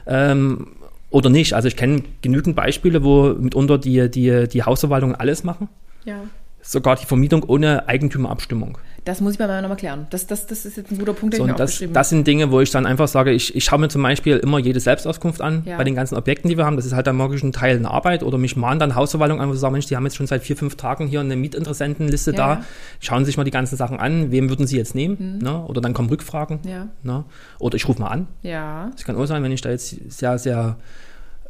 Ähm, 0.07 0.67
oder 1.11 1.31
nicht. 1.31 1.55
Also 1.55 1.69
ich 1.69 1.77
kenne 1.77 2.03
genügend 2.21 2.55
Beispiele, 2.55 3.03
wo 3.03 3.35
mitunter 3.35 3.79
die, 3.79 4.11
die, 4.11 4.47
die 4.49 4.63
Hausverwaltung 4.63 5.15
alles 5.15 5.43
machen. 5.45 5.69
Ja 6.05 6.21
sogar 6.69 6.97
die 6.97 7.07
Vermietung 7.07 7.43
ohne 7.45 7.89
Eigentümerabstimmung. 7.89 8.79
Das 9.05 9.21
muss 9.21 9.33
ich 9.33 9.39
bei 9.39 9.47
mir 9.47 9.63
nochmal 9.63 9.77
klären. 9.77 10.07
Das, 10.11 10.27
das, 10.27 10.47
das 10.47 10.67
ist 10.67 10.77
jetzt 10.77 10.91
ein 10.91 10.99
guter 10.99 11.15
Punkt, 11.15 11.35
den 11.35 11.39
so, 11.39 11.45
ich 11.45 11.51
mir 11.51 11.57
das, 11.57 11.71
aufgeschrieben 11.71 11.95
das 11.95 12.09
sind 12.11 12.27
Dinge, 12.27 12.51
wo 12.51 12.61
ich 12.61 12.71
dann 12.71 12.85
einfach 12.85 13.09
sage, 13.09 13.33
ich, 13.33 13.55
ich 13.57 13.65
schaue 13.65 13.79
mir 13.79 13.89
zum 13.89 14.03
Beispiel 14.03 14.37
immer 14.37 14.59
jede 14.59 14.81
Selbstauskunft 14.81 15.41
an 15.41 15.63
Ja. 15.65 15.77
bei 15.77 15.85
den 15.85 15.95
ganzen 15.95 16.17
Objekten, 16.17 16.51
die 16.51 16.57
wir 16.57 16.67
haben. 16.67 16.77
Das 16.77 16.85
ist 16.85 16.93
halt 16.93 17.07
dann 17.07 17.19
wirklich 17.19 17.43
ein 17.43 17.53
Teil 17.53 17.77
einer 17.77 17.91
Arbeit. 17.91 18.23
Oder 18.23 18.39
mich 18.39 18.57
mahnen 18.57 18.79
dann 18.79 18.95
Hausverwaltung 18.95 19.41
an, 19.41 19.49
wo 19.49 19.53
sie 19.55 19.59
sagen, 19.61 19.73
Mensch, 19.73 19.87
die 19.87 19.97
haben 19.97 20.05
jetzt 20.05 20.17
schon 20.17 20.27
seit 20.27 20.43
vier, 20.43 20.57
fünf 20.57 20.77
Tagen 20.77 21.07
hier 21.07 21.21
eine 21.21 21.37
Mietinteressentenliste 21.37 22.33
Ja, 22.33 22.37
da. 22.37 22.65
Schauen 23.01 23.25
Sie 23.25 23.27
sich 23.27 23.37
mal 23.37 23.45
die 23.45 23.51
ganzen 23.51 23.77
Sachen 23.77 23.99
an. 23.99 24.31
Wem 24.31 24.49
würden 24.49 24.67
Sie 24.67 24.77
jetzt 24.77 24.95
nehmen? 24.95 25.39
Ne? 25.43 25.65
Oder 25.65 25.81
dann 25.81 25.95
kommen 25.95 26.09
Rückfragen. 26.09 26.61
Ja. 26.65 26.89
Ne? 27.03 27.25
Oder 27.59 27.77
ich 27.77 27.89
rufe 27.89 28.01
mal 28.01 28.09
an. 28.09 28.27
Ja. 28.43 28.91
Das 28.93 29.05
kann 29.05 29.17
auch 29.17 29.27
sein, 29.27 29.43
wenn 29.43 29.53
ich 29.53 29.61
da 29.61 29.71
jetzt 29.71 29.97
sehr, 30.11 30.39
sehr 30.39 30.77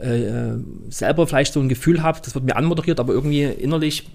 äh, 0.01 0.23
äh, 0.23 0.53
selber 0.91 1.27
vielleicht 1.27 1.53
so 1.53 1.61
ein 1.61 1.69
Gefühl 1.69 2.03
habe, 2.03 2.21
das 2.25 2.35
wird 2.35 2.45
mir 2.45 2.55
anmoderiert, 2.57 3.01
aber 3.01 3.13
irgendwie 3.13 3.43
innerlich 3.43 4.09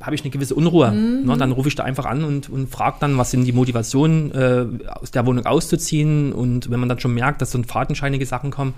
habe 0.00 0.14
ich 0.14 0.20
eine 0.22 0.30
gewisse 0.30 0.54
Unruhe. 0.54 0.90
Mhm. 0.90 1.26
Ne? 1.26 1.36
Dann 1.38 1.52
rufe 1.52 1.68
ich 1.68 1.74
da 1.74 1.84
einfach 1.84 2.04
an 2.04 2.24
und, 2.24 2.50
und 2.50 2.68
frage 2.68 2.96
dann, 3.00 3.16
was 3.16 3.30
sind 3.30 3.44
die 3.44 3.52
Motivationen, 3.52 4.32
äh, 4.32 4.66
aus 4.90 5.10
der 5.10 5.24
Wohnung 5.24 5.46
auszuziehen. 5.46 6.32
Und 6.32 6.70
wenn 6.70 6.78
man 6.78 6.88
dann 6.88 7.00
schon 7.00 7.14
merkt, 7.14 7.40
dass 7.40 7.52
so 7.52 7.58
ein 7.58 7.64
fadenscheinige 7.64 8.26
Sachen 8.26 8.50
kommen, 8.50 8.74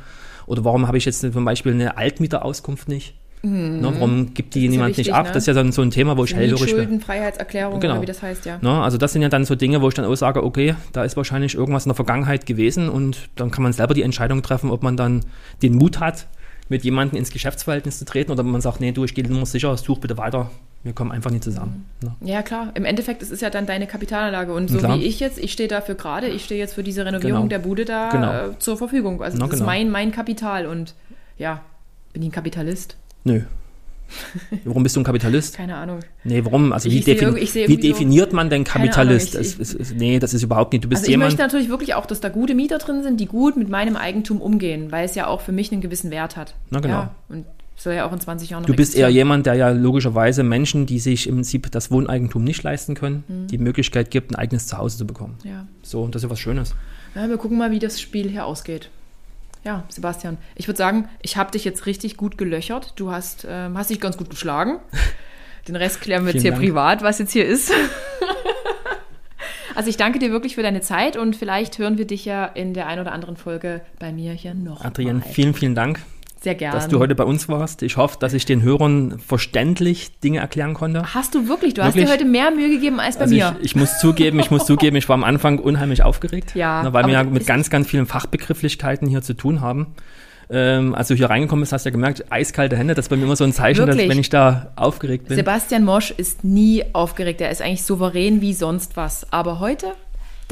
oder 0.46 0.64
warum 0.64 0.86
habe 0.86 0.98
ich 0.98 1.04
jetzt 1.04 1.20
zum 1.20 1.44
Beispiel 1.44 1.72
eine 1.72 1.96
Altmieterauskunft 1.96 2.88
nicht? 2.88 3.14
Ne? 3.44 3.80
Warum 3.82 4.34
gibt 4.34 4.54
die 4.54 4.60
Mhm. 4.60 4.64
ja 4.66 4.70
niemand 4.70 4.88
wichtig, 4.90 5.06
nicht 5.06 5.14
ab? 5.14 5.26
ne? 5.26 5.32
Das 5.32 5.42
ist 5.42 5.46
ja 5.48 5.54
dann 5.54 5.72
so 5.72 5.82
ein 5.82 5.90
Thema, 5.90 6.16
wo 6.16 6.22
ich 6.22 6.32
hellhörig 6.34 6.60
bin. 6.66 6.76
Schuldenfreiheitserklärung 6.76 7.80
Genau. 7.80 7.94
oder 7.94 8.02
wie 8.02 8.06
das 8.06 8.22
heißt, 8.22 8.46
ja. 8.46 8.58
Ne? 8.62 8.70
Also 8.70 8.98
das 8.98 9.12
sind 9.12 9.22
ja 9.22 9.28
dann 9.28 9.44
so 9.44 9.56
Dinge, 9.56 9.82
wo 9.82 9.88
ich 9.88 9.94
dann 9.94 10.04
auch 10.04 10.14
sage, 10.14 10.44
okay, 10.44 10.76
da 10.92 11.02
ist 11.02 11.16
wahrscheinlich 11.16 11.56
irgendwas 11.56 11.84
in 11.84 11.88
der 11.88 11.96
Vergangenheit 11.96 12.46
gewesen 12.46 12.88
und 12.88 13.30
dann 13.34 13.50
kann 13.50 13.64
man 13.64 13.72
selber 13.72 13.94
die 13.94 14.02
Entscheidung 14.02 14.42
treffen, 14.42 14.70
ob 14.70 14.84
man 14.84 14.96
dann 14.96 15.24
den 15.60 15.74
Mut 15.74 15.98
hat, 15.98 16.28
mit 16.72 16.84
jemandem 16.84 17.18
ins 17.18 17.30
Geschäftsverhältnis 17.30 17.98
zu 17.98 18.04
treten 18.06 18.32
oder 18.32 18.42
man 18.42 18.60
sagt, 18.62 18.80
nee, 18.80 18.92
du, 18.92 19.04
ich 19.04 19.14
gehe 19.14 19.26
nur 19.28 19.44
sicher, 19.46 19.76
such 19.76 20.00
bitte 20.00 20.16
weiter, 20.16 20.50
wir 20.82 20.94
kommen 20.94 21.12
einfach 21.12 21.30
nicht 21.30 21.44
zusammen. 21.44 21.84
Ne? 22.02 22.14
Ja, 22.22 22.42
klar. 22.42 22.72
Im 22.74 22.84
Endeffekt 22.86 23.22
ist 23.22 23.30
es 23.30 23.40
ja 23.42 23.50
dann 23.50 23.66
deine 23.66 23.86
Kapitalanlage. 23.86 24.52
Und 24.54 24.68
so 24.68 24.78
Klar. 24.78 24.98
wie 24.98 25.04
ich 25.04 25.20
jetzt, 25.20 25.38
ich 25.38 25.52
stehe 25.52 25.68
dafür 25.68 25.94
gerade, 25.94 26.28
ich 26.28 26.44
stehe 26.44 26.58
jetzt 26.58 26.74
für 26.74 26.82
diese 26.82 27.04
Renovierung 27.04 27.42
Genau. 27.42 27.48
der 27.48 27.58
Bude 27.60 27.84
da 27.84 28.08
Genau. 28.10 28.32
äh, 28.32 28.58
zur 28.58 28.76
Verfügung. 28.78 29.22
Also 29.22 29.36
Na, 29.38 29.44
das 29.44 29.54
ist 29.54 29.58
genau. 29.60 29.70
mein, 29.70 29.90
mein 29.90 30.10
Kapital. 30.12 30.66
Und 30.66 30.94
ja, 31.38 31.60
bin 32.14 32.22
ich 32.22 32.28
ein 32.30 32.32
Kapitalist? 32.32 32.96
Nö. 33.24 33.42
Warum 34.64 34.82
bist 34.82 34.96
du 34.96 35.00
ein 35.00 35.04
Kapitalist? 35.04 35.56
Keine 35.56 35.76
Ahnung. 35.76 36.00
Nee, 36.24 36.44
warum? 36.44 36.72
Also 36.72 36.88
Ich- 36.88 36.94
wie, 36.94 36.98
ich 36.98 37.04
defini 37.04 37.38
ich 37.38 37.52
sehe 37.52 37.68
wie 37.68 37.76
definiert 37.76 38.32
man 38.32 38.50
denn 38.50 38.64
Kapitalist? 38.64 39.34
Ahnung, 39.36 39.46
ich- 39.48 39.58
es, 39.60 39.74
es, 39.74 39.94
nee, 39.94 40.18
das 40.18 40.34
ist 40.34 40.42
überhaupt 40.42 40.72
nicht. 40.72 40.84
Du 40.84 40.88
bist 40.88 41.00
Also 41.00 41.06
ich 41.08 41.10
jemand. 41.12 41.30
möchte 41.30 41.42
natürlich 41.42 41.68
wirklich 41.68 41.94
auch, 41.94 42.06
dass 42.06 42.20
da 42.20 42.28
gute 42.28 42.54
Mieter 42.54 42.78
drin 42.78 43.02
sind, 43.02 43.18
die 43.20 43.26
gut 43.26 43.56
mit 43.56 43.68
meinem 43.68 43.96
Eigentum 43.96 44.40
umgehen, 44.40 44.90
weil 44.92 45.04
es 45.04 45.14
ja 45.14 45.26
auch 45.26 45.40
für 45.40 45.52
mich 45.52 45.72
einen 45.72 45.80
gewissen 45.80 46.10
Wert 46.10 46.36
hat. 46.36 46.54
Na, 46.70 46.80
genau. 46.80 46.94
Ja, 46.94 47.14
und 47.28 47.46
soll 47.76 47.94
ja 47.94 48.06
auch 48.06 48.12
in 48.12 48.20
20 48.20 48.50
Jahren 48.50 48.62
noch 48.62 48.66
Du 48.68 48.74
bist 48.76 48.94
eher 48.94 49.08
jemand, 49.08 49.46
der 49.46 49.54
ja 49.54 49.70
logischerweise 49.70 50.42
Menschen, 50.44 50.86
die 50.86 50.98
sich 51.00 51.26
im 51.28 51.36
Prinzip 51.36 51.70
das 51.72 51.90
Wohneigentum 51.90 52.44
nicht 52.44 52.62
leisten 52.62 52.94
können, 52.94 53.24
Mhm. 53.26 53.46
die 53.48 53.58
Möglichkeit 53.58 54.10
gibt, 54.10 54.30
ein 54.30 54.36
eigenes 54.36 54.66
Zuhause 54.68 54.98
zu 54.98 55.06
bekommen. 55.06 55.34
Ja. 55.42 55.66
So, 55.82 56.02
und 56.02 56.14
das 56.14 56.20
ist 56.22 56.24
ja 56.28 56.30
was 56.30 56.38
Schönes. 56.38 56.74
ja, 57.16 57.28
wir 57.28 57.38
gucken 57.38 57.58
mal, 57.58 57.70
wie 57.72 57.78
das 57.80 58.00
Spiel 58.00 58.28
hier 58.28 58.46
ausgeht. 58.46 58.90
Ja, 59.64 59.84
Sebastian, 59.88 60.38
ich 60.56 60.66
würde 60.66 60.78
sagen, 60.78 61.08
ich 61.20 61.36
habe 61.36 61.52
dich 61.52 61.64
jetzt 61.64 61.86
richtig 61.86 62.16
gut 62.16 62.36
gelöchert. 62.36 62.94
Du 62.96 63.12
hast, 63.12 63.46
ähm, 63.48 63.78
hast 63.78 63.90
dich 63.90 64.00
ganz 64.00 64.16
gut 64.16 64.30
geschlagen. 64.30 64.80
Den 65.68 65.76
Rest 65.76 66.00
klären 66.00 66.26
wir 66.26 66.32
jetzt 66.32 66.42
hier 66.42 66.50
Dank. 66.50 66.62
privat, 66.62 67.02
was 67.02 67.20
jetzt 67.20 67.30
hier 67.30 67.46
ist. 67.46 67.72
also 69.76 69.88
ich 69.88 69.96
danke 69.96 70.18
dir 70.18 70.32
wirklich 70.32 70.56
für 70.56 70.62
deine 70.62 70.80
Zeit 70.80 71.16
und 71.16 71.36
vielleicht 71.36 71.78
hören 71.78 71.98
wir 71.98 72.06
dich 72.06 72.24
ja 72.24 72.46
in 72.46 72.74
der 72.74 72.88
ein 72.88 72.98
oder 72.98 73.12
anderen 73.12 73.36
Folge 73.36 73.82
bei 74.00 74.12
mir 74.12 74.32
hier 74.32 74.54
noch. 74.54 74.84
Adrian, 74.84 75.18
mal. 75.18 75.28
vielen, 75.28 75.54
vielen 75.54 75.76
Dank, 75.76 76.00
Sehr 76.42 76.54
gerne. 76.54 76.74
dass 76.74 76.88
du 76.88 76.98
heute 76.98 77.14
bei 77.14 77.24
uns 77.24 77.48
warst. 77.48 77.82
Ich 77.82 77.96
hoffe, 77.96 78.16
dass 78.20 78.32
ich 78.32 78.44
den 78.44 78.62
Hörern 78.62 79.18
verständlich 79.18 80.18
Dinge 80.20 80.40
erklären 80.40 80.74
konnte. 80.74 81.14
Hast 81.14 81.34
du 81.34 81.48
wirklich? 81.48 81.74
Du 81.74 81.82
Wirklich? 81.82 82.04
hast 82.04 82.10
dir 82.10 82.14
heute 82.14 82.24
mehr 82.24 82.50
Mühe 82.50 82.68
gegeben 82.70 83.00
als 83.00 83.16
bei 83.16 83.22
Also 83.22 83.34
ich, 83.34 83.40
mir. 83.42 83.56
ich 83.62 83.76
muss 83.76 83.98
zugeben, 83.98 84.38
ich 84.40 84.50
muss 84.50 84.66
zugeben, 84.66 84.96
ich 84.96 85.08
war 85.08 85.14
am 85.14 85.24
Anfang 85.24 85.58
unheimlich 85.58 86.02
aufgeregt, 86.02 86.54
Ja, 86.54 86.82
ne, 86.82 86.92
weil 86.92 87.06
wir 87.06 87.12
ja 87.12 87.24
mit 87.24 87.46
ganz, 87.46 87.70
ganz 87.70 87.86
vielen 87.88 88.06
Fachbegrifflichkeiten 88.06 89.08
hier 89.08 89.22
zu 89.22 89.34
tun 89.34 89.60
haben. 89.60 89.94
Ähm, 90.50 90.94
als 90.94 91.08
du 91.08 91.14
hier 91.14 91.30
reingekommen 91.30 91.62
bist, 91.62 91.72
hast 91.72 91.86
du 91.86 91.88
ja 91.88 91.92
gemerkt, 91.92 92.30
eiskalte 92.30 92.76
Hände, 92.76 92.94
das 92.94 93.06
ist 93.06 93.08
bei 93.08 93.16
mir 93.16 93.24
immer 93.24 93.36
so 93.36 93.44
ein 93.44 93.52
Zeichen, 93.54 93.86
dass 93.86 93.96
wenn 93.96 94.18
ich 94.18 94.28
da 94.28 94.72
aufgeregt 94.76 95.28
bin. 95.28 95.36
Sebastian 95.36 95.84
Mosch 95.84 96.10
ist 96.10 96.44
nie 96.44 96.84
aufgeregt. 96.92 97.40
Er 97.40 97.50
ist 97.50 97.62
eigentlich 97.62 97.84
souverän 97.84 98.40
wie 98.42 98.52
sonst 98.52 98.96
was. 98.96 99.32
Aber 99.32 99.60
heute, 99.60 99.94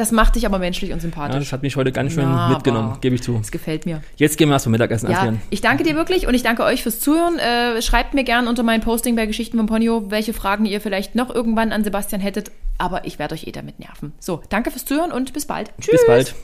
das 0.00 0.12
macht 0.12 0.34
dich 0.34 0.46
aber 0.46 0.58
menschlich 0.58 0.90
und 0.92 0.96
Ja, 0.98 1.02
sympathisch. 1.02 1.38
das 1.44 1.52
hat 1.52 1.62
mich 1.62 1.76
heute 1.76 1.92
ganz 1.92 2.12
schön 2.14 2.24
Na, 2.24 2.48
mitgenommen, 2.48 2.96
gebe 3.00 3.14
ich 3.14 3.22
zu. 3.22 3.36
das 3.38 3.50
gefällt 3.50 3.86
mir. 3.86 4.02
Jetzt 4.16 4.38
gehen 4.38 4.48
wir 4.48 4.54
erst 4.54 4.66
mal 4.66 4.72
Mittagessen, 4.72 5.10
Ja, 5.10 5.18
Adrian. 5.18 5.40
ich 5.50 5.60
danke 5.60 5.84
dir 5.84 5.94
wirklich 5.94 6.26
und 6.26 6.34
ich 6.34 6.42
danke 6.42 6.64
euch 6.64 6.82
fürs 6.82 7.00
Zuhören. 7.00 7.38
Äh, 7.38 7.82
schreibt 7.82 8.14
mir 8.14 8.24
gern 8.24 8.48
unter 8.48 8.62
meinem 8.62 8.80
Posting 8.80 9.14
bei 9.16 9.26
Geschichten 9.26 9.56
von 9.58 9.66
Ponyo, 9.66 10.10
welche 10.10 10.32
Fragen 10.32 10.64
ihr 10.64 10.80
vielleicht 10.80 11.14
noch 11.14 11.32
irgendwann 11.34 11.72
an 11.72 11.84
Sebastian 11.84 12.20
hättet. 12.20 12.50
Aber 12.78 13.04
ich 13.04 13.18
werde 13.18 13.34
euch 13.34 13.46
eh 13.46 13.52
damit 13.52 13.78
nerven. 13.78 14.12
So, 14.20 14.40
danke 14.48 14.70
fürs 14.70 14.86
Zuhören 14.86 15.12
und 15.12 15.34
bis 15.34 15.44
bald. 15.44 15.70
Tschüss. 15.80 15.90
Bis 15.92 16.06
bald. 16.06 16.34